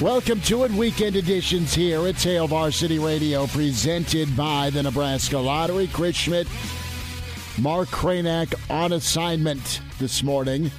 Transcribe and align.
Welcome 0.00 0.40
to 0.42 0.62
it, 0.62 0.70
weekend 0.70 1.16
editions 1.16 1.74
here 1.74 2.06
at 2.06 2.22
Hail 2.22 2.46
Varsity 2.46 3.00
Radio, 3.00 3.48
presented 3.48 4.36
by 4.36 4.70
the 4.70 4.80
Nebraska 4.80 5.36
Lottery. 5.36 5.88
Chris 5.88 6.14
Schmidt, 6.14 6.46
Mark 7.58 7.88
Cranack 7.88 8.54
on 8.70 8.92
assignment 8.92 9.80
this 9.98 10.22
morning, 10.22 10.70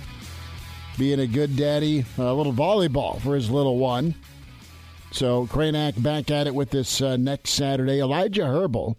being 0.97 1.19
a 1.19 1.27
good 1.27 1.58
daddy, 1.58 2.05
a 2.17 2.33
little 2.33 2.53
volleyball 2.53 3.19
for 3.19 3.35
his 3.35 3.49
little 3.49 3.77
one. 3.77 4.16
So 5.11 5.47
Cranack 5.47 6.02
back 6.02 6.31
at 6.31 6.47
it 6.47 6.55
with 6.55 6.69
this 6.69 7.02
uh, 7.02 7.17
next 7.17 7.49
Saturday. 7.49 7.99
Elijah 7.99 8.45
Herbal 8.45 8.95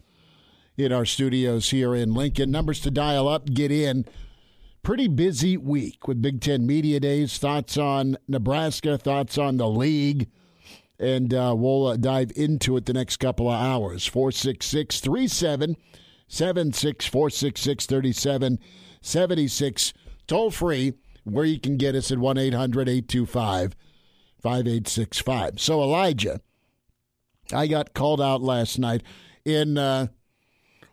in 0.77 0.93
our 0.93 1.07
studios 1.07 1.71
here 1.71 1.95
in 1.95 2.13
Lincoln. 2.13 2.51
Numbers 2.51 2.81
to 2.81 2.91
dial 2.91 3.27
up, 3.27 3.47
get 3.47 3.73
in. 3.73 4.05
Pretty 4.83 5.09
busy 5.09 5.59
week 5.59 6.09
with 6.09 6.23
Big 6.23 6.41
Ten 6.41 6.67
Media 6.67 6.99
Days. 7.01 7.37
Thoughts 7.37 7.77
on 7.77 8.17
Nebraska, 8.27 8.97
thoughts 8.97 9.37
on 9.37 9.59
the 9.59 9.69
league. 9.69 10.31
And 10.99 11.35
uh, 11.35 11.55
we'll 11.57 11.87
uh, 11.87 11.99
dive 11.99 12.33
into 12.35 12.79
it 12.79 12.87
the 12.87 12.95
next 12.95 13.19
couple 13.19 13.51
of 13.51 13.61
hours. 13.61 14.07
466 14.07 15.01
3776 15.01 17.07
466 17.07 17.87
3776. 17.87 19.93
Toll 20.27 20.51
free, 20.51 20.95
where 21.25 21.45
you 21.45 21.61
can 21.61 21.77
get 21.77 21.95
us 21.95 22.11
at 22.11 22.17
1 22.19 22.39
800 22.39 22.89
825 22.89 23.77
5865. 24.43 25.61
So, 25.61 25.83
Elijah, 25.83 26.41
I 27.53 27.67
got 27.67 27.93
called 27.93 28.23
out 28.23 28.41
last 28.41 28.79
night 28.79 29.03
in, 29.45 29.77
uh, 29.77 30.07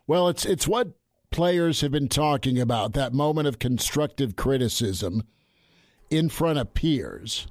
well, 0.07 0.27
it's 0.27 0.43
it's 0.45 0.67
what 0.67 0.96
players 1.31 1.81
have 1.81 1.91
been 1.91 2.07
talking 2.07 2.59
about 2.59 2.93
that 2.93 3.13
moment 3.13 3.47
of 3.47 3.59
constructive 3.59 4.35
criticism 4.35 5.23
in 6.09 6.29
front 6.29 6.59
of 6.59 6.73
peers. 6.73 7.47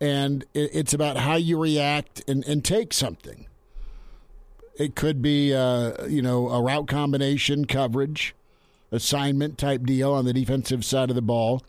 And 0.00 0.44
it's 0.52 0.92
about 0.92 1.16
how 1.16 1.36
you 1.36 1.58
react 1.58 2.22
and, 2.28 2.44
and 2.46 2.64
take 2.64 2.92
something. 2.92 3.46
It 4.76 4.96
could 4.96 5.22
be, 5.22 5.54
uh, 5.54 6.06
you 6.06 6.22
know, 6.22 6.48
a 6.48 6.60
route 6.60 6.88
combination 6.88 7.66
coverage, 7.66 8.34
assignment 8.90 9.58
type 9.58 9.84
deal 9.84 10.12
on 10.12 10.24
the 10.24 10.32
defensive 10.32 10.84
side 10.84 11.10
of 11.10 11.14
the 11.14 11.22
ball. 11.22 11.62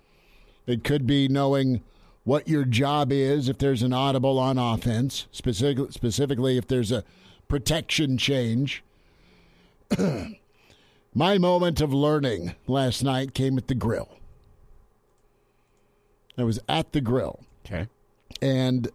It 0.66 0.84
could 0.84 1.06
be 1.06 1.28
knowing 1.28 1.82
what 2.24 2.48
your 2.48 2.66
job 2.66 3.12
is 3.12 3.50
if 3.50 3.58
there's 3.58 3.84
an 3.84 3.94
audible 3.94 4.40
on 4.40 4.58
offense, 4.58 5.28
specific, 5.32 5.92
specifically 5.92 6.58
if 6.58 6.68
there's 6.68 6.92
a 6.92 7.04
protection 7.48 8.18
change. 8.18 8.84
My 11.16 11.38
moment 11.38 11.80
of 11.80 11.94
learning 11.94 12.56
last 12.66 13.04
night 13.04 13.36
came 13.36 13.58
at 13.58 13.68
the 13.68 13.76
grill. 13.76 14.18
I 16.38 16.44
was 16.44 16.60
at 16.68 16.92
the 16.92 17.02
grill. 17.02 17.42
Okay. 17.66 17.88
And 18.42 18.90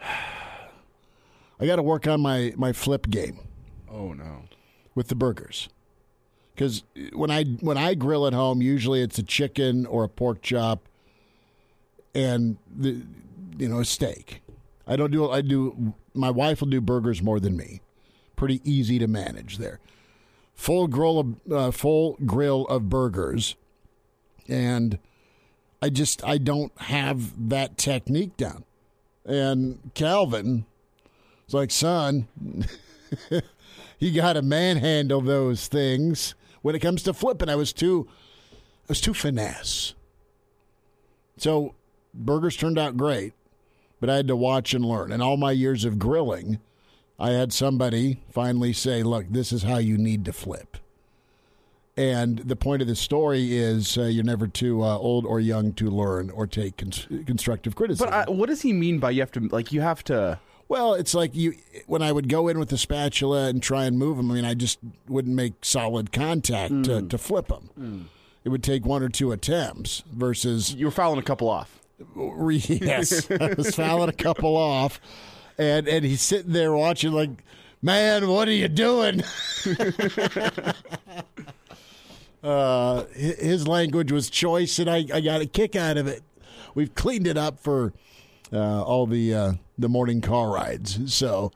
I 0.00 1.66
got 1.66 1.76
to 1.76 1.82
work 1.82 2.06
on 2.06 2.20
my, 2.20 2.52
my 2.56 2.72
flip 2.72 3.08
game. 3.08 3.38
Oh 3.90 4.12
no. 4.12 4.42
With 4.94 5.08
the 5.08 5.14
burgers. 5.14 5.68
Cuz 6.56 6.84
when 7.12 7.30
I 7.30 7.44
when 7.44 7.76
I 7.76 7.94
grill 7.94 8.26
at 8.26 8.32
home, 8.32 8.62
usually 8.62 9.00
it's 9.00 9.18
a 9.18 9.24
chicken 9.24 9.86
or 9.86 10.04
a 10.04 10.08
pork 10.08 10.40
chop 10.42 10.86
and 12.14 12.58
the 12.72 13.02
you 13.56 13.68
know, 13.68 13.80
a 13.80 13.84
steak. 13.84 14.42
I 14.86 14.94
don't 14.96 15.10
do 15.10 15.30
I 15.30 15.40
do 15.40 15.94
my 16.12 16.30
wife 16.30 16.60
will 16.60 16.68
do 16.68 16.80
burgers 16.80 17.22
more 17.22 17.40
than 17.40 17.56
me. 17.56 17.80
Pretty 18.36 18.60
easy 18.62 18.98
to 18.98 19.08
manage 19.08 19.58
there 19.58 19.80
full 20.54 20.86
grill 20.86 21.18
of 21.18 21.52
uh, 21.52 21.70
full 21.70 22.18
grill 22.24 22.66
of 22.66 22.88
burgers, 22.88 23.56
and 24.48 24.98
I 25.82 25.90
just 25.90 26.24
I 26.24 26.38
don't 26.38 26.72
have 26.82 27.48
that 27.50 27.76
technique 27.76 28.36
down. 28.36 28.64
And 29.24 29.90
Calvin 29.94 30.66
was 31.46 31.54
like, 31.54 31.70
"Son, 31.70 32.28
you 33.98 34.12
got 34.12 34.34
to 34.34 34.42
manhandle 34.42 35.20
those 35.20 35.66
things 35.66 36.34
when 36.62 36.74
it 36.74 36.80
comes 36.80 37.02
to 37.04 37.12
flipping." 37.12 37.48
I 37.48 37.56
was 37.56 37.72
too, 37.72 38.08
I 38.52 38.86
was 38.88 39.00
too 39.00 39.14
finesse. 39.14 39.94
So 41.36 41.74
burgers 42.14 42.56
turned 42.56 42.78
out 42.78 42.96
great, 42.96 43.32
but 44.00 44.08
I 44.08 44.16
had 44.16 44.28
to 44.28 44.36
watch 44.36 44.72
and 44.72 44.84
learn. 44.84 45.10
And 45.10 45.22
all 45.22 45.36
my 45.36 45.52
years 45.52 45.84
of 45.84 45.98
grilling 45.98 46.60
I 47.18 47.30
had 47.30 47.52
somebody 47.52 48.20
finally 48.30 48.72
say, 48.72 49.02
look, 49.02 49.26
this 49.30 49.52
is 49.52 49.62
how 49.62 49.78
you 49.78 49.96
need 49.96 50.24
to 50.24 50.32
flip. 50.32 50.78
And 51.96 52.38
the 52.38 52.56
point 52.56 52.82
of 52.82 52.88
the 52.88 52.96
story 52.96 53.56
is 53.56 53.96
uh, 53.96 54.04
you're 54.04 54.24
never 54.24 54.48
too 54.48 54.82
uh, 54.82 54.98
old 54.98 55.24
or 55.24 55.38
young 55.38 55.72
to 55.74 55.88
learn 55.88 56.30
or 56.30 56.46
take 56.46 56.78
constructive 56.78 57.76
criticism. 57.76 58.10
But 58.10 58.28
uh, 58.28 58.32
what 58.32 58.48
does 58.48 58.62
he 58.62 58.72
mean 58.72 58.98
by 58.98 59.12
you 59.12 59.20
have 59.20 59.30
to, 59.32 59.40
like, 59.40 59.70
you 59.70 59.80
have 59.80 60.02
to. 60.04 60.40
Well, 60.66 60.94
it's 60.94 61.14
like 61.14 61.34
you 61.36 61.54
when 61.86 62.02
I 62.02 62.10
would 62.10 62.28
go 62.28 62.48
in 62.48 62.58
with 62.58 62.70
the 62.70 62.78
spatula 62.78 63.48
and 63.48 63.62
try 63.62 63.84
and 63.84 63.98
move 63.98 64.16
them. 64.16 64.30
I 64.30 64.34
mean, 64.34 64.44
I 64.46 64.54
just 64.54 64.78
wouldn't 65.06 65.36
make 65.36 65.52
solid 65.62 66.10
contact 66.10 66.72
mm. 66.72 66.84
to, 66.84 67.02
to, 67.02 67.18
flip 67.18 67.48
them. 67.48 67.68
Mm. 67.78 68.04
It 68.44 68.48
would 68.48 68.62
take 68.62 68.86
one 68.86 69.02
or 69.02 69.10
two 69.10 69.30
attempts 69.30 70.02
versus 70.10 70.74
you 70.74 70.86
were 70.86 70.90
fouling 70.90 71.18
a 71.18 71.22
couple 71.22 71.50
off. 71.50 71.80
Yes, 72.80 73.30
I 73.40 73.52
was 73.52 73.76
fouling 73.76 74.08
a 74.08 74.14
couple 74.14 74.56
off 74.56 75.00
and 75.58 75.88
and 75.88 76.04
he's 76.04 76.22
sitting 76.22 76.52
there 76.52 76.72
watching 76.72 77.12
like, 77.12 77.30
man, 77.82 78.28
what 78.28 78.48
are 78.48 78.52
you 78.52 78.68
doing? 78.68 79.22
uh, 82.42 83.04
his 83.12 83.68
language 83.68 84.10
was 84.10 84.30
choice, 84.30 84.78
and 84.78 84.88
I, 84.90 85.04
I 85.12 85.20
got 85.20 85.40
a 85.40 85.46
kick 85.46 85.76
out 85.76 85.96
of 85.96 86.06
it. 86.06 86.22
We've 86.74 86.94
cleaned 86.94 87.26
it 87.26 87.36
up 87.36 87.60
for 87.60 87.92
uh, 88.52 88.82
all 88.82 89.06
the 89.06 89.34
uh, 89.34 89.52
the 89.78 89.88
morning 89.88 90.20
car 90.20 90.50
rides, 90.50 91.12
so. 91.14 91.52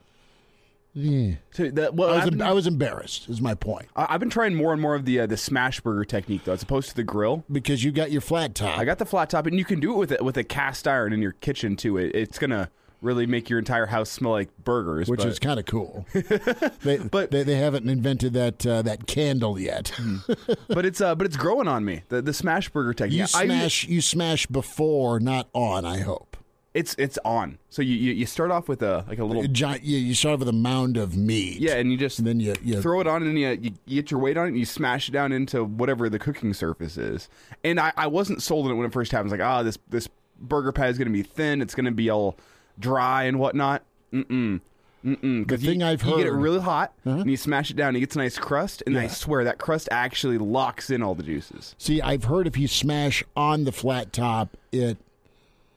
Yeah. 0.95 1.35
So 1.53 1.71
that, 1.71 1.95
well, 1.95 2.11
I, 2.11 2.17
was, 2.17 2.31
been, 2.31 2.43
I 2.43 2.53
was 2.53 2.67
embarrassed. 2.67 3.29
Is 3.29 3.41
my 3.41 3.55
point. 3.55 3.87
I've 3.95 4.19
been 4.19 4.31
trying 4.31 4.57
more 4.57 4.73
and 4.73 4.83
more 4.83 4.97
of 4.97 5.05
the 5.05 5.21
uh, 5.21 5.27
the 5.27 5.37
smash 5.37 5.81
burger 5.81 6.05
technique 6.05 6.43
though, 6.45 6.55
as 6.55 6.63
opposed 6.63 6.89
to 6.89 6.97
the 6.97 7.05
grill. 7.05 7.45
Because 7.53 7.85
you 7.85 7.93
got 7.93 8.11
your 8.11 8.23
flat 8.23 8.57
top. 8.57 8.77
I 8.77 8.85
got 8.85 8.99
the 8.99 9.07
flat 9.07 9.31
top, 9.31 9.47
and 9.47 9.57
you 9.57 9.65
can 9.65 9.79
do 9.79 9.93
it 9.93 9.97
with 9.97 10.11
it 10.11 10.25
with 10.25 10.37
a 10.39 10.43
cast 10.43 10.89
iron 10.89 11.13
in 11.13 11.23
your 11.23 11.33
kitchen 11.33 11.77
too. 11.77 11.99
It, 11.99 12.17
it's 12.17 12.39
gonna 12.39 12.69
really 13.01 13.27
make 13.27 13.49
your 13.49 13.59
entire 13.59 13.87
house 13.87 14.11
smell 14.11 14.33
like 14.33 14.49
burgers, 14.65 15.09
which 15.09 15.19
but... 15.19 15.29
is 15.29 15.39
kind 15.39 15.59
of 15.59 15.67
cool. 15.67 16.07
they, 16.83 16.99
but 17.11 17.31
they, 17.31 17.43
they, 17.43 17.57
haven't 17.57 17.89
invented 17.89 18.33
that 18.35 18.67
uh, 18.67 18.83
that 18.83 19.07
candle 19.07 19.59
yet. 19.59 19.93
Mm-hmm. 19.97 20.53
but 20.75 20.85
it's 20.85 21.01
uh, 21.01 21.15
but 21.15 21.27
it's 21.27 21.37
growing 21.37 21.69
on 21.69 21.85
me. 21.85 22.03
The 22.09 22.23
the 22.23 22.33
smash 22.33 22.69
burger 22.69 22.95
technique. 22.95 23.21
You 23.21 23.27
smash 23.27 23.87
I, 23.87 23.91
you 23.91 24.01
smash 24.01 24.47
before, 24.47 25.21
not 25.21 25.49
on. 25.53 25.85
I 25.85 26.01
hope. 26.01 26.37
It's 26.75 26.95
it's 26.99 27.19
on. 27.25 27.59
So 27.71 27.83
you, 27.83 27.95
you, 27.95 28.13
you 28.13 28.27
start 28.27 28.51
off 28.51 28.69
with 28.69 28.83
a 28.83 29.05
like 29.09 29.19
a 29.19 29.25
little 29.25 29.47
giant. 29.49 29.85
Yeah, 29.85 29.99
you 29.99 30.15
start 30.15 30.35
off 30.35 30.39
with 30.41 30.49
a 30.49 30.53
mound 30.53 30.97
of 30.97 31.17
meat. 31.17 31.61
Yeah, 31.61 31.75
and 31.75 31.91
you 31.91 31.97
just 31.97 32.19
and 32.19 32.29
then 32.29 32.41
you, 32.41 32.55
you 32.63 32.81
throw 32.81 33.01
it 33.01 33.07
on, 33.07 33.23
and 33.23 33.31
then 33.31 33.37
you, 33.37 33.49
you, 33.49 33.75
you 33.87 34.03
get 34.03 34.11
your 34.11 34.21
weight 34.21 34.37
on 34.37 34.45
it, 34.45 34.49
and 34.51 34.59
you 34.59 34.67
smash 34.67 35.09
it 35.09 35.13
down 35.13 35.33
into 35.33 35.65
whatever 35.65 36.09
the 36.09 36.19
cooking 36.19 36.53
surface 36.55 36.97
is. 36.97 37.29
And 37.65 37.81
I, 37.81 37.93
I 37.97 38.07
wasn't 38.07 38.43
sold 38.43 38.67
on 38.67 38.73
it 38.73 38.75
when 38.75 38.87
it 38.87 38.93
first 38.93 39.11
happened. 39.11 39.31
I 39.31 39.33
was 39.33 39.41
like, 39.41 39.49
ah, 39.49 39.63
this 39.63 39.79
this 39.89 40.09
burger 40.39 40.71
pad 40.71 40.91
is 40.91 40.99
going 40.99 41.09
to 41.09 41.13
be 41.13 41.23
thin. 41.23 41.63
It's 41.63 41.75
going 41.75 41.87
to 41.87 41.91
be 41.91 42.11
all 42.11 42.37
dry 42.79 43.25
and 43.25 43.39
whatnot. 43.39 43.83
Mm-mm. 44.13 44.61
Mm-mm. 45.05 45.49
The 45.49 45.57
thing 45.57 45.81
you, 45.81 45.87
I've 45.87 46.03
heard, 46.03 46.11
you 46.11 46.17
get 46.19 46.27
it 46.27 46.33
really 46.33 46.61
hot, 46.61 46.93
uh-huh. 47.07 47.21
and 47.21 47.31
you 47.31 47.37
smash 47.37 47.71
it 47.71 47.77
down, 47.77 47.89
and 47.89 47.97
it 47.99 48.01
gets 48.01 48.17
a 48.17 48.19
nice 48.19 48.37
crust, 48.37 48.83
and. 48.87 48.99
I 48.99 49.07
swear 49.07 49.45
that 49.45 49.59
crust 49.59 49.89
actually 49.93 50.39
locks 50.39 50.91
in 50.91 51.03
all 51.03 51.15
the 51.15 51.23
juices. 51.23 51.75
See, 51.79 52.03
I've 52.03 52.25
heard 52.25 52.47
if 52.47 52.57
you 52.57 52.67
smash 52.67 53.23
on 53.37 53.65
the 53.65 53.73
flat 53.73 54.13
top, 54.13 54.57
it 54.73 54.99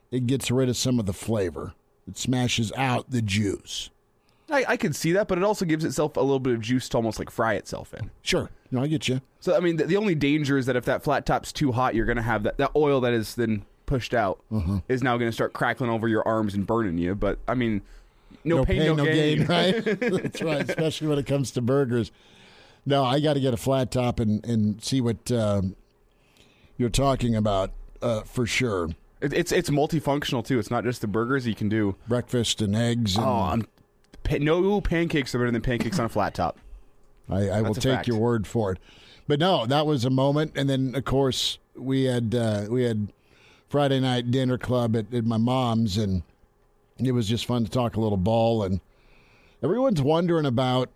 it 0.09 0.27
gets 0.27 0.51
rid 0.51 0.69
of 0.69 0.75
some 0.75 0.99
of 0.99 1.05
the 1.05 1.13
flavor. 1.13 1.73
It 2.07 2.17
smashes 2.17 2.71
out 2.75 3.11
the 3.11 3.21
juice. 3.21 3.89
I, 4.49 4.65
I 4.69 4.77
could 4.77 4.95
see 4.95 5.13
that, 5.13 5.27
but 5.27 5.37
it 5.37 5.43
also 5.43 5.65
gives 5.65 5.85
itself 5.85 6.17
a 6.17 6.19
little 6.19 6.39
bit 6.39 6.53
of 6.53 6.59
juice 6.59 6.89
to 6.89 6.97
almost 6.97 7.19
like 7.19 7.29
fry 7.29 7.53
itself 7.53 7.93
in. 7.93 8.11
Sure. 8.21 8.49
No, 8.69 8.81
I 8.81 8.87
get 8.87 9.07
you. 9.07 9.21
So 9.39 9.55
I 9.55 9.59
mean, 9.59 9.77
the, 9.77 9.85
the 9.85 9.97
only 9.97 10.15
danger 10.15 10.57
is 10.57 10.65
that 10.65 10.75
if 10.75 10.85
that 10.85 11.03
flat 11.03 11.25
top's 11.25 11.53
too 11.53 11.71
hot, 11.71 11.95
you're 11.95 12.05
going 12.05 12.17
to 12.17 12.21
have 12.21 12.43
that 12.43 12.57
that 12.57 12.71
oil 12.75 12.99
that 13.01 13.13
is 13.13 13.35
then 13.35 13.65
pushed 13.91 14.13
out 14.13 14.39
Mm-hmm. 14.51 14.77
is 14.87 15.03
now 15.03 15.17
going 15.17 15.29
to 15.29 15.33
start 15.33 15.51
crackling 15.51 15.89
over 15.89 16.07
your 16.07 16.25
arms 16.25 16.53
and 16.53 16.65
burning 16.65 16.97
you. 16.97 17.13
But 17.13 17.39
I 17.47 17.53
mean, 17.55 17.81
no, 18.45 18.63
pain, 18.63 18.95
no, 18.95 19.03
gain. 19.05 19.45
right? 19.45 19.83
That's 19.83 20.41
right, 20.41 20.67
especially 20.69 21.07
when 21.07 21.19
it 21.19 21.25
comes 21.25 21.51
to 21.51 21.61
burgers. 21.61 22.09
No, 22.85 23.03
I 23.03 23.19
got 23.19 23.33
to 23.33 23.41
get 23.41 23.53
a 23.53 23.57
flat 23.57 23.91
top 23.91 24.19
and, 24.21 24.43
and 24.45 24.81
see 24.81 25.01
what 25.01 25.29
um, 25.31 25.75
you're 26.77 26.89
talking 26.89 27.35
about 27.35 27.71
uh, 28.01 28.21
for 28.21 28.45
sure. 28.47 28.89
It, 29.19 29.33
it's 29.33 29.51
it's 29.51 29.69
multifunctional 29.69 30.43
too. 30.45 30.57
It's 30.57 30.71
not 30.71 30.83
just 30.85 31.01
the 31.01 31.07
burgers 31.07 31.45
you 31.45 31.53
can 31.53 31.67
do. 31.69 31.95
Breakfast 32.07 32.61
and 32.61 32.75
eggs. 32.75 33.17
And 33.17 33.25
Oh, 33.25 33.29
I'm, 33.29 33.67
pa- 34.23 34.37
no 34.39 34.79
pancakes 34.81 35.35
are 35.35 35.39
better 35.39 35.51
than 35.51 35.61
pancakes 35.61 35.99
on 35.99 36.05
a 36.05 36.09
flat 36.09 36.33
top. 36.33 36.57
I, 37.29 37.49
I 37.49 37.61
will 37.61 37.75
take 37.75 37.93
fact. 37.97 38.07
your 38.07 38.17
word 38.17 38.47
for 38.47 38.71
it. 38.71 38.79
But 39.27 39.39
no, 39.39 39.65
that 39.67 39.85
was 39.85 40.05
a 40.05 40.09
moment, 40.09 40.53
and 40.55 40.67
then 40.69 40.95
of 40.95 41.03
course 41.05 41.59
we 41.75 42.05
had 42.05 42.33
uh, 42.33 42.65
we 42.69 42.83
had 42.83 43.13
Friday 43.71 44.01
night 44.01 44.31
dinner 44.31 44.57
club 44.57 44.97
at, 44.97 45.13
at 45.13 45.23
my 45.23 45.37
mom's, 45.37 45.97
and 45.97 46.23
it 46.97 47.13
was 47.13 47.25
just 47.25 47.45
fun 47.45 47.63
to 47.63 47.71
talk 47.71 47.95
a 47.95 48.01
little 48.01 48.17
ball. 48.17 48.63
And 48.63 48.81
everyone's 49.63 50.01
wondering 50.01 50.45
about 50.45 50.89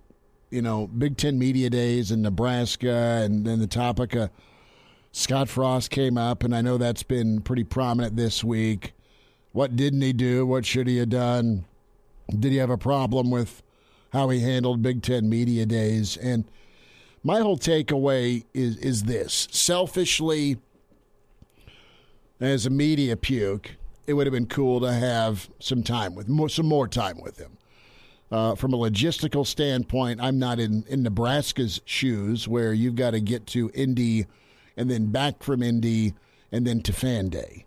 you 0.51 0.61
know 0.61 0.87
Big 0.87 1.15
Ten 1.15 1.39
media 1.39 1.69
days 1.69 2.11
in 2.11 2.21
Nebraska, 2.21 3.21
and 3.23 3.45
then 3.47 3.59
the 3.59 3.67
topic 3.67 4.13
of 4.13 4.29
Scott 5.13 5.47
Frost 5.47 5.89
came 5.89 6.17
up, 6.17 6.43
and 6.43 6.53
I 6.53 6.59
know 6.59 6.77
that's 6.77 7.01
been 7.01 7.39
pretty 7.39 7.63
prominent 7.63 8.17
this 8.17 8.43
week. 8.43 8.91
What 9.53 9.77
didn't 9.77 10.01
he 10.01 10.11
do? 10.11 10.45
What 10.45 10.65
should 10.65 10.87
he 10.87 10.97
have 10.97 11.09
done? 11.09 11.63
Did 12.29 12.51
he 12.51 12.57
have 12.57 12.69
a 12.69 12.77
problem 12.77 13.31
with 13.31 13.63
how 14.11 14.27
he 14.27 14.41
handled 14.41 14.81
Big 14.81 15.01
Ten 15.01 15.29
media 15.29 15.65
days? 15.65 16.17
And 16.17 16.43
my 17.23 17.39
whole 17.39 17.57
takeaway 17.57 18.43
is 18.53 18.75
is 18.77 19.03
this: 19.03 19.47
selfishly, 19.49 20.57
as 22.39 22.65
a 22.65 22.69
media 22.69 23.15
puke, 23.15 23.71
it 24.07 24.13
would 24.13 24.27
have 24.27 24.33
been 24.33 24.47
cool 24.47 24.79
to 24.81 24.91
have 24.91 25.49
some 25.59 25.83
time 25.83 26.15
with 26.15 26.27
more, 26.27 26.49
some 26.49 26.67
more 26.67 26.87
time 26.87 27.19
with 27.21 27.37
him. 27.37 27.57
Uh, 28.31 28.55
from 28.55 28.73
a 28.73 28.77
logistical 28.77 29.45
standpoint, 29.45 30.19
I'm 30.21 30.39
not 30.39 30.59
in, 30.59 30.83
in 30.87 31.03
Nebraska's 31.03 31.81
shoes 31.85 32.47
where 32.47 32.73
you've 32.73 32.95
got 32.95 33.11
to 33.11 33.19
get 33.19 33.45
to 33.47 33.71
Indy 33.73 34.25
and 34.75 34.89
then 34.89 35.07
back 35.11 35.43
from 35.43 35.61
Indy 35.61 36.13
and 36.51 36.65
then 36.65 36.81
to 36.81 36.93
Fan 36.93 37.29
Day. 37.29 37.65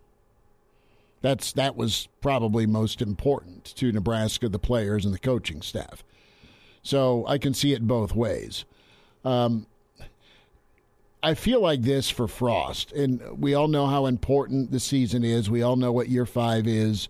That's 1.21 1.53
that 1.53 1.77
was 1.77 2.09
probably 2.21 2.67
most 2.67 3.03
important 3.03 3.65
to 3.77 3.91
Nebraska, 3.91 4.49
the 4.49 4.59
players 4.59 5.05
and 5.05 5.13
the 5.13 5.19
coaching 5.19 5.63
staff. 5.63 6.05
So 6.83 7.27
I 7.27 7.39
can 7.39 7.55
see 7.55 7.73
it 7.73 7.87
both 7.87 8.15
ways. 8.15 8.65
Um, 9.25 9.67
I 11.23 11.35
feel 11.35 11.61
like 11.61 11.83
this 11.83 12.11
for 12.11 12.29
Frost, 12.29 12.93
and 12.93 13.21
we 13.39 13.55
all 13.55 13.69
know 13.69 13.87
how 13.87 14.07
important 14.07 14.71
the 14.71 14.81
season 14.81 15.25
is. 15.25 15.51
We 15.51 15.63
all 15.63 15.77
know 15.77 15.93
what 15.93 16.09
year 16.09 16.27
five 16.27 16.67
is, 16.67 17.09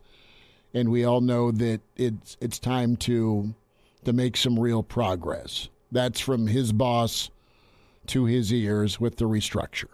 and 0.72 0.90
we 0.90 1.04
all 1.04 1.20
know 1.20 1.50
that 1.50 1.80
it's 1.96 2.36
it's 2.40 2.58
time 2.58 2.96
to 2.96 3.54
to 4.04 4.12
make 4.12 4.36
some 4.36 4.58
real 4.58 4.82
progress. 4.82 5.68
That's 5.92 6.20
from 6.20 6.46
his 6.46 6.72
boss 6.72 7.30
to 8.08 8.24
his 8.24 8.52
ears 8.52 8.98
with 8.98 9.16
the 9.16 9.26
restructure. 9.26 9.90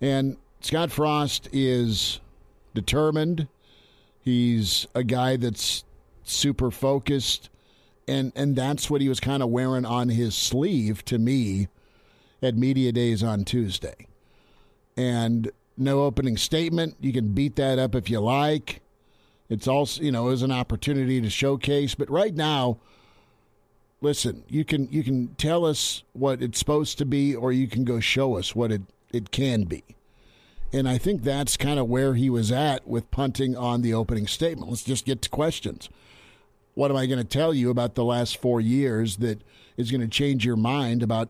And 0.00 0.36
Scott 0.60 0.90
Frost 0.90 1.48
is 1.52 2.20
determined. 2.74 3.46
He's 4.20 4.86
a 4.94 5.04
guy 5.04 5.36
that's 5.36 5.84
super 6.24 6.70
focused 6.70 7.50
and 8.08 8.32
and 8.34 8.56
that's 8.56 8.90
what 8.90 9.00
he 9.00 9.08
was 9.08 9.20
kind 9.20 9.42
of 9.42 9.48
wearing 9.48 9.84
on 9.84 10.08
his 10.08 10.34
sleeve 10.34 11.04
to 11.04 11.18
me 11.18 11.68
at 12.42 12.56
media 12.56 12.92
days 12.92 13.22
on 13.22 13.44
Tuesday. 13.44 14.06
And 14.96 15.50
no 15.76 16.02
opening 16.02 16.36
statement. 16.36 16.96
You 17.00 17.12
can 17.12 17.32
beat 17.32 17.56
that 17.56 17.78
up 17.78 17.94
if 17.94 18.10
you 18.10 18.20
like. 18.20 18.80
It's 19.48 19.68
also, 19.68 20.02
you 20.02 20.12
know, 20.12 20.28
is 20.28 20.42
an 20.42 20.52
opportunity 20.52 21.20
to 21.20 21.30
showcase, 21.30 21.94
but 21.94 22.10
right 22.10 22.34
now 22.34 22.78
listen, 24.02 24.44
you 24.48 24.64
can 24.64 24.88
you 24.90 25.02
can 25.02 25.34
tell 25.36 25.64
us 25.64 26.02
what 26.12 26.42
it's 26.42 26.58
supposed 26.58 26.98
to 26.98 27.06
be 27.06 27.34
or 27.34 27.52
you 27.52 27.68
can 27.68 27.84
go 27.84 28.00
show 28.00 28.36
us 28.36 28.54
what 28.54 28.70
it 28.70 28.82
it 29.12 29.30
can 29.30 29.64
be. 29.64 29.84
And 30.72 30.88
I 30.88 30.98
think 30.98 31.22
that's 31.22 31.56
kind 31.56 31.78
of 31.78 31.88
where 31.88 32.14
he 32.14 32.28
was 32.28 32.50
at 32.50 32.86
with 32.86 33.10
punting 33.10 33.56
on 33.56 33.82
the 33.82 33.94
opening 33.94 34.26
statement. 34.26 34.70
Let's 34.70 34.84
just 34.84 35.04
get 35.04 35.22
to 35.22 35.28
questions. 35.28 35.88
What 36.74 36.90
am 36.90 36.96
I 36.96 37.06
going 37.06 37.18
to 37.18 37.24
tell 37.24 37.52
you 37.52 37.68
about 37.68 37.94
the 37.94 38.04
last 38.04 38.38
four 38.38 38.60
years 38.60 39.18
that 39.18 39.42
is 39.76 39.90
going 39.90 40.00
to 40.00 40.08
change 40.08 40.46
your 40.46 40.56
mind 40.56 41.02
about 41.02 41.28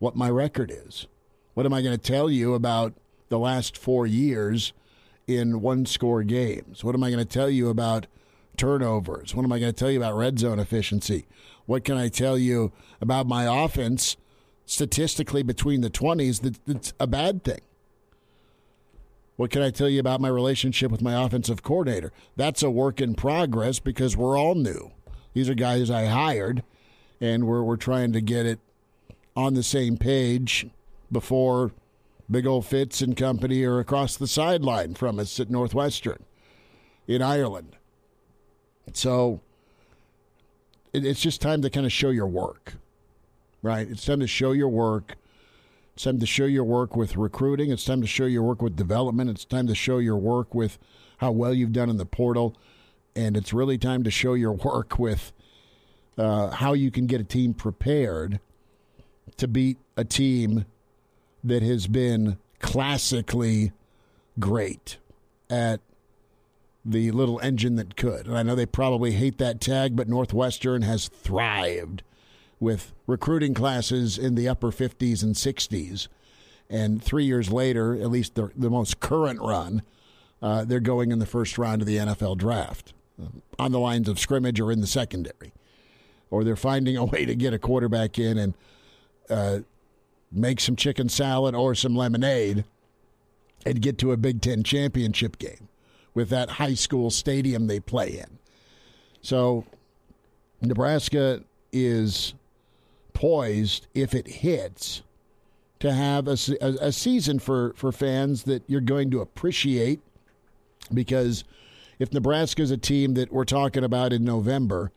what 0.00 0.16
my 0.16 0.28
record 0.28 0.72
is? 0.74 1.06
What 1.54 1.66
am 1.66 1.72
I 1.72 1.82
going 1.82 1.96
to 1.96 2.02
tell 2.02 2.28
you 2.28 2.54
about 2.54 2.94
the 3.28 3.38
last 3.38 3.76
four 3.76 4.06
years 4.06 4.72
in 5.28 5.60
one 5.60 5.86
score 5.86 6.24
games? 6.24 6.82
What 6.82 6.96
am 6.96 7.04
I 7.04 7.10
going 7.10 7.24
to 7.24 7.32
tell 7.32 7.48
you 7.48 7.68
about 7.68 8.08
turnovers? 8.56 9.34
What 9.34 9.44
am 9.44 9.52
I 9.52 9.60
going 9.60 9.72
to 9.72 9.78
tell 9.78 9.90
you 9.90 9.98
about 9.98 10.16
red 10.16 10.38
zone 10.38 10.58
efficiency? 10.58 11.26
What 11.66 11.84
can 11.84 11.96
I 11.96 12.08
tell 12.08 12.36
you 12.36 12.72
about 13.00 13.26
my 13.26 13.64
offense 13.64 14.16
statistically 14.66 15.42
between 15.42 15.82
the 15.82 15.90
20s 15.90 16.40
that, 16.42 16.58
that's 16.66 16.92
a 16.98 17.06
bad 17.06 17.44
thing? 17.44 17.60
What 19.36 19.50
can 19.50 19.62
I 19.62 19.70
tell 19.70 19.88
you 19.88 20.00
about 20.00 20.20
my 20.20 20.28
relationship 20.28 20.90
with 20.90 21.02
my 21.02 21.24
offensive 21.24 21.62
coordinator? 21.62 22.12
That's 22.36 22.62
a 22.62 22.70
work 22.70 23.00
in 23.00 23.14
progress 23.14 23.78
because 23.78 24.16
we're 24.16 24.38
all 24.38 24.54
new. 24.54 24.92
These 25.32 25.48
are 25.48 25.54
guys 25.54 25.90
I 25.90 26.06
hired, 26.06 26.62
and 27.20 27.46
we're, 27.46 27.62
we're 27.62 27.76
trying 27.76 28.12
to 28.12 28.20
get 28.20 28.46
it 28.46 28.60
on 29.40 29.54
the 29.54 29.62
same 29.62 29.96
page 29.96 30.66
before 31.10 31.72
big 32.30 32.46
old 32.46 32.66
Fitz 32.66 33.00
and 33.00 33.16
company 33.16 33.64
are 33.64 33.78
across 33.78 34.16
the 34.16 34.26
sideline 34.26 34.94
from 34.94 35.18
us 35.18 35.40
at 35.40 35.50
Northwestern 35.50 36.24
in 37.06 37.22
Ireland. 37.22 37.76
So 38.92 39.40
it's 40.92 41.20
just 41.20 41.40
time 41.40 41.62
to 41.62 41.70
kind 41.70 41.86
of 41.86 41.92
show 41.92 42.10
your 42.10 42.26
work, 42.26 42.74
right? 43.62 43.88
It's 43.90 44.04
time 44.04 44.20
to 44.20 44.26
show 44.26 44.52
your 44.52 44.68
work. 44.68 45.16
It's 45.94 46.04
time 46.04 46.20
to 46.20 46.26
show 46.26 46.44
your 46.44 46.64
work 46.64 46.94
with 46.94 47.16
recruiting. 47.16 47.70
It's 47.70 47.84
time 47.84 48.00
to 48.02 48.06
show 48.06 48.26
your 48.26 48.42
work 48.42 48.62
with 48.62 48.76
development. 48.76 49.30
It's 49.30 49.44
time 49.44 49.66
to 49.66 49.74
show 49.74 49.98
your 49.98 50.16
work 50.16 50.54
with 50.54 50.78
how 51.18 51.32
well 51.32 51.54
you've 51.54 51.72
done 51.72 51.90
in 51.90 51.96
the 51.96 52.06
portal. 52.06 52.56
And 53.16 53.36
it's 53.36 53.52
really 53.52 53.78
time 53.78 54.04
to 54.04 54.10
show 54.10 54.34
your 54.34 54.52
work 54.52 54.98
with 54.98 55.32
uh, 56.18 56.50
how 56.50 56.74
you 56.74 56.90
can 56.90 57.06
get 57.06 57.20
a 57.20 57.24
team 57.24 57.54
prepared 57.54 58.40
to 59.36 59.48
beat 59.48 59.78
a 59.96 60.04
team 60.04 60.64
that 61.42 61.62
has 61.62 61.86
been 61.86 62.38
classically 62.60 63.72
great 64.38 64.98
at 65.48 65.80
the 66.84 67.10
little 67.10 67.38
engine 67.40 67.76
that 67.76 67.96
could. 67.96 68.26
And 68.26 68.36
I 68.36 68.42
know 68.42 68.54
they 68.54 68.66
probably 68.66 69.12
hate 69.12 69.38
that 69.38 69.60
tag, 69.60 69.96
but 69.96 70.08
Northwestern 70.08 70.82
has 70.82 71.08
thrived 71.08 72.02
with 72.58 72.92
recruiting 73.06 73.54
classes 73.54 74.18
in 74.18 74.34
the 74.34 74.48
upper 74.48 74.70
50s 74.70 75.22
and 75.22 75.34
60s. 75.34 76.08
And 76.68 77.02
three 77.02 77.24
years 77.24 77.50
later, 77.50 77.94
at 77.94 78.10
least 78.10 78.34
the, 78.34 78.50
the 78.56 78.70
most 78.70 79.00
current 79.00 79.40
run, 79.40 79.82
uh, 80.42 80.64
they're 80.64 80.80
going 80.80 81.10
in 81.10 81.18
the 81.18 81.26
first 81.26 81.58
round 81.58 81.82
of 81.82 81.88
the 81.88 81.96
NFL 81.96 82.38
draft 82.38 82.92
uh, 83.20 83.26
on 83.58 83.72
the 83.72 83.80
lines 83.80 84.08
of 84.08 84.18
scrimmage 84.18 84.60
or 84.60 84.70
in 84.70 84.80
the 84.80 84.86
secondary. 84.86 85.52
Or 86.30 86.44
they're 86.44 86.56
finding 86.56 86.96
a 86.96 87.04
way 87.04 87.24
to 87.24 87.34
get 87.34 87.52
a 87.52 87.58
quarterback 87.58 88.18
in 88.18 88.38
and 88.38 88.54
uh, 89.30 89.60
make 90.32 90.60
some 90.60 90.76
chicken 90.76 91.08
salad 91.08 91.54
or 91.54 91.74
some 91.74 91.94
lemonade 91.94 92.64
and 93.66 93.82
get 93.82 93.98
to 93.98 94.12
a 94.12 94.16
Big 94.16 94.40
Ten 94.40 94.62
championship 94.62 95.38
game 95.38 95.68
with 96.14 96.28
that 96.30 96.50
high 96.50 96.74
school 96.74 97.10
stadium 97.10 97.66
they 97.66 97.80
play 97.80 98.18
in. 98.18 98.38
So 99.22 99.64
Nebraska 100.60 101.42
is 101.72 102.34
poised, 103.12 103.86
if 103.94 104.14
it 104.14 104.26
hits, 104.26 105.02
to 105.80 105.92
have 105.92 106.26
a, 106.26 106.36
a, 106.60 106.88
a 106.88 106.92
season 106.92 107.38
for, 107.38 107.72
for 107.74 107.92
fans 107.92 108.44
that 108.44 108.62
you're 108.66 108.80
going 108.80 109.10
to 109.10 109.20
appreciate 109.20 110.00
because 110.92 111.44
if 111.98 112.12
Nebraska 112.12 112.62
is 112.62 112.70
a 112.70 112.76
team 112.76 113.14
that 113.14 113.32
we're 113.32 113.44
talking 113.44 113.84
about 113.84 114.12
in 114.12 114.24
November, 114.24 114.90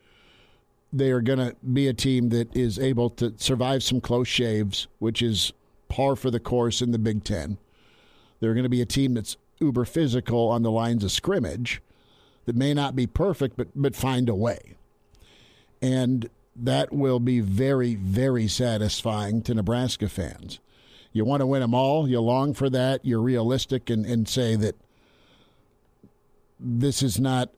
they 0.94 1.10
are 1.10 1.22
going 1.22 1.40
to 1.40 1.56
be 1.74 1.88
a 1.88 1.94
team 1.94 2.30
that 2.30 2.56
is 2.56 2.78
able 2.78 3.10
to 3.10 3.34
survive 3.38 3.82
some 3.84 4.00
close 4.00 4.28
shaves, 4.28 4.88
which 5.00 5.24
is 5.24 5.52
par 5.90 6.16
for 6.16 6.30
the 6.30 6.40
course 6.40 6.82
in 6.82 6.92
the 6.92 7.00
Big 7.00 7.24
Ten. 7.24 7.58
They're 8.40 8.54
going 8.54 8.64
to 8.64 8.70
be 8.70 8.82
a 8.82 8.86
team 8.86 9.16
that's 9.16 9.38
uber 9.60 9.86
physical 9.86 10.50
on 10.50 10.62
the 10.62 10.72
lines 10.72 11.04
of 11.04 11.12
scrimmage 11.12 11.82
that 12.46 12.56
may 12.56 12.74
not 12.74 12.96
be 12.96 13.08
perfect, 13.08 13.58
but, 13.58 13.70
but 13.74 13.96
find 13.96 14.30
a 14.30 14.36
way. 14.36 14.76
And 15.82 16.30
that 16.56 16.94
will 16.94 17.20
be 17.20 17.40
very, 17.40 17.96
very 17.96 18.48
satisfying 18.48 19.42
to 19.44 19.54
Nebraska 19.56 20.08
fans. 20.08 20.60
You 21.12 21.26
want 21.26 21.42
to 21.42 21.48
win 21.48 21.62
them 21.62 21.74
all, 21.74 22.08
you 22.08 22.20
long 22.20 22.54
for 22.54 22.70
that, 22.70 23.04
you're 23.04 23.22
realistic 23.22 23.90
and, 23.90 24.06
and 24.06 24.28
say 24.28 24.56
that 24.58 24.76
this 26.60 27.02
is 27.02 27.20
not 27.20 27.50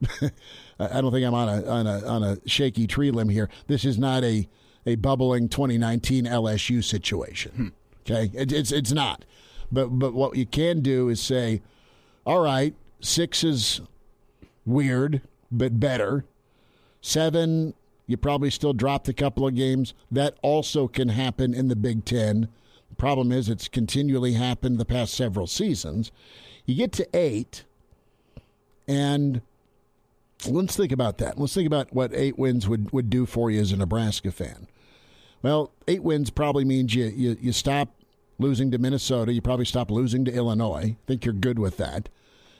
I 0.90 1.00
don't 1.00 1.12
think 1.12 1.26
I'm 1.26 1.34
on 1.34 1.48
a 1.48 1.66
on 1.66 1.86
a 1.86 2.06
on 2.06 2.22
a 2.22 2.38
shaky 2.46 2.86
tree 2.86 3.10
limb 3.10 3.28
here. 3.28 3.48
This 3.66 3.84
is 3.84 3.98
not 3.98 4.24
a 4.24 4.48
a 4.86 4.96
bubbling 4.96 5.48
2019 5.48 6.24
LSU 6.24 6.82
situation. 6.82 7.52
Hmm. 7.52 7.68
Okay, 8.00 8.30
it, 8.34 8.52
it's 8.52 8.72
it's 8.72 8.92
not. 8.92 9.24
But 9.70 9.98
but 9.98 10.12
what 10.12 10.36
you 10.36 10.46
can 10.46 10.80
do 10.80 11.08
is 11.08 11.20
say, 11.20 11.62
all 12.26 12.40
right, 12.40 12.74
six 13.00 13.44
is 13.44 13.80
weird 14.64 15.22
but 15.50 15.78
better. 15.78 16.24
Seven, 17.00 17.74
you 18.06 18.16
probably 18.16 18.50
still 18.50 18.72
dropped 18.72 19.08
a 19.08 19.12
couple 19.12 19.46
of 19.46 19.54
games. 19.54 19.94
That 20.10 20.36
also 20.42 20.88
can 20.88 21.10
happen 21.10 21.52
in 21.54 21.68
the 21.68 21.76
Big 21.76 22.04
Ten. 22.04 22.48
The 22.88 22.96
problem 22.96 23.32
is 23.32 23.48
it's 23.48 23.68
continually 23.68 24.32
happened 24.32 24.78
the 24.78 24.84
past 24.84 25.14
several 25.14 25.46
seasons. 25.46 26.10
You 26.64 26.74
get 26.76 26.92
to 26.92 27.08
eight, 27.14 27.64
and 28.86 29.42
let's 30.46 30.76
think 30.76 30.92
about 30.92 31.18
that. 31.18 31.38
Let's 31.38 31.54
think 31.54 31.66
about 31.66 31.92
what 31.92 32.12
eight 32.14 32.38
wins 32.38 32.68
would, 32.68 32.92
would 32.92 33.10
do 33.10 33.26
for 33.26 33.50
you 33.50 33.60
as 33.60 33.72
a 33.72 33.76
Nebraska 33.76 34.32
fan. 34.32 34.68
Well, 35.42 35.72
eight 35.88 36.02
wins 36.02 36.30
probably 36.30 36.64
means 36.64 36.94
you, 36.94 37.06
you, 37.06 37.36
you 37.40 37.52
stop 37.52 37.94
losing 38.38 38.70
to 38.70 38.78
Minnesota. 38.78 39.32
You 39.32 39.42
probably 39.42 39.64
stop 39.64 39.90
losing 39.90 40.24
to 40.24 40.32
Illinois. 40.32 40.96
I 41.02 41.06
think 41.06 41.24
you're 41.24 41.34
good 41.34 41.58
with 41.58 41.76
that. 41.78 42.08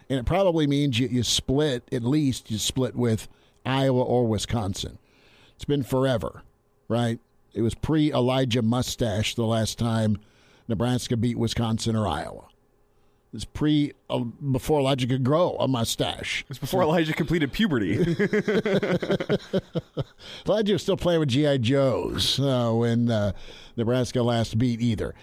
And 0.09 0.19
it 0.19 0.27
probably 0.27 0.67
means 0.67 0.99
you, 0.99 1.09
you 1.09 1.23
split, 1.23 1.85
at 1.93 2.03
least 2.03 2.51
you 2.51 2.59
split 2.59 2.95
with 2.95 3.29
Iowa 3.65 4.03
or 4.03 4.27
Wisconsin. 4.27 4.99
It's 5.55 5.65
been 5.65 5.83
forever, 5.85 6.43
right? 6.89 7.21
It 7.55 7.63
was 7.63 7.75
pre 7.75 8.13
Elijah 8.13 8.63
Mustache 8.63 9.35
the 9.35 9.45
last 9.45 9.79
time 9.79 10.19
Nebraska 10.69 11.17
beat 11.17 11.39
Wisconsin 11.39 11.95
or 11.95 12.07
Iowa. 12.09 12.47
It 13.33 13.37
was 13.37 13.45
pre 13.47 13.93
uh, 14.11 14.19
before 14.19 14.81
Elijah 14.81 15.07
could 15.07 15.25
grow 15.25 15.57
a 15.59 15.67
mustache. 15.67 16.45
It's 16.51 16.59
before 16.59 16.83
Elijah 16.83 17.15
completed 17.15 17.51
puberty. 17.53 17.95
Elijah 20.47 20.75
was 20.75 20.83
still 20.83 20.99
playing 20.99 21.21
with 21.21 21.31
GI 21.31 21.59
Joes 21.59 22.39
uh, 22.39 22.71
when 22.73 23.11
uh, 23.11 23.33
Nebraska 23.77 24.23
last 24.23 24.59
beat 24.59 24.83
either. 24.83 25.15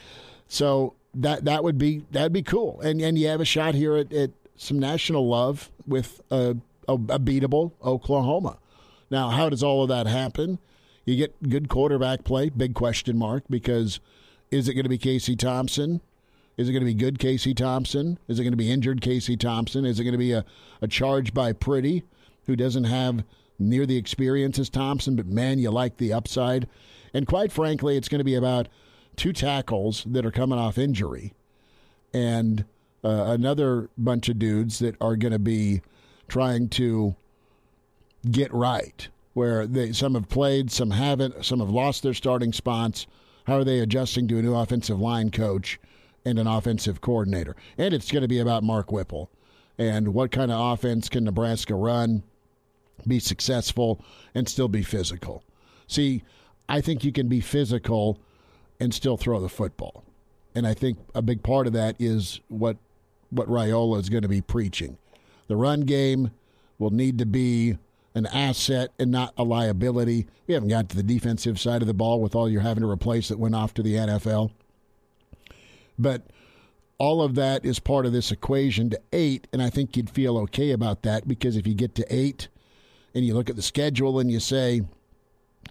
So 0.47 0.95
that 1.13 1.45
that 1.45 1.63
would 1.63 1.77
be 1.77 2.03
that'd 2.09 2.33
be 2.33 2.41
cool, 2.41 2.81
and 2.81 2.99
and 2.99 3.17
you 3.17 3.27
have 3.27 3.41
a 3.41 3.45
shot 3.45 3.75
here 3.75 3.95
at, 3.95 4.11
at 4.11 4.31
some 4.55 4.79
national 4.79 5.27
love 5.27 5.71
with 5.87 6.21
a, 6.31 6.57
a, 6.87 6.93
a 6.93 7.19
beatable 7.19 7.73
Oklahoma. 7.83 8.57
Now, 9.11 9.29
how 9.29 9.49
does 9.49 9.63
all 9.63 9.83
of 9.83 9.89
that 9.89 10.07
happen? 10.07 10.59
You 11.05 11.15
get 11.15 11.49
good 11.49 11.69
quarterback 11.69 12.23
play, 12.23 12.49
big 12.49 12.73
question 12.73 13.17
mark, 13.17 13.43
because 13.49 13.99
is 14.51 14.67
it 14.67 14.73
going 14.73 14.83
to 14.83 14.89
be 14.89 14.97
Casey 14.97 15.35
Thompson? 15.35 16.01
Is 16.59 16.67
it 16.67 16.73
going 16.73 16.81
to 16.81 16.85
be 16.85 16.93
good 16.93 17.19
Casey 17.19 17.53
Thompson? 17.53 18.19
Is 18.27 18.37
it 18.37 18.43
going 18.43 18.51
to 18.51 18.57
be 18.57 18.69
injured 18.69 18.99
Casey 18.99 19.37
Thompson? 19.37 19.85
Is 19.85 19.97
it 19.97 20.03
going 20.03 20.11
to 20.11 20.17
be 20.17 20.33
a, 20.33 20.43
a 20.81 20.89
charge 20.89 21.33
by 21.33 21.53
Purdy, 21.53 22.03
who 22.47 22.57
doesn't 22.57 22.83
have 22.83 23.23
near 23.57 23.85
the 23.85 23.95
experience 23.95 24.59
as 24.59 24.69
Thompson, 24.69 25.15
but 25.15 25.25
man, 25.25 25.59
you 25.59 25.71
like 25.71 25.95
the 25.95 26.11
upside? 26.11 26.67
And 27.13 27.25
quite 27.25 27.53
frankly, 27.53 27.95
it's 27.95 28.09
going 28.09 28.19
to 28.19 28.25
be 28.25 28.35
about 28.35 28.67
two 29.15 29.31
tackles 29.31 30.03
that 30.05 30.25
are 30.25 30.31
coming 30.31 30.59
off 30.59 30.77
injury 30.77 31.33
and 32.13 32.65
uh, 33.05 33.27
another 33.27 33.89
bunch 33.97 34.27
of 34.27 34.37
dudes 34.37 34.79
that 34.79 34.97
are 34.99 35.15
going 35.15 35.31
to 35.31 35.39
be 35.39 35.81
trying 36.27 36.67
to 36.67 37.15
get 38.29 38.53
right 38.53 39.07
where 39.33 39.65
they 39.65 39.93
some 39.93 40.13
have 40.13 40.27
played, 40.27 40.71
some 40.71 40.91
haven't, 40.91 41.45
some 41.45 41.61
have 41.61 41.69
lost 41.69 42.03
their 42.03 42.13
starting 42.13 42.51
spots. 42.51 43.07
How 43.47 43.59
are 43.59 43.63
they 43.63 43.79
adjusting 43.79 44.27
to 44.27 44.39
a 44.39 44.41
new 44.41 44.53
offensive 44.53 44.99
line 44.99 45.31
coach 45.31 45.79
and 46.29 46.39
an 46.39 46.47
offensive 46.47 47.01
coordinator? 47.01 47.55
And 47.77 47.93
it's 47.93 48.11
going 48.11 48.21
to 48.21 48.27
be 48.27 48.39
about 48.39 48.63
Mark 48.63 48.91
Whipple 48.91 49.29
and 49.77 50.13
what 50.13 50.31
kind 50.31 50.51
of 50.51 50.73
offense 50.73 51.09
can 51.09 51.23
Nebraska 51.23 51.73
run, 51.73 52.23
be 53.07 53.19
successful, 53.19 54.03
and 54.35 54.47
still 54.47 54.67
be 54.67 54.83
physical. 54.83 55.43
See, 55.87 56.23
I 56.67 56.81
think 56.81 57.03
you 57.03 57.11
can 57.11 57.27
be 57.27 57.41
physical 57.41 58.19
and 58.79 58.93
still 58.93 59.17
throw 59.17 59.39
the 59.39 59.49
football. 59.49 60.03
And 60.53 60.67
I 60.67 60.73
think 60.73 60.97
a 61.15 61.21
big 61.21 61.43
part 61.43 61.67
of 61.67 61.73
that 61.73 61.95
is 61.99 62.39
what 62.47 62.77
what 63.31 63.47
Raiola 63.47 63.99
is 63.99 64.09
going 64.09 64.23
to 64.23 64.27
be 64.27 64.41
preaching. 64.41 64.97
The 65.47 65.55
run 65.55 65.81
game 65.81 66.31
will 66.79 66.89
need 66.89 67.19
to 67.19 67.25
be 67.25 67.77
an 68.15 68.25
asset 68.27 68.91
and 68.97 69.11
not 69.11 69.33
a 69.37 69.43
liability. 69.43 70.25
We 70.47 70.55
haven't 70.55 70.69
got 70.69 70.89
to 70.89 70.95
the 70.95 71.03
defensive 71.03 71.59
side 71.59 71.81
of 71.81 71.87
the 71.87 71.93
ball 71.93 72.21
with 72.21 72.35
all 72.35 72.49
you're 72.49 72.61
having 72.61 72.81
to 72.81 72.89
replace 72.89 73.27
that 73.27 73.37
went 73.37 73.53
off 73.55 73.73
to 73.75 73.83
the 73.83 73.95
NFL. 73.95 74.51
But 75.99 76.23
all 76.97 77.21
of 77.21 77.35
that 77.35 77.63
is 77.65 77.79
part 77.79 78.05
of 78.05 78.13
this 78.13 78.31
equation 78.31 78.89
to 78.89 78.99
eight, 79.13 79.47
and 79.53 79.61
I 79.61 79.69
think 79.69 79.95
you'd 79.95 80.09
feel 80.09 80.37
okay 80.39 80.71
about 80.71 81.03
that 81.03 81.27
because 81.27 81.55
if 81.55 81.67
you 81.67 81.75
get 81.75 81.93
to 81.95 82.05
eight 82.13 82.47
and 83.13 83.25
you 83.25 83.33
look 83.33 83.49
at 83.49 83.55
the 83.55 83.61
schedule 83.61 84.19
and 84.19 84.31
you 84.31 84.39
say, 84.39 84.81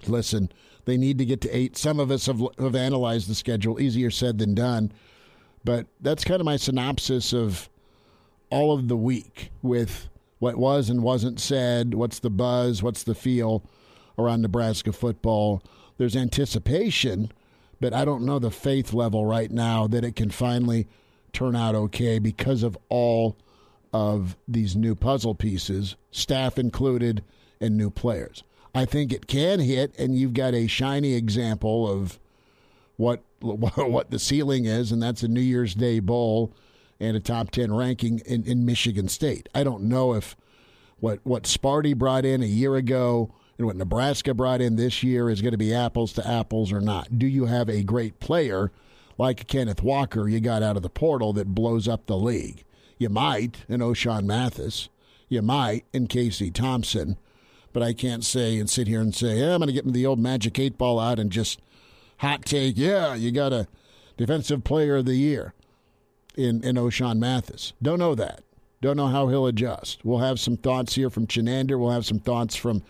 listen, 0.07 0.51
they 0.85 0.97
need 0.97 1.19
to 1.19 1.25
get 1.25 1.41
to 1.43 1.51
eight. 1.51 1.77
Some 1.77 1.99
of 1.99 2.11
us 2.11 2.27
have, 2.27 2.41
have 2.59 2.77
analyzed 2.77 3.29
the 3.29 3.35
schedule, 3.35 3.81
easier 3.81 4.11
said 4.11 4.39
than 4.39 4.55
done. 4.55 4.93
But 5.65 5.87
that's 6.01 6.25
kind 6.25 6.41
of 6.41 6.47
my 6.47 6.57
synopsis 6.57 7.33
of 7.33 7.69
all 8.51 8.73
of 8.73 8.89
the 8.89 8.97
week 8.97 9.51
with 9.63 10.09
what 10.39 10.57
was 10.57 10.89
and 10.89 11.03
wasn't 11.03 11.41
said, 11.41 11.95
what's 11.95 12.21
the 12.21 12.31
buzz, 12.31 12.83
what's 12.83 13.03
the 13.03 13.15
feel 13.15 13.65
around 14.19 14.43
Nebraska 14.43 14.93
football. 14.93 15.63
There's 15.97 16.17
anticipation, 16.17 17.33
but 17.81 17.95
I 17.95 18.05
don't 18.05 18.25
know 18.25 18.39
the 18.39 18.51
faith 18.51 18.93
level 18.93 19.25
right 19.25 19.51
now 19.51 19.87
that 19.87 20.05
it 20.05 20.17
can 20.17 20.31
finally 20.31 20.87
turn 21.33 21.55
out 21.55 21.75
okay 21.75 22.19
because 22.19 22.63
of 22.63 22.77
all 22.89 23.37
of 23.93 24.37
these 24.47 24.77
new 24.77 24.95
puzzle 24.95 25.35
pieces, 25.35 25.97
staff 26.11 26.59
included, 26.59 27.23
and 27.61 27.77
new 27.77 27.91
players. 27.91 28.43
I 28.75 28.85
think 28.85 29.13
it 29.13 29.27
can 29.27 29.61
hit, 29.61 29.99
and 29.99 30.17
you've 30.17 30.35
got 30.35 30.55
a 30.55 30.67
shiny 30.67 31.15
example 31.15 31.91
of 31.91 32.19
what 32.97 33.23
what 33.41 34.11
the 34.11 34.19
ceiling 34.19 34.67
is, 34.67 34.93
and 34.93 35.03
that's 35.03 35.23
a 35.23 35.29
New 35.29 35.41
Year's 35.41 35.75
Day 35.75 36.01
bowl 36.01 36.53
and 37.01 37.17
a 37.17 37.21
top 37.21 37.51
ten 37.51 37.75
ranking 37.75 38.21
in, 38.27 38.45
in 38.45 38.67
Michigan 38.67 39.09
State. 39.09 39.49
I 39.55 39.65
don't 39.65 39.85
know 39.85 40.15
if 40.15 40.37
what 41.01 41.21
what 41.23 41.45
Sparty 41.45 41.97
brought 41.97 42.25
in 42.25 42.43
a 42.43 42.47
year 42.47 42.77
ago 42.77 43.33
and 43.59 43.67
what 43.67 43.77
Nebraska 43.77 44.33
brought 44.33 44.61
in 44.61 44.77
this 44.77 45.03
year 45.03 45.29
is 45.29 45.43
going 45.43 45.53
to 45.53 45.59
be 45.59 45.75
apples 45.75 46.13
to 46.15 46.27
apples 46.27 46.73
or 46.73 46.81
not. 46.81 47.19
Do 47.19 47.27
you 47.27 47.47
have 47.47 47.69
a 47.69 47.83
great 47.83 48.21
player 48.21 48.71
like 49.19 49.49
Kenneth 49.49 49.83
Walker 49.83 50.29
you 50.29 50.39
got 50.39 50.63
out 50.63 50.77
of 50.77 50.83
the 50.83 50.89
portal 50.89 51.33
that 51.33 51.55
blows 51.55 51.89
up 51.89 52.07
the 52.07 52.17
league? 52.17 52.65
You 52.99 53.09
might 53.09 53.65
in 53.69 53.81
Ochaun 53.81 54.25
Mathis. 54.25 54.89
You 55.29 55.43
might 55.43 55.85
in 55.93 56.07
Casey 56.07 56.51
Thompson. 56.51 57.19
But 57.73 57.83
I 57.83 57.93
can't 57.93 58.25
say 58.25 58.59
and 58.59 58.71
sit 58.71 58.89
here 58.89 59.01
and 59.01 59.15
say, 59.15 59.43
I'm 59.43 59.59
going 59.59 59.67
to 59.67 59.73
get 59.73 59.93
the 59.93 60.07
old 60.07 60.19
magic 60.19 60.59
eight 60.59 60.79
ball 60.79 60.99
out 60.99 61.19
and 61.19 61.31
just 61.31 61.61
hot 62.19 62.45
take, 62.45 62.79
yeah, 62.79 63.15
you 63.15 63.31
got 63.31 63.53
a 63.53 63.67
defensive 64.17 64.65
player 64.65 64.97
of 64.97 65.05
the 65.05 65.17
year 65.17 65.53
in, 66.37 66.65
in 66.65 66.77
Ochaun 66.77 67.19
Mathis. 67.19 67.73
Don't 67.83 67.99
know 67.99 68.15
that. 68.15 68.43
Don't 68.81 68.97
know 68.97 69.09
how 69.09 69.29
he'll 69.29 69.47
adjust. 69.47 70.05
We'll 70.05 70.19
have 70.19 70.39
some 70.39 70.57
thoughts 70.57 70.95
here 70.95 71.11
from 71.11 71.27
Chinander. 71.27 71.79
We'll 71.79 71.91
have 71.91 72.07
some 72.07 72.21
thoughts 72.21 72.55
from 72.55 72.83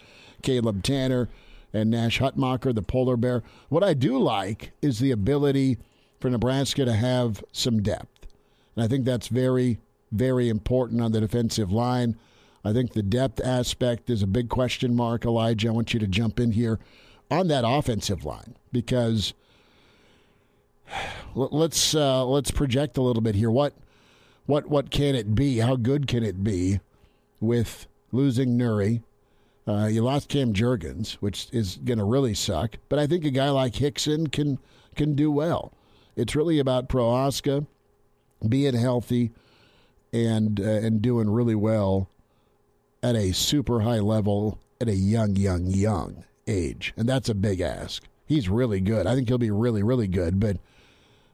Caleb 0.43 0.83
Tannor 0.83 1.29
and 1.73 1.91
Nash 1.91 2.19
Hutmacher, 2.19 2.75
the 2.75 2.83
polar 2.83 3.17
bear. 3.17 3.43
What 3.69 3.85
I 3.85 3.95
do 3.95 4.19
like 4.19 4.73
is 4.81 4.99
the 4.99 5.11
ability 5.11 5.79
for 6.21 6.31
Nebraska 6.31 6.85
to 6.85 6.93
have 6.93 7.45
some 7.53 7.83
depth. 7.83 8.27
And 8.75 8.85
I 8.85 8.89
think 8.89 9.05
that's 9.05 9.29
very, 9.29 9.79
very 10.13 10.49
important 10.49 11.01
on 11.03 11.13
the 11.13 11.21
defensive 11.21 11.71
line. 11.71 12.17
I 12.65 12.73
think 12.73 12.93
the 12.93 13.03
depth 13.03 13.41
aspect 13.45 14.11
is 14.11 14.23
a 14.23 14.27
big 14.27 14.49
question 14.49 14.95
mark. 14.95 15.25
Elijah, 15.25 15.69
I 15.69 15.73
want 15.73 15.95
you 15.95 16.01
to 16.01 16.07
jump 16.07 16.41
in 16.41 16.53
here 16.53 16.79
on 17.31 17.49
that 17.49 17.65
offensive 17.67 18.25
line 18.25 18.57
because 18.73 19.35
let's 21.35 21.95
uh, 21.95 22.25
let's 22.25 22.51
project 22.51 22.97
a 22.97 23.03
little 23.03 23.23
bit 23.23 23.35
here. 23.35 23.51
What 23.51 23.75
what 24.47 24.69
what 24.69 24.91
can 24.91 25.15
it 25.15 25.35
be? 25.35 25.59
How 25.59 25.77
good 25.77 26.07
can 26.07 26.25
it 26.25 26.43
be 26.43 26.81
with 27.41 27.87
losing 28.13 28.59
Nuri? 28.59 29.03
Uh, 29.69 29.87
you 29.87 30.03
lost 30.03 30.29
Cam 30.29 30.55
Jurgens, 30.55 31.15
which 31.15 31.49
is 31.53 31.77
going 31.77 31.99
to 31.99 32.05
really 32.05 32.35
suck. 32.35 32.77
But 32.89 32.99
I 32.99 33.07
think 33.07 33.25
a 33.25 33.31
guy 33.31 33.51
like 33.51 33.75
Hixson 33.75 34.33
can 34.33 34.59
can 34.97 35.15
do 35.15 35.31
well. 35.31 35.73
It's 36.17 36.35
really 36.35 36.59
about 36.59 36.89
Prochazka 36.89 37.67
being 38.49 38.75
healthy 38.75 39.33
and 40.13 40.59
uh, 40.59 40.65
and 40.65 41.03
doing 41.03 41.29
really 41.29 41.55
well 41.55 42.09
at 43.03 43.15
a 43.15 43.33
super 43.33 43.81
high 43.81 44.01
level 44.01 44.59
at 44.81 44.89
a 44.89 44.95
young, 44.95 45.37
young, 45.37 45.67
young 45.67 46.25
age, 46.47 46.95
and 46.97 47.09
that's 47.09 47.29
a 47.29 47.35
big 47.35 47.61
ask. 47.61 48.05
He's 48.27 48.49
really 48.49 48.81
good. 48.81 49.07
I 49.07 49.15
think 49.15 49.29
he'll 49.29 49.39
be 49.39 49.51
really, 49.51 49.83
really 49.83 50.09
good. 50.09 50.39
But 50.39 50.59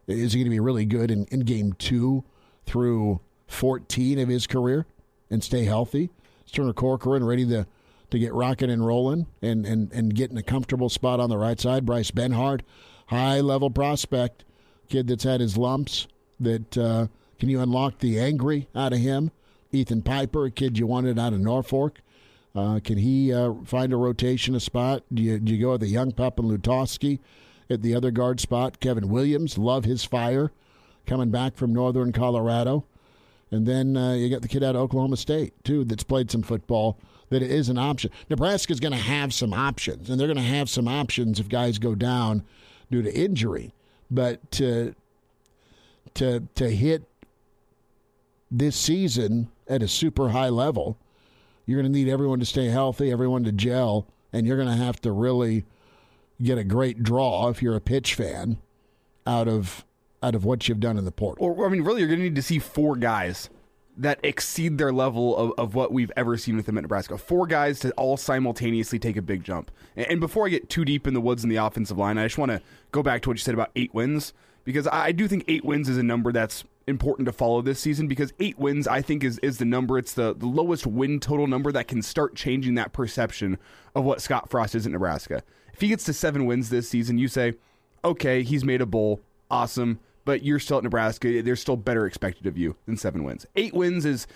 is 0.06 0.32
he 0.32 0.40
going 0.40 0.46
to 0.46 0.50
be 0.50 0.60
really 0.60 0.84
good 0.84 1.10
in, 1.10 1.24
in 1.26 1.40
game 1.40 1.72
two 1.74 2.24
through 2.66 3.20
14 3.48 4.18
of 4.18 4.28
his 4.28 4.46
career 4.46 4.86
and 5.30 5.42
stay 5.42 5.64
healthy? 5.64 6.10
Is 6.46 6.52
Turner 6.52 6.72
Corcoran 6.72 7.24
ready 7.24 7.46
to, 7.46 7.66
to 8.14 8.18
get 8.20 8.32
rocking 8.32 8.70
and 8.70 8.86
rolling 8.86 9.26
and, 9.42 9.66
and, 9.66 9.90
and 9.92 10.14
get 10.14 10.30
in 10.30 10.38
a 10.38 10.42
comfortable 10.42 10.88
spot 10.88 11.18
on 11.18 11.28
the 11.30 11.36
right 11.36 11.58
side? 11.58 11.84
Bryce 11.84 12.12
Benhart, 12.12 12.60
high 13.08 13.40
level 13.40 13.70
prospect, 13.70 14.44
kid 14.88 15.08
that's 15.08 15.24
had 15.24 15.40
his 15.40 15.56
lumps. 15.56 16.06
That 16.38 16.78
uh, 16.78 17.08
can 17.40 17.48
you 17.48 17.60
unlock 17.60 17.98
the 17.98 18.20
angry 18.20 18.68
out 18.74 18.92
of 18.92 19.00
him? 19.00 19.32
Ethan 19.72 20.02
Piper, 20.02 20.44
a 20.44 20.50
kid 20.52 20.78
you 20.78 20.86
wanted 20.86 21.18
out 21.18 21.32
of 21.32 21.40
Norfolk. 21.40 22.00
Uh, 22.54 22.78
can 22.84 22.98
he 22.98 23.32
uh, 23.32 23.54
find 23.64 23.92
a 23.92 23.96
rotation 23.96 24.54
a 24.54 24.60
spot? 24.60 25.02
Do 25.12 25.20
you, 25.20 25.40
do 25.40 25.52
you 25.52 25.60
go 25.60 25.72
with 25.72 25.80
the 25.80 25.88
young 25.88 26.12
pup 26.12 26.38
and 26.38 26.48
Lutowski 26.48 27.18
at 27.68 27.82
the 27.82 27.96
other 27.96 28.12
guard 28.12 28.38
spot? 28.38 28.78
Kevin 28.78 29.08
Williams, 29.08 29.58
love 29.58 29.84
his 29.84 30.04
fire, 30.04 30.52
coming 31.04 31.32
back 31.32 31.56
from 31.56 31.72
Northern 31.72 32.12
Colorado. 32.12 32.84
And 33.50 33.66
then 33.66 33.96
uh, 33.96 34.12
you 34.12 34.30
got 34.30 34.42
the 34.42 34.48
kid 34.48 34.62
out 34.62 34.76
of 34.76 34.82
Oklahoma 34.82 35.16
State, 35.16 35.52
too, 35.64 35.84
that's 35.84 36.04
played 36.04 36.30
some 36.30 36.42
football 36.42 36.96
that 37.30 37.42
it 37.42 37.50
is 37.50 37.68
an 37.68 37.78
option. 37.78 38.10
Nebraska's 38.28 38.80
going 38.80 38.92
to 38.92 38.98
have 38.98 39.32
some 39.32 39.52
options, 39.52 40.10
and 40.10 40.18
they're 40.18 40.26
going 40.26 40.36
to 40.36 40.42
have 40.42 40.68
some 40.68 40.88
options 40.88 41.40
if 41.40 41.48
guys 41.48 41.78
go 41.78 41.94
down 41.94 42.44
due 42.90 43.02
to 43.02 43.14
injury. 43.14 43.72
But 44.10 44.50
to 44.52 44.94
to 46.14 46.46
to 46.54 46.70
hit 46.70 47.04
this 48.50 48.76
season 48.76 49.48
at 49.68 49.82
a 49.82 49.88
super 49.88 50.28
high 50.28 50.50
level, 50.50 50.96
you're 51.66 51.80
going 51.80 51.92
to 51.92 51.98
need 51.98 52.08
everyone 52.08 52.38
to 52.40 52.46
stay 52.46 52.66
healthy, 52.66 53.10
everyone 53.10 53.44
to 53.44 53.52
gel, 53.52 54.06
and 54.32 54.46
you're 54.46 54.56
going 54.56 54.68
to 54.68 54.84
have 54.84 55.00
to 55.02 55.12
really 55.12 55.64
get 56.42 56.58
a 56.58 56.64
great 56.64 57.02
draw 57.02 57.48
if 57.48 57.62
you're 57.62 57.76
a 57.76 57.80
pitch 57.80 58.14
fan 58.14 58.58
out 59.26 59.48
of 59.48 59.84
out 60.22 60.34
of 60.34 60.44
what 60.44 60.68
you've 60.68 60.80
done 60.80 60.98
in 60.98 61.04
the 61.04 61.12
portal. 61.12 61.46
Or 61.46 61.66
I 61.66 61.68
mean, 61.68 61.82
really, 61.82 62.00
you're 62.00 62.08
going 62.08 62.20
to 62.20 62.24
need 62.24 62.36
to 62.36 62.42
see 62.42 62.58
four 62.58 62.96
guys 62.96 63.50
that 63.96 64.18
exceed 64.22 64.78
their 64.78 64.92
level 64.92 65.36
of, 65.36 65.52
of 65.56 65.74
what 65.74 65.92
we've 65.92 66.10
ever 66.16 66.36
seen 66.36 66.56
with 66.56 66.66
them 66.66 66.76
at 66.76 66.82
Nebraska. 66.82 67.16
Four 67.16 67.46
guys 67.46 67.78
to 67.80 67.92
all 67.92 68.16
simultaneously 68.16 68.98
take 68.98 69.16
a 69.16 69.22
big 69.22 69.44
jump. 69.44 69.70
And, 69.96 70.06
and 70.06 70.20
before 70.20 70.46
I 70.46 70.48
get 70.48 70.68
too 70.68 70.84
deep 70.84 71.06
in 71.06 71.14
the 71.14 71.20
woods 71.20 71.44
in 71.44 71.50
the 71.50 71.56
offensive 71.56 71.96
line, 71.96 72.18
I 72.18 72.24
just 72.24 72.38
want 72.38 72.50
to 72.50 72.60
go 72.92 73.02
back 73.02 73.22
to 73.22 73.30
what 73.30 73.36
you 73.36 73.42
said 73.42 73.54
about 73.54 73.70
eight 73.76 73.94
wins 73.94 74.32
because 74.64 74.86
I, 74.86 75.06
I 75.06 75.12
do 75.12 75.28
think 75.28 75.44
eight 75.46 75.64
wins 75.64 75.88
is 75.88 75.96
a 75.96 76.02
number 76.02 76.32
that's 76.32 76.64
important 76.86 77.26
to 77.26 77.32
follow 77.32 77.62
this 77.62 77.80
season 77.80 78.08
because 78.08 78.32
eight 78.40 78.58
wins 78.58 78.86
I 78.86 79.00
think 79.00 79.24
is 79.24 79.38
is 79.38 79.56
the 79.56 79.64
number 79.64 79.96
it's 79.96 80.12
the, 80.12 80.34
the 80.34 80.46
lowest 80.46 80.86
win 80.86 81.18
total 81.18 81.46
number 81.46 81.72
that 81.72 81.88
can 81.88 82.02
start 82.02 82.34
changing 82.34 82.74
that 82.74 82.92
perception 82.92 83.58
of 83.94 84.04
what 84.04 84.20
Scott 84.20 84.50
Frost 84.50 84.74
is 84.74 84.84
at 84.84 84.92
Nebraska. 84.92 85.42
If 85.72 85.80
he 85.80 85.88
gets 85.88 86.04
to 86.04 86.12
seven 86.12 86.46
wins 86.46 86.70
this 86.70 86.88
season, 86.88 87.18
you 87.18 87.26
say, 87.26 87.54
okay, 88.04 88.42
he's 88.42 88.64
made 88.64 88.80
a 88.80 88.86
bowl, 88.86 89.20
awesome 89.50 89.98
but 90.24 90.42
you're 90.42 90.58
still 90.58 90.78
at 90.78 90.84
Nebraska. 90.84 91.42
There's 91.42 91.60
still 91.60 91.76
better 91.76 92.06
expected 92.06 92.46
of 92.46 92.56
you 92.56 92.76
than 92.86 92.96
seven 92.96 93.24
wins. 93.24 93.46
Eight 93.56 93.74
wins 93.74 94.04
is 94.04 94.26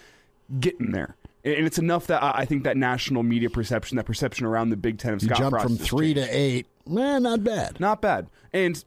getting 0.61 0.93
there. 0.93 1.17
And 1.45 1.67
it's 1.67 1.79
enough 1.79 2.07
that 2.09 2.23
I 2.23 2.45
think 2.45 2.65
that 2.65 2.77
national 2.77 3.23
media 3.23 3.49
perception, 3.49 3.97
that 3.97 4.05
perception 4.05 4.45
around 4.45 4.71
the 4.71 4.77
Big 4.77 4.99
Ten 4.99 5.15
of 5.15 5.23
you 5.23 5.29
Scott 5.29 5.39
jump 5.39 5.61
from 5.61 5.77
three 5.77 6.15
changed. 6.15 6.31
to 6.31 6.37
eight. 6.37 6.67
Man, 6.87 7.23
not 7.23 7.45
bad. 7.45 7.81
Not 7.81 8.03
bad. 8.03 8.29
And 8.53 8.83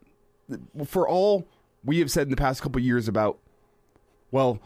for 0.86 1.08
all 1.08 1.48
we 1.84 2.00
have 2.00 2.12
said 2.12 2.24
in 2.24 2.30
the 2.30 2.38
past 2.38 2.62
couple 2.62 2.82
years 2.82 3.08
about, 3.08 3.40
well, 4.32 4.60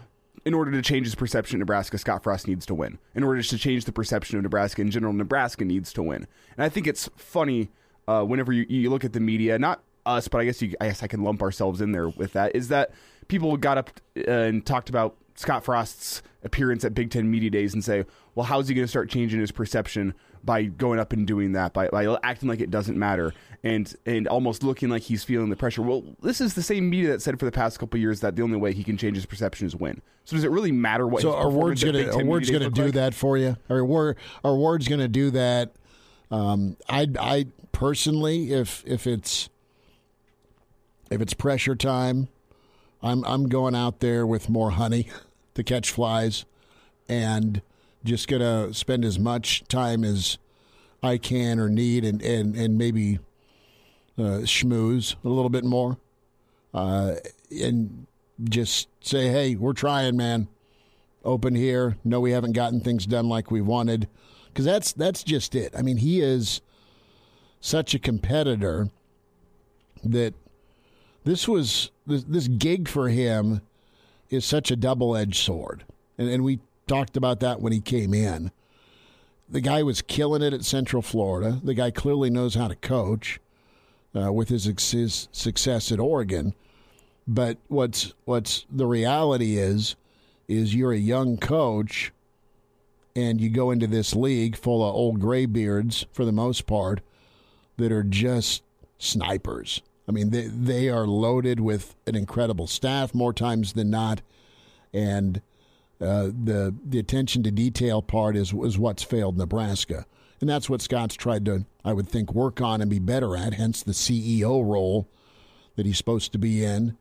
in 0.45 0.53
order 0.53 0.71
to 0.71 0.81
change 0.81 1.05
his 1.05 1.15
perception 1.15 1.57
of 1.57 1.59
Nebraska, 1.59 1.97
Scott 1.97 2.23
Frost 2.23 2.47
needs 2.47 2.65
to 2.67 2.75
win. 2.75 2.97
In 3.13 3.23
order 3.23 3.41
to 3.41 3.57
change 3.57 3.85
the 3.85 3.91
perception 3.91 4.37
of 4.37 4.43
Nebraska 4.43 4.81
in 4.81 4.91
general, 4.91 5.13
Nebraska 5.13 5.65
needs 5.65 5.93
to 5.93 6.03
win. 6.03 6.27
And 6.57 6.65
I 6.65 6.69
think 6.69 6.87
it's 6.87 7.09
funny 7.15 7.69
uh, 8.07 8.23
whenever 8.23 8.51
you, 8.51 8.65
you 8.67 8.89
look 8.89 9.03
at 9.03 9.13
the 9.13 9.19
media, 9.19 9.57
not 9.57 9.81
us, 10.05 10.27
but 10.27 10.39
I 10.39 10.45
guess 10.45 10.61
you, 10.61 10.75
I 10.79 10.87
guess 10.87 11.03
I 11.03 11.07
can 11.07 11.23
lump 11.23 11.41
ourselves 11.41 11.81
in 11.81 11.91
there 11.91 12.09
with 12.09 12.33
that. 12.33 12.55
Is 12.55 12.67
that 12.69 12.91
people 13.27 13.55
got 13.57 13.77
up 13.77 13.89
uh, 14.17 14.31
and 14.31 14.65
talked 14.65 14.89
about 14.89 15.15
Scott 15.35 15.63
Frost's 15.63 16.21
appearance 16.43 16.85
at 16.85 16.93
Big 16.93 17.09
Ten 17.11 17.29
media 17.29 17.49
days 17.49 17.73
and 17.73 17.83
say, 17.83 18.05
well, 18.35 18.45
how's 18.45 18.67
he 18.67 18.75
going 18.75 18.85
to 18.85 18.89
start 18.89 19.09
changing 19.09 19.39
his 19.39 19.51
perception 19.51 20.13
by 20.43 20.63
going 20.63 20.99
up 20.99 21.11
and 21.11 21.25
doing 21.25 21.53
that, 21.53 21.73
by, 21.73 21.87
by 21.87 22.17
acting 22.21 22.47
like 22.47 22.59
it 22.59 22.69
doesn't 22.69 22.97
matter, 22.97 23.33
and 23.63 23.95
and 24.05 24.27
almost 24.27 24.61
looking 24.63 24.89
like 24.89 25.01
he's 25.01 25.23
feeling 25.23 25.49
the 25.49 25.55
pressure? 25.55 25.81
Well, 25.81 26.03
this 26.21 26.39
is 26.39 26.53
the 26.53 26.61
same 26.61 26.89
media 26.89 27.09
that 27.09 27.21
said 27.21 27.39
for 27.39 27.45
the 27.45 27.51
past 27.51 27.79
couple 27.79 27.99
years 27.99 28.19
that 28.19 28.35
the 28.35 28.43
only 28.43 28.57
way 28.57 28.73
he 28.73 28.83
can 28.83 28.97
change 28.97 29.15
his 29.15 29.25
perception 29.25 29.65
is 29.65 29.75
win. 29.75 30.01
So 30.25 30.35
does 30.35 30.43
it 30.43 30.51
really 30.51 30.71
matter 30.71 31.07
what? 31.07 31.21
So 31.21 31.33
are 31.33 31.49
words 31.49 31.83
gonna 31.83 32.15
Big 32.15 32.27
words 32.27 32.49
gonna 32.49 32.69
do 32.69 32.85
like? 32.85 32.93
that 32.93 33.13
for 33.13 33.37
you? 33.37 33.57
Or 33.69 33.83
were 33.83 34.15
are 34.43 34.55
words 34.55 34.87
gonna 34.87 35.07
do 35.07 35.31
that? 35.31 35.73
Um, 36.29 36.77
I 36.87 37.07
I 37.19 37.47
personally, 37.71 38.51
if 38.51 38.83
if 38.85 39.07
it's 39.07 39.49
if 41.15 41.21
it's 41.21 41.33
pressure 41.33 41.75
time, 41.75 42.27
I'm 43.01 43.23
I'm 43.25 43.47
going 43.47 43.73
out 43.73 44.01
there 44.01 44.27
with 44.27 44.49
more 44.49 44.71
honey 44.71 45.07
to 45.55 45.63
catch 45.63 45.89
flies, 45.91 46.45
and 47.07 47.61
just 48.03 48.27
gonna 48.27 48.73
spend 48.73 49.05
as 49.05 49.17
much 49.17 49.63
time 49.67 50.03
as 50.03 50.37
I 51.01 51.17
can 51.17 51.59
or 51.59 51.69
need, 51.69 52.03
and 52.03 52.21
and 52.21 52.55
and 52.55 52.77
maybe 52.77 53.19
uh, 54.17 54.43
schmooze 54.43 55.15
a 55.23 55.29
little 55.29 55.49
bit 55.49 55.63
more, 55.63 55.97
uh, 56.73 57.15
and 57.49 58.07
just 58.43 58.89
say, 58.99 59.29
hey, 59.29 59.55
we're 59.55 59.73
trying, 59.73 60.17
man. 60.17 60.49
Open 61.23 61.55
here. 61.55 61.97
No, 62.03 62.19
we 62.19 62.31
haven't 62.31 62.51
gotten 62.51 62.81
things 62.81 63.07
done 63.07 63.29
like 63.29 63.49
we 63.49 63.61
wanted, 63.61 64.09
because 64.47 64.65
that's 64.65 64.91
that's 64.91 65.23
just 65.23 65.55
it. 65.55 65.73
I 65.75 65.81
mean, 65.81 65.97
he 65.97 66.19
is 66.19 66.59
such 67.61 67.95
a 67.95 67.99
competitor 67.99 68.89
that 70.03 70.35
this 71.25 71.47
was 71.47 71.91
this, 72.07 72.23
this 72.23 72.47
gig 72.47 72.87
for 72.87 73.09
him 73.09 73.61
is 74.29 74.45
such 74.45 74.71
a 74.71 74.75
double-edged 74.75 75.35
sword. 75.35 75.83
And, 76.17 76.29
and 76.29 76.43
we 76.43 76.59
talked 76.87 77.17
about 77.17 77.41
that 77.41 77.59
when 77.59 77.73
he 77.73 77.81
came 77.81 78.13
in. 78.13 78.51
The 79.49 79.61
guy 79.61 79.83
was 79.83 80.01
killing 80.01 80.41
it 80.41 80.53
at 80.53 80.63
central 80.63 81.01
florida. 81.01 81.59
The 81.63 81.73
guy 81.73 81.91
clearly 81.91 82.29
knows 82.29 82.55
how 82.55 82.67
to 82.67 82.75
coach 82.75 83.39
uh, 84.15 84.31
with 84.31 84.49
his, 84.49 84.65
his 84.65 85.27
success 85.31 85.91
at 85.91 85.99
oregon. 85.99 86.53
But 87.27 87.57
what's 87.67 88.13
what's 88.25 88.65
the 88.71 88.85
reality 88.85 89.57
is 89.57 89.95
is 90.47 90.75
you're 90.75 90.93
a 90.93 90.97
young 90.97 91.37
coach 91.37 92.11
and 93.15 93.41
you 93.41 93.49
go 93.49 93.71
into 93.71 93.87
this 93.87 94.15
league 94.15 94.55
full 94.55 94.87
of 94.87 94.93
old 94.93 95.19
graybeards 95.19 96.05
for 96.11 96.23
the 96.23 96.31
most 96.31 96.67
part 96.67 97.01
that 97.77 97.91
are 97.91 98.03
just 98.03 98.61
snipers. 98.99 99.81
I 100.07 100.11
mean, 100.11 100.29
they 100.29 100.47
they 100.47 100.89
are 100.89 101.07
loaded 101.07 101.59
with 101.59 101.95
an 102.05 102.15
incredible 102.15 102.67
staff 102.67 103.13
more 103.13 103.33
times 103.33 103.73
than 103.73 103.89
not, 103.89 104.21
and 104.93 105.41
uh, 105.99 106.25
the 106.25 106.75
the 106.83 106.99
attention 106.99 107.43
to 107.43 107.51
detail 107.51 108.01
part 108.01 108.35
is 108.35 108.53
is 108.53 108.77
what's 108.77 109.03
failed 109.03 109.37
Nebraska, 109.37 110.05
and 110.39 110.49
that's 110.49 110.69
what 110.69 110.81
Scott's 110.81 111.15
tried 111.15 111.45
to, 111.45 111.65
I 111.83 111.93
would 111.93 112.07
think, 112.07 112.33
work 112.33 112.61
on 112.61 112.81
and 112.81 112.89
be 112.89 112.99
better 112.99 113.35
at. 113.35 113.55
Hence 113.55 113.81
the 113.81 113.93
CEO 113.93 114.63
role 114.63 115.07
that 115.75 115.85
he's 115.85 115.97
supposed 115.97 116.31
to 116.33 116.37
be 116.37 116.63
in, 116.63 116.97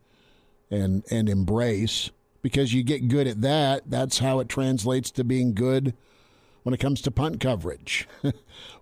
and 0.70 1.04
and 1.10 1.28
embrace 1.28 2.10
because 2.40 2.72
you 2.72 2.82
get 2.82 3.08
good 3.08 3.26
at 3.26 3.42
that. 3.42 3.82
That's 3.86 4.20
how 4.20 4.40
it 4.40 4.48
translates 4.48 5.10
to 5.12 5.24
being 5.24 5.52
good 5.52 5.94
when 6.62 6.74
it 6.74 6.80
comes 6.80 7.02
to 7.02 7.10
punt 7.10 7.38
coverage 7.40 8.08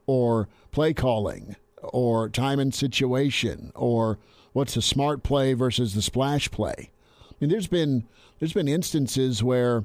or 0.07 0.49
play 0.71 0.93
calling 0.95 1.57
or 1.83 2.29
time 2.29 2.59
and 2.59 2.75
situation 2.75 3.73
or 3.75 4.19
what's 4.53 4.77
a 4.77 4.83
smart 4.83 5.23
play 5.23 5.55
versus 5.55 5.95
the 5.95 6.03
splash 6.03 6.51
play. 6.51 6.91
I 7.31 7.35
mean, 7.41 7.51
there's 7.51 7.67
been 7.67 8.05
there's 8.39 8.53
been 8.53 8.69
instances 8.69 9.43
where 9.43 9.85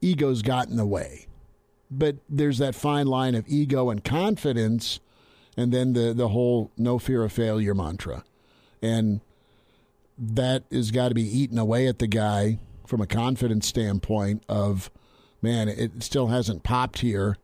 ego's 0.00 0.42
got 0.42 0.68
in 0.68 0.76
the 0.76 0.86
way, 0.86 1.26
but 1.90 2.16
there's 2.28 2.58
that 2.58 2.74
fine 2.74 3.06
line 3.06 3.34
of 3.34 3.44
ego 3.48 3.90
and 3.90 4.04
confidence, 4.04 5.00
and 5.56 5.72
then 5.72 5.92
the 5.92 6.12
the 6.12 6.28
whole 6.28 6.70
no 6.76 6.98
fear 6.98 7.24
of 7.24 7.32
failure 7.32 7.74
mantra, 7.74 8.24
and 8.82 9.20
that 10.18 10.64
has 10.72 10.90
got 10.90 11.08
to 11.08 11.14
be 11.14 11.22
eaten 11.22 11.58
away 11.58 11.86
at 11.86 11.98
the 11.98 12.06
guy 12.06 12.58
from 12.86 13.00
a 13.00 13.06
confidence 13.06 13.66
standpoint 13.66 14.42
of 14.48 14.90
man 15.42 15.68
it 15.68 16.02
still 16.02 16.28
hasn't 16.28 16.62
popped 16.62 17.00
here. 17.00 17.36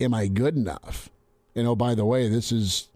Am 0.00 0.14
i 0.14 0.26
good 0.26 0.56
enough? 0.56 1.10
And 1.54 1.66
oh 1.66 1.76
by 1.76 1.94
the 1.94 2.04
way 2.04 2.28
this 2.28 2.50
is 2.50 2.88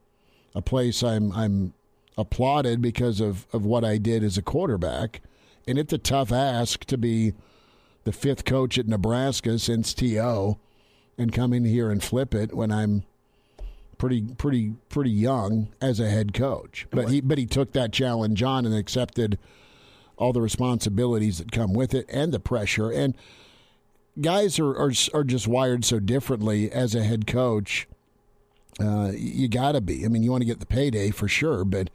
a 0.59 0.63
place 0.63 1.03
i'm 1.03 1.33
i'm 1.33 1.73
applauded 2.19 2.83
because 2.83 3.21
of 3.21 3.47
of 3.53 3.65
what 3.65 3.85
i 3.85 3.97
did 3.97 4.23
as 4.25 4.37
a 4.37 4.43
quarterback. 4.43 5.23
And 5.67 5.79
it's 5.79 5.93
a 5.93 5.99
tough 5.99 6.33
ask 6.33 6.85
to 6.87 6.97
be 6.97 7.35
the 8.05 8.13
fifth 8.13 8.45
coach 8.45 8.79
at 8.79 8.89
nebraska 8.89 9.59
since 9.59 9.95
to 9.95 10.59
and 11.17 11.33
come 11.33 11.53
in 11.53 11.65
here 11.65 11.91
and 11.91 12.03
flip 12.03 12.35
it 12.35 12.55
when 12.55 12.73
i'm 12.73 13.05
pretty 13.99 14.23
pretty 14.23 14.75
pretty 14.89 15.11
young 15.11 15.69
as 15.81 16.01
a 16.01 16.09
head 16.09 16.33
coach. 16.33 16.87
But 16.91 17.11
he 17.11 17.21
but 17.21 17.39
he 17.39 17.47
took 17.47 17.73
that 17.73 17.93
challenge 17.93 18.43
on 18.43 18.65
and 18.65 18.75
accepted 18.75 19.39
all 20.17 20.33
the 20.33 20.41
responsibilities 20.41 21.39
that 21.39 21.53
come 21.53 21.73
with 21.73 21.95
it 21.95 22.07
and 22.09 22.33
the 22.33 22.41
pressure. 22.41 22.91
And 22.91 23.15
guys 24.21 24.59
are 24.59 24.75
are, 24.77 24.93
are 25.15 25.25
just 25.25 25.47
wired 25.47 25.85
so 25.85 26.01
differently 26.01 26.71
as 26.73 26.95
a 26.95 27.05
head 27.05 27.27
coach 27.27 27.87
uh, 28.81 29.13
you 29.15 29.49
got 29.49 29.73
to 29.73 29.81
be. 29.81 30.05
I 30.05 30.09
mean 30.09 30.23
you 30.23 30.31
want 30.31 30.43
to 30.43 30.47
get 30.47 30.61
the 30.61 30.67
payday 30.67 31.11
for 31.11 31.29
sure 31.29 31.65
but 31.65 31.91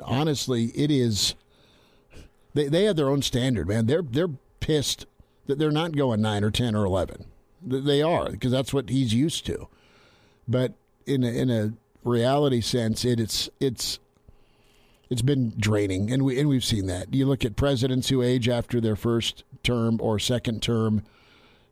honestly 0.00 0.66
it 0.74 0.90
is 0.90 1.34
they 2.54 2.68
they 2.68 2.84
have 2.84 2.96
their 2.96 3.08
own 3.08 3.22
standard 3.22 3.68
man. 3.68 3.86
They're 3.86 4.02
they're 4.02 4.30
pissed 4.60 5.06
that 5.46 5.58
they're 5.58 5.72
not 5.72 5.96
going 5.96 6.22
9 6.22 6.44
or 6.44 6.50
10 6.50 6.76
or 6.76 6.84
11 6.84 7.24
they 7.64 8.02
are 8.02 8.30
because 8.30 8.52
that's 8.52 8.72
what 8.72 8.90
he's 8.90 9.14
used 9.14 9.46
to. 9.46 9.68
But 10.48 10.74
in 11.06 11.24
a, 11.24 11.28
in 11.28 11.50
a 11.50 11.72
reality 12.04 12.60
sense 12.60 13.04
it, 13.04 13.20
it's 13.20 13.48
it's 13.60 13.98
it's 15.12 15.20
been 15.22 15.52
draining, 15.58 16.10
and 16.10 16.24
we 16.24 16.40
and 16.40 16.48
we've 16.48 16.64
seen 16.64 16.86
that. 16.86 17.12
You 17.12 17.26
look 17.26 17.44
at 17.44 17.54
presidents 17.54 18.08
who 18.08 18.22
age 18.22 18.48
after 18.48 18.80
their 18.80 18.96
first 18.96 19.44
term 19.62 19.98
or 20.00 20.18
second 20.18 20.62
term, 20.62 21.02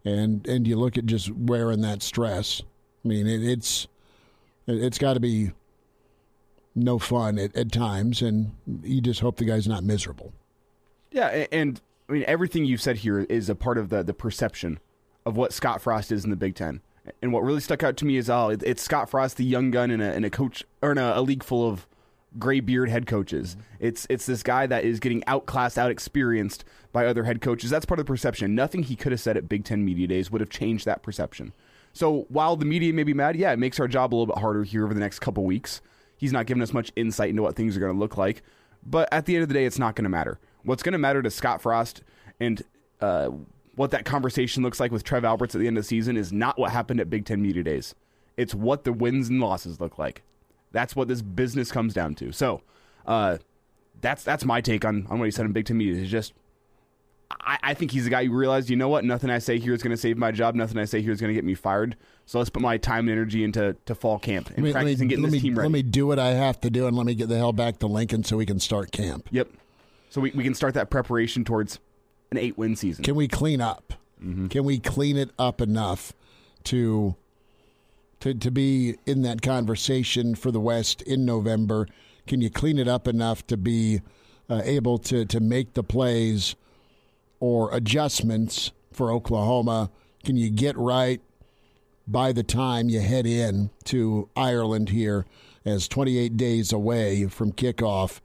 and 0.05 0.47
and 0.47 0.67
you 0.67 0.77
look 0.77 0.99
at 0.99 1.07
just 1.07 1.31
wearing 1.31 1.81
that 1.81 2.03
stress. 2.03 2.61
I 3.03 3.09
mean, 3.09 3.27
it, 3.27 3.43
it's 3.43 3.89
it's 4.75 4.99
got 4.99 5.15
to 5.15 5.21
be 5.21 5.53
no 6.75 6.99
fun 6.99 7.39
at, 7.39 7.55
at 7.57 7.73
times, 7.73 8.23
and 8.23 8.53
you 8.83 9.01
just 9.01 9.21
hope 9.21 9.37
the 9.37 9.45
guy's 9.45 9.69
not 9.69 9.85
miserable. 9.85 10.33
Yeah, 11.11 11.47
and 11.51 11.81
I 12.09 12.13
mean 12.13 12.25
everything 12.27 12.65
you've 12.65 12.83
said 12.83 12.99
here 12.99 13.21
is 13.21 13.49
a 13.49 13.55
part 13.55 13.79
of 13.79 13.89
the 13.89 14.03
the 14.03 14.15
perception 14.15 14.79
of 15.27 15.37
what 15.37 15.53
Scott 15.53 15.83
Frost 15.83 16.13
is 16.13 16.25
in 16.25 16.31
the 16.31 16.37
Big 16.37 16.55
Ten. 16.55 16.81
And 17.23 17.33
what 17.33 17.43
really 17.43 17.61
stuck 17.61 17.83
out 17.83 17.97
to 17.99 18.05
me 18.05 18.17
is 18.17 18.31
oh, 18.31 18.51
it's 18.51 18.83
Scott 18.83 19.11
Frost, 19.11 19.37
the 19.37 19.45
young 19.45 19.71
gun 19.71 19.91
in 19.91 20.01
a 20.01 20.13
in 20.13 20.25
a 20.25 20.31
coach 20.31 20.65
or 20.83 20.93
in 20.93 20.99
a, 20.99 21.13
a 21.17 21.23
league 21.23 21.43
full 21.43 21.69
of 21.69 21.87
gray 22.39 22.61
beard 22.61 22.89
head 22.89 23.07
coaches. 23.07 23.57
Mm-hmm. 23.57 23.87
It's 23.87 24.07
it's 24.11 24.27
this 24.27 24.43
guy 24.43 24.67
that 24.67 24.85
is 24.85 25.01
getting 25.01 25.25
outclassed, 25.27 25.79
out 25.79 25.91
experienced 25.91 26.65
by 26.93 27.07
other 27.07 27.25
head 27.25 27.41
coaches. 27.41 27.71
That's 27.71 27.87
part 27.87 27.99
of 27.99 28.07
the 28.07 28.11
perception. 28.11 28.55
Nothing 28.55 28.85
he 28.85 28.97
could 28.97 29.13
have 29.13 29.21
said 29.21 29.37
at 29.37 29.49
Big 29.49 29.65
Ten 29.65 29.85
media 29.85 30.07
days 30.07 30.31
would 30.31 30.41
have 30.41 30.51
changed 30.51 30.85
that 30.87 31.03
perception. 31.03 31.53
So 32.01 32.25
while 32.31 32.57
the 32.57 32.65
media 32.65 32.95
may 32.95 33.03
be 33.03 33.13
mad, 33.13 33.37
yeah, 33.37 33.53
it 33.53 33.59
makes 33.59 33.79
our 33.79 33.87
job 33.87 34.15
a 34.15 34.17
little 34.17 34.33
bit 34.35 34.39
harder 34.39 34.65
here 34.65 34.85
over 34.85 34.95
the 34.95 35.01
next 35.01 35.19
couple 35.19 35.45
weeks. 35.45 35.83
He's 36.17 36.33
not 36.33 36.47
giving 36.47 36.63
us 36.63 36.73
much 36.73 36.91
insight 36.97 37.29
into 37.29 37.43
what 37.43 37.57
things 37.57 37.77
are 37.77 37.81
going 37.81 37.93
to 37.93 37.99
look 37.99 38.17
like. 38.17 38.43
But 38.83 39.07
at 39.13 39.27
the 39.27 39.35
end 39.35 39.43
of 39.43 39.49
the 39.49 39.53
day, 39.53 39.67
it's 39.67 39.79
not 39.79 39.97
going 39.97 40.05
to 40.05 40.09
matter. 40.09 40.39
What's 40.63 40.83
going 40.83 40.95
to 40.95 40.99
matter 40.99 41.21
to 41.21 41.31
Scott 41.31 41.61
Frost 41.61 42.03
and 42.41 42.63
uh, 43.03 43.29
what 43.75 43.91
that 43.91 44.07
conversation 44.07 44.63
looks 44.63 44.81
like 44.81 44.91
with 44.91 45.05
Trev 45.05 45.27
Alberts 45.27 45.55
at 45.55 45.61
the 45.61 45.67
end 45.67 45.77
of 45.77 45.85
the 45.85 45.89
season 45.89 46.17
is 46.17 46.33
not 46.33 46.59
what 46.59 46.71
happened 46.71 47.01
at 47.01 47.11
Big 47.11 47.27
Ten 47.27 47.43
Media 47.43 47.63
Days. 47.63 47.95
It's 48.35 48.55
what 48.55 48.85
the 48.85 48.95
wins 48.95 49.29
and 49.29 49.39
losses 49.39 49.79
look 49.79 49.99
like. 49.99 50.23
That's 50.73 50.97
what 50.97 51.07
this 51.07 51.21
business 51.21 51.71
comes 51.71 51.93
down 51.93 52.15
to. 52.15 52.33
So, 52.33 52.63
uh, 53.07 53.37
that's 54.01 54.25
that's 54.25 54.47
my 54.47 54.63
take 54.63 54.87
on, 54.87 55.07
on 55.11 55.19
what 55.19 55.27
he 55.27 55.31
said 55.31 55.45
in 55.45 55.53
Big 55.53 55.67
Ten 55.67 55.77
Media. 55.77 56.01
Is 56.03 56.11
just, 56.11 56.33
I, 57.31 57.59
I 57.63 57.75
think 57.75 57.93
he's 57.93 58.05
the 58.05 58.11
guy 58.11 58.25
who 58.27 58.33
realized, 58.33 58.71
you 58.71 58.77
know 58.77 58.89
what, 58.89 59.05
nothing 59.05 59.31
I 59.31 59.39
say 59.39 59.59
here 59.59 59.73
is 59.73 59.83
going 59.83 59.93
to 59.93 59.97
save 59.97 60.19
my 60.19 60.33
job. 60.33 60.55
Nothing 60.55 60.79
I 60.79 60.85
say 60.85 61.01
here 61.01 61.13
is 61.13 61.21
going 61.21 61.29
to 61.29 61.35
get 61.35 61.45
me 61.45 61.55
fired. 61.55 61.97
So 62.27 62.39
let's 62.39 62.51
put 62.51 62.63
my 62.63 62.77
time 62.77 63.09
and 63.09 63.11
energy 63.11 63.45
into 63.45 63.77
to 63.87 63.95
fall 63.95 64.19
camp 64.19 64.49
and 64.49 64.59
Let 64.59 64.65
me, 64.65 64.73
practice 64.73 64.99
let 64.99 65.01
me, 65.01 65.09
getting 65.09 65.23
let, 65.25 65.33
this 65.33 65.43
me, 65.43 65.49
team 65.49 65.59
ready. 65.59 65.69
let 65.69 65.73
me 65.73 65.83
do 65.83 66.07
what 66.07 66.19
I 66.19 66.31
have 66.31 66.61
to 66.63 66.71
do, 66.71 66.87
and 66.87 66.97
let 66.97 67.07
me 67.07 67.15
get 67.15 67.29
the 67.29 67.37
hell 67.37 67.53
back 67.53 67.79
to 67.79 67.87
Lincoln 67.87 68.25
so 68.25 68.37
we 68.37 68.47
can 68.47 68.59
start 68.61 68.93
camp. 68.93 69.29
Yep. 69.31 69.49
So 70.11 70.21
we, 70.21 70.33
we 70.33 70.43
can 70.43 70.55
start 70.55 70.75
that 70.75 70.91
preparation 70.91 71.45
towards 71.45 71.79
an 72.31 72.39
eight 72.39 72.59
win 72.59 72.77
season. 72.77 73.05
Can 73.05 73.15
we 73.15 73.29
clean 73.29 73.61
up? 73.61 73.95
Can 74.51 74.65
we 74.65 74.79
clean 74.79 75.17
it 75.17 75.31
up 75.39 75.63
enough 75.63 76.13
to 76.65 77.17
to 78.21 78.35
to 78.35 78.51
be 78.51 78.97
in 79.07 79.23
that 79.23 79.41
conversation 79.41 80.35
for 80.35 80.51
the 80.51 80.61
West 80.61 81.01
in 81.03 81.25
November? 81.25 81.89
Can 82.27 82.43
you 82.43 82.51
clean 82.51 82.79
it 82.79 82.87
up 82.87 83.09
enough 83.09 83.47
to 83.47 83.57
be 83.57 84.03
uh, 84.51 84.61
able 84.63 84.99
to 84.99 85.25
to 85.25 85.41
make 85.41 85.73
the 85.73 85.83
plays 85.83 86.55
or 87.41 87.75
adjustments 87.75 88.73
for 88.93 89.11
Oklahoma? 89.11 89.91
Can 90.25 90.37
you 90.37 90.51
get 90.51 90.77
right 90.77 91.21
by 92.07 92.33
the 92.33 92.43
time 92.43 92.89
you 92.89 93.01
head 93.01 93.27
in 93.27 93.71
to 93.85 94.29
Ireland 94.37 94.91
here 94.91 95.27
as 95.65 95.89
28 95.89 96.37
days 96.37 96.73
away 96.73 97.27
from 97.27 97.53
kickoff 97.53 98.21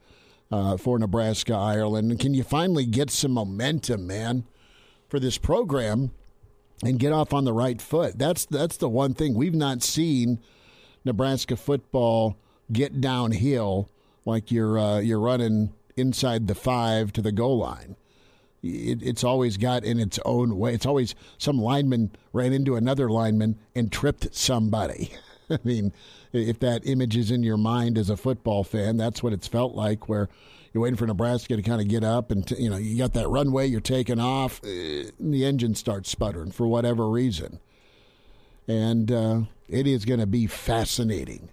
uh, 0.52 0.78
for 0.78 1.00
Nebraska 1.00 1.54
Ireland? 1.54 2.12
And 2.12 2.20
can 2.20 2.34
you 2.34 2.44
finally 2.44 2.86
get 2.86 3.10
some 3.10 3.32
momentum, 3.32 4.06
man? 4.06 4.46
for 5.16 5.20
this 5.20 5.38
program 5.38 6.12
and 6.84 7.00
get 7.00 7.14
off 7.14 7.34
on 7.34 7.46
the 7.46 7.54
right 7.54 7.82
foot. 7.82 8.18
That's 8.18 8.46
that's 8.46 8.78
the 8.78 8.90
one 8.90 9.14
thing 9.14 9.34
we've 9.34 9.56
not 9.56 9.84
seen 9.84 10.40
Nebraska 11.04 11.56
football 11.56 12.38
get 12.72 13.00
downhill 13.00 13.90
like 14.26 14.52
you're 14.52 14.78
uh, 14.78 15.00
you're 15.00 15.20
running 15.20 15.74
inside 15.96 16.48
the 16.48 16.56
five 16.56 17.14
to 17.14 17.22
the 17.22 17.32
goal 17.32 17.60
line. 17.60 17.96
It, 18.66 19.04
it's 19.04 19.24
always 19.24 19.58
got 19.58 19.84
in 19.84 20.00
its 20.00 20.20
own 20.26 20.58
way. 20.58 20.74
It's 20.74 20.86
always 20.86 21.14
some 21.38 21.58
lineman 21.58 22.12
ran 22.34 22.54
into 22.54 22.76
another 22.76 23.10
lineman 23.10 23.60
and 23.76 23.92
tripped 23.92 24.34
somebody. 24.36 25.12
I 25.50 25.60
mean, 25.64 25.94
if 26.34 26.60
that 26.60 26.86
image 26.88 27.16
is 27.16 27.32
in 27.32 27.44
your 27.44 27.58
mind 27.58 27.98
as 27.98 28.10
a 28.10 28.18
football 28.18 28.64
fan, 28.64 28.98
that's 28.98 29.22
what 29.22 29.34
it's 29.34 29.48
felt 29.48 29.76
like. 29.76 30.10
Where 30.10 30.30
you're 30.74 30.82
waiting 30.82 30.98
for 30.98 31.08
Nebraska 31.08 31.56
to 31.56 31.62
kind 31.62 31.82
of 31.82 31.88
get 31.88 32.04
up, 32.04 32.32
and 32.32 32.48
t- 32.48 32.62
you 32.62 32.70
know 32.70 32.78
you 32.78 32.98
got 32.98 33.14
that 33.14 33.30
runway, 33.30 33.68
you're 33.68 33.80
taking 33.80 34.20
off, 34.20 34.62
and 34.64 35.12
the 35.20 35.46
engine 35.46 35.76
starts 35.76 36.10
sputtering 36.10 36.52
for 36.52 36.68
whatever 36.68 37.10
reason, 37.10 37.60
and 38.68 39.12
uh, 39.12 39.42
it 39.70 39.88
is 39.88 40.06
going 40.06 40.20
to 40.20 40.28
be 40.28 40.48
fascinating. 40.48 41.50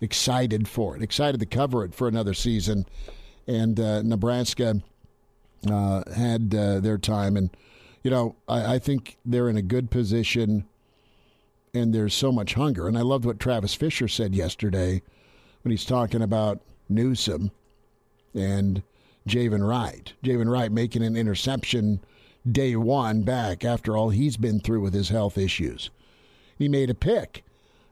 Excited 0.00 0.66
for 0.66 0.96
it, 0.96 1.02
excited 1.02 1.38
to 1.40 1.46
cover 1.46 1.84
it 1.84 1.94
for 1.94 2.08
another 2.08 2.34
season, 2.34 2.86
and 3.46 3.78
uh, 3.78 4.02
Nebraska 4.02 4.82
uh, 5.70 6.02
had 6.14 6.54
uh, 6.54 6.80
their 6.80 6.98
time, 6.98 7.36
and 7.36 7.50
you 8.02 8.10
know 8.10 8.36
I, 8.48 8.74
I 8.74 8.78
think 8.78 9.16
they're 9.24 9.48
in 9.48 9.56
a 9.56 9.62
good 9.62 9.90
position 9.90 10.66
and 11.74 11.94
there's 11.94 12.14
so 12.14 12.30
much 12.30 12.54
hunger. 12.54 12.86
And 12.86 12.98
I 12.98 13.02
loved 13.02 13.24
what 13.24 13.40
Travis 13.40 13.74
Fisher 13.74 14.08
said 14.08 14.34
yesterday 14.34 15.02
when 15.62 15.70
he's 15.70 15.84
talking 15.84 16.22
about 16.22 16.60
Newsom 16.88 17.50
and 18.34 18.82
Javin 19.26 19.66
Wright. 19.66 20.12
Javin 20.22 20.50
Wright 20.50 20.70
making 20.70 21.02
an 21.02 21.16
interception 21.16 22.00
day 22.50 22.76
one 22.76 23.22
back 23.22 23.64
after 23.64 23.96
all 23.96 24.10
he's 24.10 24.36
been 24.36 24.60
through 24.60 24.80
with 24.80 24.94
his 24.94 25.08
health 25.08 25.38
issues. 25.38 25.90
He 26.58 26.68
made 26.68 26.90
a 26.90 26.94
pick. 26.94 27.44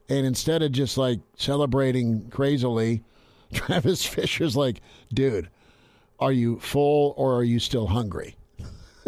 And 0.08 0.26
instead 0.26 0.62
of 0.62 0.72
just 0.72 0.98
like 0.98 1.20
celebrating 1.36 2.28
crazily, 2.30 3.02
Travis 3.52 4.04
Fisher's 4.04 4.56
like, 4.56 4.80
dude, 5.12 5.48
are 6.20 6.32
you 6.32 6.58
full 6.60 7.14
or 7.16 7.34
are 7.34 7.44
you 7.44 7.58
still 7.58 7.88
hungry? 7.88 8.36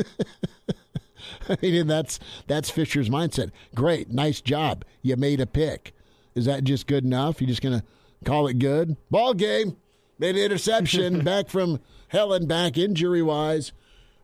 I 1.48 1.57
mean, 1.61 1.87
that's 1.87 2.18
that's 2.46 2.70
Fisher's 2.70 3.09
mindset. 3.09 3.51
Great, 3.75 4.11
nice 4.11 4.40
job. 4.40 4.85
You 5.03 5.16
made 5.16 5.40
a 5.40 5.46
pick. 5.46 5.94
Is 6.35 6.46
that 6.46 6.64
just 6.64 6.87
good 6.87 7.05
enough? 7.05 7.40
You're 7.40 7.48
just 7.48 7.62
gonna 7.62 7.85
call 8.25 8.46
it 8.46 8.59
good? 8.59 8.96
Ball 9.11 9.35
game. 9.35 9.77
Made 10.18 10.37
an 10.37 10.42
interception. 10.42 11.25
back 11.25 11.48
from 11.48 11.81
hell 12.09 12.33
and 12.33 12.48
back 12.48 12.79
injury 12.79 13.22
wise. 13.22 13.72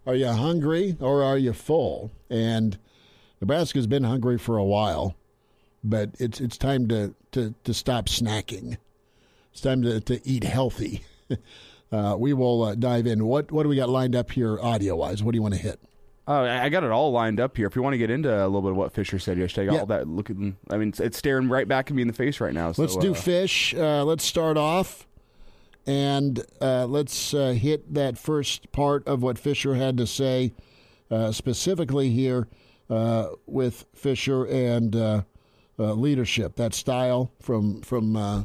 Are 0.06 0.14
you 0.14 0.28
hungry 0.28 0.96
or 1.00 1.22
are 1.22 1.36
you 1.36 1.52
full? 1.52 2.10
And 2.30 2.78
Nebraska's 3.40 3.86
been 3.86 4.04
hungry 4.04 4.38
for 4.38 4.56
a 4.56 4.64
while, 4.64 5.14
but 5.84 6.10
it's 6.18 6.40
it's 6.40 6.56
time 6.56 6.88
to 6.88 7.14
to, 7.32 7.54
to 7.64 7.74
stop 7.74 8.06
snacking. 8.06 8.78
It's 9.52 9.60
time 9.60 9.82
to, 9.82 10.00
to 10.00 10.26
eat 10.26 10.44
healthy. 10.44 11.02
Uh, 11.90 12.16
we 12.18 12.32
will 12.34 12.62
uh, 12.64 12.74
dive 12.74 13.06
in. 13.06 13.24
What 13.26 13.50
what 13.50 13.62
do 13.62 13.68
we 13.68 13.76
got 13.76 13.88
lined 13.88 14.14
up 14.14 14.30
here, 14.30 14.58
audio 14.60 14.96
wise? 14.96 15.22
What 15.22 15.32
do 15.32 15.36
you 15.36 15.42
want 15.42 15.54
to 15.54 15.60
hit? 15.60 15.80
Oh, 16.26 16.44
I 16.44 16.64
I 16.64 16.68
got 16.68 16.84
it 16.84 16.90
all 16.90 17.10
lined 17.12 17.40
up 17.40 17.56
here. 17.56 17.66
If 17.66 17.76
you 17.76 17.82
want 17.82 17.94
to 17.94 17.98
get 17.98 18.10
into 18.10 18.28
a 18.30 18.44
little 18.46 18.60
bit 18.62 18.72
of 18.72 18.76
what 18.76 18.92
Fisher 18.92 19.18
said 19.18 19.38
yesterday, 19.38 19.62
I 19.62 19.66
got 19.66 19.74
Yeah. 19.74 19.80
all 19.80 19.86
that 19.86 20.06
looking. 20.08 20.56
I 20.70 20.76
mean, 20.76 20.92
it's, 20.98 21.16
staring 21.16 21.48
right 21.48 21.66
back 21.66 21.90
at 21.90 21.96
me 21.96 22.02
in 22.02 22.08
the 22.08 22.14
face 22.14 22.40
right 22.40 22.52
now. 22.52 22.72
So, 22.72 22.82
Let's 22.82 22.96
do 22.96 23.12
uh, 23.12 23.14
fish. 23.14 23.74
Uh, 23.74 24.04
let's 24.04 24.24
start 24.24 24.58
off 24.58 25.06
and 25.86 26.44
uh, 26.60 26.84
let's 26.86 27.32
uh, 27.32 27.52
hit 27.58 27.94
that 27.94 28.18
first 28.18 28.70
part 28.72 29.08
of 29.08 29.22
what 29.22 29.38
Fisher 29.38 29.74
had 29.74 29.96
to 29.96 30.06
say, 30.06 30.52
uh, 31.10 31.32
specifically 31.32 32.10
here 32.10 32.46
uh, 32.90 33.28
with 33.46 33.86
Fisher 33.94 34.44
and 34.46 34.94
uh, 34.94 35.22
uh, 35.78 35.94
leadership. 35.94 36.56
That 36.56 36.74
style 36.74 37.32
from 37.40 37.80
from 37.80 38.16
uh, 38.16 38.42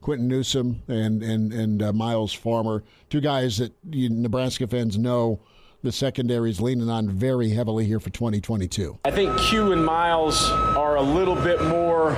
Quentin 0.00 0.28
Newsom 0.28 0.82
and 0.88 1.22
and 1.22 1.52
and 1.52 1.82
uh, 1.82 1.92
Myles 1.92 2.32
Farmer, 2.32 2.82
two 3.08 3.20
guys 3.20 3.58
that 3.58 3.72
you 3.90 4.08
Nebraska 4.08 4.66
fans 4.66 4.98
know. 4.98 5.40
The 5.82 5.92
secondary 5.92 6.50
is 6.50 6.60
leaning 6.60 6.90
on 6.90 7.08
very 7.08 7.48
heavily 7.48 7.86
here 7.86 8.00
for 8.00 8.10
2022. 8.10 8.98
I 9.06 9.10
think 9.10 9.34
Q 9.38 9.72
and 9.72 9.82
Miles 9.82 10.50
are 10.50 10.96
a 10.96 11.02
little 11.02 11.36
bit 11.36 11.62
more 11.64 12.12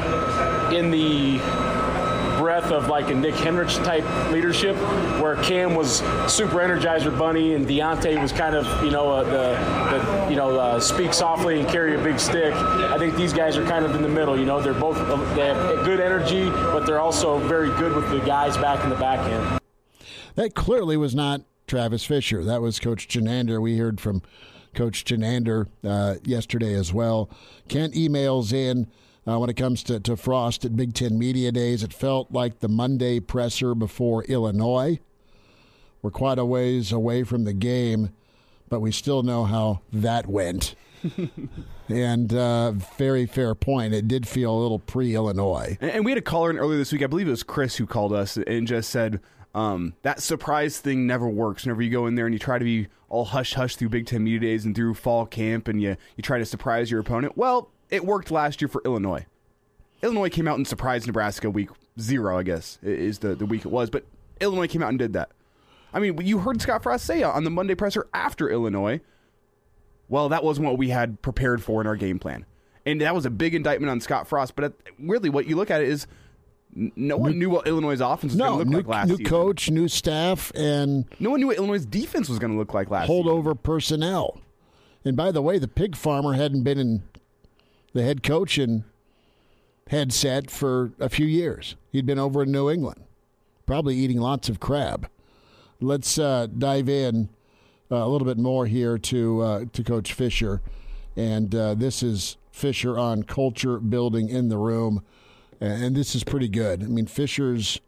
in 0.73 0.91
the 0.91 1.39
breath 2.43 2.73
of 2.73 2.89
like 2.89 3.09
a 3.09 3.15
Nick 3.15 3.37
Henrich 3.37 3.83
type 3.85 4.05
leadership, 4.33 4.75
where 5.23 5.37
Cam 5.45 5.77
was 5.77 5.99
super 6.27 6.57
energizer 6.57 7.17
bunny 7.17 7.55
and 7.55 7.69
Deontai 7.69 8.21
was 8.21 8.33
kind 8.33 8.57
of 8.57 8.67
you 8.85 8.91
know 8.91 9.13
uh, 9.13 9.23
the, 9.23 9.95
the 9.97 10.31
you 10.31 10.35
know 10.35 10.59
uh, 10.59 10.81
speak 10.81 11.15
softly 11.15 11.61
and 11.61 11.69
carry 11.69 11.95
a 11.95 12.03
big 12.03 12.19
stick. 12.19 12.53
I 12.53 12.99
think 12.99 13.15
these 13.15 13.33
guys 13.33 13.57
are 13.57 13.65
kind 13.65 13.85
of 13.85 13.95
in 13.95 14.03
the 14.03 14.09
middle. 14.09 14.37
You 14.37 14.45
know, 14.45 14.61
they're 14.61 14.75
both 14.75 14.97
they 15.37 15.47
have 15.47 15.85
good 15.85 16.01
energy, 16.01 16.51
but 16.51 16.85
they're 16.85 16.99
also 16.99 17.39
very 17.39 17.69
good 17.79 17.95
with 17.95 18.11
the 18.11 18.19
guys 18.27 18.57
back 18.57 18.83
in 18.83 18.91
the 18.91 18.97
back 18.97 19.21
end. 19.21 19.61
That 20.35 20.57
clearly 20.57 20.97
was 20.97 21.15
not 21.15 21.43
Travis 21.69 22.05
Fisher. 22.05 22.43
That 22.43 22.61
was 22.61 22.81
Coach 22.81 23.07
Chinander. 23.07 23.63
We 23.63 23.77
heard 23.77 24.01
from 24.01 24.21
Coach 24.75 25.05
Chinander 25.05 25.69
uh, 25.85 26.17
yesterday 26.25 26.75
as 26.75 26.93
well. 26.93 27.31
Kent 27.69 27.95
emails 27.95 28.53
in 28.53 28.89
uh, 29.27 29.39
when 29.39 29.51
it 29.51 29.57
comes 29.57 29.83
to, 29.85 30.01
to 30.01 30.17
Frost 30.17 30.65
at 30.65 30.77
Big 30.77 30.95
Ten 30.95 31.19
Media 31.19 31.53
Days. 31.53 31.83
It 31.83 31.93
felt 31.93 32.33
like 32.33 32.61
the 32.61 32.69
Monday 32.69 33.21
presser 33.21 33.75
before 33.75 34.25
Illinois. 34.25 34.99
We're 36.01 36.11
quite 36.11 36.39
a 36.39 36.45
ways 36.45 36.91
away 36.91 37.23
from 37.23 37.45
the 37.45 37.53
game, 37.53 38.11
but 38.69 38.81
we 38.81 38.91
still 38.91 39.23
know 39.23 39.45
how 39.45 39.81
that 39.93 40.27
went. 40.27 40.75
and 41.89 42.35
uh, 42.35 42.73
very 42.73 43.27
fair 43.27 43.55
point. 43.55 43.95
It 43.95 44.09
did 44.09 44.27
feel 44.27 44.53
a 44.53 44.61
little 44.61 44.79
pre 44.79 45.15
Illinois. 45.15 45.77
And, 45.81 45.91
and 45.91 46.05
we 46.05 46.11
had 46.11 46.19
a 46.19 46.23
caller 46.23 46.51
in 46.51 46.59
earlier 46.59 46.79
this 46.79 46.93
week. 46.93 47.03
I 47.03 47.07
believe 47.07 47.29
it 47.29 47.31
was 47.31 47.43
Chris 47.43 47.77
who 47.77 47.87
called 47.87 48.13
us 48.13 48.37
and 48.37 48.67
just 48.67 48.91
said 48.91 49.21
um, 49.55 49.95
that 50.03 50.21
surprise 50.21 50.79
thing 50.79 51.07
never 51.07 51.29
works. 51.29 51.65
Whenever 51.65 51.83
you 51.83 51.91
go 51.91 52.07
in 52.07 52.15
there 52.15 52.27
and 52.27 52.35
you 52.35 52.39
try 52.39 52.59
to 52.59 52.65
be 52.65 52.89
all 53.09 53.27
hush 53.27 53.55
hush 53.55 53.77
through 53.77 53.91
Big 53.91 54.07
Ten 54.07 54.25
media 54.25 54.41
days 54.41 54.65
and 54.65 54.75
through 54.75 54.95
fall 54.95 55.27
camp, 55.27 55.69
and 55.69 55.81
you 55.83 55.97
you 56.17 56.23
try 56.23 56.39
to 56.39 56.47
surprise 56.47 56.91
your 56.91 57.01
opponent. 57.01 57.37
Well, 57.37 57.71
it 57.93 58.05
worked 58.05 58.33
last 58.33 58.61
year 58.61 58.69
for 58.69 58.83
Illinois. 58.85 59.27
Illinois 60.03 60.31
came 60.31 60.49
out 60.49 60.57
and 60.57 60.67
surprised 60.67 61.07
Nebraska 61.07 61.49
week 61.49 61.69
zero, 62.01 62.37
I 62.37 62.43
guess, 62.43 62.79
is 62.83 63.21
the, 63.21 63.37
the 63.37 63.47
week 63.47 63.65
it 63.65 63.69
was. 63.71 63.89
But 63.91 64.05
Illinois 64.41 64.67
came 64.67 64.83
out 64.83 64.89
and 64.89 64.99
did 64.99 65.13
that. 65.13 65.31
I 65.95 66.01
mean, 66.01 66.19
you 66.27 66.39
heard 66.39 66.61
Scott 66.61 66.83
Frost 66.83 67.05
say 67.05 67.23
on 67.23 67.45
the 67.45 67.51
Monday 67.51 67.75
presser 67.77 68.09
after 68.13 68.51
Illinois, 68.51 69.01
well, 70.09 70.29
that 70.31 70.43
wasn't 70.43 70.67
what 70.67 70.79
we 70.79 70.89
had 70.89 71.23
prepared 71.23 71.63
for 71.63 71.81
in 71.81 71.87
our 71.87 71.95
game 71.97 72.19
plan. 72.19 72.47
And 72.85 73.01
that 73.03 73.15
was 73.15 73.27
a 73.27 73.31
big 73.31 73.55
indictment 73.55 73.91
on 73.91 74.01
Scott 74.01 74.27
Frost. 74.27 74.57
But 74.57 74.73
really, 74.99 75.29
what 75.29 75.47
you 75.47 75.55
look 75.55 75.71
at 75.71 75.83
it 75.83 75.89
is 75.89 76.07
no 76.75 77.17
one 77.19 77.39
knew 77.39 77.51
what 77.51 77.67
Illinois' 77.69 78.01
offense 78.01 78.33
was 78.33 78.37
No, 78.37 78.57
going 78.57 78.59
to 78.59 78.59
look 78.65 78.69
new, 78.69 78.77
like 78.79 78.87
last 78.89 79.09
year. 79.09 79.17
new 79.19 79.25
season. 79.25 79.31
coach, 79.31 79.71
new 79.71 79.87
staff, 79.89 80.51
and 80.57 81.05
No 81.21 81.31
one 81.31 81.41
knew 81.41 81.47
what 81.49 81.59
Illinois' 81.59 81.85
defense 81.85 82.29
was 82.29 82.39
going 82.39 82.53
to 82.53 82.59
look 82.59 82.73
like 82.75 82.91
last 82.91 83.07
season. 83.09 83.25
holdover 83.25 83.63
personnel. 83.63 84.41
And 85.05 85.17
by 85.17 85.31
the 85.31 85.43
way, 85.43 85.59
the 85.59 85.69
pig 85.69 85.95
farmer 85.95 86.33
hadn't 86.33 86.63
been 86.63 86.79
in 86.79 87.03
the 87.93 88.03
head 88.03 88.23
coach 88.23 88.59
and 88.59 88.85
headset 89.89 90.51
for 90.51 90.93
a 90.99 91.09
few 91.09 91.27
years. 91.27 91.77
He'd 91.91 92.07
been 92.07 92.19
over 92.19 92.43
in 92.43 92.53
New 92.53 92.71
England, 92.71 93.03
probably 93.67 93.97
eating 93.97 94.19
lots 94.19 94.49
of 94.49 94.61
crab. 94.61 95.09
Let's 95.81 96.19
uh, 96.19 96.47
dive 96.47 96.89
in 96.89 97.29
uh, 97.91 97.97
a 97.97 98.09
little 98.09 98.27
bit 98.27 98.39
more 98.39 98.67
here 98.67 98.97
to 98.99 99.41
uh, 99.41 99.65
to 99.73 99.85
Coach 99.85 100.13
Fisher, 100.13 100.63
and 101.17 101.55
uh, 101.55 101.75
this 101.75 102.03
is 102.03 102.37
Fisher 102.51 102.99
on 102.99 103.25
culture 103.25 103.79
building 103.79 104.29
in 104.29 104.49
the 104.49 104.59
room, 104.59 105.05
and 105.61 105.95
this 105.97 106.15
is 106.15 106.25
pretty 106.25 106.49
good. 106.49 106.83
I 106.83 106.87
mean, 106.87 107.07
Fisher's 107.07 107.81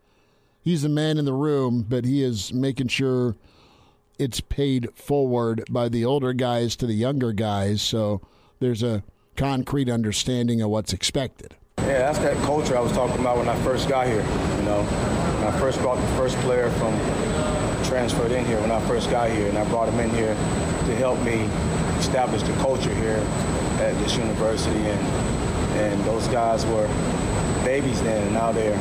he's 0.60 0.82
the 0.82 0.88
man 0.88 1.18
in 1.18 1.24
the 1.24 1.32
room, 1.32 1.86
but 1.88 2.04
he 2.04 2.22
is 2.22 2.52
making 2.52 2.88
sure 2.88 3.36
it's 4.18 4.40
paid 4.40 4.88
forward 4.94 5.64
by 5.70 5.88
the 5.88 6.04
older 6.04 6.32
guys 6.32 6.76
to 6.76 6.86
the 6.86 6.94
younger 6.94 7.32
guys, 7.32 7.80
so 7.80 8.20
there's 8.60 8.82
a 8.82 9.02
concrete 9.36 9.88
understanding 9.88 10.62
of 10.62 10.70
what's 10.70 10.92
expected. 10.92 11.54
Yeah, 11.78 11.98
that's 11.98 12.18
that 12.18 12.36
culture 12.44 12.76
I 12.76 12.80
was 12.80 12.92
talking 12.92 13.20
about 13.20 13.36
when 13.36 13.48
I 13.48 13.56
first 13.62 13.88
got 13.88 14.06
here. 14.06 14.22
You 14.22 14.62
know, 14.62 14.82
when 14.82 15.52
I 15.52 15.58
first 15.58 15.78
brought 15.80 16.00
the 16.00 16.16
first 16.16 16.36
player 16.38 16.70
from 16.70 16.94
transferred 17.84 18.32
in 18.32 18.44
here 18.46 18.60
when 18.60 18.70
I 18.70 18.80
first 18.88 19.10
got 19.10 19.30
here, 19.30 19.48
and 19.48 19.58
I 19.58 19.64
brought 19.68 19.88
him 19.88 20.00
in 20.00 20.10
here 20.10 20.34
to 20.34 20.96
help 20.96 21.20
me 21.22 21.42
establish 21.98 22.42
the 22.42 22.52
culture 22.54 22.94
here 22.94 23.18
at 23.78 23.92
this 23.98 24.16
university. 24.16 24.78
And 24.78 25.06
and 25.74 26.04
those 26.04 26.26
guys 26.28 26.64
were 26.66 26.86
babies 27.64 28.02
then, 28.02 28.22
and 28.22 28.32
now 28.32 28.52
they're 28.52 28.78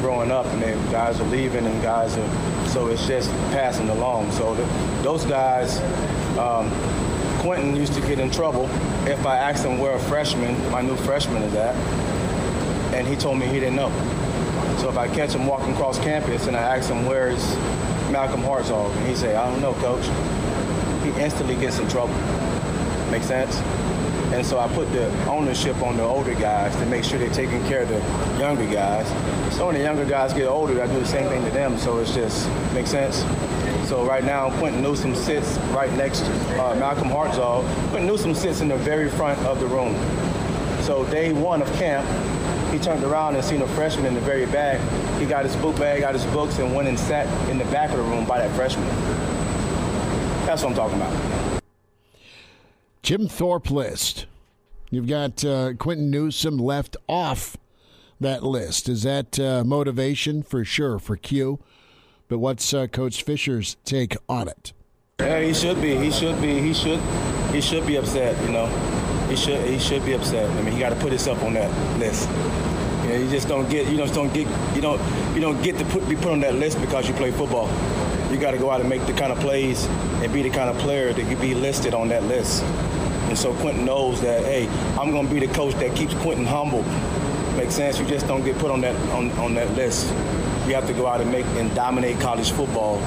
growing 0.00 0.30
up, 0.30 0.46
and 0.46 0.62
then 0.62 0.92
guys 0.92 1.20
are 1.20 1.28
leaving, 1.28 1.64
and 1.66 1.82
guys 1.82 2.16
are 2.16 2.68
so 2.68 2.88
it's 2.88 3.06
just 3.06 3.30
passing 3.52 3.88
along. 3.88 4.30
So 4.32 4.54
the, 4.54 4.64
those 5.02 5.24
guys. 5.24 5.80
Um, 6.38 6.70
Quentin 7.46 7.76
used 7.76 7.92
to 7.92 8.00
get 8.00 8.18
in 8.18 8.28
trouble 8.28 8.68
if 9.06 9.24
I 9.24 9.36
asked 9.36 9.64
him 9.64 9.78
where 9.78 9.94
a 9.94 10.00
freshman, 10.00 10.68
my 10.72 10.82
new 10.82 10.96
freshman 10.96 11.44
is 11.44 11.54
at, 11.54 11.76
and 12.92 13.06
he 13.06 13.14
told 13.14 13.38
me 13.38 13.46
he 13.46 13.60
didn't 13.60 13.76
know. 13.76 13.88
So 14.78 14.88
if 14.88 14.98
I 14.98 15.06
catch 15.06 15.32
him 15.32 15.46
walking 15.46 15.72
across 15.72 15.96
campus 16.00 16.48
and 16.48 16.56
I 16.56 16.76
ask 16.76 16.90
him 16.90 17.06
where's 17.06 17.54
Malcolm 18.10 18.40
Hartzog, 18.40 18.90
and 18.96 19.06
he 19.06 19.14
say, 19.14 19.36
I 19.36 19.48
don't 19.48 19.60
know, 19.60 19.74
coach, 19.74 20.04
he 21.04 21.22
instantly 21.22 21.54
gets 21.54 21.78
in 21.78 21.88
trouble. 21.88 22.14
Make 23.12 23.22
sense? 23.22 23.54
And 24.34 24.44
so 24.44 24.58
I 24.58 24.66
put 24.74 24.90
the 24.90 25.08
ownership 25.28 25.80
on 25.82 25.98
the 25.98 26.02
older 26.02 26.34
guys 26.34 26.74
to 26.74 26.86
make 26.86 27.04
sure 27.04 27.16
they're 27.16 27.30
taking 27.30 27.64
care 27.68 27.82
of 27.82 27.88
the 27.88 28.00
younger 28.40 28.66
guys. 28.66 29.06
So 29.54 29.66
when 29.66 29.76
the 29.76 29.82
younger 29.82 30.04
guys 30.04 30.32
get 30.32 30.48
older, 30.48 30.82
I 30.82 30.88
do 30.88 30.98
the 30.98 31.06
same 31.06 31.28
thing 31.28 31.44
to 31.44 31.50
them. 31.52 31.78
So 31.78 32.00
it's 32.00 32.12
just 32.12 32.50
makes 32.74 32.90
sense. 32.90 33.22
So 33.86 34.04
right 34.04 34.24
now, 34.24 34.50
Quentin 34.58 34.82
Newsom 34.82 35.14
sits 35.14 35.58
right 35.70 35.92
next 35.92 36.20
to 36.20 36.32
uh, 36.60 36.74
Malcolm 36.74 37.08
Hartzog. 37.08 37.64
Quentin 37.90 38.08
Newsom 38.08 38.34
sits 38.34 38.60
in 38.60 38.66
the 38.66 38.76
very 38.76 39.08
front 39.08 39.38
of 39.46 39.60
the 39.60 39.66
room. 39.66 39.94
So 40.82 41.08
day 41.08 41.32
one 41.32 41.62
of 41.62 41.72
camp, 41.74 42.04
he 42.72 42.80
turned 42.80 43.04
around 43.04 43.36
and 43.36 43.44
seen 43.44 43.62
a 43.62 43.68
freshman 43.68 44.06
in 44.06 44.14
the 44.14 44.20
very 44.20 44.46
back. 44.46 44.80
He 45.20 45.24
got 45.24 45.44
his 45.44 45.54
book 45.54 45.76
bag, 45.76 46.00
got 46.00 46.14
his 46.14 46.24
books, 46.26 46.58
and 46.58 46.74
went 46.74 46.88
and 46.88 46.98
sat 46.98 47.28
in 47.48 47.58
the 47.58 47.64
back 47.66 47.90
of 47.90 47.98
the 47.98 48.02
room 48.02 48.26
by 48.26 48.40
that 48.40 48.52
freshman. 48.56 48.88
That's 50.46 50.64
what 50.64 50.70
I'm 50.70 50.74
talking 50.74 51.00
about. 51.00 51.62
Jim 53.04 53.28
Thorpe 53.28 53.70
list. 53.70 54.26
You've 54.90 55.06
got 55.06 55.44
uh, 55.44 55.74
Quentin 55.74 56.10
Newsom 56.10 56.58
left 56.58 56.96
off 57.08 57.56
that 58.20 58.42
list. 58.42 58.88
Is 58.88 59.04
that 59.04 59.38
uh, 59.38 59.62
motivation 59.62 60.42
for 60.42 60.64
sure 60.64 60.98
for 60.98 61.16
Q? 61.16 61.60
But 62.28 62.38
what's 62.38 62.74
uh, 62.74 62.86
Coach 62.88 63.22
Fisher's 63.22 63.76
take 63.84 64.16
on 64.28 64.48
it? 64.48 64.72
Yeah, 65.20 65.40
he 65.40 65.54
should 65.54 65.80
be. 65.80 65.96
He 65.96 66.10
should 66.10 66.40
be. 66.40 66.60
He 66.60 66.74
should. 66.74 67.00
He 67.52 67.60
should 67.60 67.86
be 67.86 67.96
upset. 67.96 68.40
You 68.44 68.52
know, 68.52 68.66
he 69.28 69.36
should. 69.36 69.64
He 69.66 69.78
should 69.78 70.04
be 70.04 70.12
upset. 70.12 70.50
I 70.50 70.62
mean, 70.62 70.72
he 70.72 70.80
got 70.80 70.90
to 70.90 70.96
put 70.96 71.10
himself 71.10 71.42
on 71.42 71.54
that 71.54 71.70
list. 71.98 72.28
You 73.02 73.08
know, 73.08 73.16
you 73.16 73.30
just 73.30 73.48
don't 73.48 73.68
get. 73.70 73.88
You 73.88 73.96
just 73.96 74.14
don't 74.14 74.32
get. 74.34 74.46
You 74.74 74.82
don't. 74.82 75.00
You 75.34 75.40
don't 75.40 75.62
get 75.62 75.78
to 75.78 75.84
put, 75.86 76.08
be 76.08 76.16
put 76.16 76.32
on 76.32 76.40
that 76.40 76.54
list 76.54 76.80
because 76.80 77.08
you 77.08 77.14
play 77.14 77.30
football. 77.30 77.68
You 78.30 78.38
got 78.38 78.50
to 78.50 78.58
go 78.58 78.70
out 78.70 78.80
and 78.80 78.88
make 78.88 79.06
the 79.06 79.12
kind 79.12 79.32
of 79.32 79.38
plays 79.38 79.86
and 79.86 80.32
be 80.32 80.42
the 80.42 80.50
kind 80.50 80.68
of 80.68 80.76
player 80.78 81.12
that 81.12 81.22
can 81.22 81.40
be 81.40 81.54
listed 81.54 81.94
on 81.94 82.08
that 82.08 82.24
list. 82.24 82.62
And 83.28 83.38
so 83.38 83.54
Quentin 83.54 83.84
knows 83.84 84.20
that. 84.20 84.44
Hey, 84.44 84.68
I'm 84.98 85.12
going 85.12 85.28
to 85.28 85.32
be 85.32 85.44
the 85.44 85.52
coach 85.54 85.74
that 85.74 85.94
keeps 85.96 86.14
Quentin 86.14 86.44
humble. 86.44 86.82
Makes 87.56 87.74
sense. 87.74 87.98
You 87.98 88.06
just 88.06 88.26
don't 88.26 88.44
get 88.44 88.58
put 88.58 88.70
on 88.70 88.80
that 88.82 88.96
on, 89.12 89.30
on 89.38 89.54
that 89.54 89.72
list. 89.76 90.12
You 90.66 90.74
have 90.74 90.86
to 90.88 90.92
go 90.94 91.06
out 91.06 91.20
and 91.20 91.30
make 91.30 91.46
and 91.54 91.72
dominate 91.76 92.18
college 92.18 92.50
football 92.50 92.98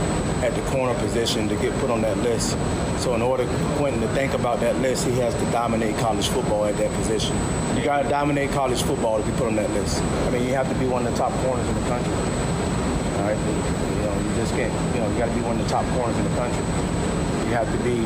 at 0.41 0.55
the 0.55 0.61
corner 0.71 0.97
position 0.99 1.49
to 1.49 1.55
get 1.57 1.77
put 1.79 1.89
on 1.89 2.01
that 2.01 2.17
list. 2.19 2.57
So 3.03 3.15
in 3.15 3.21
order 3.21 3.45
for 3.45 3.75
Quentin 3.75 3.99
to 4.01 4.07
think 4.09 4.33
about 4.33 4.61
that 4.61 4.77
list, 4.77 5.05
he 5.05 5.11
has 5.19 5.35
to 5.35 5.51
dominate 5.51 5.97
college 5.97 6.29
football 6.29 6.63
at 6.63 6.77
that 6.77 6.89
position. 6.95 7.35
You 7.75 7.83
got 7.83 8.03
to 8.03 8.09
dominate 8.09 8.51
college 8.51 8.81
football 8.81 9.21
to 9.21 9.25
be 9.25 9.31
put 9.37 9.47
on 9.47 9.55
that 9.55 9.69
list. 9.71 10.01
I 10.01 10.29
mean, 10.29 10.45
you 10.45 10.53
have 10.53 10.69
to 10.69 10.79
be 10.79 10.87
one 10.87 11.05
of 11.05 11.11
the 11.11 11.17
top 11.17 11.33
corners 11.43 11.67
in 11.67 11.75
the 11.75 11.87
country. 11.87 12.13
All 12.13 13.27
right, 13.27 13.37
you 13.37 14.01
know, 14.03 14.15
you 14.15 14.35
just 14.35 14.53
can't. 14.53 14.95
You 14.95 15.01
know, 15.01 15.11
you 15.11 15.17
got 15.17 15.27
to 15.27 15.35
be 15.35 15.41
one 15.41 15.59
of 15.59 15.63
the 15.63 15.69
top 15.69 15.85
corners 15.95 16.17
in 16.17 16.23
the 16.23 16.35
country. 16.39 16.63
You 17.47 17.55
have 17.55 17.71
to 17.71 17.79
be 17.83 17.99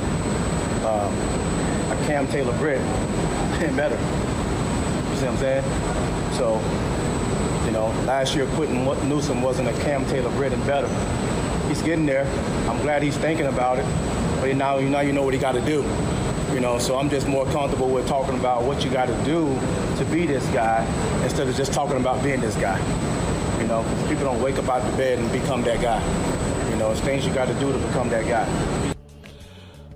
um, 0.82 1.13
a 1.94 2.06
Cam 2.08 2.28
Taylor 2.28 2.58
Britt 2.58 2.80
and 3.62 3.78
better. 3.78 3.98
You 3.98 5.18
see 5.18 5.26
what 5.26 5.34
I'm 5.34 5.38
saying? 5.38 5.63
So, 6.34 6.58
know, 7.73 7.88
last 8.05 8.36
year 8.36 8.45
Quentin 8.55 8.86
Newsom 9.09 9.41
wasn't 9.41 9.67
a 9.67 9.73
Cam 9.81 10.05
Taylor 10.05 10.29
Britt 10.38 10.53
and 10.53 10.65
better. 10.65 10.88
He's 11.67 11.81
getting 11.81 12.05
there. 12.05 12.25
I'm 12.69 12.79
glad 12.81 13.03
he's 13.03 13.17
thinking 13.17 13.47
about 13.47 13.79
it. 13.79 13.86
But 14.39 14.55
now, 14.55 14.79
now 14.79 15.01
you 15.01 15.12
know 15.12 15.23
what 15.23 15.33
he 15.33 15.39
got 15.39 15.53
to 15.53 15.62
do. 15.62 15.83
You 16.53 16.59
know, 16.59 16.77
so 16.77 16.97
I'm 16.97 17.09
just 17.09 17.27
more 17.27 17.45
comfortable 17.47 17.89
with 17.89 18.07
talking 18.07 18.38
about 18.39 18.63
what 18.63 18.86
you 18.86 18.91
got 18.91 19.07
to 19.07 19.23
do 19.25 19.47
to 19.97 20.05
be 20.12 20.27
this 20.27 20.45
guy 20.47 20.86
instead 21.23 21.47
of 21.47 21.55
just 21.55 21.73
talking 21.73 21.97
about 21.97 22.21
being 22.21 22.41
this 22.41 22.55
guy. 22.55 22.77
You 23.59 23.67
know, 23.67 23.83
people 24.07 24.23
don't 24.23 24.41
wake 24.41 24.57
up 24.57 24.69
out 24.69 24.88
of 24.88 24.95
bed 24.95 25.17
and 25.17 25.31
become 25.31 25.63
that 25.63 25.81
guy. 25.81 25.99
You 26.69 26.75
know, 26.75 26.91
it's 26.91 27.01
things 27.01 27.25
you 27.25 27.33
got 27.33 27.47
to 27.47 27.53
do 27.55 27.71
to 27.71 27.77
become 27.88 28.09
that 28.09 28.27
guy. 28.27 28.93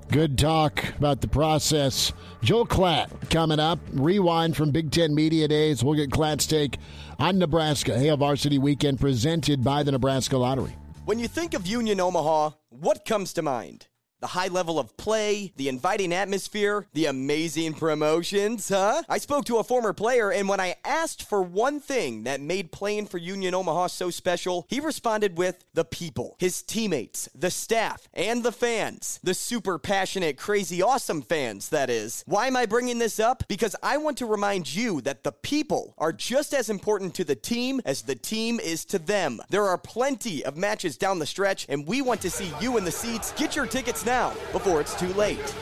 Good 0.09 0.37
talk 0.37 0.83
about 0.97 1.19
the 1.19 1.27
process. 1.27 2.13
Joel 2.41 2.65
Klatt 2.65 3.29
coming 3.29 3.59
up. 3.59 3.79
Rewind 3.91 4.55
from 4.55 4.71
Big 4.71 4.89
Ten 4.89 5.13
Media 5.13 5.47
Days. 5.49 5.83
We'll 5.83 5.95
get 5.95 6.11
Klatt's 6.11 6.47
take 6.47 6.77
on 7.19 7.39
Nebraska. 7.39 7.97
Hail 7.97 8.17
Varsity 8.17 8.57
Weekend 8.57 8.99
presented 8.99 9.63
by 9.63 9.83
the 9.83 9.91
Nebraska 9.91 10.37
Lottery. 10.37 10.75
When 11.05 11.19
you 11.19 11.27
think 11.27 11.53
of 11.53 11.65
Union 11.65 11.99
Omaha, 11.99 12.51
what 12.69 13.05
comes 13.05 13.33
to 13.33 13.41
mind? 13.41 13.87
The 14.19 14.27
high 14.27 14.47
level 14.47 14.79
of 14.79 14.97
play, 14.97 15.53
the 15.57 15.69
inviting 15.69 16.11
atmosphere, 16.11 16.87
the 16.93 17.05
amazing 17.05 17.73
promotions, 17.75 18.69
huh? 18.69 19.03
I 19.07 19.19
spoke 19.19 19.45
to 19.45 19.57
a 19.57 19.63
former 19.63 19.93
player, 19.93 20.31
and 20.31 20.49
when 20.49 20.59
I 20.59 20.75
asked 20.83 21.29
for 21.29 21.43
one 21.43 21.79
thing 21.79 22.23
that 22.23 22.41
made 22.41 22.71
playing 22.71 23.05
for 23.05 23.19
Union 23.19 23.53
Omaha 23.53 23.87
so 23.87 24.09
special, 24.09 24.65
he 24.69 24.79
responded 24.79 25.37
with 25.37 25.63
the 25.75 25.85
people, 25.85 26.35
his 26.39 26.63
teammates, 26.63 27.29
the 27.35 27.51
staff, 27.51 28.07
and 28.11 28.41
the 28.41 28.51
fans. 28.51 29.19
The 29.21 29.35
super 29.35 29.77
passionate, 29.77 30.37
crazy, 30.37 30.81
awesome 30.81 31.21
fans, 31.21 31.69
that 31.69 31.91
is. 31.91 32.23
Why 32.25 32.47
am 32.47 32.57
I 32.57 32.65
bringing 32.65 32.97
this 32.97 33.19
up? 33.19 33.43
Because 33.47 33.75
I 33.83 33.97
want 33.97 34.17
to 34.17 34.25
remind 34.25 34.73
you 34.73 34.99
that 35.01 35.23
the 35.23 35.31
people 35.31 35.93
are 35.99 36.11
just 36.11 36.55
as 36.55 36.71
important 36.71 37.13
to 37.15 37.23
the 37.23 37.35
team 37.35 37.81
as 37.85 38.01
the 38.01 38.15
team 38.15 38.59
is 38.59 38.83
to 38.85 38.97
them. 38.97 39.41
There 39.49 39.67
are 39.67 39.77
plenty 39.77 40.43
of 40.43 40.57
matches 40.57 40.97
down 40.97 41.19
the 41.19 41.27
stretch, 41.27 41.67
and 41.69 41.85
we 41.85 42.01
want 42.01 42.21
to 42.21 42.31
see 42.31 42.51
you 42.59 42.77
in 42.77 42.83
the 42.83 42.91
seats. 42.91 43.31
Get 43.33 43.55
your 43.55 43.67
tickets 43.67 44.06
now 44.07 44.29
before 44.53 44.79
it's 44.79 44.95
too 44.95 45.11
late. 45.13 45.53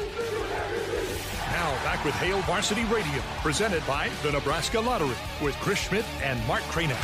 Now 1.52 1.72
back 1.84 2.06
with 2.06 2.14
Hail 2.16 2.40
Varsity 2.42 2.84
Radio, 2.86 3.22
presented 3.42 3.86
by 3.88 4.10
the 4.22 4.32
Nebraska 4.32 4.80
Lottery, 4.80 5.16
with 5.42 5.56
Chris 5.56 5.80
Schmidt 5.80 6.06
and 6.22 6.46
Mark 6.48 6.62
Kranak. 6.64 6.96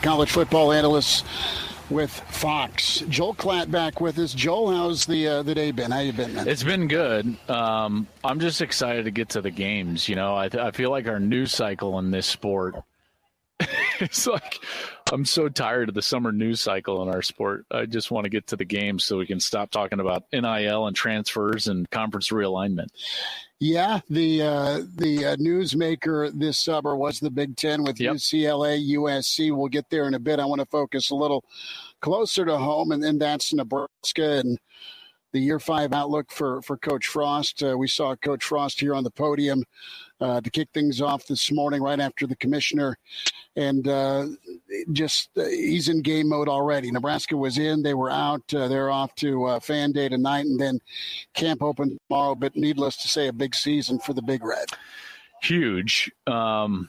College 0.00 0.30
football 0.30 0.72
analysts 0.72 1.22
with 1.90 2.10
Fox. 2.10 3.00
Joel 3.08 3.34
Klatt 3.34 3.70
back 3.70 4.00
with 4.00 4.18
us. 4.18 4.32
Joel, 4.32 4.74
how's 4.74 5.04
the 5.04 5.28
uh, 5.28 5.42
the 5.42 5.54
day 5.54 5.70
been? 5.70 5.90
How 5.90 6.00
you 6.00 6.14
been, 6.14 6.34
man? 6.34 6.48
It's 6.48 6.62
been 6.62 6.88
good. 6.88 7.36
Um, 7.50 8.06
I'm 8.24 8.40
just 8.40 8.62
excited 8.62 9.04
to 9.04 9.10
get 9.10 9.28
to 9.30 9.42
the 9.42 9.50
games. 9.50 10.08
You 10.08 10.16
know, 10.16 10.34
I, 10.34 10.48
th- 10.48 10.62
I 10.62 10.70
feel 10.70 10.90
like 10.90 11.06
our 11.06 11.20
news 11.20 11.52
cycle 11.52 11.98
in 11.98 12.10
this 12.10 12.26
sport 12.26 12.76
it's 14.00 14.26
like 14.26 14.60
I'm 15.12 15.24
so 15.24 15.48
tired 15.48 15.88
of 15.88 15.94
the 15.94 16.02
summer 16.02 16.32
news 16.32 16.60
cycle 16.60 17.02
in 17.02 17.08
our 17.08 17.22
sport. 17.22 17.66
I 17.70 17.86
just 17.86 18.10
want 18.10 18.24
to 18.24 18.30
get 18.30 18.48
to 18.48 18.56
the 18.56 18.64
games 18.64 19.04
so 19.04 19.18
we 19.18 19.26
can 19.26 19.40
stop 19.40 19.70
talking 19.70 20.00
about 20.00 20.24
NIL 20.32 20.86
and 20.86 20.96
transfers 20.96 21.68
and 21.68 21.88
conference 21.90 22.30
realignment. 22.30 22.88
Yeah, 23.58 24.00
the 24.10 24.42
uh, 24.42 24.82
the 24.96 25.24
uh, 25.24 25.36
newsmaker 25.36 26.30
this 26.38 26.58
summer 26.58 26.94
was 26.94 27.20
the 27.20 27.30
Big 27.30 27.56
Ten 27.56 27.84
with 27.84 27.98
yep. 27.98 28.16
UCLA, 28.16 28.94
USC. 28.96 29.56
We'll 29.56 29.68
get 29.68 29.88
there 29.88 30.06
in 30.06 30.14
a 30.14 30.18
bit. 30.18 30.40
I 30.40 30.44
want 30.44 30.60
to 30.60 30.66
focus 30.66 31.10
a 31.10 31.14
little 31.14 31.42
closer 32.00 32.44
to 32.44 32.58
home, 32.58 32.92
and 32.92 33.02
then 33.02 33.18
that's 33.18 33.54
Nebraska 33.54 34.40
and 34.40 34.58
the 35.32 35.40
year 35.40 35.58
five 35.58 35.94
outlook 35.94 36.30
for 36.30 36.60
for 36.62 36.76
Coach 36.76 37.06
Frost. 37.06 37.62
Uh, 37.62 37.78
we 37.78 37.88
saw 37.88 38.14
Coach 38.16 38.44
Frost 38.44 38.78
here 38.78 38.94
on 38.94 39.04
the 39.04 39.10
podium 39.10 39.62
uh, 40.20 40.40
to 40.42 40.50
kick 40.50 40.68
things 40.74 41.00
off 41.00 41.26
this 41.26 41.50
morning, 41.50 41.82
right 41.82 42.00
after 42.00 42.26
the 42.26 42.36
commissioner, 42.36 42.98
and 43.56 43.88
uh, 43.88 44.26
just 44.92 45.30
uh, 45.36 45.44
he's 45.44 45.88
in 45.88 46.02
game 46.02 46.28
mode 46.28 46.48
already. 46.48 46.90
Nebraska 46.90 47.36
was 47.36 47.58
in, 47.58 47.82
they 47.82 47.94
were 47.94 48.10
out. 48.10 48.42
Uh, 48.54 48.68
they're 48.68 48.90
off 48.90 49.14
to 49.16 49.44
uh, 49.44 49.60
fan 49.60 49.92
day 49.92 50.08
tonight, 50.08 50.46
and 50.46 50.60
then 50.60 50.78
camp 51.34 51.62
open 51.62 51.98
tomorrow. 52.08 52.34
But 52.34 52.54
needless 52.54 52.96
to 52.98 53.08
say, 53.08 53.28
a 53.28 53.32
big 53.32 53.54
season 53.54 53.98
for 53.98 54.12
the 54.12 54.22
Big 54.22 54.44
Red. 54.44 54.68
Huge. 55.42 56.10
Um, 56.26 56.88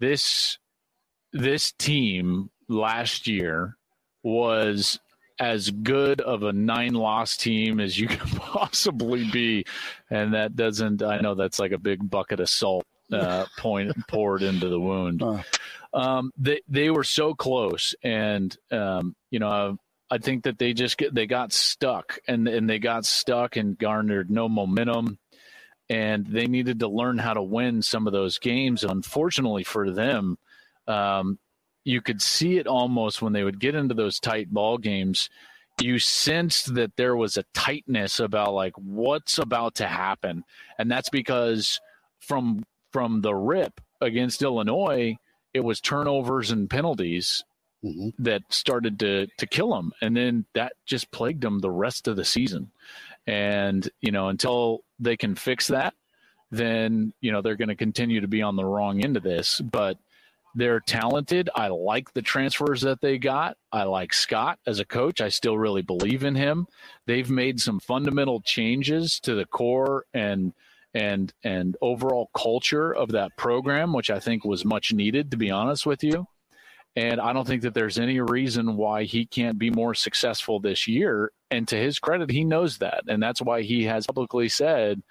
this 0.00 0.58
this 1.32 1.72
team 1.72 2.50
last 2.68 3.26
year 3.26 3.76
was 4.22 4.98
as 5.38 5.70
good 5.70 6.20
of 6.20 6.44
a 6.44 6.52
nine 6.52 6.94
loss 6.94 7.36
team 7.36 7.80
as 7.80 7.98
you 7.98 8.06
can 8.08 8.28
possibly 8.38 9.28
be. 9.30 9.64
And 10.10 10.34
that 10.34 10.54
doesn't, 10.54 11.02
I 11.02 11.20
know 11.20 11.34
that's 11.34 11.58
like 11.58 11.72
a 11.72 11.78
big 11.78 12.08
bucket 12.08 12.38
of 12.38 12.48
salt 12.48 12.84
uh, 13.12 13.46
point 13.58 13.92
poured 14.08 14.42
into 14.42 14.68
the 14.68 14.80
wound. 14.80 15.22
Um, 15.94 16.32
they, 16.38 16.60
they 16.68 16.90
were 16.90 17.04
so 17.04 17.34
close. 17.34 17.94
And, 18.02 18.56
um, 18.70 19.14
you 19.30 19.38
know, 19.38 19.76
I 20.10 20.18
think 20.18 20.44
that 20.44 20.58
they 20.58 20.72
just 20.72 20.96
get, 20.96 21.14
they 21.14 21.26
got 21.26 21.52
stuck 21.52 22.18
and, 22.26 22.48
and 22.48 22.68
they 22.68 22.78
got 22.78 23.04
stuck 23.04 23.56
and 23.56 23.78
garnered 23.78 24.30
no 24.30 24.48
momentum. 24.48 25.18
And 25.88 26.26
they 26.26 26.46
needed 26.46 26.80
to 26.80 26.88
learn 26.88 27.18
how 27.18 27.34
to 27.34 27.42
win 27.42 27.82
some 27.82 28.06
of 28.06 28.12
those 28.12 28.38
games. 28.38 28.84
Unfortunately 28.84 29.64
for 29.64 29.90
them, 29.90 30.38
um, 30.86 31.38
you 31.84 32.00
could 32.00 32.22
see 32.22 32.56
it 32.58 32.66
almost 32.66 33.20
when 33.20 33.32
they 33.32 33.44
would 33.44 33.60
get 33.60 33.74
into 33.74 33.94
those 33.94 34.18
tight 34.18 34.50
ball 34.50 34.78
games 34.78 35.28
you 35.80 35.98
sensed 35.98 36.74
that 36.74 36.96
there 36.96 37.16
was 37.16 37.36
a 37.36 37.44
tightness 37.54 38.20
about 38.20 38.52
like 38.52 38.74
what's 38.76 39.38
about 39.38 39.76
to 39.76 39.86
happen 39.86 40.44
and 40.78 40.90
that's 40.90 41.08
because 41.08 41.80
from 42.20 42.64
from 42.92 43.20
the 43.20 43.34
rip 43.34 43.80
against 44.00 44.42
illinois 44.42 45.16
it 45.54 45.60
was 45.60 45.80
turnovers 45.80 46.50
and 46.50 46.70
penalties 46.70 47.44
mm-hmm. 47.84 48.08
that 48.18 48.42
started 48.48 48.98
to 48.98 49.26
to 49.38 49.46
kill 49.46 49.74
them 49.74 49.92
and 50.00 50.16
then 50.16 50.44
that 50.54 50.72
just 50.86 51.10
plagued 51.10 51.42
them 51.42 51.58
the 51.58 51.70
rest 51.70 52.08
of 52.08 52.16
the 52.16 52.24
season 52.24 52.70
and 53.26 53.88
you 54.00 54.10
know 54.10 54.28
until 54.28 54.80
they 54.98 55.16
can 55.16 55.34
fix 55.34 55.68
that 55.68 55.94
then 56.50 57.12
you 57.20 57.32
know 57.32 57.42
they're 57.42 57.56
going 57.56 57.68
to 57.68 57.76
continue 57.76 58.20
to 58.20 58.28
be 58.28 58.42
on 58.42 58.56
the 58.56 58.64
wrong 58.64 59.02
end 59.04 59.16
of 59.16 59.22
this 59.22 59.60
but 59.60 59.98
they're 60.54 60.80
talented. 60.80 61.48
I 61.54 61.68
like 61.68 62.12
the 62.12 62.22
transfers 62.22 62.82
that 62.82 63.00
they 63.00 63.18
got. 63.18 63.56
I 63.72 63.84
like 63.84 64.12
Scott 64.12 64.58
as 64.66 64.80
a 64.80 64.84
coach. 64.84 65.20
I 65.20 65.28
still 65.28 65.56
really 65.56 65.82
believe 65.82 66.24
in 66.24 66.34
him. 66.34 66.66
They've 67.06 67.30
made 67.30 67.60
some 67.60 67.80
fundamental 67.80 68.40
changes 68.40 69.18
to 69.20 69.34
the 69.34 69.46
core 69.46 70.04
and 70.12 70.52
and 70.94 71.32
and 71.42 71.76
overall 71.80 72.30
culture 72.36 72.94
of 72.94 73.10
that 73.12 73.36
program, 73.36 73.92
which 73.92 74.10
I 74.10 74.20
think 74.20 74.44
was 74.44 74.64
much 74.64 74.92
needed 74.92 75.30
to 75.30 75.36
be 75.36 75.50
honest 75.50 75.86
with 75.86 76.04
you. 76.04 76.26
And 76.94 77.20
I 77.20 77.32
don't 77.32 77.46
think 77.46 77.62
that 77.62 77.72
there's 77.72 77.98
any 77.98 78.20
reason 78.20 78.76
why 78.76 79.04
he 79.04 79.24
can't 79.24 79.58
be 79.58 79.70
more 79.70 79.94
successful 79.94 80.60
this 80.60 80.86
year. 80.86 81.32
And 81.50 81.66
to 81.68 81.76
his 81.76 81.98
credit, 81.98 82.30
he 82.30 82.44
knows 82.44 82.78
that. 82.78 83.04
And 83.08 83.22
that's 83.22 83.40
why 83.40 83.62
he 83.62 83.84
has 83.84 84.06
publicly 84.06 84.50
said, 84.50 85.02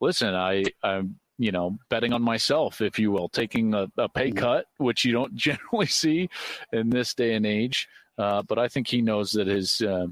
listen, 0.00 0.34
I, 0.34 0.64
I'm 0.82 1.20
you 1.38 1.52
know, 1.52 1.78
betting 1.88 2.12
on 2.12 2.22
myself, 2.22 2.80
if 2.80 2.98
you 2.98 3.12
will, 3.12 3.28
taking 3.28 3.72
a, 3.72 3.86
a 3.96 4.08
pay 4.08 4.30
mm-hmm. 4.30 4.38
cut, 4.38 4.66
which 4.78 5.04
you 5.04 5.12
don't 5.12 5.34
generally 5.36 5.86
see 5.86 6.28
in 6.72 6.90
this 6.90 7.14
day 7.14 7.34
and 7.34 7.46
age. 7.46 7.88
Uh, 8.18 8.42
but 8.42 8.58
I 8.58 8.66
think 8.66 8.88
he 8.88 9.00
knows 9.00 9.30
that 9.32 9.46
his 9.46 9.80
uh, 9.80 10.08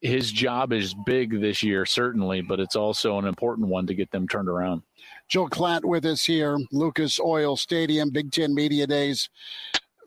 his 0.00 0.30
job 0.30 0.72
is 0.72 0.94
big 0.94 1.40
this 1.40 1.62
year, 1.62 1.84
certainly, 1.84 2.40
but 2.40 2.60
it's 2.60 2.76
also 2.76 3.18
an 3.18 3.26
important 3.26 3.68
one 3.68 3.86
to 3.86 3.94
get 3.94 4.10
them 4.10 4.28
turned 4.28 4.48
around. 4.48 4.82
Joel 5.28 5.50
Klatt 5.50 5.84
with 5.84 6.06
us 6.06 6.24
here, 6.24 6.56
Lucas 6.70 7.18
Oil 7.18 7.56
Stadium, 7.56 8.10
Big 8.10 8.30
Ten 8.30 8.54
Media 8.54 8.86
Days. 8.86 9.28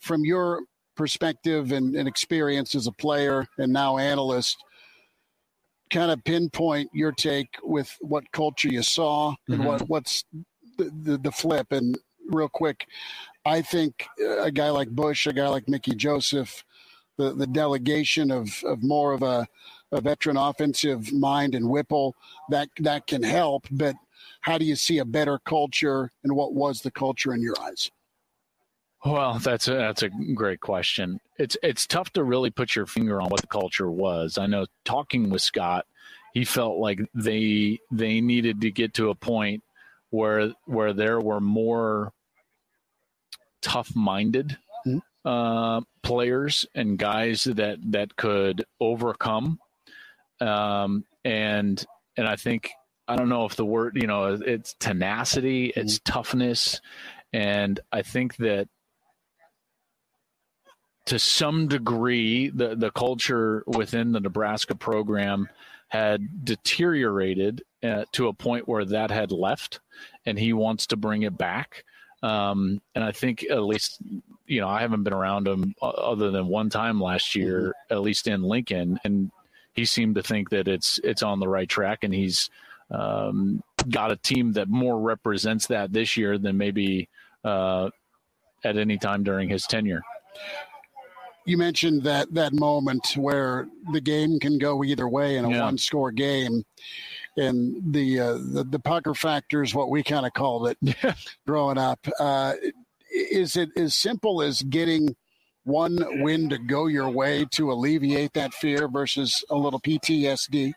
From 0.01 0.23
your 0.23 0.63
perspective 0.95 1.71
and, 1.71 1.95
and 1.95 2.07
experience 2.07 2.73
as 2.73 2.87
a 2.87 2.91
player 2.91 3.47
and 3.57 3.71
now 3.71 3.97
analyst, 3.97 4.57
kind 5.91 6.09
of 6.09 6.23
pinpoint 6.23 6.89
your 6.93 7.11
take 7.11 7.57
with 7.63 7.95
what 8.01 8.31
culture 8.31 8.69
you 8.69 8.81
saw 8.81 9.35
and 9.47 9.59
mm-hmm. 9.59 9.67
what 9.67 9.81
what's 9.89 10.23
the, 10.77 10.91
the, 11.03 11.17
the 11.17 11.31
flip. 11.31 11.71
And 11.71 11.97
real 12.29 12.49
quick, 12.49 12.87
I 13.45 13.61
think 13.61 14.07
a 14.39 14.51
guy 14.51 14.69
like 14.69 14.89
Busch, 14.89 15.27
a 15.27 15.33
guy 15.33 15.49
like 15.49 15.67
Mickey 15.67 15.95
Joseph, 15.95 16.63
the 17.17 17.33
the 17.33 17.47
delegation 17.47 18.31
of 18.31 18.63
of 18.63 18.81
more 18.81 19.13
of 19.13 19.21
a, 19.21 19.47
a 19.91 20.01
veteran 20.01 20.37
offensive 20.37 21.11
mind 21.13 21.55
and 21.55 21.69
Whipple 21.69 22.15
that 22.49 22.69
that 22.79 23.07
can 23.07 23.23
help. 23.23 23.67
But 23.71 23.95
how 24.41 24.57
do 24.57 24.65
you 24.65 24.75
see 24.75 24.99
a 24.99 25.05
better 25.05 25.39
culture, 25.39 26.11
and 26.23 26.35
what 26.35 26.53
was 26.53 26.81
the 26.81 26.91
culture 26.91 27.33
in 27.33 27.41
your 27.41 27.55
eyes? 27.61 27.91
Well, 29.03 29.39
that's 29.39 29.67
a, 29.67 29.73
that's 29.73 30.03
a 30.03 30.09
great 30.09 30.59
question. 30.59 31.19
It's 31.37 31.57
it's 31.63 31.87
tough 31.87 32.11
to 32.13 32.23
really 32.23 32.51
put 32.51 32.75
your 32.75 32.85
finger 32.85 33.19
on 33.21 33.29
what 33.29 33.41
the 33.41 33.47
culture 33.47 33.89
was. 33.89 34.37
I 34.37 34.45
know 34.45 34.67
talking 34.85 35.29
with 35.29 35.41
Scott, 35.41 35.85
he 36.33 36.45
felt 36.45 36.77
like 36.77 36.99
they 37.15 37.79
they 37.91 38.21
needed 38.21 38.61
to 38.61 38.71
get 38.71 38.93
to 38.95 39.09
a 39.09 39.15
point 39.15 39.63
where 40.11 40.53
where 40.65 40.93
there 40.93 41.19
were 41.19 41.39
more 41.39 42.13
tough-minded 43.61 44.57
mm-hmm. 44.85 45.27
uh, 45.27 45.81
players 46.03 46.65
and 46.75 46.97
guys 46.97 47.43
that 47.45 47.79
that 47.91 48.15
could 48.15 48.65
overcome. 48.79 49.59
Um, 50.41 51.05
and 51.23 51.83
and 52.17 52.27
I 52.27 52.35
think 52.35 52.71
I 53.07 53.15
don't 53.15 53.29
know 53.29 53.45
if 53.45 53.55
the 53.55 53.65
word 53.65 53.95
you 53.95 54.07
know 54.07 54.37
it's 54.45 54.75
tenacity, 54.79 55.71
it's 55.75 55.99
mm-hmm. 55.99 56.11
toughness, 56.11 56.81
and 57.31 57.79
I 57.91 58.01
think 58.01 58.35
that 58.37 58.67
to 61.05 61.19
some 61.19 61.67
degree, 61.67 62.49
the, 62.49 62.75
the 62.75 62.91
culture 62.91 63.63
within 63.67 64.11
the 64.11 64.19
Nebraska 64.19 64.75
program 64.75 65.49
had 65.87 66.45
deteriorated 66.45 67.63
uh, 67.83 68.05
to 68.13 68.27
a 68.27 68.33
point 68.33 68.67
where 68.67 68.85
that 68.85 69.11
had 69.11 69.31
left, 69.31 69.79
and 70.25 70.37
he 70.37 70.53
wants 70.53 70.87
to 70.87 70.95
bring 70.95 71.23
it 71.23 71.37
back. 71.37 71.83
Um, 72.23 72.81
and 72.93 73.03
I 73.03 73.11
think 73.11 73.43
at 73.49 73.63
least, 73.63 73.99
you 74.45 74.61
know, 74.61 74.69
I 74.69 74.81
haven't 74.81 75.03
been 75.03 75.13
around 75.13 75.47
him 75.47 75.73
other 75.81 76.29
than 76.29 76.47
one 76.47 76.69
time 76.69 77.01
last 77.01 77.35
year, 77.35 77.59
mm-hmm. 77.59 77.93
at 77.93 78.01
least 78.01 78.27
in 78.27 78.43
Lincoln, 78.43 78.99
and 79.03 79.31
he 79.73 79.85
seemed 79.85 80.15
to 80.15 80.23
think 80.23 80.49
that 80.49 80.67
it's 80.67 80.99
it's 81.03 81.23
on 81.23 81.39
the 81.39 81.47
right 81.47 81.69
track, 81.69 82.03
and 82.03 82.13
he's 82.13 82.49
um, 82.89 83.63
got 83.89 84.11
a 84.11 84.17
team 84.17 84.53
that 84.53 84.67
more 84.67 84.99
represents 84.99 85.67
that 85.67 85.93
this 85.93 86.17
year 86.17 86.37
than 86.37 86.57
maybe 86.57 87.09
uh, 87.43 87.89
at 88.63 88.77
any 88.77 88.97
time 88.97 89.23
during 89.23 89.49
his 89.49 89.65
tenure. 89.65 90.01
You 91.45 91.57
mentioned 91.57 92.03
that 92.03 92.33
that 92.33 92.53
moment 92.53 93.13
where 93.15 93.67
the 93.91 94.01
game 94.01 94.39
can 94.39 94.57
go 94.57 94.83
either 94.83 95.07
way 95.07 95.37
in 95.37 95.45
a 95.45 95.49
yeah. 95.49 95.61
one 95.61 95.77
score 95.77 96.11
game 96.11 96.63
and 97.37 97.93
the, 97.93 98.19
uh, 98.19 98.33
the 98.33 98.65
the 98.69 98.79
pucker 98.79 99.13
factor 99.13 99.63
is 99.63 99.73
what 99.73 99.89
we 99.89 100.03
kind 100.03 100.25
of 100.25 100.33
called 100.33 100.67
it 100.67 100.95
growing 101.47 101.77
up. 101.77 101.99
Uh, 102.19 102.53
is 103.11 103.57
it 103.57 103.69
as 103.75 103.95
simple 103.95 104.41
as 104.41 104.61
getting 104.63 105.15
one 105.63 105.97
win 106.21 106.49
to 106.49 106.57
go 106.57 106.87
your 106.87 107.09
way 107.09 107.45
to 107.51 107.71
alleviate 107.71 108.33
that 108.33 108.53
fear 108.53 108.87
versus 108.87 109.43
a 109.49 109.55
little 109.55 109.79
PTSD 109.79 110.73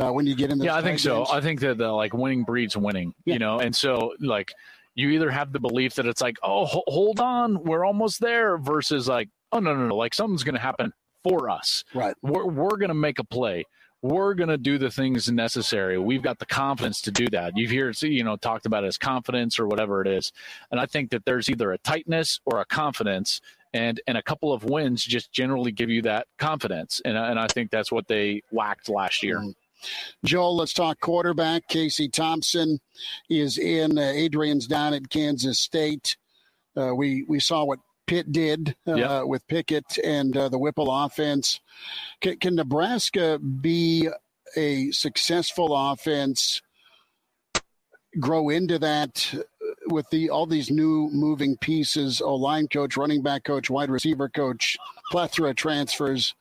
uh, 0.00 0.12
when 0.12 0.26
you 0.26 0.34
get 0.34 0.50
in 0.50 0.58
the 0.58 0.66
yeah 0.66 0.76
I 0.76 0.82
think 0.82 0.98
so. 0.98 1.26
I 1.30 1.40
think 1.40 1.60
that 1.60 1.78
the, 1.78 1.88
like 1.88 2.12
winning 2.12 2.44
breeds 2.44 2.76
winning 2.76 3.14
yeah. 3.24 3.34
you 3.34 3.38
know? 3.38 3.60
And 3.60 3.74
so 3.74 4.14
like 4.20 4.52
you 4.94 5.10
either 5.10 5.30
have 5.30 5.52
the 5.52 5.60
belief 5.60 5.94
that 5.94 6.06
it's 6.06 6.20
like 6.20 6.36
oh 6.42 6.66
hold 6.66 7.20
on 7.20 7.62
we're 7.64 7.84
almost 7.84 8.20
there 8.20 8.58
versus 8.58 9.08
like 9.08 9.28
oh 9.52 9.60
no 9.60 9.74
no 9.74 9.88
no 9.88 9.96
like 9.96 10.14
something's 10.14 10.44
going 10.44 10.54
to 10.54 10.60
happen 10.60 10.92
for 11.22 11.48
us. 11.48 11.84
Right. 11.94 12.14
We're, 12.22 12.46
we're 12.46 12.76
going 12.76 12.88
to 12.88 12.94
make 12.94 13.18
a 13.18 13.24
play. 13.24 13.64
We're 14.02 14.34
going 14.34 14.48
to 14.48 14.58
do 14.58 14.78
the 14.78 14.90
things 14.90 15.30
necessary. 15.30 15.96
We've 15.96 16.22
got 16.22 16.40
the 16.40 16.46
confidence 16.46 17.00
to 17.02 17.12
do 17.12 17.26
that. 17.30 17.52
You 17.56 17.68
hear 17.68 17.92
you 18.00 18.24
know 18.24 18.36
talked 18.36 18.66
about 18.66 18.84
as 18.84 18.98
confidence 18.98 19.60
or 19.60 19.68
whatever 19.68 20.02
it 20.02 20.08
is. 20.08 20.32
And 20.70 20.80
i 20.80 20.86
think 20.86 21.10
that 21.10 21.24
there's 21.24 21.48
either 21.48 21.72
a 21.72 21.78
tightness 21.78 22.40
or 22.44 22.60
a 22.60 22.64
confidence 22.64 23.40
and 23.74 24.00
and 24.06 24.18
a 24.18 24.22
couple 24.22 24.52
of 24.52 24.64
wins 24.64 25.04
just 25.04 25.32
generally 25.32 25.72
give 25.72 25.90
you 25.90 26.02
that 26.02 26.26
confidence 26.38 27.00
and, 27.04 27.16
and 27.16 27.38
i 27.38 27.46
think 27.46 27.70
that's 27.70 27.92
what 27.92 28.06
they 28.08 28.42
lacked 28.52 28.88
last 28.88 29.22
year 29.22 29.38
mm-hmm. 29.38 29.50
Joel, 30.24 30.56
let's 30.56 30.72
talk 30.72 31.00
quarterback. 31.00 31.66
Casey 31.68 32.08
Thompson 32.08 32.78
is 33.28 33.58
in. 33.58 33.98
Uh, 33.98 34.02
Adrian's 34.02 34.66
down 34.66 34.94
at 34.94 35.10
Kansas 35.10 35.58
State. 35.58 36.16
Uh, 36.76 36.94
we 36.94 37.24
we 37.28 37.40
saw 37.40 37.64
what 37.64 37.80
Pitt 38.06 38.32
did 38.32 38.76
uh, 38.86 38.94
Yep. 38.94 39.26
with 39.26 39.46
Pickett 39.48 39.98
and 40.04 40.36
uh, 40.36 40.48
the 40.48 40.58
Whipple 40.58 40.90
offense. 40.90 41.60
Can, 42.20 42.38
can 42.38 42.54
Nebraska 42.54 43.38
be 43.38 44.08
a 44.56 44.90
successful 44.90 45.74
offense? 45.76 46.62
Grow 48.20 48.50
into 48.50 48.78
that 48.78 49.34
with 49.86 50.08
the 50.10 50.30
all 50.30 50.46
these 50.46 50.70
new 50.70 51.08
moving 51.12 51.56
pieces: 51.56 52.20
O 52.20 52.34
line 52.34 52.68
coach, 52.68 52.96
running 52.96 53.22
back 53.22 53.44
coach, 53.44 53.70
wide 53.70 53.90
receiver 53.90 54.28
coach, 54.28 54.76
plethora 55.10 55.50
of 55.50 55.56
transfers, 55.56 56.34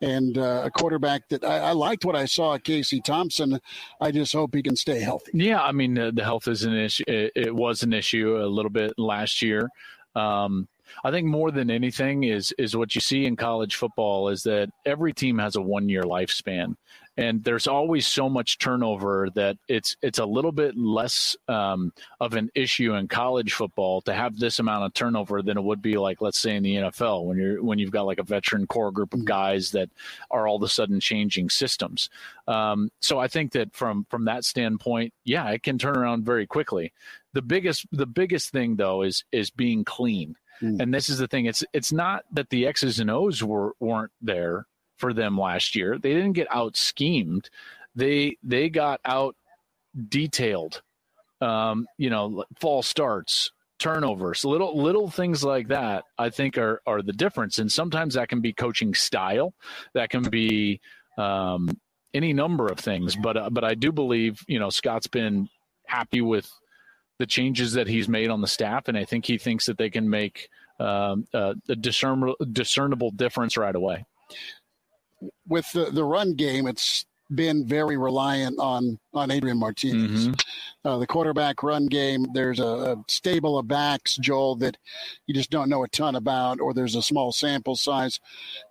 and 0.00 0.38
uh, 0.38 0.62
a 0.64 0.70
quarterback 0.70 1.28
that 1.28 1.44
I, 1.44 1.58
I 1.58 1.72
liked 1.72 2.04
what 2.04 2.16
I 2.16 2.24
saw 2.24 2.54
at 2.54 2.64
Casey 2.64 3.00
Thompson. 3.00 3.60
I 4.00 4.10
just 4.10 4.32
hope 4.32 4.54
he 4.54 4.62
can 4.62 4.76
stay 4.76 5.00
healthy. 5.00 5.32
Yeah, 5.34 5.62
I 5.62 5.72
mean 5.72 5.94
the, 5.94 6.12
the 6.12 6.24
health 6.24 6.48
is 6.48 6.64
an 6.64 6.74
issue. 6.74 7.04
It, 7.06 7.32
it 7.34 7.54
was 7.54 7.82
an 7.82 7.92
issue 7.92 8.36
a 8.38 8.46
little 8.46 8.70
bit 8.70 8.94
last 8.98 9.42
year. 9.42 9.68
Um, 10.14 10.68
I 11.04 11.10
think 11.10 11.26
more 11.26 11.50
than 11.50 11.70
anything 11.70 12.24
is 12.24 12.52
is 12.58 12.76
what 12.76 12.94
you 12.94 13.00
see 13.00 13.26
in 13.26 13.36
college 13.36 13.76
football 13.76 14.28
is 14.28 14.42
that 14.44 14.70
every 14.86 15.12
team 15.12 15.38
has 15.38 15.56
a 15.56 15.60
one 15.60 15.88
year 15.88 16.02
lifespan, 16.02 16.76
and 17.18 17.42
there's 17.42 17.66
always 17.66 18.06
so 18.06 18.28
much 18.28 18.58
turnover 18.58 19.28
that 19.34 19.58
it's 19.66 19.96
it's 20.02 20.20
a 20.20 20.24
little 20.24 20.52
bit 20.52 20.76
less 20.76 21.36
um, 21.48 21.92
of 22.20 22.34
an 22.34 22.48
issue 22.54 22.94
in 22.94 23.08
college 23.08 23.52
football 23.52 24.00
to 24.02 24.14
have 24.14 24.38
this 24.38 24.60
amount 24.60 24.84
of 24.84 24.94
turnover 24.94 25.42
than 25.42 25.58
it 25.58 25.64
would 25.64 25.82
be 25.82 25.98
like 25.98 26.22
let's 26.22 26.38
say 26.38 26.54
in 26.54 26.62
the 26.62 26.76
NFL 26.76 27.24
when 27.24 27.36
you're 27.36 27.62
when 27.62 27.80
you've 27.80 27.90
got 27.90 28.06
like 28.06 28.20
a 28.20 28.22
veteran 28.22 28.68
core 28.68 28.92
group 28.92 29.12
of 29.12 29.24
guys 29.24 29.72
that 29.72 29.90
are 30.30 30.46
all 30.46 30.56
of 30.56 30.62
a 30.62 30.68
sudden 30.68 31.00
changing 31.00 31.50
systems. 31.50 32.08
Um, 32.46 32.90
so 33.00 33.18
I 33.18 33.26
think 33.26 33.50
that 33.52 33.74
from 33.74 34.06
from 34.08 34.24
that 34.26 34.44
standpoint, 34.44 35.12
yeah, 35.24 35.50
it 35.50 35.64
can 35.64 35.76
turn 35.76 35.96
around 35.96 36.24
very 36.24 36.46
quickly. 36.46 36.92
The 37.32 37.42
biggest 37.42 37.84
the 37.90 38.06
biggest 38.06 38.50
thing 38.50 38.76
though 38.76 39.02
is 39.02 39.24
is 39.32 39.50
being 39.50 39.84
clean. 39.84 40.36
And 40.80 40.92
this 40.92 41.08
is 41.08 41.18
the 41.18 41.28
thing. 41.28 41.46
It's 41.46 41.64
it's 41.72 41.92
not 41.92 42.24
that 42.32 42.50
the 42.50 42.66
X's 42.66 42.98
and 43.00 43.10
O's 43.10 43.44
were 43.44 43.74
weren't 43.80 44.10
there 44.20 44.66
for 44.98 45.12
them 45.12 45.38
last 45.38 45.74
year. 45.74 45.98
They 45.98 46.12
didn't 46.12 46.32
get 46.32 46.48
out 46.50 46.76
schemed. 46.76 47.50
They 47.94 48.36
they 48.42 48.68
got 48.68 49.00
out 49.04 49.36
detailed. 50.08 50.82
Um, 51.40 51.86
you 51.96 52.10
know, 52.10 52.44
false 52.60 52.88
starts, 52.88 53.52
turnovers, 53.78 54.44
little 54.44 54.80
little 54.80 55.08
things 55.08 55.44
like 55.44 55.68
that. 55.68 56.04
I 56.18 56.30
think 56.30 56.58
are 56.58 56.80
are 56.86 57.02
the 57.02 57.12
difference. 57.12 57.58
And 57.58 57.70
sometimes 57.70 58.14
that 58.14 58.28
can 58.28 58.40
be 58.40 58.52
coaching 58.52 58.94
style. 58.94 59.54
That 59.94 60.10
can 60.10 60.22
be 60.22 60.80
um, 61.16 61.68
any 62.14 62.32
number 62.32 62.66
of 62.66 62.78
things. 62.78 63.16
But 63.16 63.36
uh, 63.36 63.50
but 63.50 63.64
I 63.64 63.74
do 63.74 63.92
believe 63.92 64.44
you 64.46 64.58
know 64.58 64.70
Scott's 64.70 65.06
been 65.06 65.48
happy 65.86 66.20
with 66.20 66.50
the 67.18 67.26
changes 67.26 67.72
that 67.72 67.88
he's 67.88 68.08
made 68.08 68.30
on 68.30 68.40
the 68.40 68.46
staff, 68.46 68.88
and 68.88 68.96
I 68.96 69.04
think 69.04 69.24
he 69.24 69.38
thinks 69.38 69.66
that 69.66 69.78
they 69.78 69.90
can 69.90 70.08
make 70.08 70.48
um, 70.78 71.26
uh, 71.34 71.54
a 71.68 71.74
discern- 71.74 72.34
discernible 72.52 73.10
difference 73.10 73.56
right 73.56 73.74
away. 73.74 74.04
With 75.46 75.70
the, 75.72 75.86
the 75.86 76.04
run 76.04 76.34
game, 76.34 76.66
it's 76.66 77.04
been 77.34 77.66
very 77.66 77.96
reliant 77.96 78.58
on 78.58 78.98
on 79.12 79.30
Adrian 79.30 79.58
Martinez. 79.58 80.28
Uh, 80.84 80.98
the 80.98 81.06
quarterback 81.06 81.62
run 81.62 81.86
game, 81.86 82.26
there's 82.32 82.58
a, 82.58 82.64
a 82.66 82.96
stable 83.08 83.58
of 83.58 83.68
backs, 83.68 84.16
Joel, 84.16 84.56
that 84.56 84.76
you 85.26 85.34
just 85.34 85.50
don't 85.50 85.68
know 85.68 85.84
a 85.84 85.88
ton 85.88 86.16
about, 86.16 86.60
or 86.60 86.72
there's 86.72 86.94
a 86.94 87.02
small 87.02 87.32
sample 87.32 87.76
size. 87.76 88.18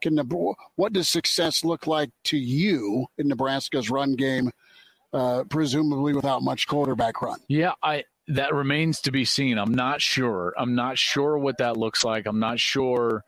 Can 0.02 0.16
the, 0.16 0.54
what 0.76 0.93
does 0.93 1.08
success 1.08 1.64
look 1.64 1.86
like 1.86 2.10
to 2.26 2.38
you 2.38 3.06
in 3.18 3.28
Nebraska's 3.28 3.89
run 3.89 4.16
game, 4.16 4.52
uh, 5.14 5.43
presumably 5.50 6.14
without 6.14 6.41
much 6.41 6.68
quarterback 6.68 7.22
run? 7.22 7.39
Yeah, 7.48 7.74
I 7.84 8.06
that 8.30 8.54
remains 8.54 9.02
to 9.02 9.12
be 9.12 9.24
seen. 9.24 9.58
I'm 9.58 9.74
not 9.74 10.02
sure. 10.02 10.54
I'm 10.58 10.76
not 10.76 10.98
sure 10.98 11.38
what 11.38 11.60
that 11.60 11.78
looks 11.78 12.04
like. 12.04 12.26
I'm 12.26 12.39
not 12.39 12.60
sure 12.60 13.24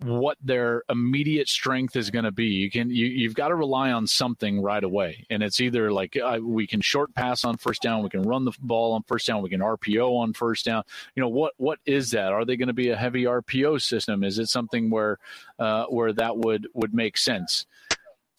what 0.00 0.38
their 0.42 0.82
immediate 0.88 1.48
strength 1.48 1.96
is 1.96 2.10
going 2.10 2.24
to 2.24 2.30
be. 2.30 2.46
You 2.46 2.70
can 2.70 2.90
you, 2.90 3.06
you've 3.06 3.34
got 3.34 3.48
to 3.48 3.54
rely 3.54 3.90
on 3.90 4.06
something 4.06 4.60
right 4.60 4.82
away, 4.82 5.26
and 5.28 5.42
it's 5.42 5.60
either 5.60 5.92
like 5.92 6.16
uh, 6.16 6.38
we 6.40 6.66
can 6.66 6.80
short 6.80 7.14
pass 7.14 7.44
on 7.44 7.56
first 7.56 7.82
down, 7.82 8.02
we 8.02 8.08
can 8.08 8.22
run 8.22 8.44
the 8.44 8.52
ball 8.60 8.92
on 8.92 9.02
first 9.02 9.26
down, 9.26 9.42
we 9.42 9.50
can 9.50 9.60
RPO 9.60 10.16
on 10.16 10.32
first 10.32 10.64
down. 10.64 10.84
You 11.14 11.22
know 11.22 11.28
what 11.28 11.54
what 11.56 11.80
is 11.84 12.12
that? 12.12 12.32
Are 12.32 12.44
they 12.44 12.56
going 12.56 12.68
to 12.68 12.74
be 12.74 12.90
a 12.90 12.96
heavy 12.96 13.24
RPO 13.24 13.82
system? 13.82 14.22
Is 14.22 14.38
it 14.38 14.48
something 14.48 14.90
where 14.90 15.18
uh, 15.58 15.86
where 15.86 16.12
that 16.12 16.36
would 16.36 16.68
would 16.74 16.94
make 16.94 17.16
sense? 17.16 17.66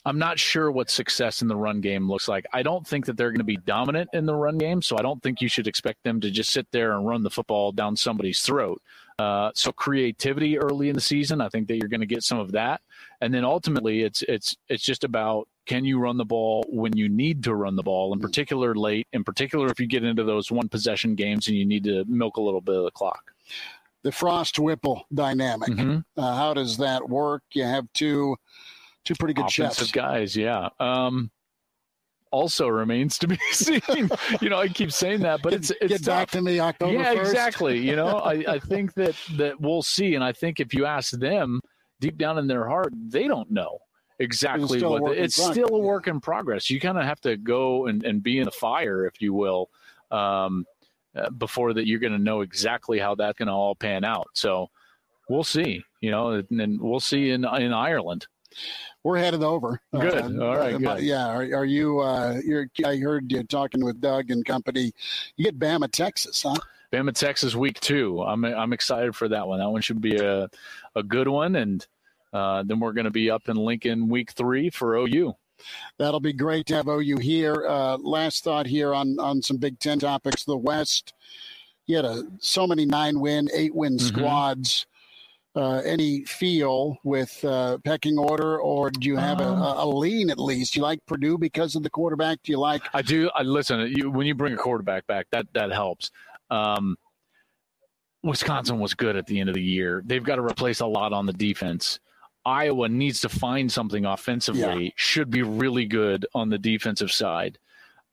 I'm 0.05 0.17
not 0.17 0.39
sure 0.39 0.71
what 0.71 0.89
success 0.89 1.41
in 1.41 1.49
the 1.49 1.57
run 1.57 1.81
game 1.81 2.09
looks 2.09 2.29
like. 2.29 2.45
I 2.53 2.63
don't 2.63 2.87
think 2.87 3.05
that 3.05 3.17
they're 3.17 3.31
going 3.31 3.39
to 3.39 3.43
be 3.43 3.57
dominant 3.57 4.09
in 4.13 4.25
the 4.25 4.33
run 4.33 4.57
game, 4.57 4.81
so 4.81 4.97
I 4.97 5.01
don't 5.01 5.21
think 5.21 5.41
you 5.41 5.49
should 5.49 5.67
expect 5.67 6.03
them 6.03 6.21
to 6.21 6.31
just 6.31 6.51
sit 6.51 6.67
there 6.71 6.93
and 6.93 7.05
run 7.05 7.23
the 7.23 7.29
football 7.29 7.73
down 7.73 7.97
somebody's 7.97 8.39
throat. 8.39 8.81
Uh, 9.19 9.51
so 9.53 9.71
creativity 9.71 10.57
early 10.57 10.87
in 10.87 10.95
the 10.95 11.01
season, 11.01 11.41
I 11.41 11.49
think 11.49 11.67
that 11.67 11.75
you're 11.77 11.89
going 11.89 11.99
to 11.99 12.05
get 12.07 12.23
some 12.23 12.39
of 12.39 12.53
that, 12.53 12.79
and 13.19 13.33
then 13.33 13.43
ultimately, 13.43 14.03
it's 14.03 14.21
it's 14.23 14.55
it's 14.69 14.83
just 14.83 15.03
about 15.03 15.47
can 15.65 15.83
you 15.83 15.99
run 15.99 16.15
the 16.17 16.25
ball 16.25 16.65
when 16.69 16.95
you 16.95 17.09
need 17.09 17.43
to 17.43 17.53
run 17.53 17.75
the 17.75 17.83
ball, 17.83 18.13
in 18.13 18.19
particular 18.19 18.73
late, 18.75 19.07
in 19.13 19.23
particular 19.25 19.67
if 19.67 19.79
you 19.79 19.87
get 19.87 20.03
into 20.05 20.23
those 20.23 20.51
one 20.51 20.69
possession 20.69 21.15
games 21.15 21.47
and 21.49 21.57
you 21.57 21.65
need 21.65 21.83
to 21.83 22.05
milk 22.05 22.37
a 22.37 22.41
little 22.41 22.61
bit 22.61 22.75
of 22.75 22.83
the 22.85 22.91
clock. 22.91 23.33
The 24.03 24.11
Frost 24.13 24.57
Whipple 24.57 25.05
dynamic. 25.13 25.69
Mhm. 25.69 26.05
Uh, 26.15 26.35
how 26.35 26.53
does 26.53 26.77
that 26.77 27.09
work? 27.09 27.43
You 27.51 27.63
have 27.65 27.91
two 27.93 28.37
two 29.03 29.15
pretty 29.15 29.33
good 29.33 29.47
offensive 29.47 29.87
chefs. 29.87 29.91
guys. 29.91 30.35
Yeah. 30.37 30.69
Um, 30.79 31.29
also 32.31 32.67
remains 32.67 33.17
to 33.19 33.27
be 33.27 33.37
seen. 33.51 33.81
you 34.41 34.49
know, 34.49 34.59
I 34.59 34.67
keep 34.67 34.91
saying 34.91 35.21
that, 35.21 35.41
but 35.41 35.53
it's 35.53 35.71
it's 35.81 35.93
Get 35.93 36.05
back 36.05 36.29
tough. 36.29 36.39
to 36.39 36.41
me 36.41 36.59
October 36.59 36.93
yeah, 36.93 37.15
1st. 37.15 37.19
exactly. 37.19 37.77
You 37.79 37.95
know, 37.95 38.17
I, 38.19 38.43
I 38.47 38.59
think 38.67 38.93
that 38.95 39.15
that 39.37 39.59
we'll 39.59 39.83
see, 39.83 40.15
and 40.15 40.23
I 40.23 40.31
think 40.31 40.59
if 40.59 40.73
you 40.73 40.85
ask 40.85 41.11
them 41.11 41.61
deep 41.99 42.17
down 42.17 42.37
in 42.37 42.47
their 42.47 42.67
heart, 42.67 42.93
they 42.95 43.27
don't 43.27 43.51
know 43.51 43.79
exactly 44.19 44.83
what 44.83 45.03
the, 45.05 45.23
it's 45.23 45.37
progress, 45.37 45.55
still 45.55 45.75
a 45.75 45.79
work 45.79 46.07
in 46.07 46.19
progress. 46.19 46.69
You 46.69 46.79
kind 46.79 46.97
of 46.97 47.05
have 47.05 47.21
to 47.21 47.37
go 47.37 47.87
and, 47.87 48.03
and 48.03 48.21
be 48.21 48.39
in 48.39 48.45
the 48.45 48.51
fire, 48.51 49.05
if 49.05 49.21
you 49.21 49.33
will, 49.33 49.69
um, 50.11 50.65
uh, 51.15 51.29
before 51.31 51.73
that 51.73 51.87
you're 51.87 51.99
going 51.99 52.13
to 52.13 52.19
know 52.19 52.41
exactly 52.41 52.99
how 52.99 53.15
that's 53.15 53.37
going 53.37 53.47
to 53.47 53.53
all 53.53 53.75
pan 53.75 54.03
out. 54.03 54.27
So 54.33 54.69
we'll 55.29 55.43
see. 55.43 55.83
You 56.01 56.11
know, 56.11 56.31
and, 56.31 56.61
and 56.61 56.81
we'll 56.81 56.99
see 56.99 57.31
in 57.31 57.45
in 57.45 57.73
Ireland. 57.73 58.27
We're 59.03 59.17
headed 59.17 59.43
over. 59.43 59.79
Good. 59.93 60.39
All 60.41 60.57
right, 60.57 60.81
but 60.81 60.97
good. 60.97 61.03
Yeah. 61.05 61.27
Are, 61.27 61.41
are 61.59 61.65
you? 61.65 61.99
Uh, 61.99 62.39
you're. 62.43 62.67
I 62.85 62.97
heard 62.97 63.31
you 63.31 63.43
talking 63.43 63.83
with 63.83 64.01
Doug 64.01 64.29
and 64.31 64.45
company. 64.45 64.91
You 65.37 65.45
get 65.45 65.57
Bama, 65.59 65.89
Texas, 65.91 66.43
huh? 66.43 66.55
Bama, 66.91 67.13
Texas, 67.13 67.55
week 67.55 67.79
two. 67.79 68.21
I'm 68.21 68.43
I'm 68.43 68.73
excited 68.73 69.15
for 69.15 69.27
that 69.29 69.47
one. 69.47 69.59
That 69.59 69.69
one 69.69 69.81
should 69.81 70.01
be 70.01 70.17
a 70.17 70.49
a 70.95 71.03
good 71.03 71.27
one, 71.27 71.55
and 71.55 71.85
uh, 72.33 72.63
then 72.65 72.79
we're 72.79 72.93
going 72.93 73.05
to 73.05 73.11
be 73.11 73.29
up 73.31 73.47
in 73.47 73.55
Lincoln 73.55 74.09
week 74.09 74.31
three 74.31 74.69
for 74.69 74.95
OU. 74.97 75.33
That'll 75.97 76.19
be 76.19 76.33
great 76.33 76.65
to 76.67 76.75
have 76.75 76.87
OU 76.87 77.17
here. 77.17 77.65
Uh, 77.67 77.97
last 77.97 78.43
thought 78.43 78.65
here 78.65 78.93
on 78.93 79.17
on 79.19 79.41
some 79.41 79.57
Big 79.57 79.79
Ten 79.79 79.99
topics. 79.99 80.43
The 80.43 80.57
West. 80.57 81.13
You 81.85 81.95
had 81.95 82.05
a, 82.05 82.23
so 82.39 82.67
many 82.67 82.85
nine 82.85 83.19
win, 83.19 83.49
eight 83.53 83.73
win 83.73 83.97
Mm-hmm. 83.97 84.15
squads. 84.17 84.85
Uh, 85.59 85.81
any 85.83 86.23
feel 86.23 86.97
with 87.03 87.43
uh, 87.43 87.77
pecking 87.83 88.17
order, 88.17 88.59
or 88.61 88.89
do 88.89 89.09
you 89.09 89.17
have 89.17 89.41
Um, 89.41 89.61
a, 89.61 89.75
a 89.79 89.85
lean 89.85 90.29
at 90.29 90.39
least? 90.39 90.73
Do 90.73 90.79
you 90.79 90.83
like 90.83 91.05
Purdue 91.05 91.37
because 91.37 91.75
of 91.75 91.83
the 91.83 91.89
quarterback? 91.89 92.41
Do 92.43 92.53
you 92.53 92.59
like? 92.59 92.81
I 92.93 93.01
do. 93.01 93.29
I 93.35 93.41
listen. 93.41 93.91
You, 93.93 94.09
when 94.09 94.25
you 94.25 94.35
bring 94.35 94.53
a 94.53 94.57
quarterback 94.57 95.05
back, 95.07 95.27
that 95.31 95.47
that 95.53 95.73
helps. 95.73 96.11
Um, 96.49 96.95
Wisconsin 98.23 98.79
was 98.79 98.93
good 98.93 99.17
at 99.17 99.25
the 99.27 99.37
end 99.37 99.49
of 99.49 99.55
the 99.55 99.61
year. 99.61 100.01
They've 100.05 100.23
got 100.23 100.37
to 100.37 100.41
replace 100.41 100.79
a 100.79 100.85
lot 100.85 101.11
on 101.11 101.25
the 101.25 101.33
defense. 101.33 101.99
Iowa 102.45 102.87
needs 102.87 103.19
to 103.21 103.29
find 103.29 103.69
something 103.69 104.05
offensively. 104.05 104.93
Should 104.95 105.29
be 105.29 105.41
really 105.41 105.85
good 105.85 106.25
on 106.33 106.49
the 106.49 106.57
defensive 106.57 107.11
side. 107.11 107.57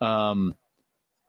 Um, 0.00 0.56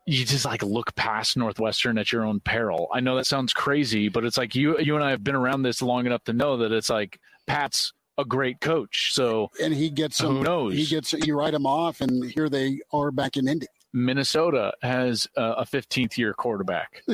you 0.07 0.23
just 0.23 0.45
like 0.45 0.63
look 0.63 0.95
past 0.95 1.35
Northwestern 1.35 1.97
at 1.97 2.13
your 2.13 2.25
own 2.25 2.39
peril. 2.39 2.87
I 2.93 3.01
know 3.01 3.17
that 3.17 3.27
sounds 3.27 3.51
crazy, 3.51 4.07
but 4.07 4.23
it's 4.23 4.37
like 4.37 4.55
you 4.55 4.79
you 4.79 4.95
and 4.95 5.03
I 5.03 5.11
have 5.11 5.23
been 5.23 5.35
around 5.35 5.63
this 5.63 5.81
long 5.81 6.05
enough 6.05 6.23
to 6.23 6.33
know 6.33 6.57
that 6.57 6.71
it's 6.71 6.89
like 6.89 7.19
Pat's 7.45 7.93
a 8.17 8.23
great 8.23 8.61
coach. 8.61 9.13
So 9.13 9.51
and 9.61 9.73
he 9.73 9.89
gets 9.89 10.19
who 10.19 10.41
knows? 10.43 10.73
He 10.73 10.85
gets 10.85 11.11
you 11.11 11.37
write 11.37 11.53
him 11.53 11.65
off, 11.65 11.99
and 11.99 12.23
here 12.31 12.47
they 12.47 12.79
are 12.93 13.11
back 13.11 13.35
in 13.35 13.49
Indy. 13.49 13.67
Minnesota 13.93 14.73
has 14.81 15.27
a 15.35 15.65
15th 15.65 16.17
year 16.17 16.33
quarterback. 16.33 17.03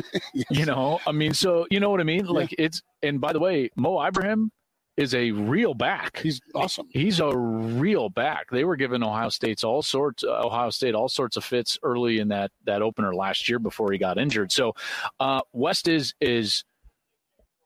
You 0.49 0.65
know, 0.65 0.99
I 1.07 1.11
mean, 1.11 1.33
so 1.33 1.65
you 1.71 1.79
know 1.79 1.89
what 1.89 1.99
I 1.99 2.03
mean? 2.03 2.25
Like 2.25 2.53
it's, 2.57 2.81
and 3.01 3.19
by 3.21 3.33
the 3.33 3.39
way, 3.39 3.69
Mo 3.75 4.03
Ibrahim 4.03 4.51
is 4.97 5.15
a 5.15 5.31
real 5.31 5.73
back. 5.73 6.19
He's 6.19 6.39
awesome. 6.53 6.87
He's 6.91 7.19
a 7.19 7.35
real 7.35 8.09
back. 8.09 8.49
They 8.51 8.63
were 8.63 8.75
giving 8.75 9.03
Ohio 9.03 9.29
State's 9.29 9.63
all 9.63 9.81
sorts, 9.81 10.23
uh, 10.23 10.45
Ohio 10.45 10.69
State 10.69 10.93
all 10.95 11.09
sorts 11.09 11.37
of 11.37 11.43
fits 11.43 11.79
early 11.83 12.19
in 12.19 12.27
that 12.29 12.51
that 12.65 12.81
opener 12.81 13.13
last 13.13 13.49
year 13.49 13.59
before 13.59 13.91
he 13.91 13.97
got 13.97 14.17
injured. 14.17 14.51
So 14.51 14.73
uh, 15.19 15.41
West 15.51 15.87
is 15.87 16.13
is 16.21 16.63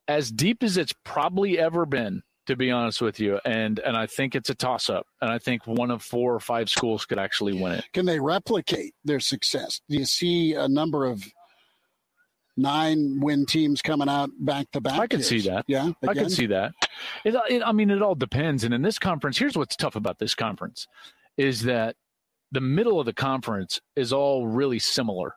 as 0.07 0.31
deep 0.31 0.63
as 0.63 0.77
it's 0.77 0.93
probably 1.03 1.59
ever 1.59 1.85
been. 1.85 2.23
To 2.47 2.55
be 2.55 2.71
honest 2.71 3.01
with 3.01 3.19
you, 3.19 3.41
and 3.43 3.77
and 3.79 3.97
I 3.97 4.05
think 4.05 4.33
it's 4.33 4.49
a 4.49 4.55
toss 4.55 4.89
up, 4.89 5.05
and 5.21 5.29
I 5.29 5.37
think 5.37 5.67
one 5.67 5.91
of 5.91 6.01
four 6.01 6.33
or 6.33 6.39
five 6.39 6.69
schools 6.69 7.03
could 7.05 7.19
actually 7.19 7.61
win 7.61 7.73
it. 7.73 7.83
Can 7.91 8.05
they 8.05 8.21
replicate 8.21 8.93
their 9.03 9.19
success? 9.19 9.81
Do 9.89 9.97
you 9.97 10.05
see 10.05 10.53
a 10.53 10.65
number 10.65 11.05
of 11.05 11.29
nine 12.57 13.19
win 13.19 13.45
teams 13.45 13.81
coming 13.81 14.09
out 14.09 14.29
back 14.39 14.69
to 14.71 14.81
back. 14.81 14.99
I 14.99 15.07
could 15.07 15.23
see 15.23 15.41
that. 15.41 15.63
Yeah, 15.67 15.91
I 16.07 16.13
can 16.13 16.29
see 16.29 16.47
that. 16.47 16.73
It, 17.23 17.35
it, 17.49 17.61
I 17.65 17.71
mean, 17.71 17.89
it 17.91 18.01
all 18.01 18.15
depends. 18.15 18.63
And 18.63 18.73
in 18.73 18.81
this 18.81 18.99
conference, 18.99 19.37
here's 19.37 19.55
what's 19.55 19.75
tough 19.75 19.95
about 19.95 20.19
this 20.19 20.35
conference 20.35 20.87
is 21.37 21.61
that 21.63 21.95
the 22.51 22.61
middle 22.61 22.99
of 22.99 23.05
the 23.05 23.13
conference 23.13 23.79
is 23.95 24.11
all 24.11 24.47
really 24.47 24.79
similar. 24.79 25.35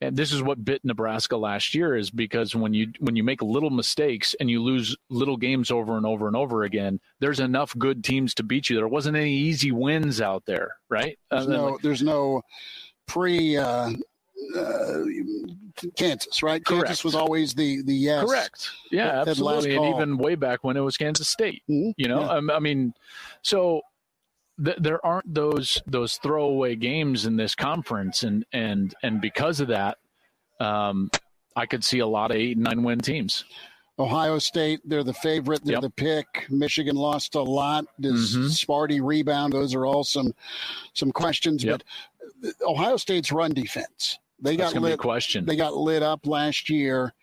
And 0.00 0.16
this 0.16 0.32
is 0.32 0.42
what 0.42 0.64
bit 0.64 0.84
Nebraska 0.84 1.36
last 1.36 1.76
year 1.76 1.96
is 1.96 2.10
because 2.10 2.56
when 2.56 2.74
you 2.74 2.90
when 2.98 3.14
you 3.14 3.22
make 3.22 3.40
little 3.40 3.70
mistakes 3.70 4.34
and 4.40 4.50
you 4.50 4.60
lose 4.60 4.96
little 5.10 5.36
games 5.36 5.70
over 5.70 5.96
and 5.96 6.04
over 6.04 6.26
and 6.26 6.34
over 6.34 6.64
again, 6.64 6.98
there's 7.20 7.38
enough 7.38 7.72
good 7.78 8.02
teams 8.02 8.34
to 8.34 8.42
beat 8.42 8.68
you. 8.68 8.74
There 8.74 8.88
wasn't 8.88 9.16
any 9.16 9.32
easy 9.32 9.70
wins 9.70 10.20
out 10.20 10.42
there, 10.44 10.72
right? 10.90 11.16
There's 11.30 11.46
Uh, 11.46 11.50
no, 11.50 11.66
like- 11.68 11.82
there's 11.82 12.02
no 12.02 12.42
pre 13.06 13.56
uh, 13.56 13.92
uh, 14.56 14.98
Kansas, 15.96 16.42
right? 16.42 16.64
Kansas 16.64 17.04
was 17.04 17.14
always 17.14 17.54
the 17.54 17.82
the 17.82 17.94
yes. 17.94 18.24
Correct. 18.24 18.70
Yeah, 18.90 19.22
absolutely. 19.26 19.74
And 19.76 19.84
even 19.94 20.18
way 20.18 20.34
back 20.34 20.62
when 20.64 20.76
it 20.76 20.80
was 20.80 20.96
Kansas 20.96 21.28
State, 21.28 21.62
Mhm. 21.68 21.94
you 21.96 22.08
know, 22.08 22.20
Yeah. 22.20 22.28
um, 22.32 22.50
I 22.50 22.58
mean, 22.58 22.94
so 23.42 23.82
th- 24.62 24.76
there 24.80 25.04
aren't 25.04 25.32
those 25.34 25.80
those 25.86 26.16
throwaway 26.18 26.76
games 26.76 27.26
in 27.26 27.36
this 27.36 27.54
conference, 27.54 28.22
and 28.22 28.44
and 28.52 28.94
and 29.02 29.20
because 29.20 29.60
of 29.60 29.68
that, 29.68 29.98
um, 30.60 31.10
I 31.56 31.66
could 31.66 31.84
see 31.84 31.98
a 32.00 32.06
lot 32.06 32.30
of 32.30 32.36
eight 32.36 32.56
and 32.56 32.64
nine 32.64 32.82
win 32.82 33.00
teams. 33.00 33.44
Ohio 33.98 34.38
State, 34.38 34.80
they're 34.86 35.04
the 35.04 35.12
favorite. 35.12 35.62
They're 35.64 35.74
Yep. 35.74 35.82
the 35.82 35.90
pick. 35.90 36.46
Michigan 36.50 36.96
lost 36.96 37.34
a 37.34 37.42
lot. 37.42 37.84
Does 38.00 38.34
Mhm. 38.36 38.46
Sparty 38.48 39.00
rebound? 39.02 39.52
Those 39.52 39.74
are 39.74 39.84
all 39.86 40.02
some 40.02 40.34
some 40.94 41.12
questions. 41.12 41.62
Yep. 41.62 41.82
But 42.40 42.54
Ohio 42.62 42.96
State's 42.96 43.30
run 43.30 43.52
defense, 43.52 44.18
they 44.42 44.56
That's 44.56 44.72
got 44.72 44.74
gonna 44.80 44.86
be 44.88 44.90
a 44.92 44.94
lit. 44.94 45.00
question. 45.00 45.46
They 45.46 45.56
got 45.56 45.74
lit 45.76 46.02
up 46.02 46.26
last 46.26 46.68
year. 46.68 47.14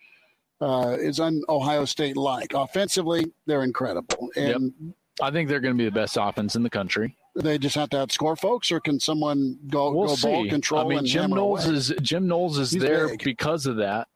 Uh, 0.60 0.96
is 0.98 1.20
un 1.20 1.40
Ohio 1.48 1.84
State 1.86 2.16
like 2.16 2.52
offensively? 2.54 3.24
They're 3.46 3.62
incredible, 3.64 4.28
and 4.36 4.94
I 5.22 5.30
think 5.30 5.48
they're 5.48 5.60
going 5.60 5.74
to 5.74 5.78
be 5.78 5.86
the 5.86 5.90
best 5.90 6.18
offense 6.20 6.54
in 6.54 6.62
the 6.62 6.68
country. 6.70 7.16
they 7.34 7.56
just 7.58 7.76
have 7.76 7.88
to 7.90 7.96
outscore 7.96 8.38
folks, 8.38 8.70
or 8.72 8.78
can 8.80 9.00
someone 9.00 9.58
go 9.68 9.90
We'll 9.92 10.08
go 10.08 10.14
see. 10.16 10.28
ball 10.28 10.48
control 10.48 10.84
I 10.92 10.96
mean, 10.96 11.06
Jim 11.06 11.30
Knowles 11.30 11.66
away? 11.66 11.76
is 11.76 11.92
Jim 12.02 12.26
Knowles 12.28 12.58
is 12.58 12.72
He's 12.72 12.82
there 12.82 13.08
big. 13.08 13.22
because 13.24 13.64
of 13.66 13.76
that. 13.76 14.08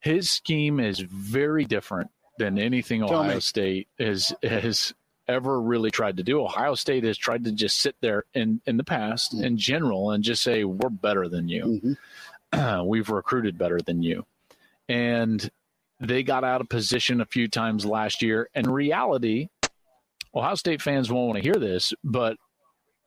His 0.00 0.30
scheme 0.30 0.80
is 0.80 0.98
very 1.00 1.64
different 1.64 2.10
than 2.38 2.58
anything 2.58 3.00
Tell 3.06 3.20
Ohio 3.20 3.34
me. 3.34 3.40
State 3.40 3.88
has 4.00 4.32
has 4.42 4.92
ever 5.28 5.60
really 5.60 5.90
tried 5.90 6.16
to 6.16 6.22
do. 6.22 6.42
Ohio 6.42 6.74
State 6.74 7.04
has 7.04 7.18
tried 7.18 7.44
to 7.44 7.52
just 7.52 7.78
sit 7.78 7.94
there 8.00 8.24
in 8.34 8.60
in 8.66 8.76
the 8.78 8.84
past 8.84 9.32
Mm. 9.36 9.44
in 9.44 9.56
general 9.58 10.10
and 10.12 10.24
just 10.24 10.42
say 10.42 10.64
we're 10.64 10.88
better 10.88 11.28
than 11.28 11.48
you. 11.48 11.64
Mm-hmm. 11.64 11.92
We've 12.84 13.08
recruited 13.08 13.58
better 13.58 13.78
than 13.80 14.02
you, 14.02 14.24
and 14.88 15.48
they 16.00 16.22
got 16.22 16.44
out 16.44 16.60
of 16.60 16.68
position 16.68 17.20
a 17.20 17.26
few 17.26 17.48
times 17.48 17.84
last 17.84 18.22
year. 18.22 18.48
In 18.54 18.70
reality, 18.70 19.48
Ohio 20.34 20.54
State 20.54 20.82
fans 20.82 21.10
won't 21.10 21.28
want 21.28 21.36
to 21.38 21.42
hear 21.42 21.54
this, 21.54 21.92
but 22.04 22.36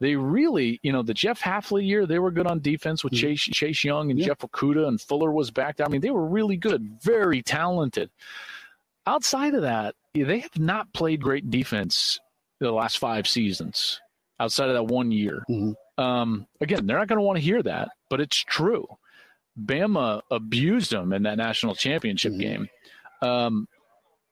they 0.00 0.16
really, 0.16 0.80
you 0.82 0.92
know, 0.92 1.02
the 1.02 1.14
Jeff 1.14 1.40
Hafley 1.40 1.86
year, 1.86 2.06
they 2.06 2.18
were 2.18 2.32
good 2.32 2.48
on 2.48 2.60
defense 2.60 3.04
with 3.04 3.12
Chase, 3.12 3.40
Chase 3.40 3.84
Young 3.84 4.10
and 4.10 4.18
Jeff 4.18 4.38
Okudah 4.38 4.88
and 4.88 5.00
Fuller 5.00 5.30
was 5.30 5.52
back 5.52 5.76
there. 5.76 5.86
I 5.86 5.90
mean, 5.90 6.00
they 6.00 6.10
were 6.10 6.26
really 6.26 6.56
good, 6.56 6.98
very 7.00 7.40
talented. 7.40 8.10
Outside 9.06 9.54
of 9.54 9.62
that, 9.62 9.94
they 10.12 10.40
have 10.40 10.58
not 10.58 10.92
played 10.92 11.22
great 11.22 11.50
defense 11.50 12.18
the 12.58 12.72
last 12.72 12.98
five 12.98 13.28
seasons. 13.28 14.00
Outside 14.40 14.70
of 14.70 14.74
that 14.74 14.92
one 14.92 15.12
year, 15.12 15.44
um, 15.98 16.46
again, 16.60 16.84
they're 16.84 16.98
not 16.98 17.06
going 17.06 17.18
to 17.18 17.24
want 17.24 17.36
to 17.36 17.44
hear 17.44 17.62
that, 17.62 17.90
but 18.10 18.20
it's 18.20 18.38
true. 18.38 18.86
Bama 19.60 20.22
abused 20.30 20.90
them 20.90 21.12
in 21.12 21.24
that 21.24 21.36
national 21.36 21.74
championship 21.74 22.36
game. 22.38 22.68
Um, 23.20 23.68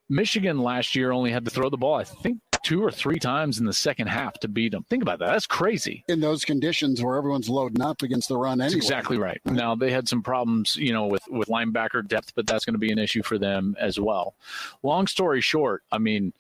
Michigan 0.09 0.59
last 0.59 0.95
year 0.95 1.13
only 1.13 1.31
had 1.31 1.45
to 1.45 1.51
throw 1.51 1.71
the 1.71 1.77
ball, 1.77 1.95
I 1.95 2.05
think, 2.05 2.41
two 2.65 2.83
or 2.83 2.91
three 2.91 3.19
times 3.19 3.59
in 3.59 3.67
the 3.67 3.73
second 3.73 4.09
half 4.09 4.35
to 4.41 4.49
beat 4.49 4.73
them. 4.73 4.85
Think 4.91 5.03
about 5.03 5.19
that. 5.21 5.31
That's 5.31 5.47
crazy. 5.47 6.05
in 6.09 6.21
those 6.21 6.45
conditions 6.45 7.03
where 7.03 7.17
everyone's 7.17 7.49
loading 7.49 7.81
up 7.81 8.03
against 8.03 8.29
the 8.29 8.37
run 8.37 8.59
That's 8.59 8.75
exactly 8.75 9.19
right. 9.19 9.41
Now 9.45 9.75
they 9.75 9.91
had 9.91 10.09
some 10.09 10.23
problems, 10.23 10.77
you 10.77 10.93
know, 10.93 11.07
with 11.07 11.23
with 11.29 11.49
linebacker 11.49 12.07
depth, 12.07 12.33
but 12.35 12.47
that's 12.47 12.65
going 12.65 12.75
to 12.75 12.79
be 12.79 12.93
an 12.93 12.99
issue 12.99 13.23
for 13.23 13.39
them 13.39 13.77
as 13.79 14.01
well. 14.01 14.35
Long 14.83 15.07
story 15.07 15.41
short, 15.41 15.85
I 15.93 15.99
mean, 15.99 16.33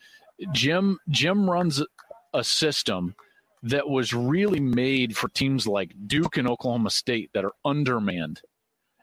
Jim 0.53 0.99
Jim 1.09 1.49
runs 1.49 1.83
a 2.35 2.45
system 2.45 3.14
that 3.62 3.89
was 3.89 4.12
really 4.12 4.61
made 4.61 5.16
for 5.16 5.28
teams 5.28 5.66
like 5.66 5.95
Duke 6.07 6.37
and 6.39 6.49
Oklahoma 6.49 6.91
State 6.91 7.31
that 7.35 7.45
are 7.45 7.53
undermanned. 7.64 8.41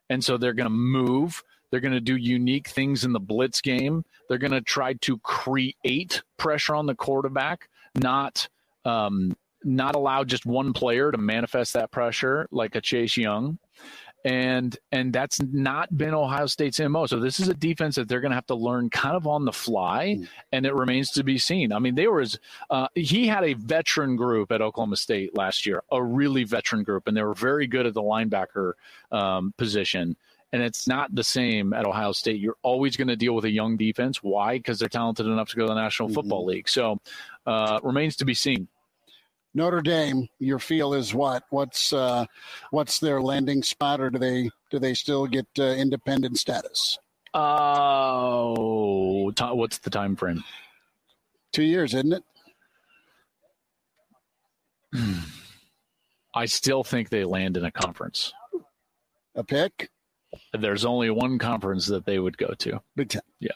And 0.10 0.24
so 0.24 0.38
they're 0.38 0.53
going 0.53 0.66
to 0.66 0.70
move. 0.70 1.43
They're 1.70 1.80
going 1.80 1.93
to 1.93 1.99
do 1.99 2.16
unique 2.16 2.70
things 2.70 3.03
in 3.03 3.14
the 3.14 3.20
blitz 3.20 3.62
game. 3.62 4.05
They're 4.30 4.38
going 4.38 4.51
to 4.51 4.62
try 4.62 4.93
to 4.93 5.18
create 5.20 6.22
pressure 6.38 6.76
on 6.76 6.86
the 6.86 6.95
quarterback, 6.95 7.70
not 7.95 8.47
um, 8.86 9.36
not 9.64 9.95
allow 9.95 10.24
just 10.24 10.45
one 10.45 10.72
player 10.72 11.12
to 11.12 11.18
manifest 11.18 11.74
that 11.74 11.91
pressure 11.91 12.47
like 12.51 12.76
a 12.76 12.82
Chase 12.82 13.18
Young. 13.18 13.60
And 14.26 14.78
and 14.91 15.13
that's 15.13 15.41
not 15.41 15.95
been 15.97 16.13
Ohio 16.13 16.47
State's 16.47 16.80
MO. 16.80 17.05
So 17.05 17.20
this 17.20 17.39
is 17.39 17.47
a 17.47 17.53
defense 17.53 17.95
that 17.95 18.09
they're 18.09 18.20
going 18.20 18.32
to 18.32 18.36
have 18.36 18.47
to 18.47 18.55
learn 18.55 18.89
kind 18.89 19.15
of 19.15 19.28
on 19.28 19.45
the 19.45 19.53
fly, 19.53 20.20
and 20.51 20.65
it 20.65 20.74
remains 20.74 21.11
to 21.11 21.24
be 21.24 21.38
seen. 21.38 21.72
I 21.72 21.80
mean, 21.80 21.95
they 21.95 22.07
were 22.07 22.22
as 22.22 22.39
uh, 22.70 22.88
he 22.95 23.28
had 23.28 23.43
a 23.43 23.53
veteran 23.53 24.15
group 24.15 24.51
at 24.51 24.61
Oklahoma 24.61 24.97
State 24.97 25.36
last 25.38 25.65
year, 25.65 25.84
a 25.91 26.01
really 26.03 26.43
veteran 26.43 26.84
group, 26.84 27.07
and 27.07 27.15
they 27.15 27.24
were 27.24 27.36
very 27.36 27.68
good 27.68 27.86
at 27.86 27.93
the 27.93 28.01
linebacker 28.01 28.74
um, 29.11 29.53
position. 29.57 30.18
And 30.53 30.61
it's 30.61 30.88
not 30.88 31.13
the 31.13 31.24
same 31.24 31.74
at 31.74 31.86
Ohio 31.86 32.13
State. 32.13 32.39
You're 32.39 32.55
always 32.63 32.95
going 32.95 33.09
to 33.09 33.18
deal 33.18 33.36
with 33.36 33.45
a 33.45 33.51
young 33.51 33.76
defense. 33.76 34.24
Why? 34.24 34.57
Because 34.57 34.80
they're 34.80 34.88
talented 34.88 35.26
enough 35.26 35.49
to 35.49 35.57
go 35.57 35.63
to 35.63 35.74
the 35.74 35.80
National 35.80 36.07
Football 36.07 36.45
League. 36.45 36.70
So 36.70 36.99
uh, 37.45 37.80
remains 37.84 38.15
to 38.18 38.26
be 38.26 38.34
seen. 38.34 38.68
Notre 39.58 39.82
Dame, 39.82 40.30
your 40.38 40.60
feel 40.60 40.93
is 40.93 41.16
what? 41.16 41.43
What's 41.49 41.91
uh, 41.91 42.26
what's 42.70 42.99
their 42.99 43.24
landing 43.24 43.64
spot, 43.64 43.99
or 43.99 44.12
do 44.12 44.20
they 44.20 44.51
do 44.70 44.78
they 44.78 44.93
still 44.93 45.26
get 45.26 45.47
uh, 45.58 45.64
independent 45.64 46.38
status? 46.38 46.99
Oh, 47.34 49.32
what's 49.55 49.80
the 49.80 49.89
time 49.89 50.16
frame? 50.16 50.43
Two 51.53 51.64
years, 51.64 51.95
isn't 51.95 52.14
it? 52.14 52.24
I 56.36 56.45
still 56.45 56.84
think 56.84 57.10
they 57.10 57.24
land 57.24 57.58
in 57.58 57.66
a 57.66 57.72
conference. 57.72 58.32
A 59.34 59.43
pick, 59.43 59.89
There's 60.53 60.86
only 60.86 61.10
one 61.10 61.39
conference 61.39 61.88
that 61.88 62.05
they 62.05 62.20
would 62.20 62.38
go 62.38 62.53
to. 62.60 62.80
Big 62.95 63.10
Ten. 63.10 63.24
Yeah. 63.39 63.53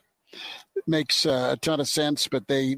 Makes 0.87 1.27
uh, 1.27 1.49
a 1.53 1.57
ton 1.57 1.79
of 1.79 1.87
sense, 1.87 2.27
but 2.27 2.47
they 2.47 2.77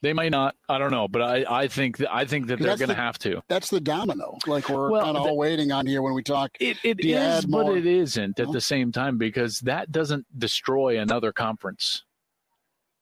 They 0.00 0.12
might 0.12 0.30
not. 0.30 0.54
I 0.68 0.78
don't 0.78 0.92
know, 0.92 1.08
but 1.08 1.22
I, 1.22 1.44
I 1.62 1.66
think 1.68 1.96
that 1.98 2.14
I 2.14 2.24
think 2.24 2.46
that 2.46 2.58
they're 2.60 2.68
going 2.76 2.78
to 2.80 2.86
the- 2.88 2.94
have 2.94 3.18
to. 3.20 3.42
that's 3.48 3.68
the 3.68 3.80
domino. 3.80 4.38
Like 4.46 4.68
we're 4.68 4.90
Well, 4.90 5.02
kind 5.04 5.16
of 5.16 5.24
all 5.26 5.36
waiting 5.36 5.72
on 5.72 5.86
here 5.86 6.02
when 6.02 6.14
we 6.14 6.22
talk. 6.22 6.50
It, 6.60 6.76
it 6.84 7.04
is, 7.04 7.44
but 7.46 7.66
more? 7.66 7.76
it 7.76 7.84
isn't 7.86 8.38
at 8.38 8.46
No? 8.46 8.52
the 8.52 8.60
same 8.60 8.92
time 8.92 9.18
because 9.18 9.58
that 9.60 9.90
doesn't 9.90 10.24
destroy 10.38 11.00
another 11.00 11.32
conference. 11.32 12.04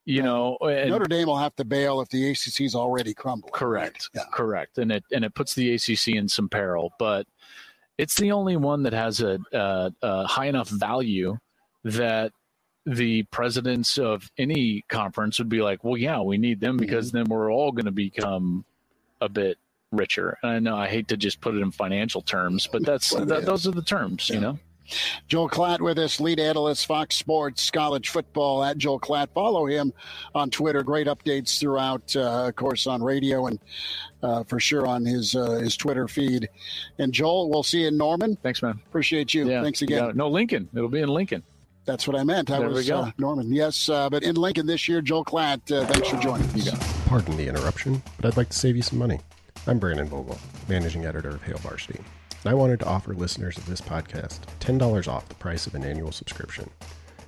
You 0.09 0.23
know, 0.23 0.57
and, 0.63 0.91
Notre 0.91 1.07
Dame 1.07 1.27
will 1.27 1.37
have 1.37 1.55
to 1.57 1.65
bail 1.65 2.01
if 2.01 2.09
the 2.11 2.31
ACC's 2.31 2.75
already 2.77 3.13
crumbled. 3.13 3.53
Correct. 3.53 4.09
Yeah. 4.15 4.23
Correct. 4.33 4.79
And 4.79 4.91
it 4.93 5.05
and 5.13 5.25
it 5.25 5.35
puts 5.35 5.55
the 5.55 5.75
ACC 5.75 6.09
in 6.17 6.29
some 6.29 6.49
peril, 6.49 6.93
but 6.99 7.27
it's 7.99 8.17
the 8.17 8.31
only 8.33 8.57
one 8.57 8.85
that 8.85 8.93
has 8.93 9.21
a, 9.21 9.39
a, 9.53 9.91
a 10.03 10.27
high 10.27 10.47
enough 10.47 10.69
value 10.69 11.37
that 11.85 12.33
the 12.87 13.25
presidents 13.25 13.99
of 13.99 14.31
any 14.39 14.85
conference 14.89 15.39
would 15.39 15.49
be 15.49 15.61
like, 15.61 15.83
well, 15.85 15.97
yeah, 15.97 16.21
we 16.21 16.39
need 16.39 16.61
them 16.61 16.77
because 16.77 17.09
Mm-hmm. 17.09 17.17
then 17.19 17.27
we're 17.29 17.53
all 17.53 17.73
going 17.73 17.87
to 17.87 17.91
become 17.91 18.65
a 19.21 19.29
bit 19.29 19.59
richer. 19.93 20.39
And 20.43 20.53
I 20.53 20.59
know 20.61 20.77
I 20.77 20.89
hate 20.89 21.09
to 21.09 21.17
just 21.17 21.41
put 21.41 21.55
it 21.55 21.63
in 21.63 21.71
financial 21.73 22.23
terms, 22.23 22.69
but 22.71 22.85
that's 22.85 23.13
Well, 23.13 23.25
that, 23.27 23.41
yeah. 23.41 23.45
those 23.47 23.67
are 23.67 23.73
the 23.73 23.83
terms, 23.83 24.29
you 24.31 24.41
know. 24.41 24.59
Joel 25.27 25.49
Klatt 25.49 25.81
with 25.81 25.99
us, 25.99 26.21
lead 26.21 26.39
analyst, 26.39 26.87
Fox 26.87 27.17
Sports, 27.17 27.73
college 27.73 28.09
football 28.11 28.63
at 28.63 28.79
Joel 28.79 29.01
Klatt. 29.01 29.31
Follow 29.35 29.67
him 29.67 29.93
on 30.33 30.49
Twitter. 30.49 30.85
Great 30.85 31.09
updates 31.09 31.59
throughout, 31.59 32.15
uh, 32.15 32.47
of 32.47 32.55
course, 32.55 32.87
on 32.87 33.03
radio 33.03 33.47
and 33.47 33.59
uh, 34.23 34.45
for 34.45 34.61
sure 34.61 34.87
on 34.87 35.05
his 35.05 35.35
uh, 35.35 35.55
his 35.59 35.77
Twitter 35.77 36.07
feed. 36.07 36.49
And 37.01 37.13
Joel, 37.13 37.51
we'll 37.51 37.65
see 37.65 37.81
you 37.81 37.89
in 37.89 37.97
Norman. 37.97 38.37
Thanks, 38.45 38.63
man. 38.63 38.81
Appreciate 38.87 39.35
you. 39.35 39.49
Yeah. 39.49 39.61
Thanks 39.61 39.83
again. 39.83 40.13
No, 40.17 40.29
Lincoln. 40.29 40.69
It'll 40.73 40.89
be 40.89 41.01
in 41.01 41.09
Lincoln. 41.09 41.43
That's 41.87 42.07
what 42.09 42.17
I 42.17 42.25
meant. 42.25 42.51
I 42.51 42.59
There 42.59 42.69
we 42.69 42.75
was 42.75 42.89
go. 42.89 42.99
uh, 42.99 43.11
Norman. 43.17 43.53
Yes, 43.53 43.89
uh, 43.89 44.11
but 44.11 44.23
in 44.25 44.35
Lincoln 44.37 44.67
this 44.67 44.89
year, 44.89 45.01
Joel 45.01 45.25
Klatt. 45.25 45.71
Uh, 45.71 45.87
thanks 45.87 46.09
for 46.09 46.17
joining 46.19 46.49
us. 46.51 47.05
Pardon 47.07 47.37
the 47.37 47.47
interruption, 47.49 48.03
but 48.17 48.27
I'd 48.27 48.37
like 48.37 48.49
to 48.51 48.59
save 48.59 48.75
you 48.77 48.83
some 48.83 48.99
money. 48.99 49.21
I'm 49.69 49.79
Brandon 49.79 50.09
Vogel, 50.09 50.39
managing 50.69 51.07
editor 51.07 51.29
of 51.31 51.43
Hail 51.43 51.59
Varsity, 51.59 51.99
and 51.99 52.51
I 52.51 52.55
wanted 52.55 52.81
to 52.81 52.87
offer 52.87 53.15
listeners 53.15 53.57
of 53.57 53.67
this 53.67 53.81
podcast 53.81 54.41
$10 54.61 55.09
off 55.09 55.29
the 55.29 55.35
price 55.37 55.67
of 55.67 55.75
an 55.77 55.85
annual 55.85 56.13
subscription. 56.13 56.69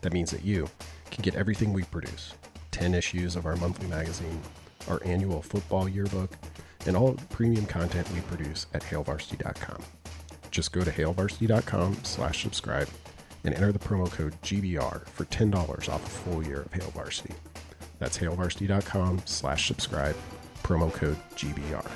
That 0.02 0.12
means 0.12 0.30
that 0.32 0.44
you 0.44 0.68
can 1.11 1.22
get 1.22 1.34
everything 1.36 1.72
we 1.72 1.84
produce 1.84 2.34
10 2.72 2.94
issues 2.94 3.34
of 3.36 3.46
our 3.46 3.56
monthly 3.56 3.86
magazine, 3.88 4.40
our 4.88 5.00
annual 5.04 5.40
football 5.42 5.88
yearbook, 5.88 6.32
and 6.86 6.96
all 6.96 7.12
the 7.12 7.24
premium 7.26 7.66
content 7.66 8.11
we 8.12 8.20
produce 8.22 8.66
at 8.74 8.82
hailvarsity.com. 8.82 9.82
Just 10.50 10.72
go 10.72 10.82
to 10.82 10.90
hailvarsity.com 10.90 11.98
slash 12.02 12.42
subscribe 12.42 12.88
and 13.45 13.55
enter 13.55 13.72
the 13.72 13.78
promo 13.78 14.11
code 14.11 14.34
GBR 14.43 15.07
for 15.09 15.24
$10 15.26 15.89
off 15.89 16.07
a 16.07 16.09
full 16.09 16.45
year 16.45 16.62
of 16.62 16.72
Hail 16.72 16.91
Varsity. 16.91 17.34
That's 17.99 18.18
hailvarsity.com 18.18 19.22
slash 19.24 19.66
subscribe, 19.68 20.16
promo 20.62 20.93
code 20.93 21.16
GBR. 21.34 21.86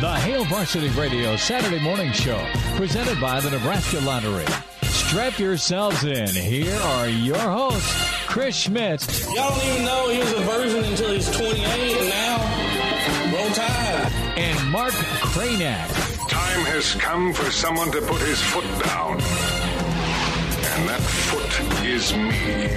The 0.00 0.14
Hail 0.14 0.44
Varsity 0.46 0.88
Radio 0.98 1.36
Saturday 1.36 1.78
Morning 1.80 2.10
Show, 2.12 2.44
presented 2.74 3.20
by 3.20 3.40
the 3.40 3.50
Nebraska 3.50 4.00
Lottery. 4.00 4.46
Strap 4.82 5.38
yourselves 5.38 6.02
in. 6.04 6.26
Here 6.28 6.74
are 6.74 7.08
your 7.08 7.38
hosts, 7.38 7.94
Chris 8.26 8.56
Schmidt. 8.56 9.06
Y'all 9.34 9.50
don't 9.50 9.64
even 9.64 9.84
know 9.84 10.08
he 10.10 10.18
was 10.18 10.32
a 10.32 10.40
virgin 10.40 10.84
until 10.84 11.12
he's 11.12 11.30
28, 11.30 11.56
and 11.60 12.08
now 12.08 13.32
roll 13.32 13.50
tide. 13.50 14.12
And 14.36 14.70
Mark 14.70 14.92
Cranack. 14.92 16.11
Time 16.52 16.64
has 16.66 16.94
come 16.96 17.32
for 17.32 17.50
someone 17.50 17.90
to 17.92 18.02
put 18.02 18.20
his 18.20 18.38
foot 18.38 18.64
down. 18.84 19.12
And 19.12 20.86
that 20.86 21.00
foot 21.00 21.82
is 21.82 22.12
me. 22.14 22.68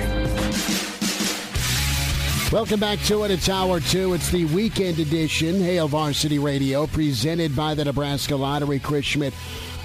Welcome 2.54 2.80
back 2.80 3.00
to 3.08 3.26
it. 3.26 3.32
It's 3.32 3.50
hour 3.50 3.82
two. 3.82 4.14
It's 4.14 4.32
the 4.32 4.46
weekend 4.46 5.00
edition, 5.00 5.60
Hail 5.60 5.90
Varsity 5.90 6.40
Radio, 6.40 6.88
presented 6.88 7.54
by 7.54 7.76
the 7.76 7.84
Nebraska 7.84 8.38
Lottery. 8.38 8.80
Chris 8.80 9.04
Schmidt, 9.04 9.34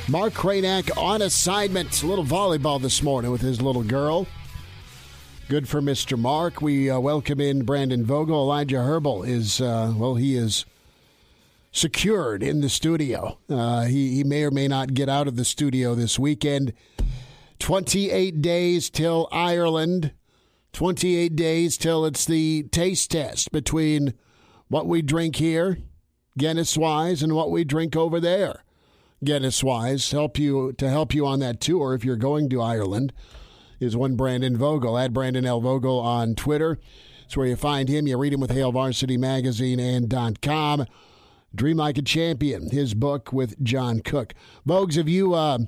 Mark 0.08 0.34
Cranack 0.34 0.96
on 0.96 1.22
assignment. 1.22 2.00
A 2.04 2.06
little 2.06 2.24
volleyball 2.24 2.80
this 2.80 3.02
morning 3.02 3.32
with 3.32 3.40
his 3.40 3.60
little 3.60 3.82
girl. 3.82 4.28
Good 5.48 5.68
for 5.68 5.82
Mr. 5.82 6.16
Mark. 6.16 6.62
We 6.62 6.88
uh, 6.88 7.00
welcome 7.00 7.40
in 7.40 7.64
Brandon 7.64 8.04
Vogel. 8.04 8.36
Elijah 8.36 8.82
Herbal 8.84 9.24
is, 9.24 9.60
uh, 9.60 9.92
well, 9.96 10.14
he 10.14 10.36
is 10.36 10.64
secured 11.72 12.42
in 12.42 12.60
the 12.60 12.68
studio. 12.68 13.38
Uh, 13.48 13.84
he, 13.84 14.16
he 14.16 14.24
may 14.24 14.44
or 14.44 14.50
may 14.50 14.68
not 14.68 14.94
get 14.94 15.08
out 15.08 15.28
of 15.28 15.36
the 15.36 15.44
studio 15.44 15.94
this 15.94 16.18
weekend. 16.18 16.72
28 17.58 18.42
days 18.42 18.90
till 18.90 19.28
Ireland. 19.30 20.12
28 20.72 21.34
days 21.36 21.76
till 21.76 22.04
it's 22.04 22.24
the 22.24 22.64
taste 22.64 23.10
test 23.10 23.50
between 23.50 24.14
what 24.68 24.86
we 24.86 25.02
drink 25.02 25.36
here, 25.36 25.78
Guinness 26.38 26.76
wise, 26.76 27.22
and 27.22 27.34
what 27.34 27.50
we 27.50 27.64
drink 27.64 27.96
over 27.96 28.20
there. 28.20 28.64
Guinness 29.22 29.64
wise, 29.64 30.12
help 30.12 30.38
you 30.38 30.72
to 30.74 30.88
help 30.88 31.12
you 31.12 31.26
on 31.26 31.40
that 31.40 31.60
tour 31.60 31.92
if 31.92 32.04
you're 32.04 32.16
going 32.16 32.48
to 32.50 32.62
Ireland 32.62 33.12
is 33.80 33.96
one 33.96 34.14
Brandon 34.14 34.56
Vogel. 34.56 34.96
At 34.96 35.12
Brandon 35.12 35.46
L. 35.46 35.60
Vogel 35.60 35.98
on 35.98 36.34
Twitter. 36.34 36.78
It's 37.24 37.36
where 37.36 37.46
you 37.46 37.56
find 37.56 37.88
him. 37.88 38.06
You 38.06 38.18
read 38.18 38.32
him 38.32 38.40
with 38.40 38.50
Hail 38.50 38.72
Varsity 38.72 39.16
Magazine 39.16 39.80
and 39.80 40.40
.com. 40.42 40.86
Dream 41.54 41.76
Like 41.76 41.98
a 41.98 42.02
Champion, 42.02 42.70
his 42.70 42.94
book 42.94 43.32
with 43.32 43.62
John 43.62 44.00
Cook. 44.00 44.34
Vogues, 44.66 44.96
have 44.96 45.08
you 45.08 45.34
uh, 45.34 45.58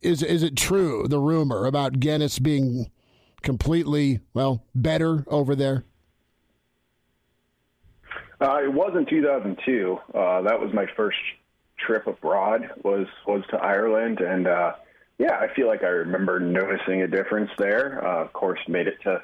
is 0.00 0.22
is 0.22 0.42
it 0.42 0.56
true 0.56 1.06
the 1.08 1.18
rumor 1.18 1.66
about 1.66 2.00
Guinness 2.00 2.38
being 2.38 2.90
completely 3.42 4.20
well 4.32 4.64
better 4.74 5.24
over 5.28 5.54
there? 5.54 5.84
Uh, 8.40 8.62
it 8.64 8.72
was 8.72 8.92
in 8.96 9.06
2002. 9.06 9.98
Uh, 10.14 10.42
that 10.42 10.60
was 10.60 10.72
my 10.74 10.86
first 10.96 11.18
trip 11.78 12.06
abroad. 12.06 12.70
was 12.82 13.06
was 13.26 13.42
to 13.50 13.56
Ireland, 13.56 14.20
and 14.20 14.46
uh, 14.46 14.72
yeah, 15.18 15.38
I 15.38 15.54
feel 15.54 15.66
like 15.66 15.82
I 15.82 15.88
remember 15.88 16.40
noticing 16.40 17.02
a 17.02 17.08
difference 17.08 17.50
there. 17.58 18.04
Uh, 18.06 18.24
of 18.24 18.32
course, 18.32 18.60
made 18.68 18.86
it 18.86 19.00
to 19.02 19.22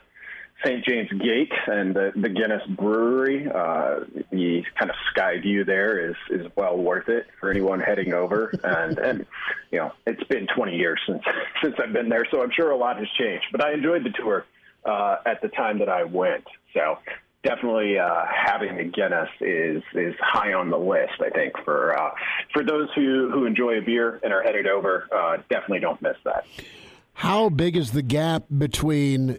St. 0.65 0.85
James 0.85 1.11
Gate 1.13 1.53
and 1.67 1.95
the, 1.95 2.13
the 2.15 2.29
Guinness 2.29 2.63
Brewery. 2.69 3.49
Uh, 3.49 4.01
the 4.31 4.63
kind 4.79 4.91
of 4.91 4.97
sky 5.11 5.39
view 5.41 5.65
there 5.65 6.11
is 6.11 6.17
is 6.31 6.47
well 6.57 6.77
worth 6.77 7.09
it 7.09 7.27
for 7.39 7.51
anyone 7.51 7.81
heading 7.81 8.13
over. 8.13 8.53
And 8.63 8.99
and 8.99 9.27
you 9.71 9.79
know, 9.79 9.93
it's 10.07 10.23
been 10.25 10.47
20 10.55 10.77
years 10.77 11.01
since 11.07 11.23
since 11.63 11.75
I've 11.83 11.93
been 11.93 12.09
there, 12.09 12.27
so 12.31 12.43
I'm 12.43 12.51
sure 12.51 12.71
a 12.71 12.77
lot 12.77 12.99
has 12.99 13.09
changed. 13.19 13.47
But 13.53 13.65
I 13.65 13.73
enjoyed 13.73 14.05
the 14.05 14.11
tour 14.11 14.45
uh, 14.85 15.17
at 15.27 15.43
the 15.43 15.49
time 15.49 15.79
that 15.81 15.89
I 15.89 16.05
went. 16.05 16.45
So 16.75 16.99
definitely 17.43 17.99
uh, 17.99 18.25
having 18.27 18.77
the 18.77 18.85
Guinness 18.85 19.29
is 19.41 19.83
is 19.95 20.15
high 20.21 20.53
on 20.53 20.71
the 20.71 20.79
list. 20.79 21.21
I 21.21 21.31
think 21.31 21.55
for 21.65 21.99
uh, 21.99 22.11
for 22.53 22.63
those 22.63 22.89
who 22.95 23.31
who 23.33 23.47
enjoy 23.47 23.79
a 23.79 23.83
beer 23.83 24.21
and 24.23 24.33
are 24.33 24.43
headed 24.43 24.67
over, 24.67 25.09
uh, 25.13 25.39
definitely 25.49 25.81
don't 25.81 26.01
miss 26.03 26.17
that. 26.25 26.45
How 27.15 27.49
big 27.49 27.77
is 27.77 27.91
the 27.93 28.03
gap 28.03 28.45
between 28.57 29.39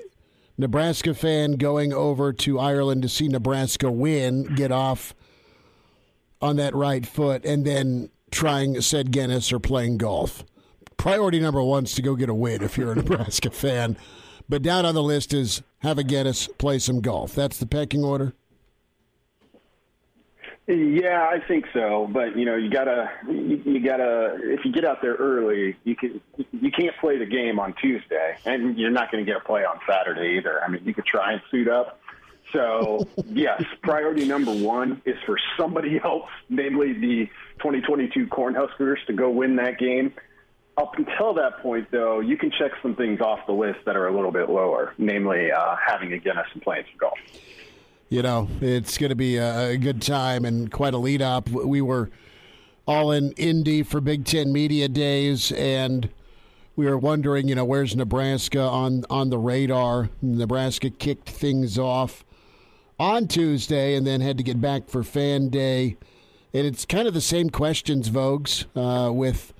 Nebraska 0.57 1.13
fan 1.13 1.53
going 1.53 1.93
over 1.93 2.33
to 2.33 2.59
Ireland 2.59 3.01
to 3.03 3.09
see 3.09 3.27
Nebraska 3.27 3.91
win, 3.91 4.55
get 4.55 4.71
off 4.71 5.15
on 6.41 6.57
that 6.57 6.75
right 6.75 7.05
foot, 7.05 7.45
and 7.45 7.65
then 7.65 8.09
trying 8.31 8.79
said 8.81 9.11
Guinness 9.11 9.51
or 9.51 9.59
playing 9.59 9.97
golf? 9.97 10.43
Priority 10.97 11.39
number 11.39 11.63
one 11.63 11.85
is 11.85 11.95
to 11.95 12.01
go 12.01 12.15
get 12.15 12.29
a 12.29 12.33
win 12.33 12.61
if 12.61 12.77
you're 12.77 12.91
a 12.91 12.95
Nebraska 13.01 13.49
fan. 13.49 13.97
But 14.47 14.61
down 14.61 14.85
on 14.85 14.95
the 14.95 15.03
list 15.03 15.33
is 15.33 15.61
have 15.79 15.97
a 15.97 16.03
Guinness, 16.03 16.47
play 16.57 16.79
some 16.79 17.01
golf. 17.01 17.33
That's 17.33 17.57
the 17.57 17.65
pecking 17.65 18.03
order. 18.03 18.33
Yeah, 20.67 21.27
I 21.29 21.39
think 21.47 21.65
so. 21.73 22.07
But 22.11 22.37
you 22.37 22.45
know, 22.45 22.55
you 22.55 22.69
gotta, 22.69 23.09
you, 23.27 23.61
you 23.65 23.83
gotta. 23.83 24.37
If 24.41 24.63
you 24.63 24.71
get 24.71 24.85
out 24.85 25.01
there 25.01 25.15
early, 25.15 25.75
you 25.83 25.95
can. 25.95 26.21
You 26.51 26.71
can't 26.71 26.95
play 27.01 27.17
the 27.17 27.25
game 27.25 27.59
on 27.59 27.73
Tuesday, 27.81 28.37
and 28.45 28.77
you're 28.77 28.91
not 28.91 29.11
going 29.11 29.25
to 29.25 29.29
get 29.29 29.41
a 29.41 29.43
play 29.43 29.61
on 29.65 29.79
Saturday 29.89 30.37
either. 30.37 30.63
I 30.63 30.69
mean, 30.69 30.83
you 30.85 30.93
could 30.93 31.05
try 31.05 31.33
and 31.33 31.41
suit 31.49 31.67
up. 31.67 31.99
So 32.53 33.07
yes, 33.25 33.63
priority 33.81 34.25
number 34.25 34.53
one 34.53 35.01
is 35.05 35.15
for 35.25 35.37
somebody 35.57 35.99
else, 36.03 36.29
namely 36.49 36.93
the 36.93 37.25
2022 37.57 38.27
Cornhuskers, 38.27 39.03
to 39.07 39.13
go 39.13 39.29
win 39.29 39.55
that 39.55 39.79
game. 39.79 40.13
Up 40.77 40.95
until 40.97 41.33
that 41.33 41.59
point, 41.61 41.89
though, 41.91 42.21
you 42.21 42.37
can 42.37 42.51
check 42.51 42.71
some 42.81 42.95
things 42.95 43.19
off 43.19 43.39
the 43.45 43.51
list 43.51 43.79
that 43.85 43.97
are 43.97 44.07
a 44.07 44.15
little 44.15 44.31
bit 44.31 44.49
lower, 44.49 44.93
namely 44.97 45.51
uh, 45.51 45.75
having 45.75 46.13
a 46.13 46.17
Guinness 46.17 46.47
and 46.53 46.61
playing 46.61 46.85
some 46.91 46.97
golf 46.97 47.17
you 48.11 48.21
know, 48.21 48.49
it's 48.59 48.97
going 48.97 49.09
to 49.09 49.15
be 49.15 49.37
a, 49.37 49.77
good 49.77 50.01
time 50.01 50.43
and 50.43 50.69
quite 50.69 50.93
a 50.93 50.97
lead 50.97 51.21
up. 51.21 51.47
We 51.49 51.81
were 51.81 52.09
all 52.85 53.13
in 53.13 53.31
Indy 53.31 53.83
for 53.83 54.01
Big 54.01 54.25
Ten 54.25 54.51
Media 54.51 54.89
Days, 54.89 55.53
and 55.53 56.09
we 56.75 56.85
were 56.87 56.97
wondering, 56.97 57.47
you 57.47 57.55
know, 57.55 57.63
where's 57.63 57.95
Nebraska 57.95 58.59
on 58.59 59.05
on 59.09 59.29
the 59.29 59.37
radar? 59.37 60.09
Nebraska 60.21 60.89
kicked 60.89 61.29
things 61.29 61.79
off 61.79 62.25
on 62.99 63.29
Tuesday, 63.29 63.95
and 63.95 64.05
then 64.05 64.19
had 64.19 64.37
to 64.37 64.43
get 64.43 64.59
back 64.59 64.89
for 64.89 65.03
Fan 65.03 65.47
Day, 65.47 65.95
and 66.53 66.67
it's 66.67 66.83
kind 66.83 67.07
of 67.07 67.13
the 67.13 67.21
same 67.21 67.49
questions, 67.49 68.09
Vogues, 68.09 68.65
uh, 68.75 69.09
with 69.13 69.53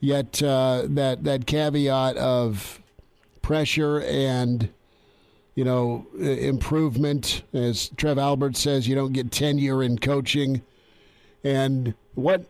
yet 0.00 0.42
uh, 0.42 0.84
that 0.86 1.24
that 1.24 1.46
caveat 1.46 2.16
of 2.16 2.80
pressure 3.42 4.00
and 4.00 4.70
you 5.58 5.64
know, 5.64 6.06
improvement. 6.16 7.42
As 7.52 7.88
Trev 7.96 8.16
Albert 8.16 8.56
says, 8.56 8.86
you 8.86 8.94
don't 8.94 9.12
get 9.12 9.32
tenure 9.32 9.82
in 9.82 9.98
coaching. 9.98 10.62
And 11.42 11.94
what 12.14 12.44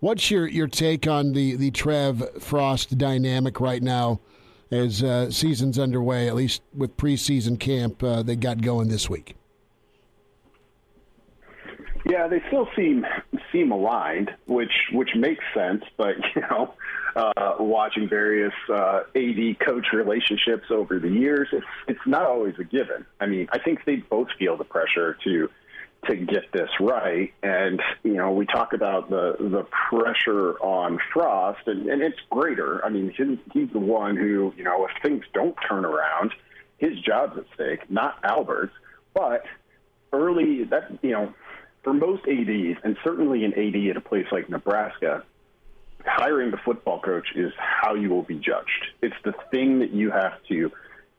what's 0.00 0.28
your, 0.28 0.48
your 0.48 0.66
take 0.66 1.06
on 1.06 1.32
the, 1.32 1.54
the 1.54 1.70
Trev 1.70 2.42
Frost 2.42 2.98
dynamic 2.98 3.60
right 3.60 3.80
now 3.80 4.18
as 4.72 5.00
uh, 5.00 5.30
season's 5.30 5.78
underway, 5.78 6.26
at 6.26 6.34
least 6.34 6.60
with 6.74 6.96
preseason 6.96 7.56
camp 7.56 8.02
uh, 8.02 8.24
they 8.24 8.34
got 8.34 8.62
going 8.62 8.88
this 8.88 9.08
week? 9.08 9.36
Yeah, 12.04 12.26
they 12.26 12.42
still 12.48 12.66
seem 12.74 13.06
seem 13.52 13.70
aligned, 13.70 14.32
which 14.46 14.72
which 14.90 15.10
makes 15.14 15.44
sense. 15.54 15.84
But 15.96 16.16
you 16.34 16.42
know, 16.50 16.74
uh, 17.18 17.56
watching 17.58 18.08
various 18.08 18.52
uh, 18.72 19.00
AD 19.14 19.58
coach 19.58 19.86
relationships 19.92 20.66
over 20.70 20.98
the 21.00 21.08
years, 21.08 21.48
it's 21.52 21.66
it's 21.88 22.06
not 22.06 22.22
always 22.22 22.54
a 22.60 22.64
given. 22.64 23.04
I 23.20 23.26
mean, 23.26 23.48
I 23.50 23.58
think 23.58 23.84
they 23.84 23.96
both 23.96 24.28
feel 24.38 24.56
the 24.56 24.64
pressure 24.64 25.16
to 25.24 25.50
to 26.06 26.14
get 26.14 26.52
this 26.52 26.70
right, 26.78 27.32
and 27.42 27.82
you 28.04 28.14
know, 28.14 28.30
we 28.30 28.46
talk 28.46 28.72
about 28.72 29.10
the 29.10 29.36
the 29.40 29.66
pressure 29.90 30.52
on 30.60 31.00
Frost, 31.12 31.66
and, 31.66 31.88
and 31.88 32.02
it's 32.02 32.18
greater. 32.30 32.84
I 32.84 32.88
mean, 32.88 33.12
his, 33.16 33.38
he's 33.52 33.70
the 33.72 33.80
one 33.80 34.16
who 34.16 34.54
you 34.56 34.62
know, 34.62 34.86
if 34.86 35.02
things 35.02 35.24
don't 35.34 35.56
turn 35.68 35.84
around, 35.84 36.32
his 36.78 36.98
job's 37.00 37.36
at 37.36 37.46
stake, 37.54 37.90
not 37.90 38.18
Albert's. 38.22 38.74
But 39.12 39.44
early, 40.12 40.64
that 40.64 40.98
you 41.02 41.10
know, 41.10 41.34
for 41.82 41.92
most 41.92 42.22
ADs, 42.28 42.78
and 42.84 42.96
certainly 43.02 43.44
an 43.44 43.54
AD 43.54 43.90
at 43.90 43.96
a 43.96 44.00
place 44.00 44.26
like 44.30 44.48
Nebraska, 44.48 45.24
hiring 46.08 46.50
the 46.50 46.58
football 46.64 47.00
coach 47.00 47.28
is 47.34 47.52
how 47.58 47.94
you 47.94 48.10
will 48.10 48.22
be 48.22 48.36
judged. 48.36 48.86
It's 49.02 49.16
the 49.24 49.34
thing 49.50 49.80
that 49.80 49.92
you 49.92 50.10
have 50.10 50.42
to 50.48 50.70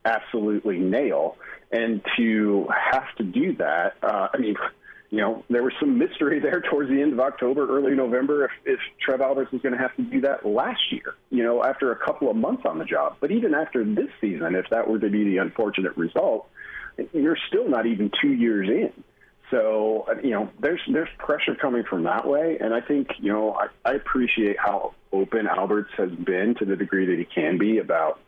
absolutely 0.06 0.80
nail. 0.80 1.38
And 1.72 2.02
to 2.18 2.68
have 2.92 3.16
to 3.18 3.24
do 3.24 3.56
that, 3.58 3.94
uh, 4.02 4.30
I 4.34 4.38
mean, 4.38 4.56
you 5.10 5.20
know, 5.20 5.44
there 5.50 5.64
was 5.64 5.74
some 5.80 5.98
mystery 5.98 6.40
there 6.44 6.62
towards 6.62 6.90
the 6.90 7.02
end 7.02 7.14
of 7.14 7.20
October, 7.20 7.68
early 7.70 7.96
November, 7.96 8.46
if, 8.46 8.52
if 8.66 8.80
Trev 9.04 9.22
Alberts 9.22 9.52
was 9.52 9.62
going 9.62 9.74
to 9.74 9.80
have 9.80 9.96
to 9.96 10.04
do 10.04 10.22
that 10.22 10.46
last 10.46 10.82
year, 10.92 11.16
you 11.30 11.44
know, 11.44 11.64
after 11.64 11.92
a 11.92 11.96
couple 11.96 12.30
of 12.30 12.36
months 12.36 12.64
on 12.66 12.80
the 12.80 12.86
job. 12.86 13.18
But 13.20 13.32
even 13.32 13.54
after 13.54 13.84
this 13.84 14.10
season, 14.22 14.56
if 14.56 14.66
that 14.72 14.88
were 14.90 15.00
to 15.00 15.10
be 15.10 15.24
the 15.24 15.38
unfortunate 15.38 15.96
result, 15.98 16.48
you're 17.14 17.38
still 17.48 17.70
not 17.70 17.86
even 17.86 18.12
two 18.22 18.34
years 18.34 18.68
in. 18.70 19.04
So 19.52 20.06
uh, 20.10 20.16
you 20.22 20.32
know, 20.32 20.50
there's 20.60 20.82
there's 20.91 21.10
pressure 21.18 21.56
coming 21.56 21.84
from 21.84 22.04
that 22.04 22.28
way, 22.28 22.58
and 22.60 22.74
I 22.74 22.82
think 22.82 23.10
you 23.20 23.32
know 23.32 23.54
I, 23.54 23.68
I 23.89 23.93
appreciate 23.93 24.58
how 24.60 24.93
open 25.12 25.47
Alberts 25.47 25.89
has 25.97 26.12
been 26.12 26.56
to 26.60 26.66
the 26.66 26.76
degree 26.76 27.06
that 27.08 27.18
he 27.18 27.26
can 27.26 27.58
be 27.58 27.80
about 27.80 28.20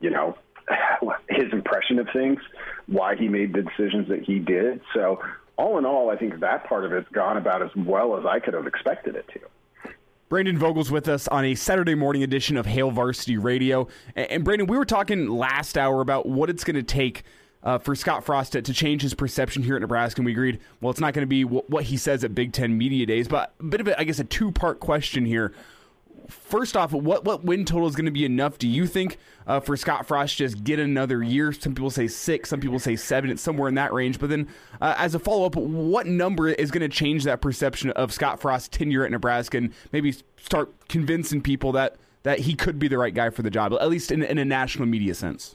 you 0.00 0.10
know 0.10 0.36
his 1.28 1.52
impression 1.52 1.98
of 1.98 2.08
things, 2.12 2.40
why 2.86 3.16
he 3.16 3.28
made 3.28 3.52
the 3.52 3.62
decisions 3.62 4.08
that 4.08 4.22
he 4.22 4.38
did. 4.38 4.80
So 4.94 5.20
all 5.56 5.78
in 5.78 5.84
all, 5.84 6.10
I 6.10 6.16
think 6.16 6.40
that 6.40 6.64
part 6.64 6.84
of 6.84 6.92
it's 6.92 7.08
gone 7.10 7.36
about 7.36 7.62
as 7.62 7.70
well 7.76 8.18
as 8.18 8.24
I 8.24 8.40
could 8.40 8.54
have 8.54 8.66
expected 8.66 9.16
it 9.16 9.28
to. 9.34 9.40
Brandon 10.28 10.56
Vogel's 10.56 10.90
with 10.90 11.08
us 11.08 11.28
on 11.28 11.44
a 11.44 11.54
Saturday 11.54 11.94
morning 11.94 12.22
edition 12.22 12.56
of 12.56 12.64
Hail 12.64 12.90
Varsity 12.90 13.36
Radio. 13.36 13.88
And 14.16 14.42
Brandon, 14.42 14.66
we 14.66 14.78
were 14.78 14.86
talking 14.86 15.28
last 15.28 15.76
hour 15.76 16.00
about 16.00 16.24
what 16.24 16.48
it's 16.48 16.64
going 16.64 16.76
to 16.76 16.82
take 16.82 17.24
uh, 17.64 17.78
for 17.78 17.94
Scott 17.94 18.24
Frost 18.24 18.52
to, 18.52 18.62
to, 18.62 18.72
change 18.72 19.02
his 19.02 19.14
perception 19.14 19.62
here 19.62 19.76
at 19.76 19.82
Nebraska. 19.82 20.20
And 20.20 20.26
we 20.26 20.32
agreed, 20.32 20.60
well, 20.80 20.90
it's 20.90 21.00
not 21.00 21.14
going 21.14 21.22
to 21.22 21.28
be 21.28 21.44
w- 21.44 21.62
what 21.68 21.84
he 21.84 21.96
says 21.96 22.24
at 22.24 22.34
Big 22.34 22.52
Ten 22.52 22.76
Media 22.76 23.06
Days, 23.06 23.28
but 23.28 23.52
a 23.60 23.64
bit 23.64 23.80
of, 23.80 23.88
a, 23.88 23.98
I 23.98 24.04
guess, 24.04 24.18
a 24.18 24.24
two 24.24 24.50
part 24.50 24.80
question 24.80 25.24
here. 25.24 25.52
First 26.28 26.76
off, 26.76 26.92
what, 26.92 27.24
what 27.24 27.44
win 27.44 27.64
total 27.64 27.88
is 27.88 27.94
going 27.94 28.06
to 28.06 28.12
be 28.12 28.24
enough, 28.24 28.56
do 28.56 28.66
you 28.66 28.86
think, 28.86 29.18
uh, 29.46 29.60
for 29.60 29.76
Scott 29.76 30.06
Frost 30.06 30.36
just 30.36 30.64
get 30.64 30.78
another 30.78 31.22
year? 31.22 31.52
Some 31.52 31.74
people 31.74 31.90
say 31.90 32.08
six, 32.08 32.48
some 32.48 32.60
people 32.60 32.78
say 32.78 32.96
seven. 32.96 33.30
It's 33.30 33.42
somewhere 33.42 33.68
in 33.68 33.74
that 33.74 33.92
range. 33.92 34.18
But 34.18 34.30
then, 34.30 34.48
uh, 34.80 34.94
as 34.98 35.14
a 35.14 35.18
follow 35.18 35.46
up, 35.46 35.56
what 35.56 36.06
number 36.06 36.48
is 36.48 36.70
going 36.70 36.88
to 36.88 36.88
change 36.88 37.24
that 37.24 37.40
perception 37.40 37.90
of 37.90 38.12
Scott 38.12 38.40
Frost's 38.40 38.68
tenure 38.68 39.04
at 39.04 39.10
Nebraska 39.10 39.58
and 39.58 39.72
maybe 39.92 40.14
start 40.36 40.72
convincing 40.88 41.42
people 41.42 41.72
that, 41.72 41.96
that 42.22 42.40
he 42.40 42.54
could 42.54 42.78
be 42.78 42.88
the 42.88 42.98
right 42.98 43.14
guy 43.14 43.30
for 43.30 43.42
the 43.42 43.50
job, 43.50 43.72
at 43.74 43.88
least 43.88 44.10
in, 44.10 44.22
in 44.22 44.38
a 44.38 44.44
national 44.44 44.86
media 44.86 45.14
sense? 45.14 45.54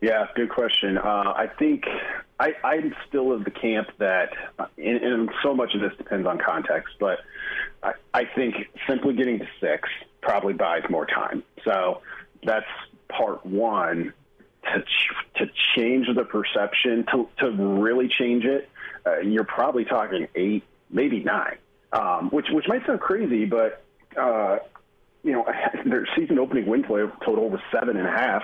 Yeah, 0.00 0.26
good 0.34 0.48
question. 0.48 0.96
Uh, 0.96 1.34
I 1.36 1.46
think 1.58 1.84
I, 2.38 2.54
I'm 2.64 2.94
still 3.06 3.32
of 3.32 3.44
the 3.44 3.50
camp 3.50 3.88
that, 3.98 4.30
and, 4.78 4.96
and 5.02 5.30
so 5.42 5.54
much 5.54 5.74
of 5.74 5.82
this 5.82 5.92
depends 5.98 6.26
on 6.26 6.38
context, 6.38 6.94
but 6.98 7.18
I, 7.82 7.92
I 8.14 8.24
think 8.24 8.54
simply 8.88 9.14
getting 9.14 9.38
to 9.40 9.46
six 9.60 9.88
probably 10.22 10.54
buys 10.54 10.82
more 10.88 11.04
time. 11.04 11.42
So 11.64 12.00
that's 12.42 12.66
part 13.08 13.44
one 13.44 14.14
to 14.64 14.84
to 15.36 15.50
change 15.76 16.06
the 16.14 16.24
perception 16.24 17.04
to 17.12 17.28
to 17.38 17.50
really 17.50 18.08
change 18.08 18.44
it. 18.44 18.70
Uh, 19.04 19.18
you're 19.20 19.44
probably 19.44 19.84
talking 19.84 20.28
eight, 20.34 20.64
maybe 20.90 21.22
nine, 21.22 21.56
um, 21.92 22.30
which 22.30 22.46
which 22.50 22.66
might 22.68 22.86
sound 22.86 23.00
crazy, 23.00 23.44
but 23.44 23.82
uh, 24.18 24.58
you 25.22 25.32
know, 25.32 25.46
their 25.84 26.06
season 26.16 26.38
opening 26.38 26.66
win 26.66 26.82
total 26.82 27.48
was 27.48 27.60
seven 27.72 27.96
and 27.96 28.06
a 28.06 28.10
half. 28.10 28.42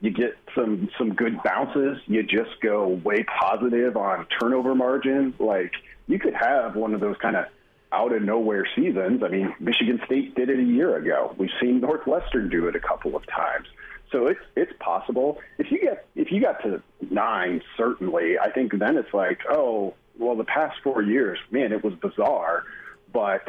You 0.00 0.10
get 0.10 0.36
some 0.54 0.88
some 0.98 1.14
good 1.14 1.42
bounces. 1.42 1.98
You 2.06 2.22
just 2.22 2.60
go 2.60 2.88
way 2.88 3.24
positive 3.24 3.96
on 3.96 4.26
turnover 4.40 4.74
margin. 4.74 5.34
Like 5.38 5.72
you 6.06 6.18
could 6.18 6.34
have 6.34 6.76
one 6.76 6.94
of 6.94 7.00
those 7.00 7.16
kind 7.20 7.36
of 7.36 7.46
out 7.92 8.12
of 8.12 8.22
nowhere 8.22 8.66
seasons. 8.74 9.22
I 9.22 9.28
mean, 9.28 9.54
Michigan 9.60 10.00
State 10.06 10.34
did 10.34 10.48
it 10.48 10.58
a 10.58 10.62
year 10.62 10.96
ago. 10.96 11.34
We've 11.36 11.50
seen 11.60 11.80
Northwestern 11.80 12.48
do 12.48 12.66
it 12.68 12.74
a 12.74 12.80
couple 12.80 13.14
of 13.14 13.26
times. 13.26 13.66
So 14.10 14.26
it's 14.26 14.40
it's 14.56 14.72
possible. 14.78 15.38
If 15.58 15.70
you 15.70 15.80
get 15.80 16.06
if 16.14 16.30
you 16.30 16.40
got 16.40 16.62
to 16.62 16.82
nine, 17.10 17.62
certainly, 17.76 18.38
I 18.38 18.50
think 18.50 18.78
then 18.78 18.96
it's 18.96 19.12
like, 19.14 19.40
oh, 19.50 19.94
well, 20.18 20.36
the 20.36 20.44
past 20.44 20.76
four 20.82 21.02
years, 21.02 21.38
man, 21.50 21.72
it 21.72 21.82
was 21.82 21.94
bizarre, 21.94 22.64
but 23.12 23.48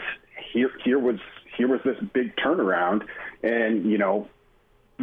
here 0.53 0.71
here 0.84 0.99
was 0.99 1.19
here 1.57 1.67
was 1.67 1.81
this 1.83 1.97
big 2.13 2.35
turnaround, 2.35 3.05
and 3.41 3.89
you 3.89 3.97
know, 3.97 4.27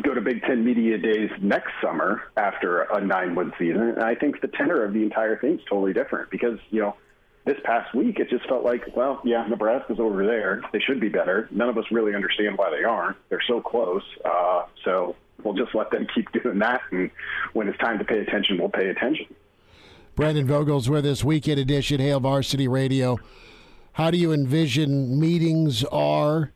go 0.02 0.14
to 0.14 0.20
Big 0.20 0.42
Ten 0.42 0.64
Media 0.64 0.98
Days 0.98 1.30
next 1.40 1.72
summer 1.82 2.22
after 2.36 2.82
a 2.82 3.04
nine-win 3.04 3.52
season, 3.58 3.82
and 3.82 4.02
I 4.02 4.14
think 4.14 4.40
the 4.40 4.48
tenor 4.48 4.84
of 4.84 4.92
the 4.92 5.02
entire 5.02 5.38
thing 5.38 5.54
is 5.54 5.60
totally 5.68 5.92
different 5.92 6.30
because 6.30 6.58
you 6.70 6.80
know. 6.80 6.96
This 7.46 7.56
past 7.64 7.94
week, 7.94 8.20
it 8.20 8.28
just 8.28 8.46
felt 8.46 8.64
like, 8.64 8.94
well, 8.94 9.22
yeah, 9.24 9.46
Nebraska's 9.48 9.98
over 9.98 10.26
there. 10.26 10.60
They 10.74 10.78
should 10.78 11.00
be 11.00 11.08
better. 11.08 11.48
None 11.50 11.70
of 11.70 11.78
us 11.78 11.84
really 11.90 12.14
understand 12.14 12.58
why 12.58 12.68
they 12.68 12.84
aren't. 12.84 13.16
They're 13.30 13.42
so 13.48 13.62
close. 13.62 14.02
Uh, 14.22 14.64
so 14.84 15.16
we'll 15.42 15.54
just 15.54 15.74
let 15.74 15.90
them 15.90 16.06
keep 16.14 16.30
doing 16.42 16.58
that. 16.58 16.82
And 16.90 17.10
when 17.54 17.66
it's 17.66 17.78
time 17.78 17.98
to 17.98 18.04
pay 18.04 18.18
attention, 18.18 18.58
we'll 18.58 18.68
pay 18.68 18.90
attention. 18.90 19.26
Brandon 20.16 20.46
Vogel's 20.46 20.90
with 20.90 21.06
us, 21.06 21.24
Weekend 21.24 21.58
Edition, 21.58 21.98
Hail 21.98 22.20
Varsity 22.20 22.68
Radio 22.68 23.18
how 24.00 24.10
do 24.10 24.16
you 24.16 24.32
envision 24.32 25.20
meetings 25.20 25.84
are, 25.84 26.50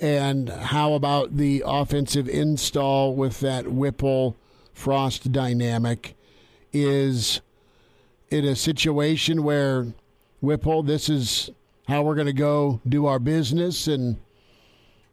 and 0.00 0.48
how 0.48 0.94
about 0.94 1.36
the 1.36 1.62
offensive 1.66 2.26
install 2.26 3.14
with 3.14 3.40
that 3.40 3.70
Whipple 3.70 4.34
Frost 4.72 5.30
dynamic? 5.30 6.16
Is 6.72 7.42
it 8.30 8.46
a 8.46 8.56
situation 8.56 9.42
where 9.42 9.88
Whipple, 10.40 10.82
this 10.82 11.10
is 11.10 11.50
how 11.86 12.00
we're 12.00 12.14
going 12.14 12.28
to 12.28 12.32
go 12.32 12.80
do 12.88 13.04
our 13.04 13.18
business, 13.18 13.86
and 13.86 14.16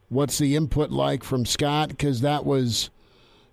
what's 0.07 0.37
the 0.37 0.55
input 0.55 0.89
like 0.89 1.21
from 1.21 1.45
Scott? 1.45 1.89
Because 1.89 2.21
that 2.21 2.45
was 2.45 2.91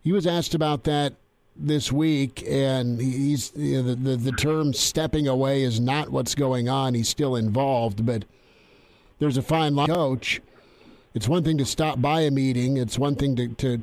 he 0.03 0.13
was 0.13 0.25
asked 0.25 0.55
about 0.55 0.85
that 0.85 1.15
this 1.57 1.93
week, 1.93 2.45
and 2.49 3.01
he's 3.01 3.53
you 3.55 3.77
know, 3.77 3.83
the, 3.83 3.95
the, 3.95 4.17
the 4.17 4.33
term 4.33 4.73
"stepping 4.73 5.29
away" 5.29 5.63
is 5.63 5.81
not 5.81 6.11
what's 6.11 6.35
going 6.35 6.69
on. 6.69 6.95
He's 6.95 7.09
still 7.09 7.37
involved, 7.37 8.05
but 8.05 8.25
there's 9.19 9.37
a 9.37 9.43
fine 9.43 9.75
line. 9.75 9.89
Coach, 9.89 10.41
it's 11.15 11.29
one 11.29 11.45
thing 11.45 11.59
to 11.59 11.65
stop 11.65 12.01
by 12.01 12.23
a 12.23 12.31
meeting. 12.31 12.77
It's 12.77 12.99
one 12.99 13.15
thing 13.15 13.37
to 13.37 13.49
to, 13.49 13.83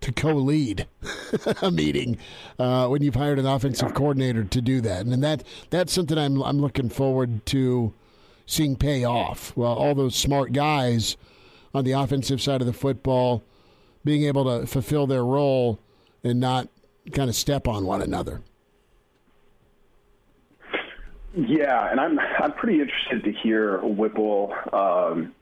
to 0.00 0.12
co-lead 0.12 0.86
a 1.62 1.70
meeting 1.70 2.18
uh, 2.58 2.88
when 2.88 3.02
you've 3.02 3.14
hired 3.14 3.38
an 3.38 3.46
offensive 3.46 3.94
coordinator 3.94 4.44
to 4.44 4.60
do 4.60 4.80
that, 4.80 5.06
and 5.06 5.22
that 5.22 5.44
that's 5.70 5.92
something 5.92 6.18
I'm 6.18 6.42
I'm 6.42 6.58
looking 6.58 6.88
forward 6.88 7.46
to 7.46 7.92
seeing 8.46 8.76
pay 8.76 9.04
off. 9.04 9.56
Well, 9.56 9.72
all 9.72 9.94
those 9.94 10.16
smart 10.16 10.52
guys 10.52 11.16
on 11.74 11.84
the 11.84 11.92
offensive 11.92 12.42
side 12.42 12.60
of 12.60 12.66
the 12.66 12.72
football 12.72 13.42
being 14.04 14.24
able 14.24 14.44
to 14.44 14.66
fulfill 14.66 15.06
their 15.06 15.24
role 15.24 15.78
and 16.24 16.40
not 16.40 16.68
kind 17.12 17.28
of 17.28 17.36
step 17.36 17.66
on 17.66 17.84
one 17.84 18.02
another. 18.02 18.42
Yeah, 21.34 21.90
and 21.90 21.98
I'm 21.98 22.18
I'm 22.18 22.52
pretty 22.52 22.80
interested 22.80 23.24
to 23.24 23.32
hear 23.32 23.78
Whipple, 23.78 24.54
um, 24.72 25.34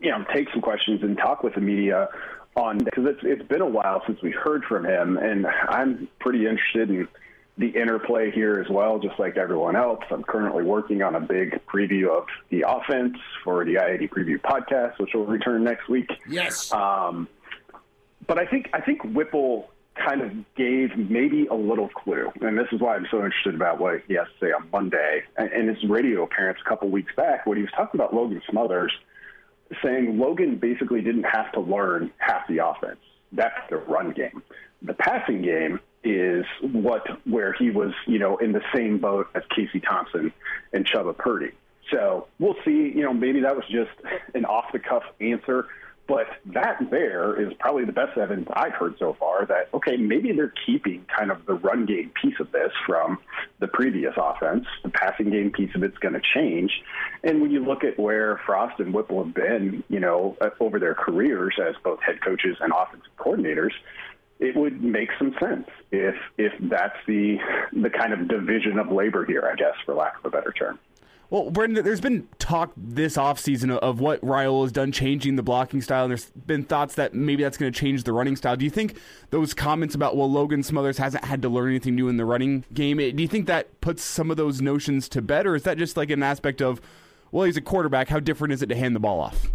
you 0.00 0.10
know, 0.10 0.24
take 0.34 0.50
some 0.50 0.60
questions 0.60 1.02
and 1.02 1.16
talk 1.16 1.44
with 1.44 1.54
the 1.54 1.60
media 1.60 2.08
on 2.56 2.78
because 2.78 3.06
it's 3.06 3.20
it's 3.22 3.48
been 3.48 3.60
a 3.60 3.66
while 3.66 4.02
since 4.06 4.20
we 4.22 4.32
heard 4.32 4.64
from 4.64 4.84
him, 4.84 5.16
and 5.16 5.46
I'm 5.46 6.08
pretty 6.18 6.46
interested 6.46 6.90
in 6.90 7.08
the 7.56 7.68
interplay 7.68 8.32
here 8.32 8.60
as 8.60 8.68
well, 8.68 8.98
just 8.98 9.16
like 9.20 9.36
everyone 9.36 9.76
else. 9.76 10.02
I'm 10.10 10.24
currently 10.24 10.64
working 10.64 11.02
on 11.02 11.14
a 11.14 11.20
big 11.20 11.60
preview 11.66 12.08
of 12.08 12.26
the 12.50 12.64
offense 12.66 13.16
for 13.44 13.64
the 13.64 13.78
I-80 13.78 14.10
Preview 14.10 14.40
podcast, 14.40 14.98
which 14.98 15.14
will 15.14 15.26
return 15.26 15.62
next 15.62 15.88
week. 15.88 16.10
Yes. 16.28 16.72
Um, 16.72 17.28
but 18.26 18.38
I 18.38 18.46
think 18.46 18.70
I 18.72 18.80
think 18.80 19.04
Whipple 19.04 19.70
kind 19.94 20.20
of 20.22 20.32
gave 20.56 20.96
maybe 20.96 21.46
a 21.46 21.54
little 21.54 21.88
clue. 21.88 22.30
And 22.40 22.58
this 22.58 22.66
is 22.72 22.80
why 22.80 22.96
I'm 22.96 23.06
so 23.10 23.18
interested 23.18 23.54
about 23.54 23.78
what 23.80 24.02
he 24.08 24.14
has 24.14 24.26
to 24.40 24.46
say 24.46 24.52
on 24.52 24.68
Monday. 24.72 25.22
And 25.36 25.68
his 25.68 25.82
radio 25.88 26.24
appearance 26.24 26.58
a 26.64 26.68
couple 26.68 26.88
weeks 26.88 27.12
back, 27.16 27.46
when 27.46 27.56
he 27.56 27.62
was 27.62 27.72
talking 27.76 28.00
about 28.00 28.12
Logan 28.14 28.42
Smothers, 28.50 28.92
saying 29.82 30.18
Logan 30.18 30.56
basically 30.56 31.00
didn't 31.00 31.24
have 31.24 31.52
to 31.52 31.60
learn 31.60 32.10
half 32.18 32.46
the 32.48 32.66
offense. 32.66 33.00
That's 33.32 33.58
the 33.70 33.76
run 33.76 34.12
game. 34.12 34.42
The 34.82 34.94
passing 34.94 35.42
game 35.42 35.80
is 36.02 36.44
what 36.60 37.06
where 37.26 37.54
he 37.54 37.70
was, 37.70 37.92
you 38.06 38.18
know, 38.18 38.36
in 38.36 38.52
the 38.52 38.60
same 38.74 38.98
boat 38.98 39.28
as 39.34 39.42
Casey 39.54 39.80
Thompson 39.80 40.32
and 40.72 40.86
Chubba 40.86 41.16
Purdy. 41.16 41.52
So 41.90 42.26
we'll 42.38 42.56
see. 42.64 42.92
You 42.94 43.02
know, 43.02 43.14
maybe 43.14 43.40
that 43.40 43.56
was 43.56 43.64
just 43.70 43.90
an 44.34 44.44
off 44.44 44.66
the 44.72 44.78
cuff 44.78 45.04
answer. 45.20 45.66
But 46.06 46.26
that 46.52 46.90
there 46.90 47.40
is 47.40 47.54
probably 47.58 47.86
the 47.86 47.92
best 47.92 48.18
evidence 48.18 48.48
I've 48.52 48.74
heard 48.74 48.96
so 48.98 49.16
far 49.18 49.46
that, 49.46 49.68
okay, 49.72 49.96
maybe 49.96 50.32
they're 50.32 50.52
keeping 50.66 51.06
kind 51.16 51.30
of 51.30 51.46
the 51.46 51.54
run 51.54 51.86
game 51.86 52.12
piece 52.20 52.38
of 52.40 52.52
this 52.52 52.72
from 52.86 53.18
the 53.58 53.68
previous 53.68 54.12
offense. 54.16 54.66
The 54.82 54.90
passing 54.90 55.30
game 55.30 55.50
piece 55.50 55.74
of 55.74 55.82
it's 55.82 55.96
going 55.98 56.12
to 56.12 56.20
change. 56.34 56.70
And 57.22 57.40
when 57.40 57.50
you 57.50 57.64
look 57.64 57.84
at 57.84 57.98
where 57.98 58.38
Frost 58.44 58.80
and 58.80 58.92
Whipple 58.92 59.24
have 59.24 59.34
been, 59.34 59.82
you 59.88 60.00
know, 60.00 60.36
uh, 60.42 60.50
over 60.60 60.78
their 60.78 60.94
careers 60.94 61.56
as 61.58 61.74
both 61.82 62.00
head 62.02 62.20
coaches 62.22 62.58
and 62.60 62.70
offensive 62.76 63.16
coordinators, 63.18 63.72
it 64.40 64.56
would 64.56 64.82
make 64.82 65.08
some 65.18 65.34
sense 65.40 65.68
if 65.90 66.16
if 66.36 66.52
that's 66.60 66.96
the 67.06 67.38
the 67.72 67.88
kind 67.88 68.12
of 68.12 68.28
division 68.28 68.78
of 68.78 68.90
labor 68.90 69.24
here, 69.24 69.48
I 69.50 69.54
guess, 69.54 69.74
for 69.86 69.94
lack 69.94 70.18
of 70.18 70.26
a 70.26 70.30
better 70.30 70.52
term. 70.52 70.78
Well, 71.30 71.50
Brandon, 71.50 71.84
there's 71.84 72.00
been 72.00 72.28
talk 72.38 72.72
this 72.76 73.16
offseason 73.16 73.76
of 73.78 73.98
what 73.98 74.20
Raiola 74.20 74.62
has 74.62 74.72
done 74.72 74.92
changing 74.92 75.36
the 75.36 75.42
blocking 75.42 75.80
style, 75.80 76.04
and 76.04 76.10
there's 76.10 76.30
been 76.30 76.64
thoughts 76.64 76.94
that 76.96 77.14
maybe 77.14 77.42
that's 77.42 77.56
going 77.56 77.72
to 77.72 77.78
change 77.78 78.04
the 78.04 78.12
running 78.12 78.36
style. 78.36 78.56
Do 78.56 78.64
you 78.64 78.70
think 78.70 78.96
those 79.30 79.54
comments 79.54 79.94
about, 79.94 80.16
well, 80.16 80.30
Logan 80.30 80.62
Smothers 80.62 80.98
hasn't 80.98 81.24
had 81.24 81.42
to 81.42 81.48
learn 81.48 81.70
anything 81.70 81.94
new 81.94 82.08
in 82.08 82.18
the 82.18 82.24
running 82.24 82.64
game, 82.72 83.00
eh, 83.00 83.10
do 83.10 83.22
you 83.22 83.28
think 83.28 83.46
that 83.46 83.80
puts 83.80 84.02
some 84.02 84.30
of 84.30 84.36
those 84.36 84.60
notions 84.60 85.08
to 85.08 85.22
bed, 85.22 85.46
or 85.46 85.54
is 85.54 85.62
that 85.62 85.78
just 85.78 85.96
like 85.96 86.10
an 86.10 86.22
aspect 86.22 86.60
of, 86.60 86.80
well, 87.32 87.44
he's 87.44 87.56
a 87.56 87.62
quarterback, 87.62 88.08
how 88.08 88.20
different 88.20 88.52
is 88.52 88.62
it 88.62 88.66
to 88.66 88.76
hand 88.76 88.94
the 88.94 89.00
ball 89.00 89.20
off? 89.20 89.48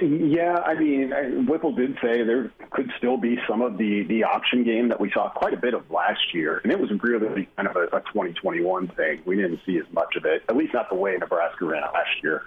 Yeah, 0.00 0.56
I 0.64 0.74
mean, 0.74 1.46
Whipple 1.46 1.72
did 1.72 1.96
say 2.02 2.22
there 2.22 2.50
could 2.70 2.90
still 2.96 3.18
be 3.18 3.38
some 3.46 3.60
of 3.60 3.76
the 3.76 4.04
the 4.04 4.24
option 4.24 4.64
game 4.64 4.88
that 4.88 4.98
we 4.98 5.10
saw 5.10 5.28
quite 5.28 5.52
a 5.52 5.58
bit 5.58 5.74
of 5.74 5.90
last 5.90 6.32
year, 6.32 6.60
and 6.62 6.72
it 6.72 6.80
was 6.80 6.90
really 7.02 7.48
kind 7.56 7.68
of 7.68 7.76
a, 7.76 7.84
a 7.96 8.00
2021 8.00 8.88
thing. 8.88 9.20
We 9.26 9.36
didn't 9.36 9.60
see 9.66 9.76
as 9.76 9.84
much 9.92 10.16
of 10.16 10.24
it, 10.24 10.42
at 10.48 10.56
least 10.56 10.72
not 10.72 10.88
the 10.88 10.94
way 10.94 11.16
Nebraska 11.18 11.66
ran 11.66 11.82
it 11.82 11.90
last 11.92 12.22
year. 12.22 12.44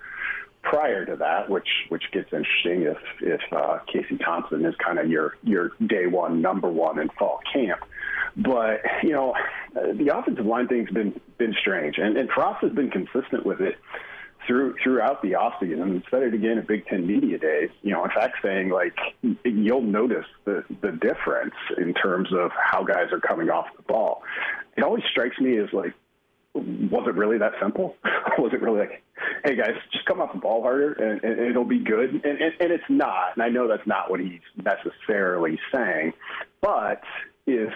Prior 0.64 1.06
to 1.06 1.16
that, 1.18 1.48
which 1.50 1.68
which 1.90 2.04
gets 2.12 2.34
interesting 2.34 2.82
if 2.82 2.98
if 3.22 3.42
uh, 3.54 3.80
Casey 3.86 4.18
Thompson 4.18 4.66
is 4.66 4.74
kind 4.84 4.98
of 4.98 5.08
your 5.08 5.38
your 5.44 5.74
day 5.86 6.08
one 6.08 6.42
number 6.42 6.70
one 6.70 6.98
in 6.98 7.10
fall 7.20 7.40
camp. 7.54 7.82
But 8.36 8.82
you 9.04 9.12
know, 9.12 9.36
the 9.74 10.12
offensive 10.18 10.46
line 10.46 10.68
thing's 10.68 10.90
been 10.90 11.20
been 11.38 11.54
strange, 11.62 12.00
and, 12.00 12.18
and 12.18 12.30
Frost 12.32 12.64
has 12.64 12.72
been 12.72 12.90
consistent 12.90 13.46
with 13.46 13.62
it 13.62 13.78
through 14.48 14.76
throughout 14.82 15.22
the 15.22 15.34
offseason. 15.34 16.02
Said 16.10 16.24
it 16.24 16.34
again 16.34 16.58
at 16.58 16.68
Big 16.68 16.88
Ten 16.88 17.06
Media 17.06 17.38
Days. 17.38 17.70
You 17.82 17.92
know, 17.92 18.04
in 18.04 18.12
fact, 18.12 18.38
saying 18.42 18.70
like 18.70 18.96
you'll 19.44 19.82
notice 19.82 20.26
the 20.46 20.64
the 20.82 20.92
difference 20.92 21.56
in 21.78 21.94
terms 21.94 22.30
of 22.34 22.52
how 22.52 22.84
guys 22.84 23.12
are 23.12 23.20
coming 23.20 23.50
off 23.50 23.68
the 23.76 23.84
ball. 23.84 24.24
It 24.76 24.84
always 24.84 25.04
strikes 25.12 25.38
me 25.40 25.58
as 25.58 25.72
like, 25.74 25.94
was 26.54 27.06
it 27.08 27.16
really 27.16 27.38
that 27.38 27.54
simple? 27.62 27.96
was 28.38 28.54
it 28.54 28.62
really 28.62 28.80
like, 28.80 29.04
hey 29.44 29.56
guys, 29.56 29.72
just 29.92 30.06
come 30.06 30.22
off 30.22 30.34
the 30.34 30.40
ball 30.40 30.62
harder 30.62 30.94
and, 30.94 31.24
and 31.24 31.40
it'll 31.50 31.66
be 31.66 31.80
good? 31.80 32.12
And, 32.12 32.26
and, 32.26 32.54
and 32.60 32.72
it's 32.72 32.90
not. 32.90 33.34
And 33.36 33.44
I 33.44 33.50
know 33.50 33.68
that's 33.68 33.88
not 33.88 34.10
what 34.10 34.20
he's 34.20 34.40
necessarily 34.56 35.60
saying, 35.74 36.14
but 36.62 37.02
if 37.46 37.74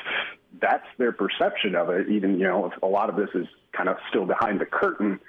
that's 0.61 0.85
their 0.97 1.11
perception 1.11 1.75
of 1.75 1.89
it, 1.89 2.09
even 2.09 2.37
you 2.39 2.45
know, 2.45 2.65
if 2.65 2.81
a 2.83 2.87
lot 2.87 3.09
of 3.09 3.15
this 3.15 3.29
is 3.33 3.47
kind 3.75 3.89
of 3.89 3.97
still 4.09 4.25
behind 4.25 4.59
the 4.59 4.65
curtain 4.65 5.19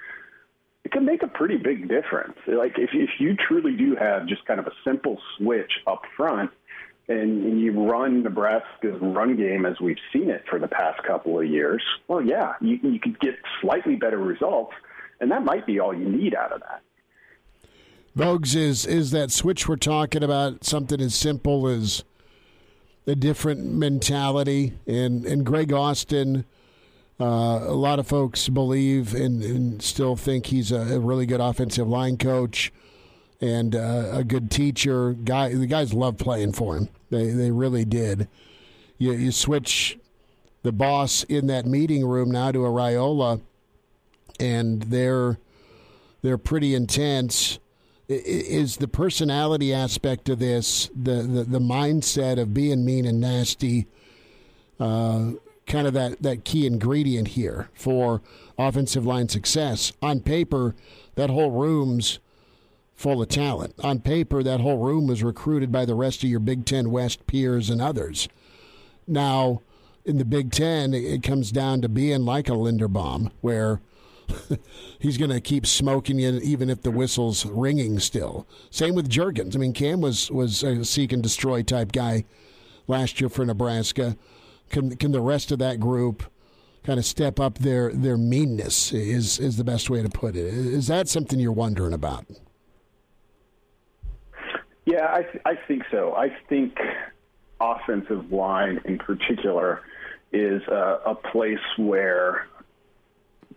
it 0.83 0.91
can 0.91 1.05
make 1.05 1.23
a 1.23 1.27
pretty 1.27 1.57
big 1.57 1.87
difference. 1.87 2.37
Like 2.47 2.77
if 2.77 2.89
if 2.93 3.09
you 3.19 3.35
truly 3.35 3.75
do 3.75 3.95
have 3.95 4.27
just 4.27 4.45
kind 4.45 4.59
of 4.59 4.67
a 4.67 4.73
simple 4.83 5.17
switch 5.37 5.71
up 5.87 6.01
front, 6.17 6.51
and, 7.07 7.59
you 7.59 7.71
run 7.71 8.23
Nebraska's 8.23 8.99
run 9.01 9.35
game 9.35 9.65
as 9.65 9.79
we've 9.79 9.97
seen 10.11 10.29
it 10.29 10.43
for 10.49 10.59
the 10.59 10.67
past 10.67 11.03
couple 11.03 11.39
of 11.39 11.45
years, 11.45 11.83
well, 12.07 12.21
yeah, 12.21 12.53
you, 12.61 12.79
you 12.81 12.99
could 12.99 13.19
get 13.19 13.35
slightly 13.61 13.95
better 13.95 14.17
results, 14.17 14.73
and 15.19 15.31
that 15.31 15.43
might 15.43 15.65
be 15.65 15.79
all 15.79 15.93
you 15.93 16.07
need 16.07 16.33
out 16.35 16.51
of 16.51 16.61
that. 16.61 16.81
Vogues 18.15 18.55
is 18.55 18.85
is 18.85 19.11
that 19.11 19.31
switch 19.31 19.67
we're 19.67 19.75
talking 19.75 20.23
about 20.23 20.63
something 20.63 21.01
as 21.01 21.15
simple 21.15 21.67
as 21.67 22.03
a 23.07 23.15
different 23.15 23.65
mentality, 23.65 24.73
and 24.85 25.25
and 25.25 25.45
Greg 25.45 25.73
Austin 25.73 26.45
uh, 27.19 27.59
a 27.67 27.75
lot 27.75 27.99
of 27.99 28.07
folks 28.07 28.49
believe 28.49 29.13
and, 29.13 29.43
and 29.43 29.81
still 29.81 30.15
think 30.15 30.47
he's 30.47 30.71
a, 30.71 30.95
a, 30.95 30.99
really 30.99 31.25
good 31.25 31.39
offensive 31.39 31.87
line 31.87 32.17
coach 32.17 32.73
and 33.39 33.75
uh, 33.75 34.09
a 34.11 34.23
good 34.23 34.49
teacher. 34.49 35.13
Guy, 35.13 35.53
the 35.53 35.67
guys 35.67 35.93
love 35.93 36.17
playing 36.17 36.53
for 36.53 36.75
him. 36.75 36.89
They 37.11 37.29
they 37.29 37.51
really 37.51 37.85
did. 37.85 38.27
You 38.97 39.13
you 39.13 39.31
switch 39.31 39.99
the 40.63 40.71
boss 40.71 41.23
in 41.25 41.47
that 41.47 41.65
meeting 41.65 42.05
room 42.05 42.31
now 42.31 42.51
to 42.51 42.65
a 42.65 42.69
Raiola, 42.69 43.41
and 44.39 44.81
they're 44.83 45.37
they're 46.23 46.37
pretty 46.37 46.73
intense. 46.73 47.59
Is 48.07 48.77
the 48.77 48.87
personality 48.87 49.73
aspect 49.73 50.29
of 50.29 50.39
this 50.39 50.89
the 50.95 51.21
the, 51.21 51.43
the 51.43 51.59
mindset 51.59 52.39
of 52.39 52.53
being 52.53 52.83
mean 52.83 53.05
and 53.05 53.19
nasty? 53.21 53.87
Uh, 54.79 55.33
kind 55.65 55.87
of 55.87 55.93
that, 55.93 56.21
that 56.21 56.43
key 56.43 56.65
ingredient 56.65 57.29
here 57.29 57.69
for 57.73 58.21
offensive 58.57 59.05
line 59.05 59.29
success. 59.29 59.93
On 60.01 60.19
paper, 60.19 60.75
that 61.15 61.29
whole 61.29 61.51
room's 61.51 62.19
full 62.95 63.21
of 63.21 63.29
talent. 63.29 63.73
On 63.83 63.99
paper, 63.99 64.43
that 64.43 64.61
whole 64.61 64.77
room 64.77 65.07
was 65.07 65.23
recruited 65.23 65.71
by 65.71 65.85
the 65.85 65.95
rest 65.95 66.23
of 66.23 66.29
your 66.29 66.39
Big 66.39 66.65
Ten 66.65 66.91
West 66.91 67.25
peers 67.27 67.69
and 67.69 67.81
others. 67.81 68.27
Now, 69.07 69.61
in 70.05 70.17
the 70.17 70.25
Big 70.25 70.51
Ten, 70.51 70.93
it 70.93 71.23
comes 71.23 71.51
down 71.51 71.81
to 71.81 71.89
being 71.89 72.25
like 72.25 72.49
a 72.49 72.53
Linderbaum, 72.53 73.31
where 73.41 73.81
he's 74.99 75.17
going 75.17 75.31
to 75.31 75.41
keep 75.41 75.65
smoking 75.65 76.19
you 76.19 76.39
even 76.43 76.69
if 76.69 76.81
the 76.81 76.91
whistle's 76.91 77.45
ringing 77.45 77.99
still. 77.99 78.47
Same 78.69 78.95
with 78.95 79.09
Jurgens. 79.09 79.55
I 79.55 79.59
mean, 79.59 79.73
Cam 79.73 80.01
was 80.01 80.31
was 80.31 80.63
a 80.63 80.85
seek 80.85 81.11
and 81.11 81.23
destroy 81.23 81.63
type 81.63 81.91
guy 81.91 82.25
last 82.87 83.19
year 83.19 83.29
for 83.29 83.45
Nebraska 83.45 84.17
can 84.73 84.97
can 84.97 85.13
the 85.13 85.21
rest 85.21 85.51
of 85.53 85.59
that 85.59 85.79
group 85.79 86.23
kind 86.83 86.99
of 86.99 87.05
step 87.05 87.39
up 87.39 87.59
their 87.59 87.93
their 87.93 88.17
meanness 88.17 88.91
is 88.91 89.39
is 89.39 89.55
the 89.55 89.63
best 89.63 89.89
way 89.89 90.01
to 90.01 90.09
put 90.09 90.35
it. 90.35 90.47
Is 90.47 90.87
that 90.87 91.07
something 91.07 91.39
you're 91.39 91.53
wondering 91.53 91.93
about? 91.93 92.25
Yeah 94.85 95.07
i 95.13 95.21
th- 95.21 95.41
i 95.45 95.55
think 95.67 95.83
so. 95.89 96.13
I 96.15 96.29
think 96.49 96.77
offensive 97.61 98.31
line 98.31 98.81
in 98.83 98.97
particular 98.97 99.81
is 100.33 100.61
a, 100.67 100.99
a 101.05 101.15
place 101.15 101.59
where 101.77 102.47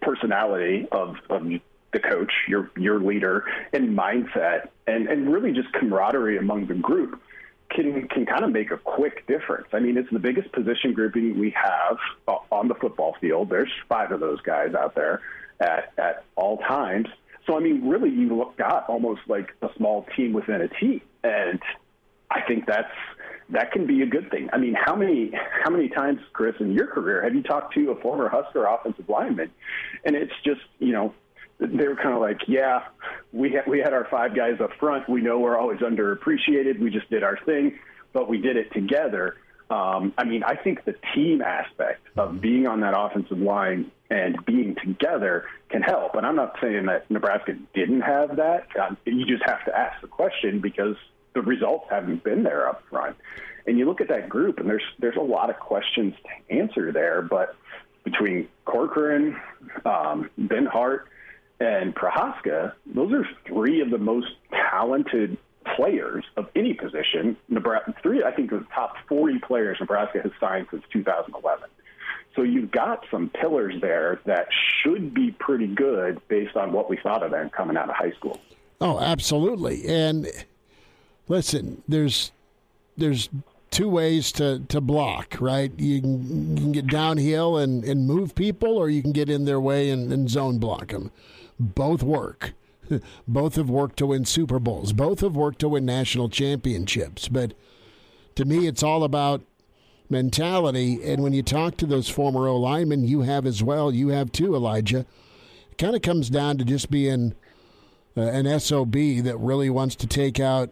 personality 0.01 0.87
of, 0.93 1.17
of 1.31 1.43
the 1.45 1.99
coach 1.99 2.33
your 2.47 2.71
your 2.77 3.01
leader 3.01 3.45
and 3.73 3.97
mindset 3.97 4.69
and 4.87 5.09
and 5.09 5.33
really 5.33 5.53
just 5.53 5.73
camaraderie 5.73 6.37
among 6.37 6.67
the 6.67 6.75
group 6.75 7.21
can 7.71 8.09
can 8.09 8.27
kind 8.27 8.45
of 8.45 8.51
make 8.53 8.71
a 8.71 8.77
quick 8.77 9.27
difference. 9.27 9.69
I 9.73 9.81
mean, 9.81 9.97
it's 9.97 10.11
the 10.11 10.19
biggest 10.19 10.53
position 10.53 10.93
grouping 10.93 11.39
we 11.39 11.51
have 11.51 11.99
uh, 12.29 12.37
on 12.51 12.69
the 12.69 12.75
football 12.75 13.17
field. 13.21 13.51
There's 13.51 13.71
five 13.89 14.13
of 14.13 14.21
those 14.21 14.41
guys 14.43 14.75
out 14.75 14.95
there 14.95 15.21
at 15.61 15.93
at 15.99 16.25
all 16.37 16.59
times. 16.59 17.09
So 17.47 17.57
I 17.57 17.61
mean, 17.61 17.89
really, 17.89 18.11
you 18.11 18.35
look 18.37 18.57
got 18.57 18.89
almost 18.89 19.23
like 19.29 19.55
a 19.63 19.69
small 19.77 20.07
team 20.17 20.33
within 20.33 20.61
a 20.61 20.69
team, 20.69 21.01
and 21.23 21.61
I 22.31 22.41
think 22.43 22.67
that's 22.67 22.93
that 23.51 23.73
can 23.73 23.87
be 23.87 24.03
a 24.03 24.07
good 24.07 24.31
thing. 24.31 24.49
I 24.53 24.59
mean, 24.59 24.75
how 24.75 24.97
many 24.97 25.33
how 25.65 25.71
many 25.71 25.89
times, 25.89 26.21
Chris, 26.33 26.55
in 26.61 26.73
your 26.73 26.87
career 26.87 27.23
have 27.23 27.35
you 27.35 27.43
talked 27.43 27.75
to 27.75 27.91
a 27.91 28.01
former 28.01 28.29
Husker 28.29 28.65
offensive 28.65 29.09
lineman, 29.09 29.51
and 30.05 30.17
it's 30.17 30.33
just 30.45 30.61
you 30.79 30.93
know 30.93 31.15
they 31.59 31.89
were 31.89 31.97
kind 31.97 32.15
of 32.15 32.21
like, 32.21 32.41
yeah, 32.49 32.85
we 33.33 33.53
had, 33.53 33.67
we 33.67 33.79
had 33.79 33.93
our 33.93 34.07
five 34.11 34.35
guys 34.35 34.61
up 34.61 34.71
front. 34.79 35.09
We 35.09 35.21
know 35.21 35.39
we're 35.39 35.59
always 35.59 35.81
underappreciated. 35.81 36.79
We 36.81 36.91
just 36.91 37.09
did 37.11 37.23
our 37.23 37.39
thing, 37.45 37.79
but 38.13 38.29
we 38.29 38.39
did 38.39 38.57
it 38.57 38.73
together. 38.73 39.37
Um, 39.69 40.15
I 40.17 40.25
mean, 40.25 40.45
I 40.45 40.55
think 40.55 40.85
the 40.85 40.95
team 41.15 41.43
aspect 41.43 42.07
of 42.17 42.41
being 42.41 42.67
on 42.67 42.81
that 42.81 42.95
offensive 42.97 43.39
line 43.39 43.91
and 44.11 44.37
being 44.45 44.77
together 44.77 45.47
can 45.71 45.83
help. 45.83 46.15
And 46.15 46.25
I'm 46.25 46.37
not 46.37 46.57
saying 46.63 46.87
that 46.87 47.11
Nebraska 47.11 47.55
didn't 47.75 48.03
have 48.03 48.37
that. 48.37 48.69
Um, 48.81 48.97
you 49.05 49.27
just 49.27 49.43
have 49.45 49.65
to 49.65 49.77
ask 49.77 50.01
the 50.01 50.07
question 50.07 50.61
because 50.61 50.97
the 51.35 51.43
results 51.43 51.87
haven't 51.91 52.23
been 52.23 52.45
there 52.45 52.69
up 52.69 52.83
front. 52.89 53.17
And 53.67 53.77
you 53.79 53.87
look 53.87 54.01
at 54.01 54.09
that 54.09 54.29
group, 54.29 54.59
and 54.59 54.69
there's 54.69 54.85
there's 55.01 55.17
a 55.17 55.21
lot 55.23 55.51
of 55.51 55.59
questions 55.59 56.15
to 56.23 56.55
answer 56.57 56.93
there. 56.93 57.21
But 57.21 57.57
between 58.05 58.49
Corcoran, 58.65 59.37
um, 59.85 60.31
Benhart, 60.39 61.07
and 61.61 61.95
Prochaska, 61.95 62.75
those 62.87 63.13
are 63.13 63.27
three 63.47 63.81
of 63.81 63.91
the 63.91 63.99
most 63.99 64.29
talented 64.51 65.39
players 65.77 66.25
of 66.37 66.49
any 66.55 66.75
position. 66.75 67.37
Nebraska, 67.49 67.95
three, 68.03 68.23
I 68.23 68.31
think, 68.33 68.53
of 68.53 68.61
the 68.61 68.67
top 68.75 68.97
40 69.09 69.39
players 69.41 69.79
Nebraska 69.81 70.21
has 70.23 70.33
signed 70.39 70.67
since 70.71 70.85
2011. 70.93 71.69
So 72.35 72.43
you've 72.43 72.71
got 72.71 73.05
some 73.11 73.31
pillars 73.31 73.75
there 73.81 74.21
that 74.27 74.49
should 74.83 75.15
be 75.15 75.33
pretty 75.33 75.67
good 75.67 76.21
based 76.29 76.57
on 76.57 76.73
what 76.73 76.91
we 76.91 76.99
thought 76.99 77.23
of 77.23 77.31
them 77.31 77.49
coming 77.49 77.77
out 77.77 77.89
of 77.89 77.97
high 77.97 78.13
school. 78.13 78.39
Oh, 78.81 79.01
absolutely. 79.01 79.87
And 79.89 80.29
listen, 81.29 81.83
there's 81.89 82.31
there's 82.99 83.31
two 83.71 83.89
ways 83.89 84.33
to, 84.33 84.61
to 84.69 84.81
block, 84.81 85.37
right? 85.41 85.73
You 85.79 86.01
can, 86.01 86.57
you 86.57 86.63
can 86.63 86.73
get 86.73 86.87
downhill 86.87 87.59
and, 87.59 87.85
and 87.85 88.07
move 88.07 88.35
people, 88.35 88.77
or 88.77 88.89
you 88.89 89.03
can 89.03 89.13
get 89.13 89.29
in 89.29 89.45
their 89.45 89.61
way 89.61 89.91
and, 89.91 90.11
and 90.13 90.31
zone 90.31 90.59
block 90.59 90.89
them. 90.89 91.11
Both 91.59 92.03
work. 92.03 92.53
Both 93.29 93.57
have 93.57 93.71
worked 93.71 93.97
to 93.99 94.07
win 94.07 94.25
Super 94.25 94.59
Bowls. 94.59 94.93
Both 94.93 95.21
have 95.21 95.35
worked 95.35 95.59
to 95.61 95.69
win 95.69 95.85
national 95.85 96.29
championships. 96.29 97.29
But 97.29 97.55
to 98.37 98.45
me, 98.45 98.67
it's 98.67 98.83
all 98.83 99.05
about 99.05 99.43
mentality. 100.09 101.01
And 101.03 101.23
when 101.23 101.33
you 101.33 101.43
talk 101.43 101.77
to 101.79 101.87
those 101.87 102.09
former 102.09 102.47
O 102.47 102.57
linemen, 102.57 103.05
you 103.05 103.23
have 103.23 103.47
as 103.47 103.63
well, 103.63 103.93
you 103.93 104.09
have 104.09 104.33
too, 104.33 104.55
Elijah. 104.55 105.07
It 105.71 105.79
kind 105.79 105.97
of 105.97 106.03
comes 106.03 106.31
down 106.31 106.59
to 106.59 106.65
just 106.65 106.91
being 106.91 107.35
uh, 108.17 108.23
an 108.23 108.61
SOB 108.61 108.93
that 108.93 109.37
really 109.39 109.71
wants 109.71 109.97
to 109.97 110.07
take 110.07 110.41
out 110.41 110.71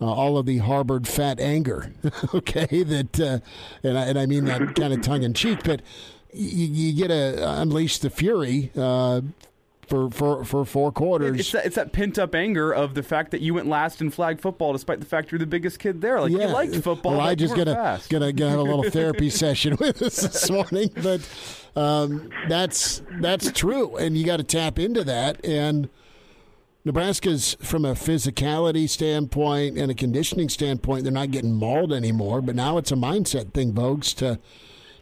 uh, 0.00 0.06
all 0.06 0.38
of 0.38 0.46
the 0.46 0.58
harbored 0.58 1.06
fat 1.06 1.38
anger. 1.40 1.92
okay, 2.34 2.82
that, 2.82 3.20
uh, 3.20 3.38
and, 3.82 3.98
I, 3.98 4.06
and 4.06 4.18
I 4.18 4.26
mean 4.26 4.44
that 4.46 4.74
kind 4.74 4.92
of 4.92 5.02
tongue 5.02 5.22
in 5.22 5.34
cheek, 5.34 5.60
but 5.64 5.82
you, 6.32 6.66
you 6.66 6.92
get 6.94 7.08
to 7.08 7.60
unleash 7.60 7.98
the 7.98 8.10
fury 8.10 8.70
uh, 8.76 9.20
for, 9.86 10.10
for, 10.10 10.44
for 10.44 10.64
four 10.64 10.92
quarters. 10.92 11.40
It's 11.40 11.52
that, 11.52 11.66
it's 11.66 11.76
that 11.76 11.92
pent 11.92 12.18
up 12.18 12.34
anger 12.34 12.72
of 12.72 12.94
the 12.94 13.02
fact 13.02 13.30
that 13.32 13.40
you 13.40 13.54
went 13.54 13.66
last 13.66 14.00
in 14.00 14.10
flag 14.10 14.40
football, 14.40 14.72
despite 14.72 15.00
the 15.00 15.06
fact 15.06 15.32
you're 15.32 15.38
the 15.38 15.46
biggest 15.46 15.78
kid 15.78 16.00
there. 16.00 16.20
Like 16.20 16.32
yeah. 16.32 16.46
you 16.46 16.52
liked 16.52 16.76
football. 16.76 17.12
Well, 17.12 17.20
I 17.20 17.34
just 17.34 17.54
gonna 17.54 17.74
fast. 17.74 18.08
gonna 18.08 18.32
gonna 18.32 18.50
have 18.50 18.60
a 18.60 18.62
little 18.62 18.82
therapy 18.90 19.30
session 19.30 19.76
with 19.80 20.00
us 20.00 20.20
this 20.20 20.50
morning, 20.50 20.90
but 21.02 21.20
um, 21.76 22.30
that's 22.48 23.02
that's 23.20 23.50
true, 23.52 23.96
and 23.96 24.16
you 24.16 24.24
got 24.24 24.38
to 24.38 24.44
tap 24.44 24.78
into 24.78 25.04
that. 25.04 25.44
And 25.44 25.88
Nebraska's 26.84 27.56
from 27.60 27.84
a 27.84 27.92
physicality 27.92 28.88
standpoint 28.88 29.78
and 29.78 29.90
a 29.90 29.94
conditioning 29.94 30.48
standpoint, 30.48 31.04
they're 31.04 31.12
not 31.12 31.30
getting 31.30 31.54
mauled 31.54 31.92
anymore. 31.92 32.40
But 32.40 32.54
now 32.54 32.78
it's 32.78 32.92
a 32.92 32.96
mindset 32.96 33.52
thing, 33.52 33.72
Voges, 33.72 34.14
to 34.16 34.38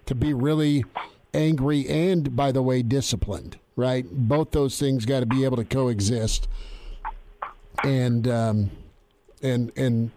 to 0.06 0.14
be 0.14 0.32
really 0.32 0.84
angry 1.32 1.86
and, 1.88 2.34
by 2.34 2.50
the 2.50 2.62
way, 2.62 2.82
disciplined. 2.82 3.59
Right, 3.76 4.04
both 4.10 4.50
those 4.50 4.78
things 4.78 5.06
got 5.06 5.20
to 5.20 5.26
be 5.26 5.44
able 5.44 5.56
to 5.56 5.64
coexist, 5.64 6.48
and 7.82 8.28
um, 8.28 8.70
and 9.42 9.72
and 9.76 10.10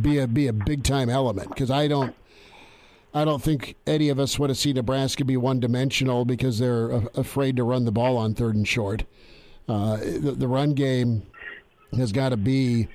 be 0.00 0.18
a 0.18 0.26
be 0.26 0.46
a 0.46 0.52
big 0.52 0.84
time 0.84 1.10
element. 1.10 1.48
Because 1.48 1.70
I 1.70 1.88
don't. 1.88 2.14
I 3.14 3.24
don't 3.24 3.42
think 3.42 3.74
any 3.86 4.10
of 4.10 4.18
us 4.20 4.38
want 4.38 4.50
to 4.50 4.54
see 4.54 4.72
Nebraska 4.72 5.24
be 5.24 5.36
one 5.36 5.60
dimensional 5.60 6.26
because 6.26 6.58
they're 6.58 6.90
a- 6.90 7.08
afraid 7.14 7.56
to 7.56 7.64
run 7.64 7.86
the 7.86 7.90
ball 7.90 8.18
on 8.18 8.34
third 8.34 8.54
and 8.54 8.68
short. 8.68 9.04
Uh, 9.66 9.96
the, 9.96 10.34
the 10.36 10.46
run 10.46 10.74
game 10.74 11.22
has 11.96 12.12
got 12.12 12.28
to 12.28 12.36
be 12.36 12.86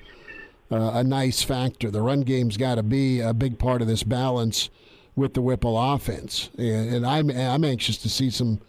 uh, 0.70 0.92
a 0.94 1.04
nice 1.04 1.42
factor. 1.42 1.90
The 1.90 2.00
run 2.00 2.22
game's 2.22 2.56
got 2.56 2.76
to 2.76 2.82
be 2.82 3.20
a 3.20 3.34
big 3.34 3.58
part 3.58 3.82
of 3.82 3.88
this 3.88 4.02
balance 4.04 4.70
with 5.16 5.34
the 5.34 5.42
Whipple 5.42 5.78
offense, 5.78 6.50
and, 6.56 6.94
and 6.94 7.06
I'm 7.06 7.30
I'm 7.30 7.64
anxious 7.64 7.98
to 7.98 8.08
see 8.08 8.30
some 8.30 8.60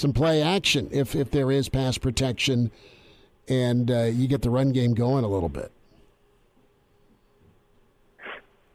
some 0.00 0.12
play 0.12 0.42
action 0.42 0.88
if 0.90 1.14
if 1.14 1.30
there 1.30 1.52
is 1.52 1.68
pass 1.68 1.98
protection, 1.98 2.70
and 3.48 3.90
uh, 3.90 4.04
you 4.04 4.26
get 4.26 4.42
the 4.42 4.50
run 4.50 4.72
game 4.72 4.94
going 4.94 5.24
a 5.24 5.28
little 5.28 5.48
bit. 5.48 5.70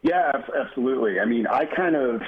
Yeah, 0.04 0.32
absolutely. 0.56 1.20
I 1.20 1.26
mean, 1.26 1.48
I 1.48 1.66
kind 1.66 1.96
of 1.96 2.22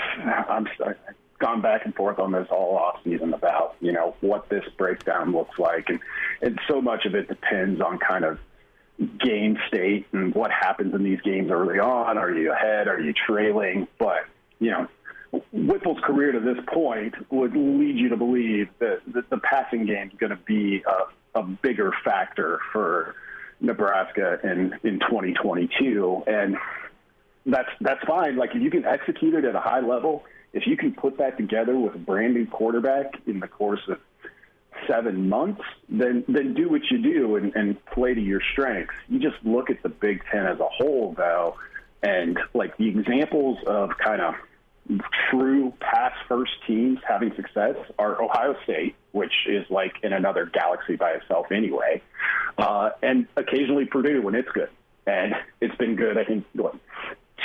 I'm 0.49 0.67
I've 0.85 0.97
gone 1.39 1.61
back 1.61 1.85
and 1.85 1.93
forth 1.93 2.17
on 2.17 2.31
this 2.31 2.47
all 2.49 2.75
off 2.75 2.99
season 3.03 3.33
about 3.33 3.75
you 3.79 3.91
know 3.91 4.15
what 4.21 4.49
this 4.49 4.65
breakdown 4.77 5.31
looks 5.31 5.57
like, 5.59 5.89
and 5.89 5.99
and 6.41 6.59
so 6.67 6.81
much 6.81 7.05
of 7.05 7.13
it 7.13 7.27
depends 7.27 7.79
on 7.79 7.99
kind 7.99 8.25
of 8.25 8.39
game 9.19 9.59
state 9.67 10.07
and 10.11 10.33
what 10.33 10.49
happens 10.51 10.95
in 10.95 11.03
these 11.03 11.21
games 11.21 11.51
early 11.51 11.77
on. 11.77 12.17
Are 12.17 12.31
you 12.31 12.51
ahead? 12.51 12.87
Are 12.87 12.99
you 12.99 13.13
trailing? 13.13 13.87
But 13.99 14.25
you 14.59 14.71
know. 14.71 14.87
Whipple's 15.51 15.99
career 16.03 16.32
to 16.32 16.39
this 16.39 16.57
point 16.73 17.13
would 17.32 17.55
lead 17.55 17.97
you 17.97 18.09
to 18.09 18.17
believe 18.17 18.69
that, 18.80 19.01
that 19.13 19.30
the 19.30 19.38
passing 19.38 19.86
game 19.86 20.09
is 20.09 20.17
going 20.17 20.32
to 20.32 20.43
be 20.45 20.84
a, 20.84 21.39
a 21.39 21.43
bigger 21.43 21.91
factor 22.03 22.59
for 22.71 23.15
Nebraska 23.59 24.39
in, 24.43 24.78
in 24.84 24.99
2022. 24.99 26.23
And 26.28 26.57
that's 27.45 27.69
that's 27.80 28.03
fine. 28.05 28.36
Like 28.36 28.51
if 28.55 28.61
you 28.61 28.69
can 28.69 28.86
execute 28.86 29.34
it 29.34 29.45
at 29.45 29.55
a 29.55 29.59
high 29.59 29.80
level, 29.80 30.25
if 30.53 30.67
you 30.67 30.78
can 30.78 30.93
put 30.93 31.17
that 31.17 31.38
together 31.38 31.78
with 31.78 31.95
a 31.95 31.99
brand 31.99 32.34
new 32.34 32.45
quarterback 32.45 33.13
in 33.25 33.39
the 33.39 33.47
course 33.47 33.82
of 33.88 33.99
seven 34.86 35.30
months, 35.30 35.61
then 35.89 36.23
then 36.28 36.53
do 36.53 36.69
what 36.69 36.82
you 36.91 37.01
do 37.01 37.36
and, 37.38 37.55
and 37.55 37.84
play 37.86 38.13
to 38.13 38.21
your 38.21 38.41
strengths. 38.51 38.93
You 39.07 39.19
just 39.19 39.38
look 39.43 39.69
at 39.69 39.82
the 39.82 39.89
Big 39.89 40.23
Ten 40.32 40.45
as 40.45 40.59
a 40.59 40.67
whole, 40.67 41.13
though, 41.17 41.55
and 42.03 42.38
like 42.53 42.78
the 42.78 42.88
examples 42.88 43.57
of 43.65 43.97
kind 43.97 44.21
of 44.21 44.36
true 45.29 45.73
pass 45.79 46.13
first 46.27 46.51
teams 46.65 46.99
having 47.07 47.33
success 47.35 47.75
are 47.99 48.21
Ohio 48.21 48.55
State, 48.63 48.95
which 49.11 49.33
is 49.47 49.65
like 49.69 49.95
in 50.03 50.13
another 50.13 50.45
galaxy 50.45 50.95
by 50.95 51.11
itself 51.11 51.51
anyway, 51.51 52.01
uh, 52.57 52.91
and 53.01 53.27
occasionally 53.35 53.85
Purdue 53.85 54.21
when 54.21 54.35
it's 54.35 54.49
good. 54.49 54.69
And 55.05 55.35
it's 55.61 55.75
been 55.75 55.95
good, 55.95 56.17
I 56.17 56.25
think, 56.25 56.45
what, 56.53 56.75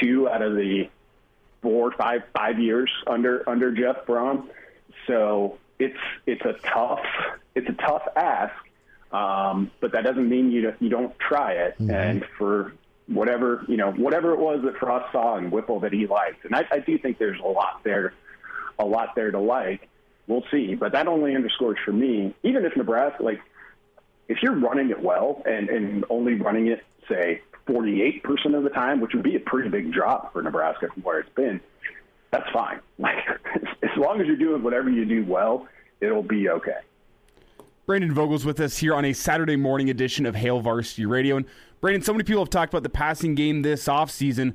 two 0.01 0.29
out 0.29 0.43
of 0.43 0.55
the 0.55 0.89
four, 1.63 1.93
five, 1.93 2.23
five 2.37 2.59
years 2.59 2.91
under 3.07 3.49
under 3.49 3.73
Jeff 3.73 4.05
Brohm. 4.07 4.49
So 5.07 5.59
it's 5.79 5.99
it's 6.27 6.43
a 6.45 6.55
tough 6.69 7.05
it's 7.55 7.69
a 7.69 7.75
tough 7.75 8.03
ask, 8.17 8.55
um, 9.13 9.71
but 9.81 9.93
that 9.93 10.05
doesn't 10.05 10.29
mean 10.29 10.51
you 10.51 10.75
you 10.81 10.89
don't 10.89 11.17
try 11.19 11.53
it. 11.53 11.77
And 11.79 12.25
for 12.37 12.73
whatever 13.15 13.65
you 13.69 13.77
know, 13.77 13.93
whatever 13.93 14.33
it 14.33 14.39
was 14.39 14.63
that 14.65 14.77
Frost 14.77 15.13
saw 15.13 15.37
in 15.37 15.51
Whipple 15.51 15.81
that 15.81 15.93
he 15.93 16.07
liked, 16.07 16.45
and 16.45 16.55
I, 16.55 16.65
I 16.71 16.79
do 16.81 16.99
think 16.99 17.19
there's 17.19 17.41
a 17.41 17.49
lot 17.49 17.83
there, 17.85 18.15
a 18.79 18.85
lot 18.85 19.15
there 19.15 19.31
to 19.31 19.41
like. 19.41 19.89
We'll 20.29 20.45
see, 20.51 20.75
but 20.75 20.93
that 20.93 21.09
only 21.09 21.35
underscores 21.35 21.79
for 21.85 21.93
me, 21.93 22.35
even 22.43 22.65
if 22.65 22.77
Nebraska 22.77 23.23
like 23.23 23.41
if 24.29 24.43
you're 24.43 24.59
running 24.59 24.91
it 24.91 25.03
well 25.03 25.43
and, 25.45 25.69
and 25.69 26.05
only 26.09 26.35
running 26.35 26.69
it, 26.69 26.85
say, 27.09 27.43
48% 27.69 28.57
of 28.57 28.65
the 28.65 28.71
time, 28.71 29.01
which 29.01 29.13
would 29.15 29.23
be 29.23 29.37
a 29.37 29.41
pretty 29.41 29.69
big 29.69 29.93
drop 29.93 30.33
for 30.33 30.43
Nebraska 30.43 30.89
from 30.93 31.03
where 31.03 31.21
it's 31.21 31.33
been, 31.35 31.61
that's 32.31 32.49
fine. 32.51 32.81
Like, 32.99 33.17
as 33.83 33.91
long 33.97 34.21
as 34.21 34.29
you're 34.29 34.37
doing 34.37 34.63
whatever 34.63 34.89
you 34.89 35.05
do 35.05 35.25
well, 35.25 35.67
it'll 36.01 36.23
be 36.23 36.49
okay. 36.49 36.79
Brandon 37.85 38.15
Vogel's 38.15 38.45
with 38.45 38.61
us 38.61 38.79
here 38.79 38.95
on 38.95 39.05
a 39.05 39.13
Saturday 39.13 39.57
morning 39.57 39.91
edition 39.91 40.25
of 40.25 40.37
Hail 40.37 40.61
Varsity 40.61 41.05
Radio. 41.05 41.37
And 41.37 41.47
Brandon, 41.83 42.01
so 42.01 42.13
many 42.13 42.23
people 42.23 42.41
have 42.41 42.49
talked 42.49 42.73
about 42.73 42.85
the 42.85 42.89
passing 42.89 43.35
game 43.35 43.63
this 43.63 43.87
offseason. 43.87 44.55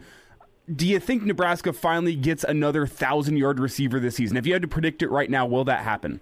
Do 0.73 0.87
you 0.87 0.97
think 0.97 1.23
Nebraska 1.23 1.73
finally 1.73 2.15
gets 2.15 2.45
another 2.45 2.87
thousand 2.87 3.35
yard 3.35 3.59
receiver 3.59 3.99
this 3.99 4.15
season? 4.15 4.37
If 4.37 4.47
you 4.47 4.53
had 4.53 4.61
to 4.61 4.67
predict 4.67 5.01
it 5.01 5.11
right 5.11 5.29
now, 5.29 5.45
will 5.45 5.65
that 5.65 5.81
happen? 5.81 6.21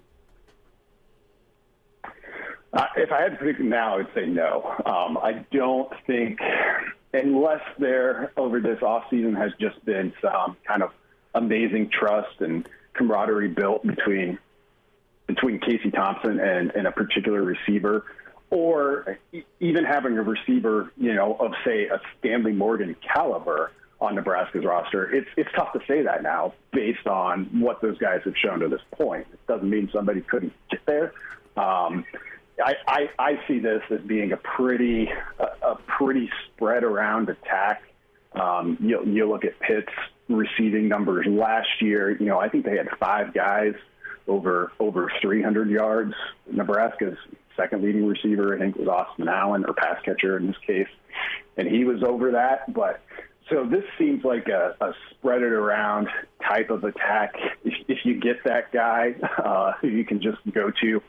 Uh, 2.72 2.86
if 2.96 3.12
I 3.12 3.22
had 3.22 3.32
to 3.32 3.36
predict 3.36 3.60
it 3.60 3.66
now, 3.66 3.94
I 3.94 3.96
would 3.98 4.08
say 4.16 4.26
no. 4.26 4.74
Um, 4.84 5.16
I 5.18 5.44
don't 5.52 5.92
think, 6.08 6.40
unless 7.14 7.62
there 7.78 8.32
over 8.36 8.60
this 8.60 8.80
offseason 8.80 9.36
has 9.36 9.52
just 9.60 9.82
been 9.84 10.12
some 10.20 10.56
kind 10.66 10.82
of 10.82 10.90
amazing 11.36 11.90
trust 11.90 12.40
and 12.40 12.68
camaraderie 12.94 13.48
built 13.48 13.86
between 13.86 14.38
between 15.28 15.60
Casey 15.60 15.90
Thompson 15.90 16.40
and, 16.40 16.72
and 16.72 16.86
a 16.86 16.92
particular 16.92 17.42
receiver, 17.42 18.04
or 18.50 19.18
even 19.60 19.84
having 19.84 20.16
a 20.18 20.22
receiver, 20.22 20.92
you 20.96 21.14
know, 21.14 21.34
of 21.34 21.52
say 21.64 21.86
a 21.86 22.00
Stanley 22.18 22.52
Morgan 22.52 22.94
caliber 23.14 23.72
on 24.00 24.14
Nebraska's 24.14 24.64
roster. 24.64 25.10
It's 25.12 25.28
it's 25.36 25.50
tough 25.56 25.72
to 25.72 25.80
say 25.88 26.02
that 26.02 26.22
now 26.22 26.54
based 26.72 27.06
on 27.06 27.60
what 27.60 27.80
those 27.80 27.98
guys 27.98 28.20
have 28.24 28.34
shown 28.36 28.60
to 28.60 28.68
this 28.68 28.82
point. 28.92 29.26
It 29.32 29.46
doesn't 29.46 29.68
mean 29.68 29.88
somebody 29.92 30.20
couldn't 30.20 30.52
get 30.70 30.84
there. 30.86 31.12
Um, 31.56 32.04
I, 32.62 32.74
I, 32.86 33.10
I 33.18 33.32
see 33.46 33.58
this 33.58 33.82
as 33.90 34.00
being 34.00 34.32
a 34.32 34.36
pretty 34.36 35.08
a, 35.38 35.66
a 35.66 35.76
pretty 35.98 36.30
spread 36.46 36.84
around 36.84 37.28
attack. 37.28 37.82
Um, 38.32 38.76
you, 38.80 39.02
you 39.06 39.28
look 39.28 39.44
at 39.44 39.58
Pitt's 39.60 39.92
receiving 40.28 40.88
numbers 40.88 41.26
last 41.26 41.80
year. 41.80 42.10
You 42.10 42.26
know, 42.26 42.38
I 42.38 42.48
think 42.48 42.64
they 42.64 42.76
had 42.76 42.88
five 42.98 43.32
guys 43.32 43.74
over 44.26 44.72
over 44.78 45.10
300 45.22 45.70
yards. 45.70 46.14
Nebraska's 46.50 47.18
second 47.56 47.82
leading 47.82 48.06
receiver, 48.06 48.54
I 48.54 48.58
think, 48.58 48.76
was 48.76 48.88
Austin 48.88 49.28
Allen, 49.28 49.64
or 49.66 49.74
pass 49.74 49.96
catcher 50.04 50.36
in 50.36 50.46
this 50.46 50.56
case, 50.66 50.88
and 51.56 51.66
he 51.68 51.84
was 51.84 52.02
over 52.02 52.32
that. 52.32 52.72
But 52.72 53.00
so 53.50 53.64
this 53.64 53.84
seems 53.98 54.24
like 54.24 54.48
a, 54.48 54.74
a 54.80 54.92
spread 55.10 55.42
it 55.42 55.52
around 55.52 56.08
type 56.48 56.70
of 56.70 56.84
attack. 56.84 57.34
If, 57.64 57.74
if 57.88 57.98
you 58.04 58.20
get 58.20 58.42
that 58.44 58.72
guy 58.72 59.14
uh, 59.38 59.72
who 59.80 59.88
you 59.88 60.04
can 60.04 60.20
just 60.20 60.38
go 60.52 60.70
to 60.82 61.02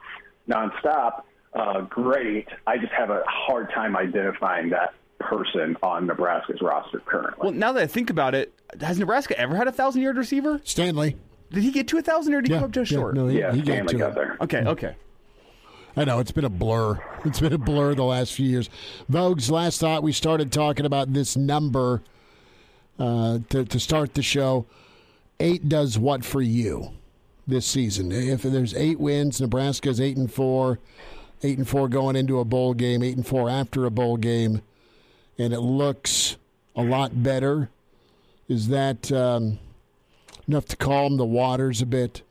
nonstop, 0.50 1.24
uh, 1.54 1.82
great. 1.82 2.48
I 2.66 2.78
just 2.78 2.93
have 2.93 3.10
a 3.10 3.24
hard 3.28 3.72
time 3.74 3.95
identifying 3.98 4.70
that 4.70 4.93
person 5.20 5.76
on 5.82 6.06
Nebraska's 6.06 6.62
roster 6.62 7.00
currently. 7.06 7.39
Well, 7.43 7.52
now 7.52 7.72
that 7.74 7.84
I 7.84 7.88
think 7.88 8.10
about 8.10 8.36
it, 8.36 8.54
has 8.80 9.00
Nebraska 9.00 9.38
ever 9.39 9.56
had 9.56 9.68
a 9.68 9.72
thousand 9.72 10.02
yard 10.04 10.18
receiver? 10.18 10.62
Stanley. 10.64 11.16
Did 11.50 11.64
he 11.64 11.72
get 11.72 11.88
to 11.89 11.98
a 11.98 12.02
thousand 12.02 12.34
or 12.36 12.41
did 12.41 12.50
he 12.50 12.54
Yeah, 12.54 12.60
come 12.60 12.66
up 12.66 12.72
just 12.72 12.91
yeah, 12.91 12.98
short? 12.98 13.16
no, 13.16 13.28
he- 13.28 13.39
Yeah, 13.39 13.52
he 13.54 13.60
got 13.62 13.66
Stanley 13.74 13.93
to 13.93 13.98
got 13.98 14.10
it. 14.12 14.16
there. 14.16 14.38
Okay, 14.41 14.64
okay. 14.66 14.95
I 15.98 16.06
know 16.06 16.20
it's 16.20 16.32
been 16.32 16.45
a 16.45 16.50
blur. 16.50 17.04
It's 17.26 17.41
been 17.41 17.52
a 17.52 17.58
blur 17.58 17.93
the 17.93 18.04
last 18.04 18.34
few 18.34 18.48
years. 18.48 18.70
Vogue's 19.12 19.52
last 19.52 19.82
thought 19.82 20.02
we 20.02 20.14
started 20.14 20.50
talking 20.50 20.86
about 20.86 21.12
this 21.12 21.36
number 21.36 22.02
uh, 22.98 23.39
to 23.50 23.66
to 23.66 23.80
start 23.80 24.14
the 24.14 24.22
show. 24.22 24.66
Eight 25.39 25.68
does 25.68 25.98
what 26.00 26.24
for 26.24 26.41
you 26.41 26.91
this 27.48 27.66
season? 27.66 28.14
If 28.14 28.43
there's 28.43 28.74
eight 28.76 29.00
wins, 29.00 29.41
Nebraska's 29.41 30.00
eight 30.00 30.16
and 30.16 30.32
four, 30.32 30.80
eight 31.43 31.58
and 31.58 31.68
four 31.68 31.89
going 31.89 32.16
into 32.16 32.39
a 32.39 32.45
bowl 32.45 32.74
game, 32.74 33.04
eight 33.04 33.18
and 33.18 33.28
four 33.28 33.50
after 33.50 33.86
a 33.86 33.91
bowl 33.91 34.16
game, 34.16 34.62
and 35.38 35.54
it 35.54 35.60
looks 35.60 36.38
a 36.76 36.84
lot 36.84 37.24
better. 37.24 37.70
Is 38.48 38.70
that 38.70 39.12
um, 39.12 39.60
enough 40.48 40.66
to 40.66 40.78
calm 40.78 41.18
the 41.18 41.26
waters 41.26 41.82
a 41.82 41.86
bit? 41.86 42.22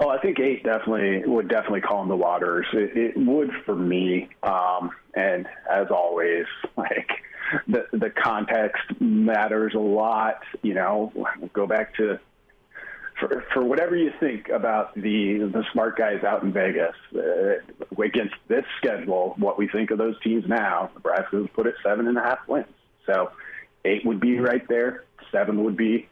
Oh, 0.00 0.08
I 0.08 0.18
think 0.18 0.38
eight 0.38 0.62
definitely 0.62 1.28
would 1.28 1.48
definitely 1.48 1.80
calm 1.80 2.08
the 2.08 2.16
waters. 2.16 2.66
It, 2.72 2.96
it 2.96 3.16
would 3.16 3.50
for 3.64 3.74
me. 3.74 4.28
Um, 4.44 4.90
and 5.14 5.46
as 5.70 5.88
always, 5.90 6.46
like 6.76 7.08
the 7.66 7.86
the 7.92 8.10
context 8.10 8.82
matters 9.00 9.74
a 9.74 9.80
lot. 9.80 10.40
You 10.62 10.74
know, 10.74 11.12
go 11.52 11.66
back 11.66 11.96
to 11.96 12.20
for 13.18 13.44
for 13.52 13.64
whatever 13.64 13.96
you 13.96 14.12
think 14.20 14.48
about 14.48 14.94
the 14.94 15.50
the 15.52 15.64
smart 15.72 15.98
guys 15.98 16.22
out 16.22 16.42
in 16.42 16.52
Vegas 16.52 16.94
uh, 17.14 18.00
against 18.00 18.34
this 18.46 18.64
schedule. 18.78 19.34
What 19.38 19.58
we 19.58 19.68
think 19.68 19.90
of 19.90 19.98
those 19.98 20.14
teams 20.22 20.44
now, 20.46 20.90
Nebraska's 20.94 21.48
put 21.54 21.66
it 21.66 21.74
seven 21.82 22.06
and 22.06 22.16
a 22.16 22.22
half 22.22 22.46
wins. 22.46 22.66
So 23.06 23.32
eight 23.84 24.04
would 24.04 24.20
be 24.20 24.38
right 24.38 24.66
there. 24.68 25.04
Seven 25.32 25.64
would 25.64 25.76
be 25.76 26.08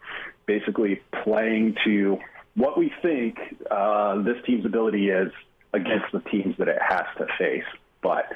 basically 0.47 1.03
playing 1.23 1.77
to 1.85 2.19
what 2.57 2.77
we 2.77 2.93
think 3.03 3.39
uh, 3.71 4.23
this 4.23 4.37
team's 4.45 4.65
ability 4.65 5.11
is 5.11 5.31
against 5.73 6.07
the 6.13 6.21
teams 6.21 6.57
that 6.59 6.69
it 6.69 6.79
has 6.81 7.05
to 7.19 7.27
face. 7.39 7.65
But 8.03 8.33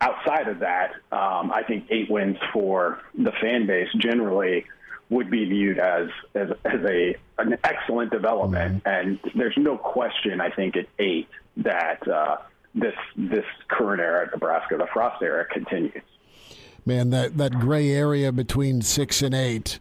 outside 0.00 0.48
of 0.48 0.60
that, 0.60 0.92
um, 1.12 1.52
I 1.52 1.62
think 1.66 1.86
eight 1.90 2.10
wins 2.10 2.36
for 2.52 3.00
the 3.16 3.32
fan 3.40 3.66
base 3.66 3.88
generally 3.98 4.66
would 5.08 5.30
be 5.30 5.44
viewed 5.44 5.78
as 5.78 6.08
as, 6.34 6.48
as 6.64 6.80
a 6.84 7.16
an 7.38 7.56
excellent 7.62 8.10
development, 8.10 8.82
and 8.86 9.20
there's 9.34 9.56
no 9.56 9.76
question. 9.76 10.40
I 10.40 10.50
think 10.50 10.76
at 10.76 10.86
eight 10.98 11.28
that 11.58 12.06
uh, 12.08 12.38
this 12.74 12.94
this 13.16 13.44
current 13.68 14.00
era 14.00 14.26
at 14.26 14.32
Nebraska, 14.32 14.76
the 14.76 14.86
Frost 14.92 15.22
era, 15.22 15.46
continues. 15.46 16.02
Man, 16.84 17.10
that 17.10 17.36
that 17.36 17.52
gray 17.60 17.90
area 17.90 18.32
between 18.32 18.82
six 18.82 19.22
and 19.22 19.34
eight. 19.34 19.78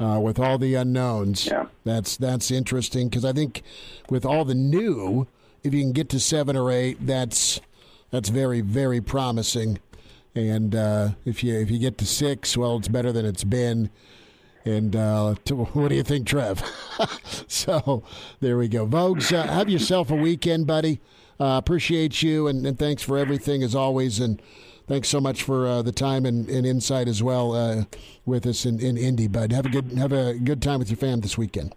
Uh, 0.00 0.18
with 0.18 0.40
all 0.40 0.58
the 0.58 0.74
unknowns, 0.74 1.46
yeah. 1.46 1.66
that's 1.84 2.16
that's 2.16 2.50
interesting 2.50 3.08
because 3.08 3.24
I 3.24 3.32
think 3.32 3.62
with 4.10 4.26
all 4.26 4.44
the 4.44 4.54
new, 4.54 5.28
if 5.62 5.72
you 5.72 5.82
can 5.82 5.92
get 5.92 6.08
to 6.10 6.20
seven 6.20 6.56
or 6.56 6.70
eight, 6.72 6.98
that's 7.06 7.60
that's 8.10 8.28
very 8.28 8.60
very 8.60 9.00
promising. 9.00 9.78
And 10.34 10.74
uh, 10.74 11.10
if 11.24 11.44
you 11.44 11.54
if 11.54 11.70
you 11.70 11.78
get 11.78 11.96
to 11.98 12.06
six, 12.06 12.56
well, 12.56 12.76
it's 12.76 12.88
better 12.88 13.12
than 13.12 13.24
it's 13.24 13.44
been. 13.44 13.90
And 14.64 14.96
uh, 14.96 15.34
to, 15.44 15.56
what 15.56 15.88
do 15.88 15.94
you 15.94 16.02
think, 16.02 16.26
Trev? 16.26 16.62
so 17.48 18.02
there 18.40 18.56
we 18.56 18.68
go. 18.68 18.86
Vogues, 18.86 19.32
uh, 19.36 19.46
have 19.46 19.68
yourself 19.68 20.10
a 20.10 20.16
weekend, 20.16 20.66
buddy. 20.66 21.00
Uh, 21.38 21.58
appreciate 21.58 22.22
you, 22.22 22.46
and, 22.46 22.64
and, 22.64 22.78
thanks 22.78 23.02
for 23.02 23.18
everything 23.18 23.62
as 23.62 23.74
always. 23.74 24.20
And 24.20 24.40
thanks 24.86 25.08
so 25.08 25.20
much 25.20 25.42
for 25.42 25.66
uh, 25.66 25.82
the 25.82 25.92
time 25.92 26.26
and, 26.26 26.48
and, 26.48 26.66
insight 26.66 27.08
as 27.08 27.22
well 27.22 27.52
uh, 27.52 27.84
with 28.24 28.46
us 28.46 28.64
in, 28.66 28.80
in 28.80 28.96
Indy, 28.96 29.28
bud. 29.28 29.52
Have 29.52 29.66
a 29.66 29.68
good 29.68 29.92
have 29.92 30.12
a 30.12 30.34
good 30.34 30.62
time 30.62 30.78
with 30.78 30.90
your 30.90 30.96
fam 30.96 31.20
this 31.20 31.38
weekend. 31.38 31.74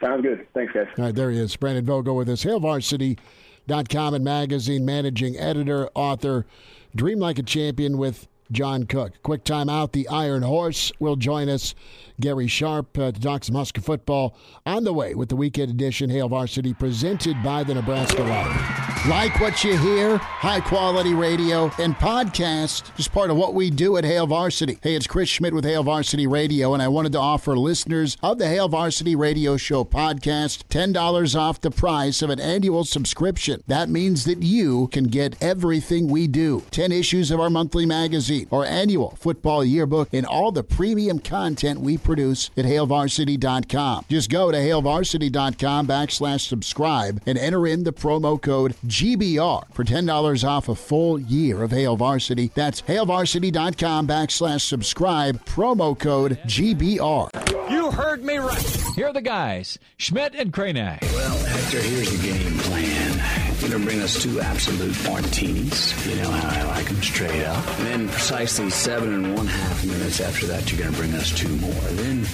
Sounds 0.00 0.22
good. 0.22 0.46
Thanks, 0.54 0.72
guys. 0.72 0.86
All 0.98 1.04
right, 1.04 1.14
there 1.14 1.30
he 1.30 1.38
is. 1.38 1.56
Brandon 1.56 1.84
Vogel 1.84 2.16
with 2.16 2.28
us. 2.28 2.44
HailVarsity.com 2.44 4.14
and 4.14 4.24
magazine 4.24 4.84
managing 4.84 5.38
editor, 5.38 5.88
author, 5.94 6.46
Dream 6.94 7.18
Like 7.18 7.38
a 7.38 7.42
Champion 7.42 7.96
with 7.96 8.28
John 8.52 8.84
Cook. 8.84 9.22
Quick 9.22 9.44
time 9.44 9.68
out. 9.68 9.92
The 9.92 10.08
Iron 10.08 10.42
Horse 10.42 10.92
will 10.98 11.16
join 11.16 11.48
us. 11.48 11.74
Gary 12.20 12.46
Sharp 12.46 12.96
uh, 12.98 13.12
to 13.12 13.20
talk 13.20 13.44
some 13.44 13.54
Husker 13.54 13.80
football 13.80 14.36
on 14.64 14.84
the 14.84 14.92
way 14.92 15.14
with 15.14 15.28
the 15.28 15.36
weekend 15.36 15.70
edition 15.70 16.10
Hail 16.10 16.28
Varsity 16.28 16.74
presented 16.74 17.42
by 17.42 17.62
the 17.62 17.74
Nebraska 17.74 18.22
Lottery. 18.22 18.86
Like 19.08 19.38
what 19.38 19.62
you 19.62 19.78
hear, 19.78 20.16
high 20.16 20.60
quality 20.60 21.14
radio 21.14 21.70
and 21.78 21.94
podcast 21.94 22.98
is 22.98 23.06
part 23.06 23.30
of 23.30 23.36
what 23.36 23.54
we 23.54 23.70
do 23.70 23.96
at 23.96 24.04
Hail 24.04 24.26
Varsity. 24.26 24.80
Hey, 24.82 24.96
it's 24.96 25.06
Chris 25.06 25.28
Schmidt 25.28 25.54
with 25.54 25.64
Hail 25.64 25.84
Varsity 25.84 26.26
Radio, 26.26 26.74
and 26.74 26.82
I 26.82 26.88
wanted 26.88 27.12
to 27.12 27.20
offer 27.20 27.56
listeners 27.56 28.16
of 28.20 28.38
the 28.38 28.48
Hail 28.48 28.68
Varsity 28.68 29.14
Radio 29.14 29.56
Show 29.56 29.84
podcast 29.84 30.64
$10 30.70 31.38
off 31.38 31.60
the 31.60 31.70
price 31.70 32.20
of 32.20 32.30
an 32.30 32.40
annual 32.40 32.84
subscription. 32.84 33.62
That 33.68 33.88
means 33.88 34.24
that 34.24 34.42
you 34.42 34.88
can 34.88 35.04
get 35.04 35.40
everything 35.40 36.08
we 36.08 36.26
do 36.26 36.64
10 36.72 36.90
issues 36.90 37.30
of 37.30 37.38
our 37.38 37.50
monthly 37.50 37.86
magazine, 37.86 38.48
our 38.50 38.64
annual 38.64 39.10
football 39.20 39.64
yearbook, 39.64 40.08
and 40.12 40.26
all 40.26 40.50
the 40.50 40.64
premium 40.64 41.20
content 41.20 41.80
we 41.80 41.96
produce 42.06 42.50
at 42.56 42.64
HailVarsity.com. 42.64 44.06
Just 44.08 44.30
go 44.30 44.50
to 44.52 44.56
HailVarsity.com 44.56 45.86
backslash 45.86 46.46
subscribe 46.46 47.20
and 47.26 47.36
enter 47.36 47.66
in 47.66 47.84
the 47.84 47.92
promo 47.92 48.40
code 48.40 48.76
GBR 48.86 49.74
for 49.74 49.84
$10 49.84 50.48
off 50.48 50.68
a 50.68 50.74
full 50.74 51.18
year 51.18 51.62
of 51.62 51.72
Hail 51.72 51.96
Varsity. 51.96 52.52
That's 52.54 52.80
HailVarsity.com 52.82 54.06
backslash 54.06 54.60
subscribe, 54.60 55.44
promo 55.44 55.98
code 55.98 56.38
GBR. 56.46 57.70
You 57.70 57.90
heard 57.90 58.24
me 58.24 58.36
right. 58.36 58.76
Here 58.94 59.08
are 59.08 59.12
the 59.12 59.20
guys, 59.20 59.78
Schmidt 59.96 60.34
and 60.36 60.52
Kranak. 60.52 61.02
Well, 61.12 61.38
Hector, 61.44 61.82
here's 61.82 62.16
the 62.16 62.26
game 62.26 62.58
plan. 62.58 62.85
You're 63.60 63.70
going 63.70 63.82
to 63.82 63.86
bring 63.88 64.00
us 64.00 64.22
two 64.22 64.40
absolute 64.40 64.96
martinis. 65.04 66.06
You 66.06 66.16
know 66.16 66.30
how 66.30 66.60
I 66.60 66.76
like 66.76 66.86
them 66.86 67.02
straight 67.02 67.44
up. 67.44 67.66
And 67.78 67.86
then 67.86 68.08
precisely 68.08 68.70
seven 68.70 69.12
and 69.14 69.34
one 69.34 69.46
half 69.46 69.84
minutes 69.84 70.20
after 70.20 70.46
that, 70.46 70.70
you're 70.70 70.80
going 70.80 70.92
to 70.92 70.98
bring 70.98 71.14
us 71.14 71.36
two 71.36 71.48
more. 71.56 71.72
Then 71.72 72.26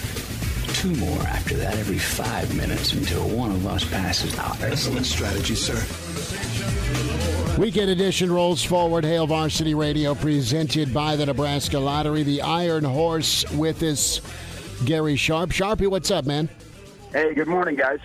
two 0.75 0.95
more 0.97 1.20
after 1.23 1.57
that 1.57 1.77
every 1.79 1.99
five 1.99 2.55
minutes 2.57 2.93
until 2.93 3.29
one 3.29 3.53
of 3.53 3.66
us 3.66 3.85
passes 3.89 4.37
out. 4.39 4.61
Excellent 4.62 5.07
strategy, 5.07 5.55
sir. 5.55 5.81
Weekend 7.59 7.91
edition 7.91 8.33
rolls 8.33 8.64
forward. 8.64 9.05
Hail 9.05 9.27
Varsity 9.27 9.75
Radio 9.75 10.14
presented 10.14 10.93
by 10.93 11.16
the 11.16 11.27
Nebraska 11.27 11.79
Lottery. 11.79 12.25
The 12.25 12.43
Iron 12.43 12.85
Horse 12.85 13.49
with 13.53 13.83
us, 13.83 14.20
Gary 14.85 15.16
Sharp. 15.16 15.51
Sharpie, 15.51 15.89
what's 15.89 16.11
up, 16.11 16.27
man? 16.27 16.49
Hey, 17.12 17.33
good 17.35 17.49
morning, 17.49 17.77
guys. 17.77 18.01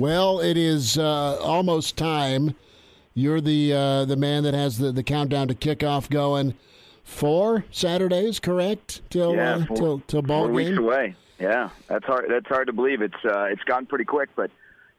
Well, 0.00 0.40
it 0.40 0.56
is 0.56 0.96
uh, 0.96 1.36
almost 1.42 1.98
time. 1.98 2.54
You're 3.12 3.42
the 3.42 3.74
uh, 3.74 4.04
the 4.06 4.16
man 4.16 4.44
that 4.44 4.54
has 4.54 4.78
the, 4.78 4.92
the 4.92 5.02
countdown 5.02 5.48
to 5.48 5.54
kickoff 5.54 6.08
going. 6.08 6.54
Four 7.04 7.66
Saturdays, 7.70 8.40
correct? 8.40 9.02
Till 9.10 9.34
yeah, 9.34 9.56
uh, 9.56 9.66
four, 9.66 9.76
till 9.76 10.02
till 10.06 10.22
ball 10.22 10.46
four 10.46 10.46
game. 10.46 10.54
weeks 10.54 10.78
away. 10.78 11.16
Yeah, 11.38 11.68
that's 11.86 12.06
hard. 12.06 12.30
That's 12.30 12.46
hard 12.46 12.68
to 12.68 12.72
believe. 12.72 13.02
It's 13.02 13.22
uh, 13.26 13.44
it's 13.50 13.62
gone 13.64 13.84
pretty 13.84 14.06
quick, 14.06 14.30
but 14.34 14.50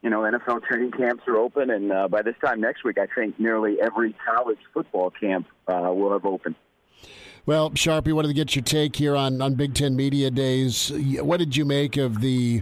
you 0.03 0.11
know, 0.11 0.19
NFL 0.19 0.65
training 0.65 0.91
camps 0.91 1.23
are 1.27 1.37
open, 1.37 1.71
and 1.71 1.91
uh, 1.91 2.07
by 2.07 2.21
this 2.21 2.35
time 2.45 2.61
next 2.61 2.83
week, 2.83 2.99
I 2.99 3.07
think 3.07 3.39
nearly 3.39 3.81
every 3.81 4.13
college 4.23 4.59
football 4.71 5.09
camp 5.09 5.47
uh, 5.67 5.91
will 5.91 6.11
have 6.11 6.25
opened. 6.25 6.53
Well, 7.47 7.71
Sharpie, 7.71 8.13
wanted 8.13 8.27
to 8.27 8.35
get 8.35 8.55
your 8.55 8.63
take 8.63 8.97
here 8.97 9.15
on, 9.15 9.41
on 9.41 9.55
Big 9.55 9.73
Ten 9.73 9.95
Media 9.95 10.29
Days. 10.29 10.91
What 11.21 11.37
did 11.37 11.57
you 11.57 11.65
make 11.65 11.97
of 11.97 12.21
the 12.21 12.61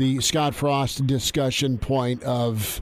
the 0.00 0.18
Scott 0.22 0.54
Frost 0.54 1.06
discussion 1.06 1.76
point 1.76 2.22
of 2.22 2.80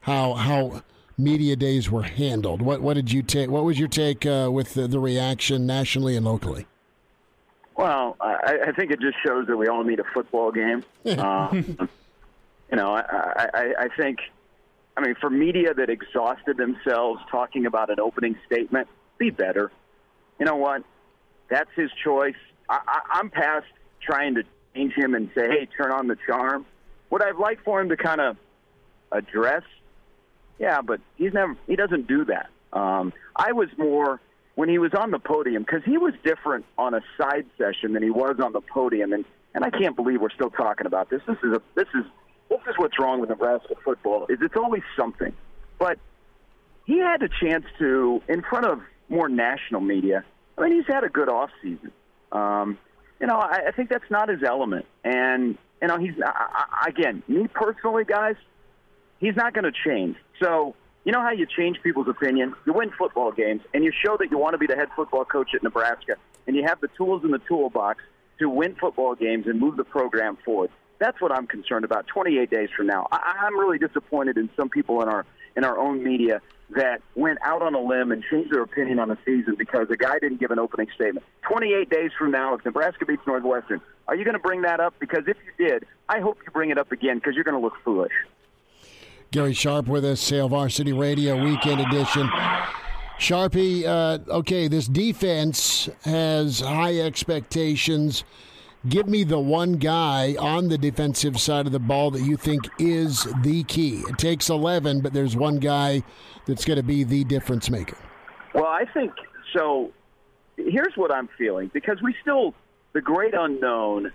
how 0.00 0.34
how 0.34 0.82
media 1.16 1.56
days 1.56 1.90
were 1.90 2.02
handled. 2.02 2.60
What 2.60 2.82
what 2.82 2.94
did 2.94 3.10
you 3.10 3.22
take? 3.22 3.48
What 3.48 3.64
was 3.64 3.78
your 3.78 3.88
take 3.88 4.26
uh, 4.26 4.50
with 4.52 4.74
the, 4.74 4.86
the, 4.86 5.00
reaction 5.00 5.66
nationally 5.66 6.14
and 6.14 6.26
locally? 6.26 6.66
Well, 7.74 8.16
I, 8.20 8.58
I, 8.66 8.72
think 8.72 8.90
it 8.90 9.00
just 9.00 9.16
shows 9.24 9.46
that 9.46 9.56
we 9.56 9.68
all 9.68 9.82
need 9.82 10.00
a 10.00 10.04
football 10.12 10.50
game. 10.52 10.84
um, 11.18 11.88
you 12.70 12.76
know, 12.76 12.92
I, 12.92 13.46
I, 13.54 13.74
I 13.78 13.88
think, 13.96 14.18
I 14.96 15.00
mean, 15.00 15.14
for 15.20 15.30
media 15.30 15.72
that 15.74 15.88
exhausted 15.88 16.56
themselves 16.56 17.20
talking 17.30 17.66
about 17.66 17.88
an 17.88 18.00
opening 18.00 18.36
statement, 18.46 18.88
be 19.16 19.30
better. 19.30 19.70
You 20.40 20.46
know 20.46 20.56
what? 20.56 20.82
That's 21.48 21.70
his 21.76 21.90
choice. 22.02 22.34
I, 22.68 22.80
I, 22.86 23.00
I'm 23.12 23.30
past 23.30 23.66
trying 24.02 24.34
to 24.34 24.42
change 24.74 24.94
him 24.94 25.14
and 25.14 25.30
say, 25.34 25.48
hey, 25.48 25.68
turn 25.76 25.92
on 25.92 26.06
the 26.06 26.16
charm. 26.26 26.66
Would 27.10 27.22
I've 27.22 27.38
liked 27.38 27.64
for 27.64 27.80
him 27.80 27.88
to 27.88 27.96
kind 27.96 28.20
of 28.20 28.36
address? 29.10 29.62
Yeah, 30.58 30.82
but 30.82 31.00
he's 31.16 31.32
never. 31.32 31.56
He 31.66 31.76
doesn't 31.76 32.06
do 32.08 32.24
that. 32.26 32.50
Um, 32.72 33.12
I 33.36 33.52
was 33.52 33.68
more 33.78 34.20
when 34.56 34.68
he 34.68 34.78
was 34.78 34.92
on 34.92 35.10
the 35.10 35.18
podium 35.18 35.62
because 35.62 35.82
he 35.84 35.98
was 35.98 36.14
different 36.24 36.64
on 36.76 36.94
a 36.94 37.00
side 37.16 37.46
session 37.56 37.92
than 37.92 38.02
he 38.02 38.10
was 38.10 38.36
on 38.42 38.52
the 38.52 38.60
podium, 38.60 39.12
and 39.12 39.24
and 39.54 39.64
I 39.64 39.70
can't 39.70 39.96
believe 39.96 40.20
we're 40.20 40.30
still 40.30 40.50
talking 40.50 40.86
about 40.86 41.10
this. 41.10 41.22
This 41.26 41.38
is 41.44 41.52
a 41.52 41.62
this 41.74 41.86
is 41.94 42.04
this 42.50 42.60
is 42.68 42.74
what's 42.76 42.98
wrong 42.98 43.20
with 43.20 43.30
Nebraska 43.30 43.74
football 43.84 44.26
is 44.28 44.38
it's 44.42 44.56
always 44.56 44.82
something. 44.96 45.32
But 45.78 45.98
he 46.86 46.98
had 46.98 47.22
a 47.22 47.28
chance 47.28 47.64
to 47.78 48.20
in 48.28 48.42
front 48.42 48.66
of 48.66 48.80
more 49.08 49.28
national 49.28 49.80
media. 49.80 50.24
I 50.56 50.62
mean, 50.62 50.72
he's 50.72 50.86
had 50.92 51.04
a 51.04 51.08
good 51.08 51.28
off 51.28 51.50
season. 51.62 51.92
Um, 52.32 52.78
you 53.20 53.26
know, 53.26 53.36
I, 53.36 53.68
I 53.68 53.70
think 53.72 53.90
that's 53.90 54.10
not 54.10 54.28
his 54.28 54.42
element. 54.42 54.86
And 55.04 55.58
you 55.80 55.88
know, 55.88 55.98
he's 55.98 56.14
I, 56.24 56.88
again, 56.88 57.22
me 57.28 57.46
personally, 57.48 58.04
guys, 58.04 58.36
he's 59.18 59.36
not 59.36 59.54
going 59.54 59.64
to 59.64 59.72
change. 59.72 60.16
So 60.40 60.74
you 61.04 61.12
know 61.12 61.20
how 61.20 61.30
you 61.30 61.46
change 61.46 61.78
people's 61.82 62.08
opinion? 62.08 62.54
You 62.66 62.72
win 62.72 62.90
football 62.96 63.32
games, 63.32 63.62
and 63.74 63.84
you 63.84 63.92
show 64.04 64.16
that 64.18 64.30
you 64.30 64.38
want 64.38 64.54
to 64.54 64.58
be 64.58 64.66
the 64.66 64.76
head 64.76 64.88
football 64.94 65.24
coach 65.24 65.54
at 65.54 65.62
Nebraska, 65.62 66.16
and 66.46 66.56
you 66.56 66.64
have 66.64 66.80
the 66.80 66.88
tools 66.96 67.24
in 67.24 67.30
the 67.30 67.40
toolbox 67.48 68.02
to 68.38 68.48
win 68.48 68.76
football 68.76 69.14
games 69.14 69.46
and 69.46 69.60
move 69.60 69.76
the 69.76 69.84
program 69.84 70.36
forward. 70.44 70.70
That's 70.98 71.20
what 71.20 71.32
I'm 71.32 71.46
concerned 71.46 71.84
about. 71.84 72.06
28 72.08 72.50
days 72.50 72.68
from 72.76 72.88
now, 72.88 73.06
I, 73.12 73.36
I'm 73.40 73.58
really 73.58 73.78
disappointed 73.78 74.36
in 74.36 74.50
some 74.56 74.68
people 74.68 75.02
in 75.02 75.08
our 75.08 75.24
in 75.56 75.64
our 75.64 75.78
own 75.78 76.04
media 76.04 76.40
that 76.70 77.00
went 77.14 77.38
out 77.42 77.62
on 77.62 77.74
a 77.74 77.80
limb 77.80 78.12
and 78.12 78.22
changed 78.30 78.52
their 78.52 78.62
opinion 78.62 78.98
on 78.98 79.08
the 79.08 79.18
season 79.24 79.54
because 79.58 79.88
the 79.88 79.96
guy 79.96 80.18
didn't 80.18 80.38
give 80.38 80.50
an 80.50 80.58
opening 80.58 80.88
statement. 80.94 81.24
28 81.42 81.88
days 81.88 82.10
from 82.18 82.30
now, 82.30 82.54
if 82.54 82.64
Nebraska 82.64 83.06
beats 83.06 83.22
Northwestern, 83.26 83.80
are 84.06 84.14
you 84.14 84.24
going 84.24 84.34
to 84.34 84.40
bring 84.40 84.62
that 84.62 84.80
up? 84.80 84.94
Because 84.98 85.24
if 85.26 85.36
you 85.44 85.68
did, 85.68 85.86
I 86.08 86.20
hope 86.20 86.38
you 86.44 86.52
bring 86.52 86.70
it 86.70 86.78
up 86.78 86.92
again 86.92 87.18
because 87.18 87.34
you're 87.34 87.44
going 87.44 87.56
to 87.56 87.60
look 87.60 87.74
foolish. 87.84 88.12
Gary 89.30 89.52
Sharp 89.52 89.88
with 89.88 90.04
us, 90.04 90.28
Hail 90.28 90.48
Varsity 90.48 90.92
Radio 90.92 91.42
Weekend 91.42 91.80
Edition. 91.80 92.28
Sharpie, 93.18 93.84
uh, 93.84 94.18
okay, 94.30 94.68
this 94.68 94.86
defense 94.86 95.88
has 96.04 96.60
high 96.60 96.98
expectations. 97.00 98.24
Give 98.88 99.08
me 99.08 99.24
the 99.24 99.38
one 99.38 99.74
guy 99.74 100.34
on 100.38 100.68
the 100.68 100.78
defensive 100.78 101.38
side 101.40 101.66
of 101.66 101.72
the 101.72 101.78
ball 101.78 102.10
that 102.12 102.22
you 102.22 102.36
think 102.36 102.68
is 102.78 103.24
the 103.42 103.64
key. 103.64 104.02
It 104.08 104.18
takes 104.18 104.48
11, 104.48 105.00
but 105.00 105.12
there's 105.12 105.36
one 105.36 105.58
guy 105.58 106.02
that's 106.46 106.64
going 106.64 106.78
to 106.78 106.82
be 106.82 107.04
the 107.04 107.24
difference 107.24 107.68
maker? 107.68 107.98
Well, 108.54 108.66
I 108.66 108.84
think 108.94 109.12
so. 109.54 109.92
Here's 110.56 110.96
what 110.96 111.12
I'm 111.12 111.28
feeling 111.36 111.70
because 111.74 112.00
we 112.02 112.14
still, 112.22 112.54
the 112.92 113.00
great 113.00 113.34
unknown 113.34 114.12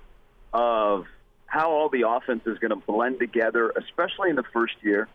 of 0.54 1.06
how 1.45 1.70
all 1.70 1.90
the 1.90 2.08
offense 2.08 2.41
is 2.45 2.58
going 2.60 2.72
to 2.72 2.86
blend 2.88 3.20
together, 3.20 3.72
especially 3.78 4.30
in 4.32 4.36
the 4.36 4.44
first 4.54 4.74
year, 4.82 5.08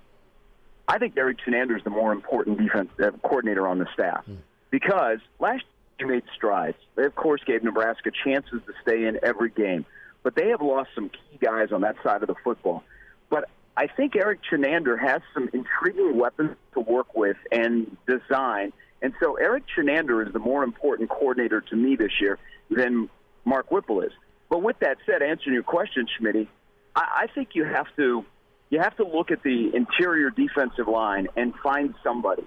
I 0.86 0.98
think 0.98 1.16
Erik 1.16 1.38
Chinander 1.46 1.76
is 1.76 1.84
the 1.84 1.90
more 1.90 2.12
important 2.12 2.58
defense 2.58 2.90
uh, 3.02 3.10
coordinator 3.22 3.66
on 3.66 3.78
the 3.78 3.86
staff 3.92 4.24
because 4.70 5.18
last 5.38 5.64
they 5.98 6.04
made 6.06 6.24
strides. 6.34 6.76
They, 6.94 7.04
of 7.04 7.14
course, 7.14 7.42
gave 7.46 7.62
Nebraska 7.62 8.10
chances 8.24 8.60
to 8.66 8.72
stay 8.82 9.04
in 9.04 9.18
every 9.22 9.50
game, 9.50 9.84
but 10.22 10.34
they 10.34 10.48
have 10.48 10.62
lost 10.62 10.90
some 10.94 11.08
key 11.08 11.38
guys 11.40 11.72
on 11.72 11.82
that 11.82 11.96
side 12.02 12.22
of 12.22 12.28
the 12.28 12.34
football. 12.42 12.82
But 13.30 13.48
I 13.76 13.86
think 13.86 14.16
Erik 14.16 14.40
Chinander 14.50 14.98
has 14.98 15.22
some 15.34 15.48
intriguing 15.52 16.16
weapons 16.18 16.56
to 16.74 16.80
work 16.80 17.14
with 17.14 17.36
and 17.52 17.96
design. 18.06 18.72
And 19.02 19.12
so 19.20 19.36
Erik 19.36 19.64
Chinander 19.76 20.26
is 20.26 20.32
the 20.32 20.40
more 20.40 20.64
important 20.64 21.10
coordinator 21.10 21.60
to 21.60 21.76
me 21.76 21.96
this 21.96 22.20
year 22.20 22.38
than 22.70 23.08
Mark 23.44 23.70
Whipple 23.70 24.00
is. 24.00 24.12
But 24.48 24.62
with 24.62 24.78
that 24.80 24.98
said, 25.06 25.22
answering 25.22 25.54
your 25.54 25.62
question, 25.62 26.06
Schmitty, 26.18 26.48
I, 26.96 27.24
I 27.24 27.26
think 27.34 27.50
you 27.52 27.64
have 27.64 27.86
to 27.96 28.24
you 28.70 28.80
have 28.80 28.96
to 28.96 29.04
look 29.04 29.30
at 29.30 29.42
the 29.42 29.74
interior 29.74 30.30
defensive 30.30 30.88
line 30.88 31.28
and 31.36 31.54
find 31.62 31.94
somebody. 32.04 32.46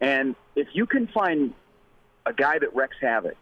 And 0.00 0.34
if 0.56 0.68
you 0.72 0.86
can 0.86 1.06
find 1.08 1.52
a 2.26 2.32
guy 2.32 2.58
that 2.58 2.74
wrecks 2.74 2.96
havoc 3.00 3.36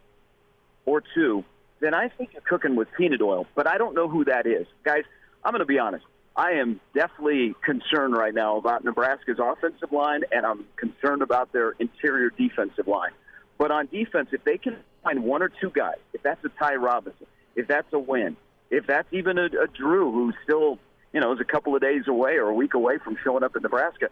or 0.86 1.02
two, 1.14 1.44
then 1.80 1.94
I 1.94 2.08
think 2.08 2.30
you're 2.32 2.42
cooking 2.42 2.76
with 2.76 2.88
peanut 2.96 3.22
oil. 3.22 3.46
But 3.54 3.66
I 3.66 3.78
don't 3.78 3.94
know 3.94 4.08
who 4.08 4.24
that 4.24 4.46
is. 4.46 4.66
Guys, 4.84 5.04
I'm 5.44 5.52
going 5.52 5.60
to 5.60 5.66
be 5.66 5.78
honest. 5.78 6.04
I 6.36 6.52
am 6.52 6.80
definitely 6.94 7.54
concerned 7.64 8.14
right 8.14 8.32
now 8.32 8.58
about 8.58 8.84
Nebraska's 8.84 9.38
offensive 9.40 9.90
line, 9.90 10.22
and 10.30 10.46
I'm 10.46 10.66
concerned 10.76 11.22
about 11.22 11.52
their 11.52 11.72
interior 11.80 12.30
defensive 12.30 12.86
line. 12.86 13.10
But 13.58 13.72
on 13.72 13.88
defense, 13.88 14.28
if 14.32 14.44
they 14.44 14.56
can 14.56 14.76
find 15.02 15.24
one 15.24 15.42
or 15.42 15.48
two 15.48 15.70
guys, 15.70 15.98
if 16.12 16.22
that's 16.22 16.42
a 16.44 16.48
Ty 16.50 16.76
Robinson, 16.76 17.26
if 17.56 17.66
that's 17.66 17.92
a 17.92 17.98
win, 17.98 18.36
if 18.70 18.86
that's 18.86 19.08
even 19.12 19.36
a, 19.36 19.46
a 19.46 19.66
Drew 19.66 20.12
who's 20.12 20.34
still, 20.44 20.78
you 21.12 21.20
know, 21.20 21.32
is 21.32 21.40
a 21.40 21.44
couple 21.44 21.74
of 21.74 21.82
days 21.82 22.06
away 22.06 22.36
or 22.36 22.48
a 22.48 22.54
week 22.54 22.74
away 22.74 22.98
from 22.98 23.16
showing 23.24 23.42
up 23.42 23.56
in 23.56 23.62
Nebraska, 23.62 24.08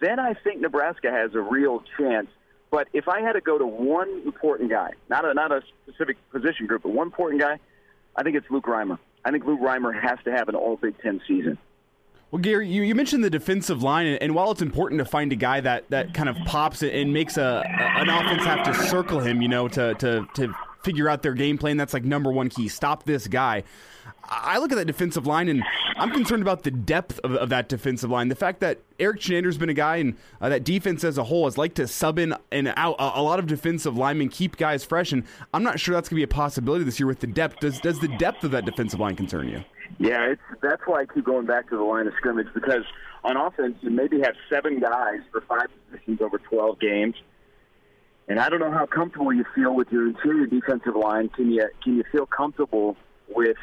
then 0.00 0.18
I 0.18 0.34
think 0.34 0.60
Nebraska 0.60 1.10
has 1.12 1.34
a 1.34 1.40
real 1.40 1.84
chance. 1.96 2.28
But 2.70 2.88
if 2.92 3.08
I 3.08 3.20
had 3.20 3.32
to 3.32 3.40
go 3.40 3.58
to 3.58 3.66
one 3.66 4.22
important 4.24 4.70
guy, 4.70 4.90
not 5.08 5.24
a 5.24 5.34
not 5.34 5.52
a 5.52 5.62
specific 5.84 6.16
position 6.30 6.66
group, 6.66 6.82
but 6.82 6.90
one 6.90 7.06
important 7.06 7.40
guy, 7.40 7.58
I 8.14 8.22
think 8.22 8.36
it's 8.36 8.50
Luke 8.50 8.66
Reimer. 8.66 8.98
I 9.24 9.30
think 9.30 9.44
Luke 9.46 9.60
Reimer 9.60 9.98
has 9.98 10.18
to 10.24 10.32
have 10.32 10.48
an 10.48 10.54
All 10.54 10.76
Big 10.76 10.98
Ten 11.00 11.20
season. 11.26 11.58
Well, 12.30 12.42
Gary, 12.42 12.68
you, 12.68 12.82
you 12.82 12.94
mentioned 12.94 13.24
the 13.24 13.30
defensive 13.30 13.82
line, 13.82 14.06
and, 14.06 14.22
and 14.22 14.34
while 14.34 14.50
it's 14.50 14.60
important 14.60 14.98
to 14.98 15.06
find 15.06 15.32
a 15.32 15.36
guy 15.36 15.60
that, 15.60 15.88
that 15.88 16.12
kind 16.12 16.28
of 16.28 16.36
pops 16.44 16.82
and 16.82 17.10
makes 17.10 17.38
a, 17.38 17.62
a 17.64 18.00
an 18.02 18.10
offense 18.10 18.44
have 18.44 18.64
to 18.64 18.74
circle 18.86 19.18
him, 19.18 19.40
you 19.40 19.48
know, 19.48 19.66
to, 19.68 19.94
to, 19.94 20.28
to 20.34 20.54
figure 20.82 21.08
out 21.08 21.22
their 21.22 21.34
game 21.34 21.58
plan, 21.58 21.76
that's 21.76 21.94
like 21.94 22.04
number 22.04 22.32
one 22.32 22.48
key. 22.48 22.68
Stop 22.68 23.04
this 23.04 23.26
guy. 23.26 23.64
I 24.30 24.58
look 24.58 24.72
at 24.72 24.76
that 24.76 24.86
defensive 24.86 25.26
line, 25.26 25.48
and 25.48 25.62
I'm 25.96 26.10
concerned 26.10 26.42
about 26.42 26.62
the 26.62 26.70
depth 26.70 27.18
of, 27.20 27.34
of 27.34 27.48
that 27.48 27.68
defensive 27.68 28.10
line. 28.10 28.28
The 28.28 28.34
fact 28.34 28.60
that 28.60 28.78
Erik 28.98 29.20
Chinander's 29.20 29.56
been 29.56 29.70
a 29.70 29.74
guy, 29.74 29.96
and 29.96 30.16
uh, 30.40 30.48
that 30.50 30.64
defense 30.64 31.02
as 31.02 31.18
a 31.18 31.24
whole 31.24 31.46
has 31.46 31.56
liked 31.56 31.76
to 31.76 31.88
sub 31.88 32.18
in 32.18 32.34
and 32.52 32.72
out 32.76 32.96
a, 32.98 33.20
a, 33.20 33.22
lot 33.22 33.38
of 33.38 33.46
defensive 33.46 33.96
linemen, 33.96 34.28
keep 34.28 34.56
guys 34.56 34.84
fresh, 34.84 35.12
and 35.12 35.24
I'm 35.54 35.62
not 35.62 35.80
sure 35.80 35.94
that's 35.94 36.08
going 36.08 36.20
to 36.20 36.26
be 36.26 36.30
a 36.30 36.34
possibility 36.34 36.84
this 36.84 37.00
year 37.00 37.06
with 37.06 37.20
the 37.20 37.26
depth. 37.26 37.60
Does 37.60 37.80
does 37.80 38.00
the 38.00 38.08
depth 38.08 38.44
of 38.44 38.50
that 38.50 38.64
defensive 38.64 39.00
line 39.00 39.16
concern 39.16 39.48
you? 39.48 39.64
Yeah, 39.98 40.34
that's 40.60 40.82
why 40.86 41.00
I 41.00 41.06
keep 41.06 41.24
going 41.24 41.46
back 41.46 41.70
to 41.70 41.76
the 41.76 41.82
line 41.82 42.06
of 42.06 42.12
scrimmage 42.18 42.48
because 42.54 42.84
on 43.24 43.36
offense 43.36 43.76
you 43.80 43.90
maybe 43.90 44.20
have 44.20 44.34
seven 44.50 44.80
guys 44.80 45.20
for 45.32 45.40
five 45.42 45.68
positions 45.90 46.20
over 46.20 46.38
12 46.38 46.78
games. 46.78 47.14
And 48.28 48.38
I 48.38 48.50
don't 48.50 48.60
know 48.60 48.70
how 48.70 48.86
comfortable 48.86 49.32
you 49.32 49.44
feel 49.54 49.74
with 49.74 49.90
your 49.90 50.06
interior 50.06 50.46
defensive 50.46 50.94
line. 50.94 51.30
Can 51.30 51.50
you 51.50 51.68
can 51.82 51.96
you 51.96 52.04
feel 52.12 52.26
comfortable 52.26 52.96
with 53.28 53.56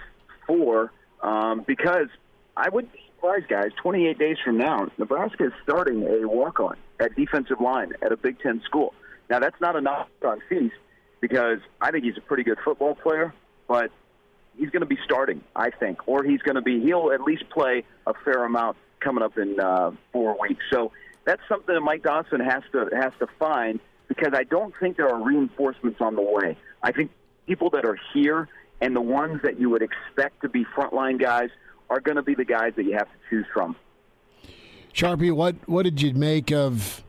four? 0.48 0.92
Um, 1.22 1.64
because 1.66 2.08
I 2.58 2.70
wouldn't 2.70 2.94
be 2.94 3.00
surprised, 3.16 3.48
guys. 3.48 3.72
28 3.82 4.18
days 4.18 4.38
from 4.44 4.58
now, 4.58 4.88
Nebraska 4.98 5.46
is 5.46 5.54
starting 5.64 6.04
a 6.04 6.28
walk-on 6.28 6.78
at 7.00 7.16
defensive 7.16 7.62
line 7.62 7.94
at 8.02 8.12
a 8.12 8.18
Big 8.18 8.40
Ten 8.40 8.62
school. 8.66 8.94
Now 9.30 9.40
that's 9.40 9.60
not 9.62 9.76
a 9.76 9.82
knock 9.82 10.10
on 10.26 10.42
Feast 10.50 10.76
because 11.22 11.60
I 11.80 11.92
think 11.92 12.04
he's 12.04 12.18
a 12.18 12.22
pretty 12.22 12.44
good 12.44 12.58
football 12.66 12.96
player, 12.96 13.34
but 13.68 13.92
he's 14.58 14.70
going 14.72 14.82
to 14.82 14.88
be 14.88 14.98
starting, 15.04 15.42
I 15.56 15.70
think, 15.70 16.08
or 16.08 16.24
he's 16.24 16.42
going 16.42 16.56
to 16.56 16.62
be. 16.62 16.80
He'll 16.82 17.12
at 17.12 17.22
least 17.22 17.50
play 17.50 17.84
a 18.08 18.14
fair 18.24 18.44
amount 18.44 18.78
coming 19.00 19.24
up 19.24 19.38
in 19.38 19.60
uh, 19.60 19.92
four 20.12 20.38
weeks. 20.40 20.64
So 20.72 20.92
that's 21.24 21.42
something 21.48 21.74
that 21.74 21.82
Mike 21.82 22.04
Dawson 22.04 22.40
has 22.40 22.64
to 22.72 22.90
has 23.00 23.14
to 23.20 23.28
find 23.40 23.80
because 24.08 24.34
I 24.34 24.44
don't 24.44 24.74
think 24.80 24.98
there 24.98 25.10
are 25.10 25.22
reinforcements 25.22 26.00
on 26.02 26.16
the 26.16 26.22
way. 26.22 26.58
I 26.84 26.92
think 26.92 27.12
people 27.48 27.70
that 27.72 27.86
are 27.86 27.98
here 28.14 28.48
and 28.82 28.96
the 28.96 29.02
ones 29.02 29.42
that 29.44 29.60
you 29.60 29.70
would 29.70 29.82
expect 29.82 30.42
to 30.42 30.50
be 30.50 30.66
frontline 30.76 31.20
guys 31.20 31.50
are 31.90 32.00
going 32.00 32.18
to 32.18 32.24
be 32.24 32.36
the 32.36 32.46
guys 32.46 32.74
that 32.76 32.84
you 32.84 32.94
have 32.94 33.08
to 33.08 33.18
choose 33.30 33.46
from. 33.54 33.76
Sharpie, 34.94 35.36
what 35.36 35.56
what 35.68 35.84
did 35.84 36.02
you 36.02 36.14
make 36.14 36.52
of 36.52 37.04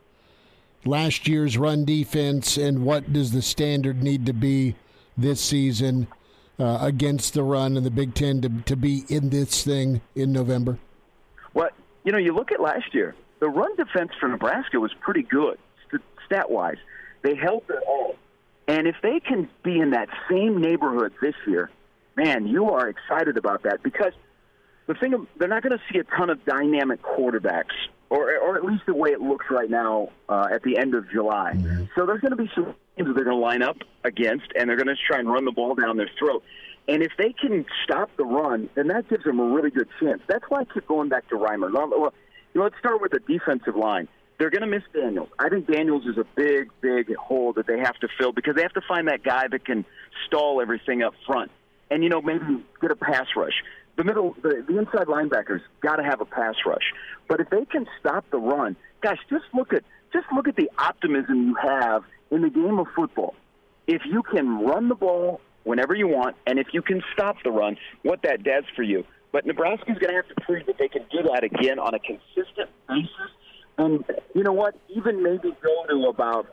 last 0.84 1.28
year's 1.28 1.56
run 1.56 1.84
defense, 1.84 2.56
and 2.56 2.84
what 2.84 3.12
does 3.12 3.32
the 3.32 3.42
standard 3.42 4.02
need 4.02 4.26
to 4.26 4.32
be 4.32 4.74
this 5.16 5.40
season? 5.40 6.08
uh, 6.58 6.78
against 6.80 7.34
the 7.34 7.42
run 7.42 7.76
in 7.76 7.84
the 7.84 7.90
Big 7.90 8.14
Ten 8.14 8.40
to, 8.42 8.48
to 8.48 8.76
be 8.76 9.04
in 9.08 9.30
this 9.30 9.64
thing 9.64 10.00
in 10.14 10.32
November? 10.32 10.78
Well, 11.54 11.70
you 12.04 12.12
know, 12.12 12.18
you 12.18 12.34
look 12.34 12.52
at 12.52 12.60
last 12.60 12.94
year, 12.94 13.14
the 13.40 13.48
run 13.48 13.74
defense 13.76 14.12
for 14.18 14.28
Nebraska 14.28 14.80
was 14.80 14.92
pretty 15.00 15.22
good 15.22 15.58
stat 16.26 16.50
wise. 16.50 16.78
They 17.22 17.34
held 17.34 17.62
it 17.68 17.82
all. 17.88 18.16
And 18.68 18.86
if 18.86 18.96
they 19.02 19.20
can 19.20 19.48
be 19.62 19.78
in 19.78 19.90
that 19.90 20.08
same 20.28 20.60
neighborhood 20.60 21.12
this 21.22 21.34
year, 21.46 21.70
man, 22.16 22.46
you 22.46 22.70
are 22.70 22.88
excited 22.88 23.36
about 23.36 23.62
that 23.62 23.82
because 23.82 24.12
the 24.86 24.94
thing 24.94 25.14
of, 25.14 25.26
they're 25.38 25.48
not 25.48 25.62
going 25.62 25.76
to 25.76 25.84
see 25.92 25.98
a 25.98 26.04
ton 26.04 26.30
of 26.30 26.44
dynamic 26.44 27.02
quarterbacks, 27.02 27.74
or 28.10 28.36
or 28.38 28.56
at 28.56 28.64
least 28.64 28.82
the 28.86 28.94
way 28.94 29.10
it 29.10 29.20
looks 29.20 29.46
right 29.50 29.70
now 29.70 30.10
uh, 30.28 30.46
at 30.52 30.62
the 30.62 30.78
end 30.78 30.94
of 30.94 31.10
July. 31.10 31.54
Mm-hmm. 31.56 31.84
So 31.96 32.06
there's 32.06 32.20
going 32.20 32.36
to 32.36 32.36
be 32.36 32.50
some 32.54 32.74
teams 32.96 33.14
they're 33.14 33.24
going 33.24 33.26
to 33.26 33.34
line 33.34 33.62
up 33.62 33.78
against, 34.04 34.46
and 34.58 34.68
they're 34.68 34.76
going 34.76 34.86
to 34.88 34.96
try 35.08 35.18
and 35.18 35.28
run 35.28 35.44
the 35.44 35.52
ball 35.52 35.74
down 35.74 35.96
their 35.96 36.10
throat. 36.18 36.42
And 36.88 37.02
if 37.02 37.12
they 37.18 37.32
can 37.32 37.66
stop 37.84 38.10
the 38.16 38.24
run, 38.24 38.68
then 38.74 38.86
that 38.88 39.08
gives 39.08 39.24
them 39.24 39.40
a 39.40 39.44
really 39.44 39.70
good 39.70 39.88
chance. 39.98 40.22
That's 40.28 40.44
why 40.48 40.60
I 40.60 40.64
keep 40.64 40.86
going 40.86 41.08
back 41.08 41.28
to 41.30 41.34
Reimer. 41.34 41.72
Well, 41.72 42.12
let's 42.54 42.78
start 42.78 43.00
with 43.00 43.10
the 43.10 43.18
defensive 43.18 43.74
line. 43.74 44.06
They're 44.38 44.50
going 44.50 44.62
to 44.62 44.66
miss 44.66 44.82
Daniels. 44.92 45.28
I 45.38 45.48
think 45.48 45.66
Daniels 45.66 46.04
is 46.04 46.18
a 46.18 46.26
big, 46.34 46.70
big 46.80 47.14
hole 47.16 47.54
that 47.54 47.66
they 47.66 47.78
have 47.78 47.96
to 48.00 48.08
fill 48.18 48.32
because 48.32 48.54
they 48.54 48.62
have 48.62 48.74
to 48.74 48.82
find 48.86 49.08
that 49.08 49.22
guy 49.22 49.48
that 49.48 49.64
can 49.64 49.84
stall 50.26 50.60
everything 50.60 51.02
up 51.02 51.14
front, 51.26 51.50
and 51.90 52.02
you 52.02 52.10
know 52.10 52.20
maybe 52.20 52.62
get 52.80 52.90
a 52.90 52.96
pass 52.96 53.26
rush 53.34 53.54
the 53.96 54.04
middle, 54.04 54.36
the, 54.42 54.64
the 54.66 54.78
inside 54.78 55.06
linebackers 55.06 55.60
got 55.80 55.96
to 55.96 56.04
have 56.04 56.20
a 56.20 56.24
pass 56.24 56.54
rush. 56.64 56.92
But 57.28 57.40
if 57.40 57.50
they 57.50 57.64
can 57.64 57.86
stop 57.98 58.24
the 58.30 58.38
run, 58.38 58.76
guys, 59.02 59.16
just 59.30 59.44
look 59.54 59.72
at 59.72 59.82
just 60.12 60.26
look 60.34 60.48
at 60.48 60.56
the 60.56 60.70
optimism 60.78 61.48
you 61.48 61.54
have 61.60 62.04
in 62.30 62.42
the 62.42 62.50
game 62.50 62.78
of 62.78 62.86
football. 62.94 63.34
If 63.86 64.02
you 64.04 64.22
can 64.22 64.60
run 64.60 64.88
the 64.88 64.94
ball 64.94 65.40
whenever 65.64 65.94
you 65.94 66.08
want, 66.08 66.36
and 66.46 66.58
if 66.58 66.68
you 66.72 66.82
can 66.82 67.02
stop 67.12 67.36
the 67.42 67.50
run, 67.50 67.76
what 68.02 68.22
that 68.22 68.42
does 68.42 68.64
for 68.74 68.82
you. 68.82 69.04
But 69.32 69.46
Nebraska's 69.46 69.98
going 69.98 70.10
to 70.10 70.14
have 70.14 70.28
to 70.28 70.34
prove 70.42 70.66
that 70.66 70.78
they 70.78 70.88
can 70.88 71.04
do 71.10 71.22
that 71.24 71.44
again 71.44 71.78
on 71.78 71.94
a 71.94 71.98
consistent 71.98 72.70
basis. 72.88 73.10
And 73.78 74.04
you 74.34 74.42
know 74.42 74.52
what? 74.52 74.74
Even 74.88 75.22
maybe 75.22 75.54
go 75.62 75.86
to 75.88 76.08
about 76.08 76.46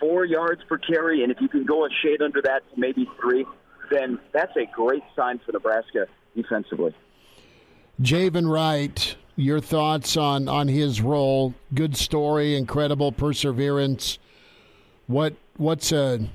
four 0.00 0.24
yards 0.24 0.62
per 0.68 0.78
carry, 0.78 1.22
and 1.22 1.30
if 1.30 1.40
you 1.40 1.48
can 1.48 1.64
go 1.64 1.84
a 1.84 1.88
shade 2.02 2.22
under 2.22 2.40
that, 2.42 2.62
maybe 2.76 3.08
three, 3.20 3.44
then 3.90 4.18
that's 4.32 4.56
a 4.56 4.64
great 4.74 5.02
sign 5.14 5.40
for 5.44 5.52
Nebraska 5.52 6.06
defensively. 6.34 6.94
Javin 8.00 8.50
Wright, 8.50 9.16
your 9.36 9.60
thoughts 9.60 10.16
on 10.16 10.48
on 10.48 10.68
his 10.68 11.00
role? 11.00 11.54
Good 11.74 11.96
story, 11.96 12.56
incredible 12.56 13.12
perseverance. 13.12 14.18
What 15.06 15.34
what's 15.56 15.92
a 15.92 16.26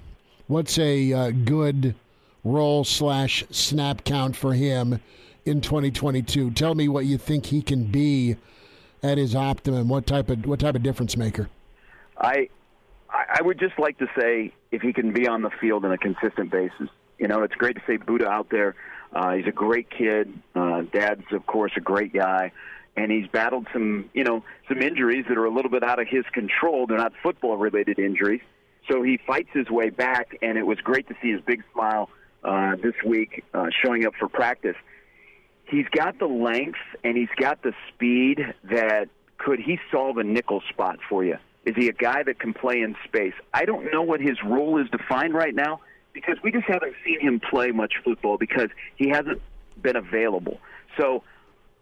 what's 0.48 0.78
a 0.78 1.12
uh, 1.12 1.32
good 1.32 1.96
role 2.44 2.84
slash 2.84 3.44
snap 3.50 4.04
count 4.04 4.36
for 4.36 4.54
him 4.54 5.00
in 5.46 5.62
2022? 5.62 6.52
Tell 6.52 6.76
me 6.76 6.88
what 6.88 7.06
you 7.06 7.18
think 7.18 7.48
he 7.48 7.64
can 7.64 7.86
be 7.86 8.36
at 9.06 9.18
his 9.18 9.36
optimum. 9.36 9.88
What 9.88 10.06
type 10.06 10.30
of 10.30 10.46
what 10.46 10.60
type 10.60 10.76
of 10.76 10.84
difference 10.84 11.16
maker? 11.16 11.50
I 12.18 12.50
I 13.10 13.42
would 13.42 13.60
just 13.60 13.78
like 13.80 13.98
to 14.00 14.08
say 14.20 14.54
if 14.72 14.82
he 14.82 14.94
can 14.94 15.14
be 15.14 15.28
on 15.28 15.42
the 15.42 15.52
field 15.62 15.86
on 15.86 15.92
a 15.92 15.98
consistent 15.98 16.52
basis. 16.52 16.90
You 17.18 17.28
know, 17.28 17.44
it's 17.44 17.56
great 17.56 17.76
to 17.78 17.82
say 17.88 17.98
Buddha 17.98 18.28
out 18.28 18.50
there 18.50 18.76
uh, 19.16 19.34
he's 19.34 19.48
a 19.48 19.52
great 19.52 19.90
kid. 19.90 20.32
Uh, 20.54 20.82
Dad's, 20.92 21.24
of 21.32 21.46
course, 21.46 21.72
a 21.78 21.80
great 21.80 22.14
guy, 22.14 22.52
and 22.98 23.10
he's 23.10 23.28
battled 23.28 23.68
some, 23.72 24.10
you 24.14 24.26
know, 24.26 24.44
some 24.68 24.82
injuries 24.82 25.26
that 25.30 25.38
are 25.38 25.46
a 25.46 25.50
little 25.50 25.72
bit 25.72 25.84
out 25.84 26.00
of 26.00 26.08
his 26.08 26.26
control. 26.34 26.86
They're 26.86 26.98
not 26.98 27.14
football-related 27.24 27.98
injuries, 27.98 28.42
so 28.90 29.04
he 29.04 29.18
fights 29.26 29.50
his 29.54 29.70
way 29.70 29.90
back. 29.90 30.38
And 30.42 30.58
it 30.58 30.68
was 30.68 30.80
great 30.80 31.08
to 31.08 31.16
see 31.22 31.32
his 31.32 31.42
big 31.42 31.64
smile 31.74 32.10
uh, 32.44 32.76
this 32.76 32.96
week, 33.06 33.46
uh, 33.54 33.68
showing 33.84 34.06
up 34.06 34.14
for 34.20 34.28
practice. 34.28 34.76
He's 35.68 35.88
got 35.92 36.20
the 36.20 36.28
length 36.28 36.80
and 37.04 37.18
he's 37.18 37.30
got 37.38 37.62
the 37.64 37.74
speed 37.90 38.54
that 38.66 39.10
could 39.38 39.60
he 39.60 39.80
solve 39.92 40.18
a 40.18 40.24
nickel 40.24 40.62
spot 40.70 41.00
for 41.10 41.24
you? 41.24 41.38
Is 41.66 41.76
he 41.76 41.88
a 41.88 41.94
guy 41.94 42.24
that 42.24 42.40
can 42.40 42.54
play 42.54 42.82
in 42.82 42.96
space? 43.06 43.34
I 43.54 43.66
don't 43.66 43.92
know 43.92 44.04
what 44.04 44.22
his 44.22 44.38
role 44.44 44.80
is 44.80 44.90
defined 44.90 45.34
right 45.34 45.54
now 45.54 45.82
because 46.14 46.38
we 46.44 46.52
just 46.52 46.66
haven't 46.66 46.94
seen 47.04 47.20
him 47.20 47.40
play 47.40 47.72
much 47.72 47.94
football 48.04 48.38
because 48.38 48.70
he 48.96 49.10
hasn't 49.10 49.42
been 49.82 49.96
available. 49.96 50.60
So 50.98 51.24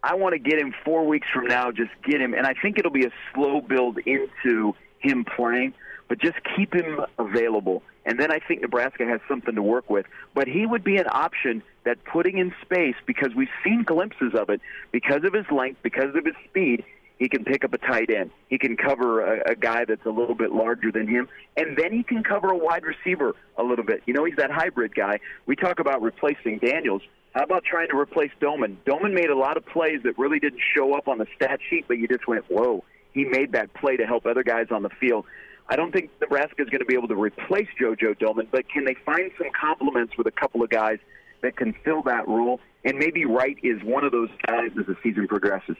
I 0.02 0.14
want 0.14 0.32
to 0.32 0.38
get 0.38 0.58
him 0.58 0.74
four 0.84 1.06
weeks 1.06 1.26
from 1.32 1.46
now. 1.46 1.70
Just 1.70 1.90
get 2.02 2.20
him, 2.20 2.34
and 2.34 2.46
I 2.46 2.54
think 2.54 2.78
it'll 2.78 2.90
be 2.90 3.06
a 3.06 3.12
slow 3.32 3.60
build 3.60 3.98
into 3.98 4.74
him 4.98 5.24
playing, 5.24 5.74
but 6.08 6.18
just 6.18 6.36
keep 6.56 6.74
him 6.74 7.00
available. 7.18 7.82
And 8.06 8.18
then 8.18 8.30
I 8.30 8.38
think 8.38 8.62
Nebraska 8.62 9.06
has 9.06 9.20
something 9.28 9.54
to 9.54 9.62
work 9.62 9.88
with. 9.88 10.06
But 10.34 10.48
he 10.48 10.66
would 10.66 10.84
be 10.84 10.96
an 10.96 11.06
option 11.08 11.62
that 11.84 12.02
putting 12.04 12.38
in 12.38 12.54
space, 12.62 12.96
because 13.06 13.34
we've 13.34 13.48
seen 13.62 13.82
glimpses 13.82 14.32
of 14.34 14.50
it, 14.50 14.60
because 14.90 15.24
of 15.24 15.32
his 15.32 15.46
length, 15.50 15.80
because 15.82 16.14
of 16.14 16.24
his 16.24 16.34
speed, 16.48 16.84
he 17.18 17.28
can 17.28 17.44
pick 17.44 17.64
up 17.64 17.72
a 17.72 17.78
tight 17.78 18.10
end. 18.10 18.30
He 18.48 18.58
can 18.58 18.76
cover 18.76 19.20
a, 19.20 19.52
a 19.52 19.54
guy 19.54 19.84
that's 19.84 20.04
a 20.04 20.10
little 20.10 20.34
bit 20.34 20.52
larger 20.52 20.90
than 20.90 21.06
him, 21.06 21.28
and 21.56 21.76
then 21.76 21.92
he 21.92 22.02
can 22.02 22.22
cover 22.22 22.48
a 22.50 22.56
wide 22.56 22.82
receiver 22.84 23.34
a 23.56 23.62
little 23.62 23.84
bit. 23.84 24.02
You 24.06 24.14
know, 24.14 24.24
he's 24.24 24.36
that 24.36 24.50
hybrid 24.50 24.94
guy. 24.94 25.20
We 25.46 25.56
talk 25.56 25.78
about 25.78 26.02
replacing 26.02 26.58
Daniels. 26.58 27.02
How 27.34 27.42
about 27.42 27.64
trying 27.64 27.88
to 27.88 27.96
replace 27.96 28.30
Domann? 28.40 28.76
Domann 28.86 29.12
made 29.12 29.30
a 29.30 29.36
lot 29.36 29.56
of 29.56 29.66
plays 29.66 30.00
that 30.04 30.18
really 30.18 30.38
didn't 30.38 30.60
show 30.74 30.94
up 30.94 31.08
on 31.08 31.18
the 31.18 31.26
stat 31.36 31.60
sheet, 31.68 31.84
but 31.88 31.98
you 31.98 32.08
just 32.08 32.26
went, 32.26 32.44
whoa, 32.48 32.84
he 33.12 33.24
made 33.24 33.52
that 33.52 33.74
play 33.74 33.96
to 33.96 34.06
help 34.06 34.26
other 34.26 34.42
guys 34.42 34.66
on 34.70 34.82
the 34.82 34.90
field. 35.00 35.24
I 35.68 35.76
don't 35.76 35.92
think 35.92 36.10
Nebraska 36.20 36.62
is 36.62 36.68
going 36.68 36.80
to 36.80 36.84
be 36.84 36.94
able 36.94 37.08
to 37.08 37.16
replace 37.16 37.68
JoJo 37.80 38.18
Domann, 38.18 38.48
but 38.50 38.68
can 38.68 38.84
they 38.84 38.94
find 39.06 39.30
some 39.38 39.48
complements 39.58 40.16
with 40.18 40.26
a 40.26 40.30
couple 40.30 40.62
of 40.62 40.70
guys 40.70 40.98
that 41.44 41.56
can 41.56 41.72
fill 41.84 42.02
that 42.02 42.26
role? 42.26 42.60
And 42.84 42.98
maybe 42.98 43.24
Wright 43.24 43.56
is 43.62 43.82
one 43.84 44.04
of 44.04 44.12
those 44.12 44.28
guys 44.46 44.70
as 44.78 44.86
the 44.86 44.96
season 45.02 45.28
progresses. 45.28 45.76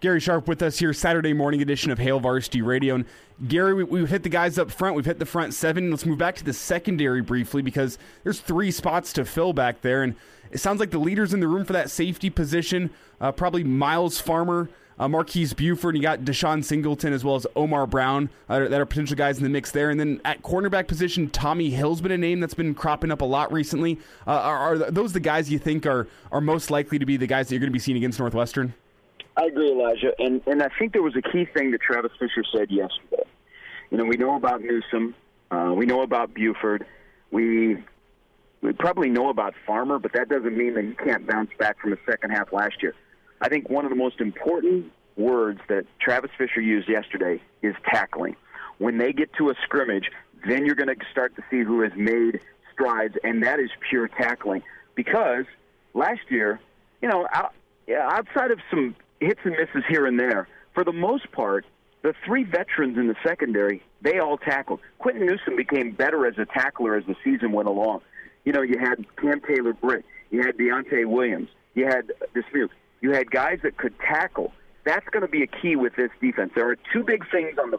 Gary 0.00 0.20
Sharp 0.20 0.46
with 0.46 0.60
us 0.60 0.78
here, 0.78 0.92
Saturday 0.92 1.32
morning 1.32 1.62
edition 1.62 1.90
of 1.90 1.98
Hail 1.98 2.20
Varsity 2.20 2.60
Radio. 2.60 2.96
And 2.96 3.06
Gary, 3.48 3.72
we, 3.72 3.84
we've 3.84 4.10
hit 4.10 4.22
the 4.22 4.28
guys 4.28 4.58
up 4.58 4.70
front. 4.70 4.94
We've 4.94 5.06
hit 5.06 5.18
the 5.18 5.26
front 5.26 5.54
seven. 5.54 5.90
Let's 5.90 6.04
move 6.04 6.18
back 6.18 6.36
to 6.36 6.44
the 6.44 6.52
secondary 6.52 7.22
briefly 7.22 7.62
because 7.62 7.98
there's 8.22 8.40
three 8.40 8.70
spots 8.70 9.12
to 9.14 9.24
fill 9.24 9.52
back 9.52 9.80
there. 9.80 10.02
And 10.02 10.14
it 10.50 10.58
sounds 10.58 10.80
like 10.80 10.90
the 10.90 10.98
leaders 10.98 11.32
in 11.32 11.40
the 11.40 11.48
room 11.48 11.64
for 11.64 11.72
that 11.72 11.90
safety 11.90 12.28
position, 12.28 12.90
uh, 13.20 13.32
probably 13.32 13.64
Myles 13.64 14.20
Farmer, 14.20 14.68
uh, 14.98 15.08
Marques 15.08 15.52
Buford, 15.52 15.94
and 15.94 16.02
you 16.02 16.08
got 16.08 16.20
Deshaun 16.20 16.64
Singleton 16.64 17.12
as 17.12 17.24
well 17.24 17.36
as 17.36 17.46
Omar 17.54 17.86
Brown 17.86 18.30
uh, 18.48 18.60
that 18.60 18.80
are 18.80 18.86
potential 18.86 19.16
guys 19.16 19.38
in 19.38 19.44
the 19.44 19.50
mix 19.50 19.70
there. 19.70 19.90
And 19.90 20.00
then 20.00 20.20
at 20.24 20.42
cornerback 20.42 20.86
position, 20.86 21.28
Tommy 21.30 21.70
Hill's 21.70 22.00
been 22.00 22.12
a 22.12 22.18
name 22.18 22.40
that's 22.40 22.54
been 22.54 22.74
cropping 22.74 23.10
up 23.10 23.20
a 23.20 23.24
lot 23.24 23.52
recently. 23.52 23.98
Uh, 24.26 24.32
are, 24.32 24.58
are 24.58 24.90
those 24.90 25.12
the 25.12 25.20
guys 25.20 25.50
you 25.50 25.58
think 25.58 25.86
are, 25.86 26.08
are 26.32 26.40
most 26.40 26.70
likely 26.70 26.98
to 26.98 27.06
be 27.06 27.16
the 27.16 27.26
guys 27.26 27.48
that 27.48 27.54
you're 27.54 27.60
going 27.60 27.70
to 27.70 27.74
be 27.74 27.78
seeing 27.78 27.96
against 27.96 28.18
Northwestern? 28.18 28.74
I 29.36 29.44
agree, 29.44 29.70
Elijah, 29.70 30.12
and 30.18 30.40
and 30.46 30.62
I 30.62 30.68
think 30.78 30.94
there 30.94 31.02
was 31.02 31.14
a 31.14 31.20
key 31.20 31.44
thing 31.44 31.70
that 31.72 31.82
Travis 31.82 32.12
Fisher 32.18 32.42
said 32.56 32.70
yesterday. 32.70 33.22
You 33.90 33.98
know, 33.98 34.04
we 34.04 34.16
know 34.16 34.34
about 34.34 34.62
Newsome, 34.62 35.14
uh, 35.50 35.74
we 35.76 35.84
know 35.84 36.00
about 36.00 36.32
Buford, 36.32 36.86
we 37.30 37.76
we 38.62 38.72
probably 38.72 39.10
know 39.10 39.28
about 39.28 39.54
Farmer, 39.66 39.98
but 39.98 40.14
that 40.14 40.30
doesn't 40.30 40.56
mean 40.56 40.74
that 40.74 40.84
he 40.84 40.94
can't 40.94 41.26
bounce 41.26 41.50
back 41.58 41.78
from 41.78 41.90
the 41.90 41.98
second 42.06 42.30
half 42.30 42.50
last 42.50 42.82
year. 42.82 42.94
I 43.40 43.48
think 43.48 43.68
one 43.68 43.84
of 43.84 43.90
the 43.90 43.96
most 43.96 44.20
important 44.20 44.92
words 45.16 45.60
that 45.68 45.86
Travis 46.00 46.30
Fisher 46.36 46.60
used 46.60 46.88
yesterday 46.88 47.40
is 47.62 47.74
tackling. 47.84 48.36
When 48.78 48.98
they 48.98 49.12
get 49.12 49.32
to 49.34 49.50
a 49.50 49.54
scrimmage, 49.64 50.10
then 50.46 50.66
you're 50.66 50.74
going 50.74 50.88
to 50.88 50.96
start 51.10 51.34
to 51.36 51.42
see 51.50 51.62
who 51.62 51.80
has 51.80 51.92
made 51.96 52.40
strides, 52.72 53.14
and 53.24 53.42
that 53.42 53.58
is 53.58 53.70
pure 53.88 54.08
tackling. 54.08 54.62
Because 54.94 55.44
last 55.94 56.20
year, 56.28 56.60
you 57.00 57.08
know, 57.08 57.26
outside 57.90 58.50
of 58.50 58.58
some 58.70 58.94
hits 59.20 59.40
and 59.44 59.52
misses 59.52 59.84
here 59.88 60.06
and 60.06 60.18
there. 60.18 60.48
For 60.74 60.84
the 60.84 60.92
most 60.92 61.30
part, 61.32 61.64
the 62.02 62.14
three 62.24 62.44
veterans 62.44 62.98
in 62.98 63.08
the 63.08 63.16
secondary, 63.26 63.82
they 64.02 64.18
all 64.18 64.36
tackled. 64.36 64.80
Quinton 64.98 65.26
Newsome 65.26 65.56
became 65.56 65.90
better 65.92 66.26
as 66.26 66.38
a 66.38 66.44
tackler 66.44 66.96
as 66.96 67.04
the 67.06 67.16
season 67.24 67.52
went 67.52 67.68
along. 67.68 68.02
You 68.44 68.52
know, 68.52 68.62
you 68.62 68.78
had 68.78 69.04
Cam 69.16 69.40
Taylor 69.40 69.72
Britt, 69.72 70.04
you 70.30 70.42
had 70.42 70.56
Deontai 70.56 71.06
Williams, 71.06 71.48
you 71.74 71.86
had 71.86 72.12
Dismuke, 72.34 72.68
you 73.00 73.12
had 73.12 73.30
guys 73.30 73.58
that 73.62 73.76
could 73.76 73.94
tackle. 74.00 74.52
That's 74.84 75.06
going 75.10 75.22
to 75.22 75.28
be 75.28 75.42
a 75.42 75.46
key 75.46 75.76
with 75.76 75.96
this 75.96 76.10
defense. 76.20 76.52
There 76.54 76.68
are 76.70 76.76
two 76.92 77.02
big 77.02 77.24
things 77.30 77.58
on 77.58 77.72
the 77.72 77.78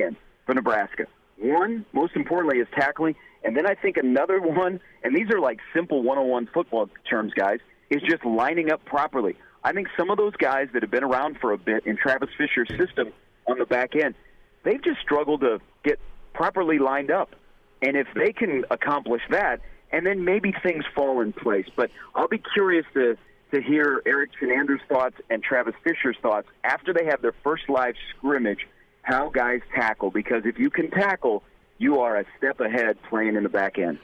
end 0.00 0.16
for 0.46 0.54
Nebraska. 0.54 1.06
One, 1.38 1.84
most 1.92 2.14
importantly, 2.14 2.60
is 2.60 2.68
tackling, 2.74 3.16
and 3.42 3.56
then 3.56 3.66
I 3.66 3.74
think 3.74 3.96
another 3.96 4.40
one, 4.40 4.80
and 5.02 5.16
these 5.16 5.30
are 5.30 5.40
like 5.40 5.58
simple 5.74 6.02
one-on-one 6.02 6.48
football 6.54 6.88
terms, 7.08 7.32
guys, 7.34 7.58
is 7.90 8.00
just 8.02 8.24
lining 8.24 8.70
up 8.70 8.84
properly. 8.84 9.36
I 9.64 9.72
think 9.72 9.88
some 9.96 10.10
of 10.10 10.16
those 10.16 10.36
guys 10.36 10.68
that 10.74 10.82
have 10.82 10.90
been 10.90 11.04
around 11.04 11.38
for 11.40 11.52
a 11.52 11.58
bit 11.58 11.86
in 11.86 11.96
Travis 11.96 12.28
Fisher's 12.38 12.68
system 12.78 13.12
on 13.46 13.58
the 13.58 13.66
back 13.66 13.96
end, 13.96 14.14
they've 14.62 14.82
just 14.82 15.00
struggled 15.00 15.40
to 15.40 15.60
get 15.82 15.98
properly 16.34 16.78
lined 16.78 17.10
up. 17.10 17.34
And 17.82 17.96
if 17.96 18.06
they 18.14 18.32
can 18.32 18.64
accomplish 18.70 19.22
that, 19.30 19.60
and 19.90 20.06
then 20.06 20.24
maybe 20.24 20.52
things 20.62 20.84
fall 20.94 21.20
in 21.20 21.32
place. 21.32 21.66
But 21.76 21.90
I'll 22.14 22.28
be 22.28 22.42
curious 22.54 22.86
to 22.94 23.16
to 23.54 23.62
hear 23.62 24.02
Erik 24.04 24.30
Chinander 24.40 24.78
thoughts 24.88 25.16
and 25.30 25.42
Travis 25.42 25.74
Fisher's 25.84 26.16
thoughts 26.20 26.48
after 26.64 26.92
they 26.92 27.04
have 27.04 27.22
their 27.22 27.34
first 27.44 27.68
live 27.68 27.94
scrimmage, 28.16 28.66
how 29.02 29.28
guys 29.28 29.60
tackle. 29.74 30.10
Because 30.10 30.44
if 30.44 30.58
you 30.58 30.70
can 30.70 30.90
tackle, 30.90 31.42
you 31.78 32.00
are 32.00 32.16
a 32.16 32.24
step 32.36 32.60
ahead 32.60 32.98
playing 33.08 33.36
in 33.36 33.42
the 33.42 33.48
back 33.48 33.78
end. 33.78 33.98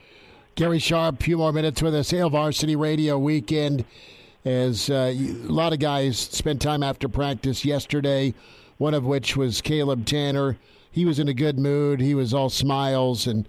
Gary 0.54 0.78
Sharp, 0.78 1.20
a 1.20 1.24
few 1.24 1.38
more 1.38 1.52
minutes 1.52 1.82
with 1.82 1.94
us. 1.94 2.10
Hail 2.10 2.30
Varsity 2.30 2.76
Radio 2.76 3.18
weekend 3.18 3.84
as 4.44 4.88
uh, 4.88 5.12
a 5.14 5.30
lot 5.48 5.72
of 5.72 5.78
guys 5.80 6.18
spent 6.18 6.62
time 6.62 6.82
after 6.82 7.08
practice 7.08 7.64
yesterday, 7.64 8.34
one 8.78 8.94
of 8.94 9.04
which 9.04 9.36
was 9.36 9.60
Caleb 9.60 10.04
Tannor. 10.04 10.56
He 10.90 11.04
was 11.04 11.18
in 11.18 11.28
a 11.28 11.34
good 11.34 11.58
mood. 11.58 12.00
He 12.00 12.14
was 12.14 12.32
all 12.32 12.50
smiles 12.50 13.26
and 13.26 13.48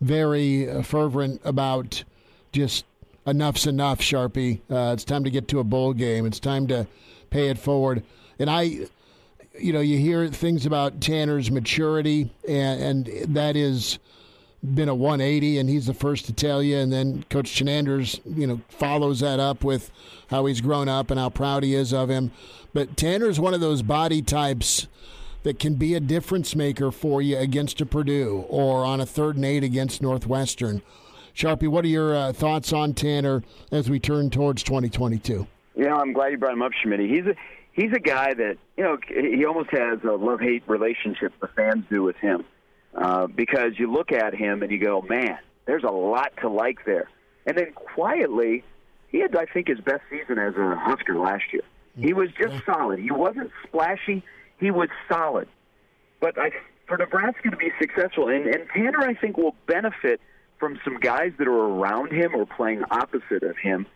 very 0.00 0.68
uh, 0.68 0.82
fervent 0.82 1.40
about 1.44 2.04
just 2.52 2.84
enough's 3.30 3.66
enough, 3.66 4.00
Sharpie. 4.00 4.60
Uh, 4.70 4.92
it's 4.92 5.04
time 5.04 5.24
to 5.24 5.30
get 5.30 5.48
to 5.48 5.58
a 5.60 5.64
bowl 5.64 5.92
game. 5.92 6.26
It's 6.26 6.40
time 6.40 6.66
to 6.68 6.86
pay 7.30 7.48
it 7.48 7.58
forward. 7.58 8.02
And 8.38 8.50
I, 8.50 8.62
you 9.58 9.72
know, 9.72 9.80
you 9.80 9.98
hear 9.98 10.28
things 10.28 10.66
about 10.66 11.00
Tannor's 11.00 11.50
maturity, 11.50 12.30
and, 12.48 13.06
and 13.06 13.34
that 13.34 13.56
is 13.56 13.98
been 14.62 14.88
a 14.88 14.94
180, 14.94 15.58
and 15.58 15.70
he's 15.70 15.86
the 15.86 15.94
first 15.94 16.26
to 16.26 16.32
tell 16.32 16.62
you. 16.62 16.76
And 16.76 16.92
then 16.92 17.24
Coach 17.30 17.50
Chinander's, 17.50 18.20
you 18.26 18.46
know, 18.46 18.60
follows 18.68 19.20
that 19.20 19.40
up 19.40 19.64
with 19.64 19.90
how 20.28 20.46
he's 20.46 20.60
grown 20.60 20.88
up 20.88 21.10
and 21.10 21.18
how 21.18 21.30
proud 21.30 21.62
he 21.62 21.74
is 21.74 21.92
of 21.92 22.10
him. 22.10 22.30
But 22.72 22.96
Tannor's 22.96 23.40
one 23.40 23.54
of 23.54 23.60
those 23.60 23.82
body 23.82 24.22
types 24.22 24.86
that 25.42 25.58
can 25.58 25.74
be 25.74 25.94
a 25.94 26.00
difference 26.00 26.54
maker 26.54 26.90
for 26.90 27.22
you 27.22 27.38
against 27.38 27.80
a 27.80 27.86
Purdue 27.86 28.44
or 28.48 28.84
on 28.84 29.00
a 29.00 29.06
third 29.06 29.36
and 29.36 29.44
eight 29.44 29.64
against 29.64 30.02
Northwestern. 30.02 30.82
Sharpie, 31.40 31.68
what 31.68 31.86
are 31.86 31.88
your 31.88 32.14
uh, 32.14 32.32
thoughts 32.34 32.70
on 32.70 32.92
Tannor 32.92 33.42
as 33.72 33.88
we 33.88 33.98
turn 33.98 34.28
towards 34.28 34.62
2022? 34.62 35.46
You 35.74 35.84
know, 35.86 35.96
I'm 35.96 36.12
glad 36.12 36.32
you 36.32 36.36
brought 36.38 36.52
him 36.52 36.60
up, 36.60 36.72
Schmidt. 36.82 37.00
He's 37.00 37.24
a 37.24 37.34
he's 37.72 37.92
a 37.94 37.98
guy 37.98 38.34
that 38.34 38.58
you 38.76 38.84
know 38.84 38.98
he 39.08 39.46
almost 39.46 39.70
has 39.70 40.00
a 40.04 40.12
love 40.12 40.40
hate 40.40 40.62
relationship 40.66 41.32
the 41.40 41.48
fans 41.48 41.84
do 41.88 42.02
with 42.02 42.16
him. 42.16 42.44
Uh, 42.94 43.26
because 43.26 43.78
you 43.78 43.90
look 43.90 44.12
at 44.12 44.34
him 44.34 44.62
and 44.62 44.70
you 44.70 44.78
go, 44.78 45.00
man, 45.00 45.38
there's 45.64 45.84
a 45.84 45.90
lot 45.90 46.32
to 46.42 46.50
like 46.50 46.84
there. 46.84 47.08
And 47.46 47.56
then 47.56 47.72
quietly, 47.72 48.62
he 49.08 49.20
had, 49.20 49.34
I 49.34 49.46
think, 49.46 49.68
his 49.68 49.80
best 49.80 50.02
season 50.10 50.38
as 50.38 50.54
a 50.56 50.76
Husker 50.76 51.16
last 51.16 51.44
year. 51.52 51.62
He 51.96 52.12
was 52.12 52.28
just 52.38 52.66
solid. 52.66 52.98
He 52.98 53.12
wasn't 53.12 53.50
splashy. 53.66 54.24
He 54.58 54.70
was 54.70 54.88
solid. 55.08 55.48
But 56.20 56.36
I, 56.36 56.50
for 56.86 56.98
Nebraska 56.98 57.50
to 57.50 57.56
be 57.56 57.70
successful, 57.80 58.28
and, 58.28 58.46
and 58.46 58.68
Tannor, 58.70 59.04
I 59.08 59.14
think, 59.14 59.36
will 59.36 59.54
benefit 59.66 60.20
from 60.60 60.78
some 60.84 61.00
guys 61.00 61.32
that 61.38 61.48
are 61.48 61.50
around 61.50 62.12
him 62.12 62.34
or 62.36 62.46
playing 62.46 62.84
opposite 62.90 63.42
of 63.42 63.56
him. 63.56 63.86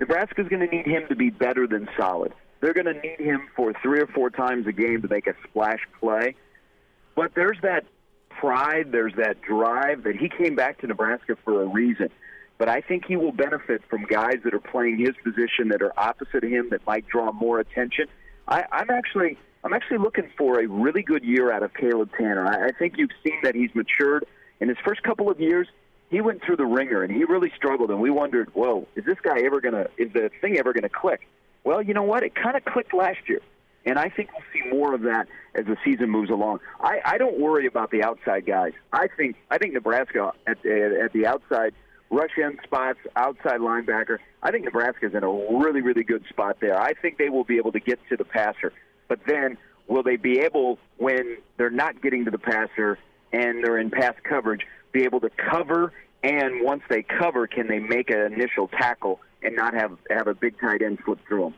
Nebraska's 0.00 0.48
going 0.48 0.68
to 0.68 0.76
need 0.76 0.86
him 0.86 1.04
to 1.08 1.16
be 1.16 1.30
better 1.30 1.66
than 1.66 1.88
solid. 1.96 2.34
They're 2.60 2.74
going 2.74 2.86
to 2.86 3.00
need 3.00 3.20
him 3.20 3.48
for 3.56 3.72
three 3.82 4.00
or 4.00 4.08
four 4.08 4.28
times 4.28 4.66
a 4.66 4.72
game 4.72 5.00
to 5.02 5.08
make 5.08 5.28
a 5.28 5.34
splash 5.48 5.80
play. 6.00 6.34
But 7.14 7.34
there's 7.34 7.58
that 7.62 7.84
pride, 8.28 8.92
there's 8.92 9.14
that 9.16 9.40
drive 9.42 10.02
that 10.04 10.16
he 10.16 10.28
came 10.28 10.54
back 10.54 10.80
to 10.80 10.86
Nebraska 10.86 11.36
for 11.44 11.62
a 11.62 11.66
reason. 11.66 12.10
But 12.58 12.68
I 12.68 12.80
think 12.80 13.04
he 13.06 13.16
will 13.16 13.32
benefit 13.32 13.82
from 13.88 14.04
guys 14.04 14.38
that 14.44 14.52
are 14.52 14.60
playing 14.60 14.98
his 14.98 15.14
position 15.22 15.68
that 15.68 15.82
are 15.82 15.92
opposite 15.96 16.42
of 16.42 16.50
him 16.50 16.68
that 16.70 16.84
might 16.86 17.06
draw 17.06 17.30
more 17.32 17.60
attention. 17.60 18.06
I, 18.48 18.64
I'm 18.72 18.90
actually 18.90 19.38
I'm 19.64 19.72
actually 19.72 19.98
looking 19.98 20.30
for 20.36 20.60
a 20.60 20.66
really 20.66 21.02
good 21.02 21.24
year 21.24 21.52
out 21.52 21.62
of 21.62 21.74
Caleb 21.74 22.10
Tannor. 22.18 22.46
I, 22.46 22.66
I 22.66 22.70
think 22.78 22.94
you've 22.96 23.10
seen 23.24 23.38
that 23.42 23.54
he's 23.54 23.70
matured. 23.74 24.24
In 24.60 24.68
his 24.68 24.78
first 24.84 25.04
couple 25.04 25.30
of 25.30 25.38
years, 25.40 25.68
he 26.10 26.20
went 26.20 26.42
through 26.42 26.56
the 26.56 26.66
ringer 26.66 27.02
and 27.02 27.12
he 27.12 27.24
really 27.24 27.52
struggled, 27.56 27.90
and 27.90 28.00
we 28.00 28.10
wondered, 28.10 28.48
whoa, 28.54 28.86
is 28.96 29.04
this 29.04 29.18
guy 29.22 29.40
ever 29.44 29.60
gonna 29.60 29.86
is 29.96 30.12
the 30.12 30.30
thing 30.40 30.58
ever 30.58 30.72
gonna 30.72 30.88
click? 30.88 31.28
Well, 31.64 31.82
you 31.82 31.94
know 31.94 32.02
what? 32.02 32.22
It 32.22 32.34
kind 32.34 32.56
of 32.56 32.64
clicked 32.64 32.94
last 32.94 33.28
year. 33.28 33.40
And 33.84 33.98
I 33.98 34.10
think 34.10 34.30
we'll 34.32 34.44
see 34.52 34.68
more 34.70 34.94
of 34.94 35.02
that 35.02 35.28
as 35.54 35.64
the 35.64 35.76
season 35.84 36.10
moves 36.10 36.30
along. 36.30 36.60
I, 36.80 37.00
I 37.04 37.18
don't 37.18 37.38
worry 37.38 37.66
about 37.66 37.90
the 37.90 38.02
outside 38.02 38.44
guys. 38.44 38.72
I 38.92 39.08
think 39.16 39.36
I 39.50 39.58
think 39.58 39.74
Nebraska 39.74 40.32
at, 40.46 40.64
at 40.66 41.12
the 41.12 41.26
outside 41.26 41.74
rush 42.10 42.30
end 42.42 42.58
spots, 42.64 42.98
outside 43.16 43.60
linebacker. 43.60 44.18
I 44.42 44.50
think 44.50 44.64
Nebraska's 44.64 45.14
in 45.14 45.22
a 45.22 45.30
really 45.58 45.80
really 45.80 46.04
good 46.04 46.24
spot 46.28 46.58
there. 46.60 46.78
I 46.78 46.94
think 46.94 47.18
they 47.18 47.28
will 47.28 47.44
be 47.44 47.56
able 47.56 47.72
to 47.72 47.80
get 47.80 47.98
to 48.08 48.16
the 48.16 48.24
passer. 48.24 48.72
But 49.08 49.20
then 49.26 49.56
will 49.86 50.02
they 50.02 50.16
be 50.16 50.40
able 50.40 50.78
when 50.98 51.38
they're 51.56 51.70
not 51.70 52.02
getting 52.02 52.24
to 52.26 52.30
the 52.30 52.38
passer 52.38 52.98
and 53.32 53.64
they're 53.64 53.78
in 53.78 53.90
pass 53.90 54.14
coverage 54.22 54.66
be 54.98 55.04
able 55.04 55.20
to 55.20 55.30
cover 55.30 55.92
and 56.22 56.64
once 56.64 56.82
they 56.88 57.02
cover 57.02 57.46
can 57.46 57.68
they 57.68 57.78
make 57.78 58.10
an 58.10 58.32
initial 58.32 58.68
tackle 58.68 59.20
and 59.42 59.54
not 59.54 59.74
have 59.74 59.96
have 60.10 60.26
a 60.26 60.34
big 60.34 60.58
tight 60.60 60.82
end 60.82 60.98
slip 61.04 61.18
through 61.26 61.42
them. 61.42 61.54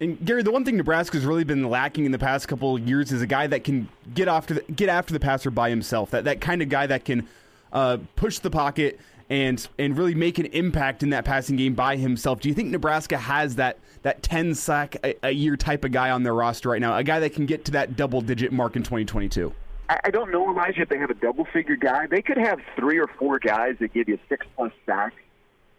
And 0.00 0.24
Gary, 0.24 0.42
the 0.42 0.50
one 0.50 0.64
thing 0.64 0.76
Nebraska's 0.76 1.24
really 1.24 1.44
been 1.44 1.70
lacking 1.70 2.04
in 2.04 2.12
the 2.12 2.18
past 2.18 2.48
couple 2.48 2.76
of 2.76 2.86
years 2.86 3.12
is 3.12 3.22
a 3.22 3.26
guy 3.26 3.46
that 3.46 3.64
can 3.64 3.88
get 4.12 4.28
after 4.28 4.54
the, 4.54 4.72
get 4.72 4.88
after 4.88 5.12
the 5.14 5.20
passer 5.20 5.50
by 5.50 5.70
himself. 5.70 6.10
That 6.10 6.24
that 6.24 6.40
kind 6.40 6.60
of 6.60 6.68
guy 6.68 6.86
that 6.86 7.04
can 7.04 7.26
uh, 7.72 7.98
push 8.16 8.38
the 8.40 8.50
pocket 8.50 9.00
and 9.30 9.66
and 9.78 9.96
really 9.96 10.14
make 10.14 10.38
an 10.38 10.46
impact 10.46 11.02
in 11.02 11.10
that 11.10 11.24
passing 11.24 11.56
game 11.56 11.74
by 11.74 11.96
himself. 11.96 12.40
Do 12.40 12.48
you 12.48 12.54
think 12.54 12.70
Nebraska 12.70 13.16
has 13.16 13.56
that 13.56 13.78
that 14.02 14.22
ten 14.22 14.54
sack 14.54 14.96
a, 15.04 15.14
a 15.22 15.30
year 15.30 15.56
type 15.56 15.84
of 15.84 15.92
guy 15.92 16.10
on 16.10 16.22
their 16.24 16.34
roster 16.34 16.70
right 16.70 16.80
now? 16.80 16.96
A 16.96 17.04
guy 17.04 17.20
that 17.20 17.32
can 17.32 17.46
get 17.46 17.64
to 17.66 17.72
that 17.72 17.96
double 17.96 18.20
digit 18.20 18.52
mark 18.52 18.76
in 18.76 18.82
2022. 18.82 19.54
I 19.88 20.10
don't 20.10 20.30
know, 20.30 20.50
Elijah, 20.50 20.82
if 20.82 20.88
they 20.88 20.98
have 20.98 21.10
a 21.10 21.14
double 21.14 21.46
figure 21.52 21.76
guy. 21.76 22.06
They 22.06 22.22
could 22.22 22.38
have 22.38 22.58
three 22.76 22.98
or 22.98 23.06
four 23.18 23.38
guys 23.38 23.76
that 23.80 23.92
give 23.92 24.08
you 24.08 24.18
six 24.28 24.46
plus 24.56 24.72
sacks. 24.86 25.14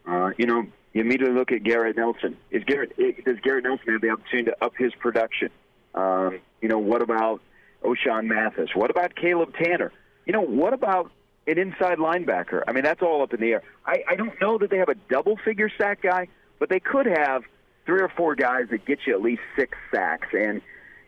Uh, 0.08 0.30
you 0.38 0.46
know, 0.46 0.66
you 0.94 1.02
immediately 1.02 1.36
look 1.36 1.52
at 1.52 1.64
Garrett 1.64 1.98
Nelson. 1.98 2.38
Is 2.52 2.64
Garrett 2.64 2.96
does 2.98 3.38
Garrett 3.44 3.64
Nelson 3.64 3.94
have 3.94 4.02
the 4.02 4.10
opportunity 4.10 4.52
to 4.52 4.64
up 4.64 4.74
his 4.78 4.94
production? 4.96 5.50
Um, 5.96 6.40
you 6.62 6.70
know, 6.70 6.78
what 6.78 7.02
about 7.02 7.42
Ochaun 7.84 8.26
Mathis? 8.26 8.70
What 8.76 8.92
about 8.92 9.16
Caleb 9.16 9.54
Tannor? 9.54 9.90
You 10.26 10.34
know, 10.34 10.42
what 10.42 10.74
about 10.74 11.12
an 11.48 11.58
inside 11.58 11.98
linebacker? 11.98 12.64
I 12.68 12.74
mean, 12.74 12.84
that's 12.84 13.02
all 13.02 13.24
up 13.24 13.34
in 13.34 13.40
the 13.40 13.54
air. 13.54 13.64
I, 13.86 14.04
I 14.08 14.16
don't 14.16 14.40
know 14.40 14.58
that 14.60 14.70
they 14.70 14.78
have 14.78 14.90
a 14.90 14.96
double 15.10 15.38
figure 15.44 15.72
sack 15.78 16.02
guy, 16.02 16.28
but 16.60 16.70
they 16.70 16.80
could 16.80 17.08
have 17.08 17.44
three 17.86 18.02
or 18.02 18.10
four 18.10 18.36
guys 18.36 18.68
that 18.72 18.86
get 18.86 19.00
you 19.06 19.16
at 19.16 19.22
least 19.22 19.42
six 19.58 19.78
sacks. 19.94 20.28
And 20.34 20.62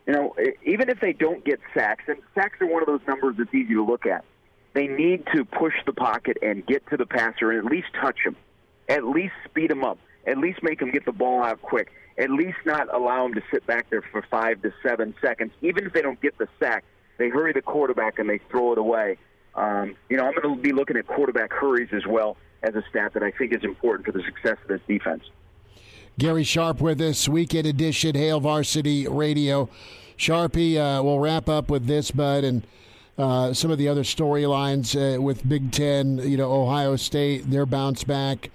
you 0.08 0.14
know, 0.14 0.36
even 0.66 0.90
if 0.90 1.00
they 1.00 1.14
don't 1.14 1.44
get 1.44 1.60
sacks, 1.74 2.06
and 2.08 2.18
sacks 2.34 2.60
are 2.62 2.68
one 2.68 2.82
of 2.82 2.88
those 2.88 3.02
numbers 3.08 3.36
that's 3.38 3.54
easy 3.54 3.74
to 3.74 3.86
look 3.86 4.06
at. 4.06 4.24
They 4.74 4.88
need 4.88 5.26
to 5.36 5.44
push 5.44 5.74
the 5.86 5.94
pocket 5.94 6.38
and 6.42 6.66
get 6.66 6.88
to 6.90 6.98
the 6.98 7.06
passer 7.06 7.52
and 7.52 7.66
at 7.66 7.72
least 7.72 7.88
touch 8.02 8.20
him 8.24 8.36
at 8.90 9.06
least 9.06 9.34
speed 9.46 9.72
him 9.72 9.84
up, 9.84 9.98
at 10.26 10.38
least 10.38 10.64
make 10.64 10.82
him 10.82 10.92
get 10.92 11.06
the 11.06 11.12
ball 11.12 11.44
out 11.44 11.62
quick, 11.62 11.92
at 12.18 12.30
least 12.30 12.58
not 12.66 12.94
allow 12.94 13.26
him 13.26 13.34
to 13.34 13.42
sit 13.52 13.66
back 13.68 13.90
there 13.90 14.02
for 14.02 14.22
five 14.30 14.62
to 14.62 14.74
seven 14.82 15.14
seconds. 15.22 15.52
Even 15.62 15.86
if 15.86 15.94
they 15.94 16.02
don't 16.02 16.20
get 16.22 16.38
the 16.38 16.48
sack, 16.60 16.84
they 17.18 17.30
hurry 17.30 17.54
the 17.54 17.62
quarterback 17.62 18.20
and 18.20 18.30
they 18.30 18.40
throw 18.50 18.72
it 18.72 18.78
away. 18.78 19.18
Um, 19.56 19.96
you 20.10 20.18
know, 20.18 20.26
I'm 20.26 20.34
going 20.40 20.56
to 20.56 20.62
be 20.62 20.72
looking 20.72 20.98
at 20.98 21.08
quarterback 21.08 21.52
hurries 21.52 21.90
as 21.92 22.06
well 22.06 22.38
as 22.64 22.76
a 22.76 22.84
stat 22.90 23.14
that 23.14 23.24
I 23.24 23.32
think 23.32 23.54
is 23.54 23.64
important 23.64 24.06
for 24.06 24.12
the 24.12 24.24
success 24.24 24.58
of 24.62 24.68
this 24.68 24.82
defense. 24.88 25.24
Gary 26.20 26.44
Sharp 26.44 26.82
with 26.82 27.00
us, 27.02 27.30
weekend 27.30 27.68
edition, 27.68 28.16
Hail 28.16 28.40
Varsity 28.40 29.08
Radio. 29.08 29.70
Sharpie, 30.18 30.78
uh, 30.78 31.04
we'll 31.04 31.20
wrap 31.20 31.48
up 31.48 31.70
with 31.70 31.86
this, 31.86 32.12
bud, 32.12 32.44
and 32.44 32.66
uh, 33.18 33.54
some 33.54 33.72
of 33.72 33.78
the 33.78 33.88
other 33.88 34.04
storylines 34.04 34.96
uh, 34.96 35.22
with 35.22 35.48
Big 35.48 35.72
Ten. 35.72 36.18
You 36.18 36.38
know, 36.38 36.52
Ohio 36.52 36.96
State, 36.96 37.50
their 37.50 37.66
bounce 37.66 38.04
back. 38.04 38.52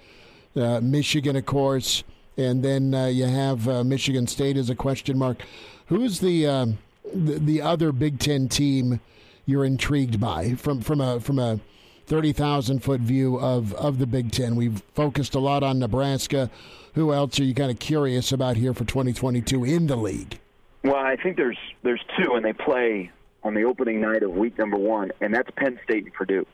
Uh, 0.55 0.79
Michigan, 0.81 1.35
of 1.35 1.45
course, 1.45 2.03
and 2.37 2.63
then 2.63 2.93
uh, 2.93 3.07
you 3.07 3.25
have 3.25 3.67
uh, 3.67 3.83
Michigan 3.83 4.27
State 4.27 4.55
as 4.55 4.69
a 4.69 4.75
question 4.75 5.17
mark. 5.17 5.41
Who's 5.87 6.19
the, 6.19 6.45
um, 6.45 6.77
the, 7.13 7.39
the 7.39 7.61
other 7.61 7.91
Big 7.91 8.19
Ten 8.19 8.47
team 8.47 8.99
you're 9.45 9.65
intrigued 9.65 10.19
by 10.21 10.53
from 10.55 10.81
from 10.81 11.01
a 11.01 11.19
from 11.19 11.39
a 11.39 11.59
thirty 12.05 12.31
thousand 12.31 12.79
foot 12.79 13.01
view 13.01 13.39
of 13.39 13.73
of 13.73 13.97
the 13.99 14.05
Big 14.05 14.31
Ten? 14.31 14.55
We've 14.55 14.83
focused 14.93 15.33
a 15.33 15.39
lot 15.39 15.63
on 15.63 15.79
Nebraska. 15.79 16.51
Who 16.93 17.11
else 17.11 17.39
are 17.39 17.43
you 17.43 17.55
kind 17.55 17.71
of 17.71 17.79
curious 17.79 18.31
about 18.31 18.55
here 18.55 18.73
for 18.73 18.85
2022 18.85 19.65
in 19.65 19.87
the 19.87 19.95
league? 19.95 20.39
Well, 20.83 20.95
I 20.95 21.15
think 21.15 21.37
there's 21.37 21.57
there's 21.81 22.01
two, 22.17 22.33
and 22.33 22.43
they 22.43 22.53
play 22.53 23.11
on 23.43 23.53
the 23.53 23.63
opening 23.63 24.01
night 24.01 24.23
of 24.23 24.31
week 24.31 24.57
number 24.57 24.77
one, 24.77 25.11
and 25.21 25.33
that's 25.33 25.49
Penn 25.55 25.79
State 25.83 26.03
and 26.03 26.13
Purdue. 26.13 26.45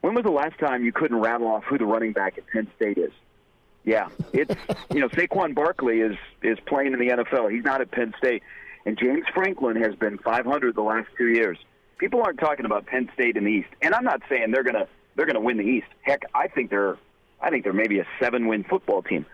When 0.00 0.14
was 0.14 0.24
the 0.24 0.30
last 0.30 0.58
time 0.58 0.84
you 0.84 0.92
couldn't 0.92 1.18
rattle 1.18 1.46
off 1.46 1.64
who 1.64 1.76
the 1.76 1.84
running 1.84 2.12
back 2.12 2.38
at 2.38 2.46
Penn 2.46 2.68
State 2.76 2.96
is? 2.96 3.12
Yeah, 3.84 4.08
it's 4.32 4.54
you 4.94 5.00
know 5.00 5.08
Saquon 5.08 5.54
Barkley 5.54 6.00
is 6.00 6.16
is 6.42 6.58
playing 6.66 6.94
in 6.94 6.98
the 6.98 7.08
NFL. 7.08 7.52
He's 7.52 7.64
not 7.64 7.82
at 7.82 7.90
Penn 7.90 8.14
State, 8.16 8.42
and 8.86 8.98
James 8.98 9.24
Franklin 9.34 9.76
has 9.82 9.94
been 9.94 10.18
500 10.18 10.74
the 10.74 10.82
last 10.82 11.08
two 11.18 11.28
years. 11.28 11.58
People 11.98 12.22
aren't 12.22 12.40
talking 12.40 12.64
about 12.64 12.86
Penn 12.86 13.10
State 13.12 13.36
in 13.36 13.44
the 13.44 13.52
East, 13.52 13.68
and 13.82 13.94
I'm 13.94 14.04
not 14.04 14.22
saying 14.30 14.50
they're 14.50 14.64
gonna 14.64 14.86
they're 15.16 15.26
gonna 15.26 15.40
win 15.40 15.58
the 15.58 15.64
East. 15.64 15.88
Heck, 16.00 16.22
I 16.34 16.48
think 16.48 16.70
they're 16.70 16.96
I 17.42 17.50
think 17.50 17.64
they're 17.64 17.72
maybe 17.74 17.98
a 17.98 18.06
seven 18.18 18.46
win 18.46 18.64
football 18.64 19.02
team. 19.02 19.26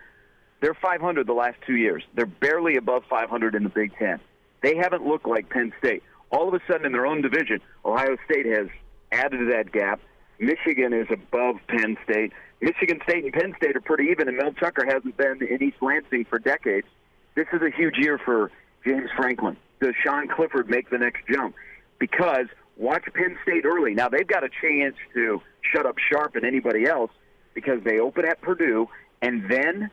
They're 0.59 0.73
500 0.73 1.27
the 1.27 1.33
last 1.33 1.57
two 1.65 1.75
years. 1.75 2.03
They're 2.15 2.25
barely 2.25 2.77
above 2.77 3.03
500 3.09 3.55
in 3.55 3.63
the 3.63 3.69
Big 3.69 3.95
Ten. 3.97 4.19
They 4.61 4.75
haven't 4.75 5.05
looked 5.05 5.27
like 5.27 5.49
Penn 5.49 5.73
State. 5.79 6.03
All 6.31 6.47
of 6.47 6.53
a 6.53 6.59
sudden, 6.67 6.85
in 6.85 6.91
their 6.91 7.05
own 7.05 7.21
division, 7.21 7.61
Ohio 7.85 8.17
State 8.25 8.45
has 8.47 8.67
added 9.11 9.37
to 9.37 9.45
that 9.51 9.71
gap. 9.71 10.01
Michigan 10.39 10.93
is 10.93 11.07
above 11.11 11.57
Penn 11.67 11.97
State. 12.03 12.33
Michigan 12.59 12.99
State 13.03 13.23
and 13.23 13.33
Penn 13.33 13.53
State 13.57 13.75
are 13.75 13.81
pretty 13.81 14.05
even, 14.11 14.27
and 14.27 14.37
Mel 14.37 14.51
Tucker 14.53 14.85
hasn't 14.85 15.15
been 15.15 15.41
in 15.43 15.63
East 15.63 15.77
Lansing 15.81 16.25
for 16.25 16.39
decades. 16.39 16.87
This 17.35 17.47
is 17.53 17.61
a 17.61 17.69
huge 17.69 17.97
year 17.97 18.17
for 18.17 18.51
James 18.85 19.09
Franklin. 19.15 19.57
Does 19.79 19.93
Sean 20.03 20.27
Clifford 20.27 20.69
make 20.69 20.89
the 20.89 20.97
next 20.97 21.21
jump? 21.31 21.55
Because 21.99 22.47
watch 22.77 23.03
Penn 23.13 23.37
State 23.43 23.63
early. 23.65 23.93
Now 23.93 24.09
they've 24.09 24.27
got 24.27 24.43
a 24.43 24.49
chance 24.61 24.95
to 25.13 25.41
shut 25.61 25.85
up 25.85 25.95
Sharp 26.11 26.35
and 26.35 26.45
anybody 26.45 26.85
else 26.85 27.11
because 27.53 27.83
they 27.83 27.99
open 27.99 28.25
at 28.25 28.41
Purdue, 28.41 28.87
and 29.21 29.49
then 29.49 29.89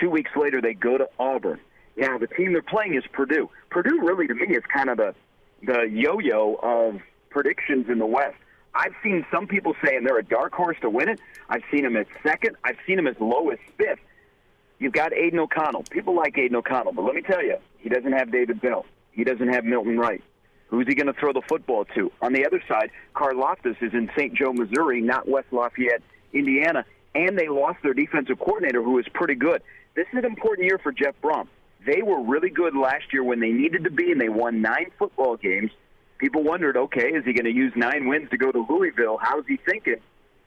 two 0.00 0.10
weeks 0.10 0.30
later 0.36 0.60
they 0.60 0.74
go 0.74 0.98
to 0.98 1.08
Auburn. 1.18 1.60
Now 1.96 2.18
the 2.18 2.26
team 2.26 2.52
they're 2.52 2.62
playing 2.62 2.94
is 2.94 3.04
Purdue. 3.12 3.50
Purdue 3.70 4.00
really, 4.02 4.26
to 4.26 4.34
me, 4.34 4.54
is 4.54 4.64
kind 4.72 4.88
of 4.90 4.96
the 4.96 5.14
the 5.64 5.88
yo-yo 5.88 6.58
of 6.62 7.00
predictions 7.30 7.88
in 7.88 7.98
the 7.98 8.06
West. 8.06 8.36
I've 8.74 8.94
seen 9.02 9.24
some 9.30 9.46
people 9.46 9.74
saying 9.84 10.04
they're 10.04 10.18
a 10.18 10.24
dark 10.24 10.54
horse 10.54 10.76
to 10.80 10.90
win 10.90 11.08
it. 11.08 11.20
I've 11.48 11.62
seen 11.70 11.82
them 11.82 11.96
at 11.96 12.06
second. 12.22 12.56
I've 12.64 12.78
seen 12.86 12.96
them 12.96 13.06
as 13.06 13.16
low 13.20 13.50
as 13.50 13.58
fifth. 13.76 14.00
You've 14.78 14.92
got 14.92 15.12
Aidan 15.12 15.38
O'Connell. 15.38 15.84
People 15.90 16.16
like 16.16 16.36
Aidan 16.36 16.56
O'Connell, 16.56 16.92
but 16.92 17.04
let 17.04 17.14
me 17.14 17.22
tell 17.22 17.42
you, 17.42 17.56
he 17.78 17.88
doesn't 17.88 18.12
have 18.12 18.32
David 18.32 18.60
Bell. 18.60 18.84
He 19.12 19.24
doesn't 19.24 19.48
have 19.48 19.64
Milton 19.64 19.98
Wright. 19.98 20.22
Who's 20.68 20.86
he 20.86 20.94
going 20.94 21.06
to 21.06 21.12
throw 21.12 21.34
the 21.34 21.42
football 21.42 21.84
to? 21.94 22.10
On 22.22 22.32
the 22.32 22.46
other 22.46 22.62
side, 22.66 22.90
Karlaftis 23.14 23.76
is 23.82 23.92
in 23.92 24.10
St. 24.16 24.34
Joe, 24.34 24.54
Missouri, 24.54 25.02
not 25.02 25.28
West 25.28 25.48
Lafayette, 25.52 26.02
Indiana, 26.32 26.84
and 27.14 27.38
they 27.38 27.46
lost 27.48 27.78
their 27.82 27.92
defensive 27.92 28.38
coordinator, 28.38 28.82
who 28.82 28.98
is 28.98 29.06
pretty 29.12 29.34
good. 29.34 29.62
This 29.94 30.06
is 30.12 30.18
an 30.18 30.24
important 30.24 30.66
year 30.66 30.78
for 30.82 30.92
Jeff 30.92 31.14
Brohm. 31.22 31.48
They 31.84 32.02
were 32.02 32.22
really 32.22 32.50
good 32.50 32.76
last 32.76 33.12
year 33.12 33.24
when 33.24 33.40
they 33.40 33.50
needed 33.50 33.84
to 33.84 33.90
be, 33.90 34.12
and 34.12 34.20
they 34.20 34.28
won 34.28 34.62
nine 34.62 34.90
football 34.98 35.36
games 35.36 35.70
people 36.22 36.44
wondered, 36.44 36.76
okay, 36.76 37.08
is 37.08 37.24
he 37.24 37.32
going 37.32 37.52
to 37.52 37.52
use 37.52 37.72
nine 37.74 38.06
wins 38.06 38.30
to 38.30 38.38
go 38.38 38.52
to 38.52 38.64
Louisville? 38.70 39.18
How's 39.20 39.44
he 39.48 39.56
thinking? 39.56 39.96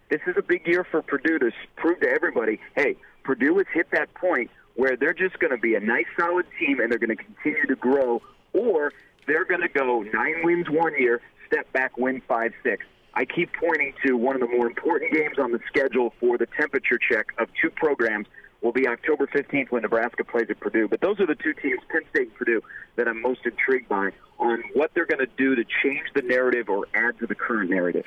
This 0.09 0.22
is 0.26 0.35
a 0.38 0.41
big 0.41 0.65
year 0.65 0.88
for 0.89 1.01
Purdue 1.01 1.38
to 1.38 1.51
prove 1.76 1.99
to 1.99 2.07
everybody, 2.07 2.61
hey, 2.76 2.95
Purdue 3.26 3.57
has 3.57 3.67
hit 3.73 3.88
that 3.91 4.13
point 4.13 4.49
where 4.76 4.95
they're 4.95 5.13
just 5.13 5.38
going 5.39 5.51
to 5.51 5.57
be 5.57 5.76
a 5.76 5.81
nice, 5.81 6.05
solid 6.17 6.45
team 6.57 6.80
and 6.80 6.89
they're 6.89 6.99
going 6.99 7.15
to 7.15 7.22
continue 7.22 7.65
to 7.67 7.76
grow, 7.76 8.22
or 8.53 8.93
they're 9.27 9.43
going 9.43 9.61
to 9.61 9.67
go 9.67 10.01
nine 10.13 10.35
wins 10.43 10.67
one 10.69 10.93
year, 10.97 11.19
step 11.47 11.72
back, 11.73 11.97
win 11.97 12.22
five, 12.26 12.53
six. 12.63 12.85
I 13.13 13.26
keep 13.26 13.49
pointing 13.59 13.93
to 14.05 14.13
one 14.15 14.35
of 14.35 14.41
the 14.41 14.47
more 14.47 14.67
important 14.67 15.11
games 15.11 15.38
on 15.39 15.51
the 15.51 15.59
schedule 15.67 16.13
for 16.22 16.38
the 16.38 16.47
temperature 16.57 16.97
check 16.97 17.27
of 17.38 17.49
two 17.61 17.69
programs 17.69 18.27
will 18.65 18.71
be 18.71 18.87
October 18.87 19.27
15th 19.27 19.69
when 19.69 19.83
Nebraska 19.83 20.23
plays 20.23 20.47
at 20.49 20.59
Purdue. 20.59 20.87
But 20.87 20.99
those 20.99 21.19
are 21.19 21.27
the 21.27 21.35
two 21.35 21.53
teams, 21.53 21.79
Penn 21.87 22.01
State 22.09 22.29
and 22.29 22.35
Purdue, 22.35 22.61
that 22.95 23.07
I'm 23.07 23.21
most 23.21 23.45
intrigued 23.45 23.87
by 23.87 24.09
on 24.39 24.63
what 24.73 24.91
they're 24.95 25.05
going 25.05 25.19
to 25.19 25.31
do 25.37 25.55
to 25.55 25.63
change 25.83 26.07
the 26.15 26.23
narrative 26.23 26.67
or 26.67 26.87
add 26.95 27.17
to 27.19 27.27
the 27.27 27.35
current 27.35 27.69
narrative. 27.69 28.05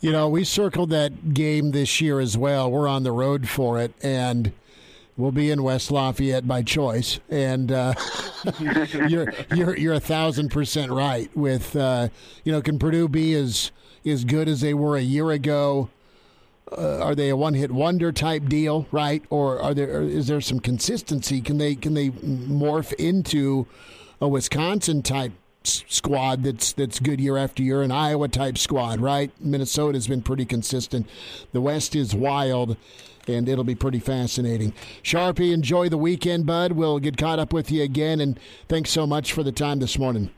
You 0.00 0.12
know, 0.12 0.28
we 0.28 0.44
circled 0.44 0.90
that 0.90 1.32
game 1.32 1.70
this 1.70 2.02
year 2.02 2.20
as 2.20 2.36
well. 2.36 2.70
We're 2.70 2.86
on 2.86 3.02
the 3.02 3.12
road 3.12 3.48
for 3.48 3.80
it, 3.80 3.94
and 4.02 4.52
we'll 5.16 5.32
be 5.32 5.50
in 5.50 5.62
West 5.62 5.90
Lafayette 5.90 6.46
by 6.46 6.62
choice. 6.62 7.18
And 7.30 7.72
uh, 7.72 7.94
you're 9.08 9.32
you're 9.54 9.76
you're 9.76 9.94
a 9.94 10.00
thousand 10.00 10.50
percent 10.50 10.92
right. 10.92 11.34
With 11.36 11.74
uh, 11.74 12.10
you 12.44 12.52
know, 12.52 12.60
can 12.60 12.78
Purdue 12.78 13.08
be 13.08 13.34
as 13.34 13.72
as 14.06 14.24
good 14.24 14.48
as 14.48 14.60
they 14.60 14.74
were 14.74 14.96
a 14.96 15.02
year 15.02 15.30
ago? 15.30 15.88
Uh, 16.76 16.98
are 16.98 17.14
they 17.14 17.28
a 17.28 17.36
one-hit 17.36 17.70
wonder 17.70 18.12
type 18.12 18.46
deal, 18.46 18.86
right? 18.90 19.22
Or 19.30 19.60
are 19.60 19.74
there? 19.74 19.98
Or 19.98 20.02
is 20.02 20.26
there 20.26 20.40
some 20.40 20.60
consistency? 20.60 21.40
Can 21.40 21.58
they 21.58 21.74
can 21.74 21.94
they 21.94 22.10
morph 22.10 22.92
into 22.94 23.66
a 24.20 24.28
Wisconsin 24.28 25.02
type 25.02 25.32
squad 25.64 26.44
that's 26.44 26.72
that's 26.72 27.00
good 27.00 27.20
year 27.20 27.36
after 27.36 27.62
year, 27.62 27.82
an 27.82 27.90
Iowa 27.90 28.28
type 28.28 28.58
squad, 28.58 29.00
right? 29.00 29.30
Minnesota's 29.40 30.08
been 30.08 30.22
pretty 30.22 30.44
consistent. 30.44 31.06
The 31.52 31.60
West 31.60 31.94
is 31.94 32.14
wild, 32.14 32.76
and 33.26 33.48
it'll 33.48 33.64
be 33.64 33.74
pretty 33.74 34.00
fascinating. 34.00 34.72
Sharpie, 35.02 35.52
enjoy 35.52 35.88
the 35.88 35.98
weekend, 35.98 36.46
bud. 36.46 36.72
We'll 36.72 36.98
get 36.98 37.16
caught 37.16 37.38
up 37.38 37.52
with 37.52 37.70
you 37.70 37.82
again, 37.82 38.20
and 38.20 38.38
thanks 38.68 38.90
so 38.90 39.06
much 39.06 39.32
for 39.32 39.42
the 39.42 39.52
time 39.52 39.78
this 39.78 39.98
morning. 39.98 40.30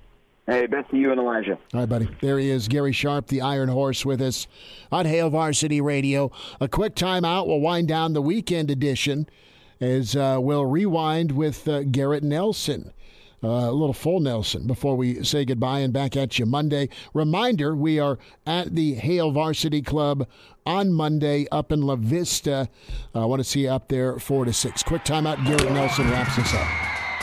Hey, 0.47 0.67
best 0.67 0.91
to 0.91 0.97
you 0.97 1.12
and 1.12 1.21
Elijah. 1.21 1.59
All 1.73 1.81
right, 1.81 1.89
buddy. 1.89 2.09
There 2.21 2.39
he 2.39 2.51
is, 2.51 2.67
Gary 2.67 2.93
Sharp, 2.93 3.29
the 3.29 3.41
Iron 3.41 3.69
Horse, 3.69 4.05
with 4.05 4.21
us 4.21 4.49
on 4.91 5.07
Hail 5.07 5.31
Varsity 5.31 5.81
Radio. 5.81 6.33
A 6.61 6.67
quick 6.67 6.95
timeout. 6.97 7.47
We'll 7.47 7.61
wind 7.61 7.87
down 7.89 8.15
the 8.15 8.23
weekend 8.23 8.71
edition 8.71 9.29
as 9.81 10.17
uh, 10.17 10.39
we'll 10.41 10.67
rewind 10.67 11.33
with 11.33 11.69
uh, 11.69 11.85
Garrett 11.85 12.23
Nelson. 12.25 12.93
Uh, 13.43 13.49
a 13.49 13.73
little 13.73 13.95
full 13.95 14.21
Nelson 14.21 14.67
before 14.67 14.97
we 14.97 15.25
say 15.25 15.47
goodbye 15.47 15.79
and 15.79 15.95
back 15.95 16.15
at 16.15 16.39
you 16.39 16.45
Monday. 16.45 16.91
Reminder 17.15 17.75
we 17.75 17.99
are 17.99 18.19
at 18.47 18.75
the 18.75 18.95
Hail 18.95 19.31
Varsity 19.31 19.81
Club 19.81 20.29
on 20.67 20.93
Monday 20.93 21.47
up 21.51 21.73
in 21.73 21.81
La 21.81 21.97
Vista. 21.97 22.69
I 23.15 23.25
want 23.25 23.41
to 23.41 23.45
see 23.45 23.61
you 23.61 23.71
up 23.71 23.89
there 23.89 24.19
4 24.19 24.45
to 24.45 24.53
6. 24.53 24.83
Quick 24.83 25.05
timeout. 25.05 25.43
Garrett 25.47 25.73
Nelson 25.73 26.11
wraps 26.11 26.39
us 26.39 26.53
up. 26.53 26.99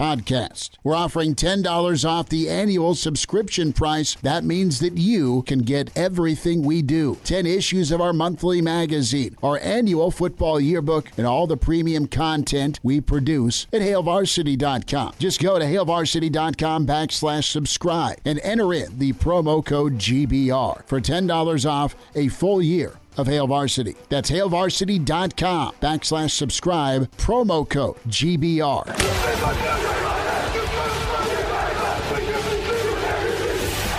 podcast. 0.00 0.70
We're 0.82 0.96
offering 0.96 1.34
$10 1.34 2.08
off 2.08 2.30
the 2.30 2.48
annual 2.48 2.94
subscription 2.94 3.74
price. 3.74 4.14
That 4.22 4.44
means 4.44 4.80
that 4.80 4.96
you 4.96 5.42
can 5.42 5.58
get 5.58 5.94
everything 5.94 6.62
we 6.62 6.80
do 6.80 7.18
10 7.24 7.44
issues 7.44 7.92
of 7.92 8.00
our 8.00 8.14
monthly 8.14 8.62
magazine, 8.62 9.36
our 9.42 9.58
annual 9.58 10.10
football 10.10 10.58
yearbook, 10.58 11.10
and 11.18 11.26
all 11.26 11.46
the 11.46 11.58
premium 11.58 12.06
content 12.06 12.80
we 12.82 13.02
produce 13.02 13.66
at 13.74 13.82
hailvarsity.com. 13.82 15.16
Just 15.18 15.42
go 15.42 15.58
to 15.58 15.66
hailvarsity.com 15.66 16.86
backslash 16.86 17.44
subscribe 17.44 18.16
and 18.24 18.40
enter 18.40 18.72
in 18.72 18.98
the 18.98 19.12
promo 19.12 19.62
code 19.62 19.98
GBR 19.98 20.86
for 20.86 20.98
$10 20.98 21.70
off 21.70 21.94
a 22.14 22.28
full 22.28 22.62
year 22.62 22.94
of 23.20 23.26
Hail 23.26 23.46
Varsity. 23.46 23.94
That's 24.08 24.30
HailVarsity.com 24.30 25.74
backslash 25.80 26.30
subscribe, 26.30 27.10
promo 27.16 27.68
code 27.68 27.96
GBR. 28.08 28.86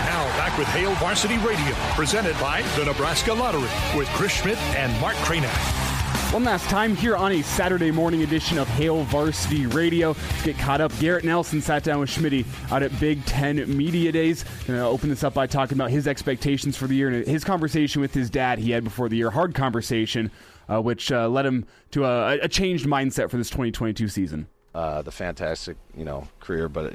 Now 0.06 0.26
back 0.38 0.57
with 0.57 0.68
Hail 0.69 0.93
Varsity 0.95 1.38
Radio, 1.38 1.76
presented 1.95 2.38
by 2.39 2.64
the 2.77 2.85
Nebraska 2.85 3.34
Lottery 3.34 3.69
with 3.98 4.07
Chris 4.10 4.34
Schmidt 4.34 4.57
and 4.76 4.99
Mark 4.99 5.15
Cranack. 5.18 5.90
One 6.32 6.45
last 6.45 6.70
time 6.70 6.95
here 6.95 7.18
on 7.18 7.34
a 7.34 7.41
Saturday 7.41 7.91
morning 7.91 8.22
edition 8.22 8.58
of 8.58 8.66
Hail 8.70 9.03
Varsity 9.03 9.66
Radio. 9.66 10.12
Let's 10.12 10.44
get 10.44 10.58
caught 10.58 10.80
up. 10.80 10.98
Garrett 10.98 11.26
Nelson 11.26 11.62
sat 11.62 11.84
down 11.84 11.99
with 11.99 12.10
Schmitty 12.10 12.45
out 12.72 12.84
at 12.84 12.98
Big 13.02 13.26
Ten 13.26 13.76
Media 13.76 14.14
Days. 14.14 14.45
To 14.68 14.80
open 14.80 15.10
this 15.10 15.26
up 15.26 15.34
by 15.34 15.45
talking 15.45 15.78
about 15.78 15.91
his 15.91 16.08
expectations 16.08 16.78
for 16.78 16.88
the 16.88 16.95
year 16.95 17.10
and 17.10 17.28
his 17.28 17.44
conversation 17.44 17.99
with 18.02 18.14
his 18.14 18.30
dad 18.30 18.60
he 18.60 18.72
had 18.72 18.86
before 18.86 19.10
the 19.10 19.18
year. 19.18 19.30
Hard 19.30 19.53
conversation, 19.53 20.32
uh, 20.70 20.82
which 20.82 21.12
uh, 21.12 21.28
led 21.28 21.45
him 21.45 21.66
to 21.91 22.06
a, 22.06 22.40
a 22.40 22.48
changed 22.48 22.86
mindset 22.86 23.30
for 23.30 23.36
this 23.36 23.49
2022 23.49 24.08
season. 24.08 24.48
uh, 24.74 25.02
the 25.02 25.12
fantastic, 25.12 25.76
you 25.98 26.06
know, 26.06 26.30
career, 26.40 26.70
but 26.70 26.94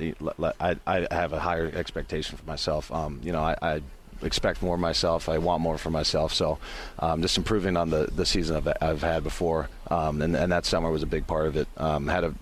I, 0.59 0.77
I 0.87 1.07
have 1.11 1.35
a 1.35 1.39
higher 1.41 1.71
expectation 1.75 2.39
for 2.39 2.45
myself. 2.47 2.91
Um, 2.91 3.21
you 3.23 3.33
know, 3.33 3.43
I, 3.43 3.55
I 3.61 3.83
expect 4.23 4.63
more 4.63 4.77
myself. 4.77 5.29
I 5.29 5.39
want 5.39 5.63
more 5.63 5.79
for 5.79 5.91
myself. 5.91 6.33
So, 6.33 6.59
um, 6.99 7.23
just 7.23 7.37
improving 7.37 7.77
on 7.77 7.91
the, 7.91 8.09
the 8.15 8.27
season 8.27 8.57
I've, 8.57 8.69
I've 8.81 9.03
had 9.03 9.25
before, 9.25 9.69
um, 9.91 10.23
and, 10.23 10.37
and 10.37 10.53
that 10.53 10.67
summer 10.67 10.91
was 10.91 11.03
a 11.03 11.07
big 11.07 11.27
part 11.27 11.47
of 11.47 11.57
it. 11.57 11.69
Um, 11.77 12.07
had 12.09 12.25
a 12.25 12.35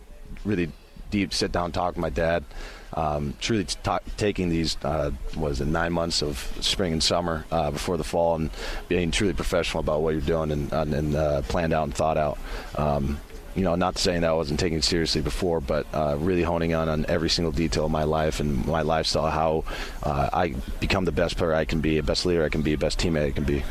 really 0.45 0.71
deep 1.11 1.33
sit 1.33 1.53
down 1.53 1.73
talk 1.73 1.95
with 1.95 1.99
my 1.99 2.11
dad. 2.11 2.45
Um, 2.93 3.35
truly 3.41 3.65
ta 3.65 3.99
taking 4.17 4.51
these 4.51 4.77
uh, 4.85 5.11
was 5.37 5.61
it 5.61 5.67
nine 5.67 5.93
months 5.93 6.23
of 6.23 6.39
spring 6.61 6.93
and 6.93 7.03
summer 7.03 7.45
uh, 7.51 7.71
before 7.71 7.97
the 7.97 8.05
fall, 8.05 8.37
and 8.37 8.51
being 8.89 9.11
truly 9.11 9.33
professional 9.33 9.81
about 9.81 10.03
what 10.03 10.11
you're 10.11 10.21
doing 10.21 10.53
and, 10.53 10.73
and 10.73 11.17
uh, 11.17 11.43
planned 11.43 11.73
out 11.73 11.85
and 11.85 11.95
thought 11.95 12.17
out. 12.17 12.39
Um, 12.77 13.19
you 13.55 13.63
know, 13.63 13.75
not 13.75 13.99
saying 13.99 14.23
that 14.23 14.31
I 14.31 14.35
wasn't 14.35 14.59
taking 14.59 14.79
it 14.79 14.85
seriously 14.85 15.21
before, 15.21 15.61
but 15.61 15.87
uh, 15.93 16.17
really 16.19 16.43
honing 16.43 16.75
on 16.75 16.89
on 16.89 17.07
every 17.09 17.31
single 17.31 17.53
detail 17.53 17.87
of 17.87 17.91
my 17.91 18.05
life 18.05 18.41
and 18.41 18.67
my 18.67 18.83
lifestyle, 18.83 19.31
how 19.31 19.65
uh, 20.03 20.29
I 20.33 20.55
become 20.81 21.05
the 21.05 21.13
best 21.13 21.37
player 21.37 21.55
I 21.55 21.65
can 21.65 21.81
be, 21.81 21.99
a 21.99 22.03
best 22.03 22.27
leader 22.27 22.45
I 22.45 22.49
can 22.49 22.63
be, 22.63 22.73
a 22.73 22.79
best 22.79 22.99
teammate 22.99 23.27
I 23.27 23.31
can 23.31 23.45
be. 23.45 23.63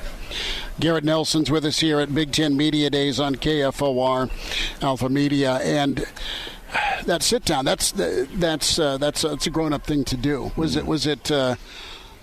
Garrett 0.80 1.04
Nelson's 1.04 1.52
with 1.52 1.66
us 1.66 1.80
here 1.80 2.00
at 2.00 2.14
Big 2.14 2.32
Ten 2.32 2.58
Media 2.58 2.90
Days 2.90 3.20
on 3.20 3.36
KFOR 3.36 4.32
Alpha 4.82 5.10
Media, 5.10 5.56
and 5.58 6.06
that 7.06 7.22
sit 7.22 7.46
down. 7.46 7.66
That's 7.66 7.92
that's 7.92 8.80
uh, 8.80 8.98
that's 8.98 9.22
that's 9.22 9.48
a 9.48 9.50
grown 9.50 9.74
up 9.74 9.86
thing 9.86 10.04
to 10.06 10.18
do. 10.18 10.52
Was 10.56 10.76
it 10.76 10.86
was 10.86 11.06
it 11.06 11.30
uh, 11.32 11.56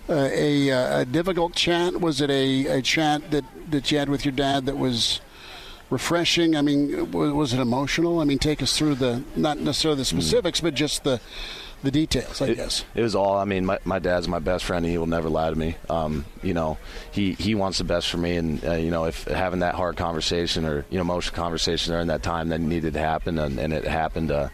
a, 0.08 0.68
a, 0.68 1.00
a 1.00 1.04
difficult 1.04 1.54
chat? 1.54 2.00
Was 2.00 2.20
it 2.20 2.30
a, 2.30 2.66
a 2.66 2.82
chat 2.82 3.30
that 3.30 3.44
that 3.70 3.92
you 3.92 3.98
had 3.98 4.08
with 4.08 4.24
your 4.24 4.32
dad 4.32 4.66
that 4.66 4.76
was 4.76 5.20
refreshing? 5.90 6.56
I 6.56 6.62
mean, 6.62 7.10
was, 7.10 7.32
was 7.32 7.52
it 7.52 7.60
emotional? 7.60 8.20
I 8.20 8.24
mean, 8.24 8.38
take 8.38 8.62
us 8.62 8.76
through 8.76 8.96
the 8.96 9.22
not 9.36 9.58
necessarily 9.58 9.98
the 9.98 10.04
specifics, 10.04 10.60
but 10.60 10.74
just 10.74 11.04
the 11.04 11.20
the 11.82 11.90
details, 11.90 12.42
I 12.42 12.48
it, 12.48 12.56
guess. 12.56 12.84
It 12.94 13.02
was 13.02 13.14
all. 13.14 13.38
I 13.38 13.44
mean, 13.44 13.64
my, 13.64 13.78
my 13.84 13.98
dad's 13.98 14.28
my 14.28 14.38
best 14.38 14.64
friend, 14.64 14.84
and 14.84 14.92
he 14.92 14.98
will 14.98 15.06
never 15.06 15.30
lie 15.30 15.48
to 15.48 15.56
me. 15.56 15.76
Um, 15.88 16.26
you 16.42 16.52
know, 16.52 16.76
he, 17.10 17.32
he 17.32 17.54
wants 17.54 17.78
the 17.78 17.84
best 17.84 18.10
for 18.10 18.18
me, 18.18 18.36
and 18.36 18.62
uh, 18.64 18.72
you 18.72 18.90
know, 18.90 19.04
if 19.04 19.24
having 19.24 19.60
that 19.60 19.74
hard 19.74 19.96
conversation 19.96 20.66
or 20.66 20.84
you 20.90 20.98
know, 20.98 21.02
emotional 21.02 21.34
conversation 21.34 21.92
during 21.92 22.08
that 22.08 22.22
time 22.22 22.50
that 22.50 22.60
needed 22.60 22.92
to 22.94 22.98
happen, 23.00 23.38
and, 23.38 23.58
and 23.58 23.72
it 23.72 23.84
happened. 23.84 24.30
Uh, 24.30 24.48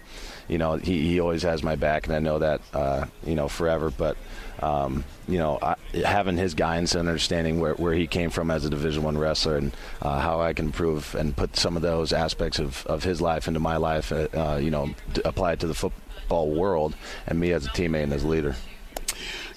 you 0.49 0.59
know, 0.59 0.77
he, 0.77 1.09
he 1.09 1.21
always 1.21 1.43
has 1.43 1.63
my 1.63 1.77
back, 1.77 2.07
and 2.07 2.15
I 2.15 2.19
know 2.19 2.39
that 2.39 2.61
uh, 2.73 3.07
you 3.25 3.35
know 3.35 3.49
forever. 3.49 3.91
But 3.91 4.17
um, 4.61 5.05
you 5.29 5.39
know, 5.39 5.59
I, 5.61 5.77
having 6.05 6.37
his 6.37 6.55
guidance 6.55 6.95
and 6.95 7.09
understanding 7.09 7.61
where, 7.61 7.75
where 7.75 7.93
he 7.93 8.07
came 8.07 8.31
from 8.31 8.51
as 8.51 8.65
a 8.65 8.71
Division 8.71 9.03
One 9.03 9.19
wrestler 9.19 9.57
and 9.57 9.77
uh, 10.01 10.21
how 10.21 10.41
I 10.41 10.53
can 10.53 10.67
improve 10.67 11.15
and 11.15 11.37
put 11.37 11.57
some 11.57 11.77
of 11.77 11.83
those 11.83 12.13
aspects 12.13 12.59
of, 12.59 12.87
of 12.87 13.05
his 13.05 13.21
life 13.21 13.49
into 13.49 13.61
my 13.61 13.77
life, 13.77 14.13
uh, 14.13 14.59
you 14.61 14.71
know, 14.71 14.95
apply 15.25 15.53
it 15.53 15.61
to 15.61 15.67
the 15.67 15.75
football 15.75 16.51
world 16.51 16.95
and 17.27 17.39
me 17.39 17.53
as 17.53 17.67
a 17.67 17.71
teammate 17.71 18.05
and 18.05 18.13
as 18.13 18.25
a 18.25 18.29
leader. 18.29 18.57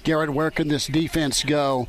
Garrett, 0.04 0.32
where 0.32 0.52
can 0.52 0.68
this 0.70 0.88
defense 0.88 1.44
go 1.44 1.88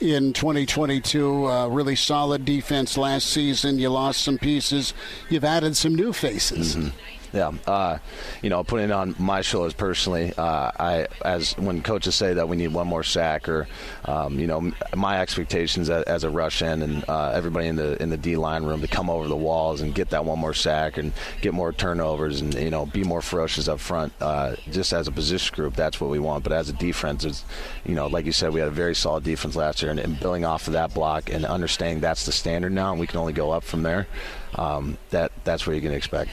in 0.00 0.32
2022? 0.32 1.46
Uh, 1.46 1.68
really 1.68 1.96
solid 1.96 2.44
defense 2.44 2.96
last 2.96 3.26
season. 3.28 3.78
You 3.78 3.90
lost 3.90 4.22
some 4.22 4.38
pieces. 4.38 4.94
You've 5.28 5.44
added 5.44 5.76
some 5.76 5.94
new 5.94 6.12
faces. 6.12 6.76
Mm-hmm. 6.76 6.88
Yeah, 7.32 7.52
uh, 7.66 7.98
you 8.42 8.50
know, 8.50 8.64
putting 8.64 8.86
it 8.86 8.92
on 8.92 9.14
my 9.18 9.40
shoulders 9.40 9.72
personally, 9.72 10.32
uh, 10.36 10.72
I 10.78 11.06
as 11.24 11.56
when 11.56 11.82
coaches 11.82 12.14
say 12.16 12.34
that 12.34 12.48
we 12.48 12.56
need 12.56 12.68
one 12.68 12.88
more 12.88 13.04
sack, 13.04 13.48
or 13.48 13.68
um, 14.04 14.38
you 14.38 14.46
know, 14.46 14.72
my 14.96 15.20
expectations 15.20 15.90
as, 15.90 16.24
a 16.24 16.30
rush 16.30 16.60
in 16.60 16.82
and 16.82 17.04
uh, 17.08 17.30
everybody 17.30 17.68
in 17.68 17.76
the 17.76 18.00
in 18.02 18.10
the 18.10 18.16
D 18.16 18.36
line 18.36 18.64
room 18.64 18.80
to 18.80 18.88
come 18.88 19.08
over 19.08 19.28
the 19.28 19.36
walls 19.36 19.80
and 19.80 19.94
get 19.94 20.10
that 20.10 20.24
one 20.24 20.38
more 20.38 20.52
sack 20.52 20.98
and 20.98 21.12
get 21.40 21.54
more 21.54 21.72
turnovers 21.72 22.40
and 22.40 22.52
you 22.54 22.70
know 22.70 22.86
be 22.86 23.04
more 23.04 23.22
ferocious 23.22 23.68
up 23.68 23.80
front. 23.80 24.12
Uh, 24.20 24.56
just 24.70 24.92
as 24.92 25.08
a 25.08 25.12
position 25.12 25.54
group, 25.54 25.74
that's 25.74 26.00
what 26.00 26.10
we 26.10 26.18
want. 26.18 26.44
But 26.44 26.52
as 26.52 26.68
a 26.68 26.72
defense, 26.72 27.24
it's, 27.24 27.44
you 27.84 27.94
know, 27.94 28.06
like 28.06 28.26
you 28.26 28.32
said, 28.32 28.52
we 28.52 28.60
had 28.60 28.68
a 28.68 28.72
very 28.72 28.94
solid 28.94 29.24
defense 29.24 29.56
last 29.56 29.82
year, 29.82 29.90
and, 29.90 30.00
and 30.00 30.18
building 30.18 30.44
off 30.44 30.66
of 30.66 30.72
that 30.74 30.92
block 30.92 31.30
and 31.30 31.44
understanding 31.44 32.00
that's 32.00 32.26
the 32.26 32.32
standard 32.32 32.72
now, 32.72 32.90
and 32.90 33.00
we 33.00 33.06
can 33.06 33.18
only 33.18 33.32
go 33.32 33.50
up 33.50 33.64
from 33.64 33.82
there. 33.82 34.06
Um, 34.56 34.98
that 35.10 35.32
that's 35.44 35.66
what 35.66 35.76
you 35.76 35.82
can 35.82 35.92
expect. 35.92 36.30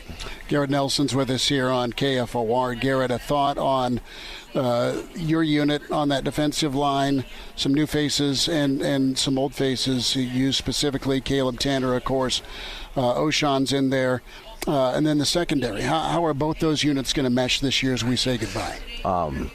Garrett 0.47 0.69
Nelson's 0.69 1.13
with 1.13 1.29
us 1.29 1.47
here 1.47 1.69
on 1.69 1.93
KFOR. 1.93 2.79
Garrett, 2.79 3.11
a 3.11 3.19
thought 3.19 3.57
on 3.57 4.01
uh, 4.55 5.01
your 5.15 5.43
unit 5.43 5.89
on 5.91 6.09
that 6.09 6.23
defensive 6.23 6.73
line, 6.73 7.25
some 7.55 7.73
new 7.73 7.85
faces 7.85 8.47
and, 8.47 8.81
and 8.81 9.17
some 9.17 9.37
old 9.37 9.53
faces. 9.53 10.15
You 10.15 10.51
specifically 10.51 11.21
Caleb 11.21 11.59
Tannor, 11.59 11.95
of 11.95 12.03
course. 12.03 12.41
Uh, 12.95 13.13
Ochaun's 13.15 13.71
in 13.71 13.91
there. 13.91 14.23
Uh, 14.65 14.91
and 14.91 15.07
then 15.07 15.17
the 15.17 15.25
secondary. 15.25 15.81
How, 15.81 15.99
how 15.99 16.25
are 16.25 16.33
both 16.33 16.59
those 16.59 16.83
units 16.83 17.13
going 17.13 17.23
to 17.23 17.29
mesh 17.29 17.61
this 17.61 17.81
year 17.81 17.93
as 17.93 18.03
we 18.03 18.17
say 18.17 18.37
goodbye? 18.37 18.79
Um, 19.05 19.49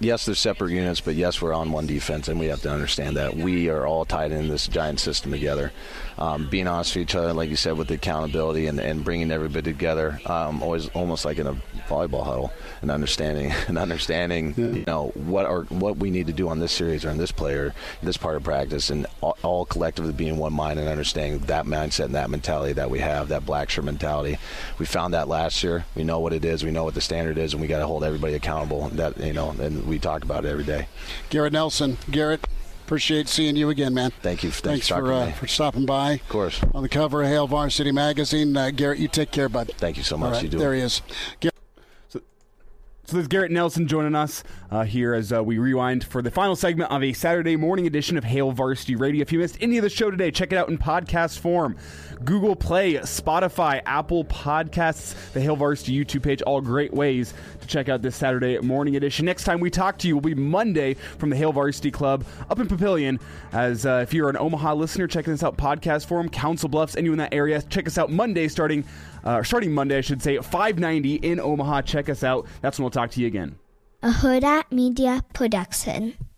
yes, 0.00 0.26
they're 0.26 0.34
separate 0.34 0.72
units, 0.72 1.00
but 1.00 1.14
yes, 1.14 1.40
we're 1.40 1.52
on 1.52 1.70
one 1.70 1.86
defense, 1.86 2.26
and 2.26 2.40
we 2.40 2.46
have 2.46 2.60
to 2.62 2.70
understand 2.70 3.16
that 3.16 3.36
we 3.36 3.68
are 3.68 3.86
all 3.86 4.04
tied 4.04 4.32
in 4.32 4.48
this 4.48 4.66
giant 4.66 4.98
system 4.98 5.30
together. 5.30 5.72
Um, 6.18 6.48
being 6.48 6.66
honest 6.66 6.94
with 6.94 7.02
each 7.02 7.14
other, 7.14 7.32
like 7.32 7.48
you 7.48 7.56
said, 7.56 7.76
with 7.76 7.88
the 7.88 7.94
accountability 7.94 8.66
and, 8.66 8.78
and 8.78 9.04
bringing 9.04 9.30
everybody 9.30 9.72
together, 9.72 10.20
um, 10.26 10.62
always 10.62 10.88
almost 10.90 11.24
like 11.24 11.38
in 11.38 11.46
a 11.46 11.54
volleyball 11.88 12.24
huddle, 12.24 12.52
and 12.80 12.90
understanding 12.90 13.52
and 13.68 13.78
understanding, 13.78 14.54
yeah. 14.56 14.66
you 14.66 14.84
know, 14.86 15.08
what 15.14 15.46
are 15.46 15.62
what 15.64 15.96
we 15.96 16.10
need 16.10 16.26
to 16.26 16.32
do 16.32 16.48
on 16.48 16.58
this 16.58 16.72
series 16.72 17.04
or 17.04 17.10
on 17.10 17.18
this 17.18 17.32
player, 17.32 17.74
this 18.02 18.16
part 18.16 18.36
of 18.36 18.42
practice, 18.42 18.90
and 18.90 19.06
all, 19.20 19.36
all 19.42 19.64
collectively 19.64 20.12
being 20.12 20.36
one 20.36 20.52
mind 20.52 20.78
and 20.78 20.88
understanding 20.88 21.38
that 21.40 21.64
mindset 21.66 22.06
and 22.06 22.14
that 22.14 22.30
mentality 22.30 22.72
that 22.72 22.90
we 22.90 22.98
have, 22.98 23.28
that 23.28 23.46
black 23.46 23.70
shirt 23.70 23.84
mentality. 23.84 24.38
We 24.78 24.86
found 24.86 25.14
that 25.14 25.28
last 25.28 25.62
year. 25.62 25.84
We 25.94 26.04
know 26.04 26.20
what 26.20 26.32
it 26.32 26.44
is. 26.44 26.64
We 26.64 26.70
know 26.70 26.84
what 26.84 26.94
the 26.94 27.00
standard 27.00 27.38
is, 27.38 27.52
and 27.52 27.60
we 27.60 27.68
got 27.68 27.78
to 27.78 27.86
hold 27.86 28.04
everybody 28.04 28.34
accountable. 28.34 28.88
That 28.90 29.18
you 29.18 29.32
know, 29.32 29.50
and 29.50 29.86
we 29.86 29.98
talk 29.98 30.24
about 30.24 30.44
it 30.44 30.48
every 30.48 30.64
day. 30.64 30.88
Garrett 31.30 31.52
Nelson, 31.52 31.98
Garrett, 32.10 32.46
appreciate 32.92 33.26
seeing 33.26 33.56
you 33.56 33.70
again, 33.70 33.94
man. 33.94 34.10
Thank 34.20 34.42
you. 34.42 34.50
Thanks, 34.50 34.86
Thanks 34.86 34.88
for 34.88 35.10
uh, 35.10 35.32
for 35.32 35.46
stopping 35.46 35.86
by. 35.86 36.12
Of 36.12 36.28
course. 36.28 36.60
On 36.74 36.82
the 36.82 36.90
cover 36.90 37.22
of 37.22 37.28
Hail 37.28 37.46
Varsity 37.46 37.90
Magazine, 37.90 38.54
uh, 38.54 38.70
Garrett, 38.70 38.98
you 38.98 39.08
take 39.08 39.30
care, 39.30 39.48
bud. 39.48 39.72
Thank 39.78 39.96
you 39.96 40.02
so 40.02 40.18
much. 40.18 40.34
Right, 40.34 40.42
you 40.42 40.48
do. 40.50 40.58
There 40.58 40.74
he 40.74 40.82
is. 40.82 41.00
Garrett. 41.40 41.51
So, 43.12 43.18
there's 43.18 43.28
Garrett 43.28 43.50
Nelson 43.50 43.86
joining 43.88 44.14
us 44.14 44.42
uh, 44.70 44.84
here 44.84 45.12
as 45.12 45.34
uh, 45.34 45.44
we 45.44 45.58
rewind 45.58 46.02
for 46.02 46.22
the 46.22 46.30
final 46.30 46.56
segment 46.56 46.90
of 46.90 47.02
a 47.02 47.12
Saturday 47.12 47.56
morning 47.56 47.86
edition 47.86 48.16
of 48.16 48.24
Hail 48.24 48.52
Varsity 48.52 48.96
Radio. 48.96 49.20
If 49.20 49.30
you 49.32 49.38
missed 49.38 49.58
any 49.60 49.76
of 49.76 49.82
the 49.82 49.90
show 49.90 50.10
today, 50.10 50.30
check 50.30 50.50
it 50.50 50.56
out 50.56 50.70
in 50.70 50.78
podcast 50.78 51.38
form. 51.38 51.76
Google 52.24 52.56
Play, 52.56 52.94
Spotify, 52.94 53.82
Apple 53.84 54.24
Podcasts, 54.24 55.14
the 55.34 55.42
Hail 55.42 55.56
Varsity 55.56 55.92
YouTube 55.92 56.22
page, 56.22 56.40
all 56.40 56.62
great 56.62 56.94
ways 56.94 57.34
to 57.60 57.66
check 57.66 57.90
out 57.90 58.00
this 58.00 58.16
Saturday 58.16 58.58
morning 58.60 58.96
edition. 58.96 59.26
Next 59.26 59.44
time 59.44 59.60
we 59.60 59.68
talk 59.68 59.98
to 59.98 60.08
you 60.08 60.14
will 60.14 60.22
be 60.22 60.34
Monday 60.34 60.94
from 60.94 61.28
the 61.28 61.36
Hail 61.36 61.52
Varsity 61.52 61.90
Club 61.90 62.24
up 62.48 62.60
in 62.60 62.66
Papillion. 62.66 63.20
As 63.52 63.84
uh, 63.84 64.00
if 64.02 64.14
you're 64.14 64.30
an 64.30 64.38
Omaha 64.38 64.72
listener, 64.72 65.06
checking 65.06 65.34
us 65.34 65.42
out 65.42 65.58
podcast 65.58 66.06
form, 66.06 66.30
Council 66.30 66.70
Bluffs, 66.70 66.96
anyone 66.96 67.20
in 67.20 67.24
that 67.24 67.34
area, 67.34 67.60
check 67.60 67.86
us 67.86 67.98
out 67.98 68.10
Monday 68.10 68.48
starting 68.48 68.86
uh, 69.24 69.42
starting 69.42 69.72
Monday, 69.72 69.98
I 69.98 70.00
should 70.00 70.22
say, 70.22 70.36
at 70.36 70.44
590 70.44 71.14
in 71.16 71.40
Omaha. 71.40 71.82
Check 71.82 72.08
us 72.08 72.22
out. 72.22 72.46
That's 72.60 72.78
when 72.78 72.84
we'll 72.84 72.90
talk 72.90 73.10
to 73.12 73.20
you 73.20 73.26
again. 73.26 73.56
A 74.02 74.10
Hurrdat 74.10 74.64
Media 74.72 75.22
Production. 75.32 76.14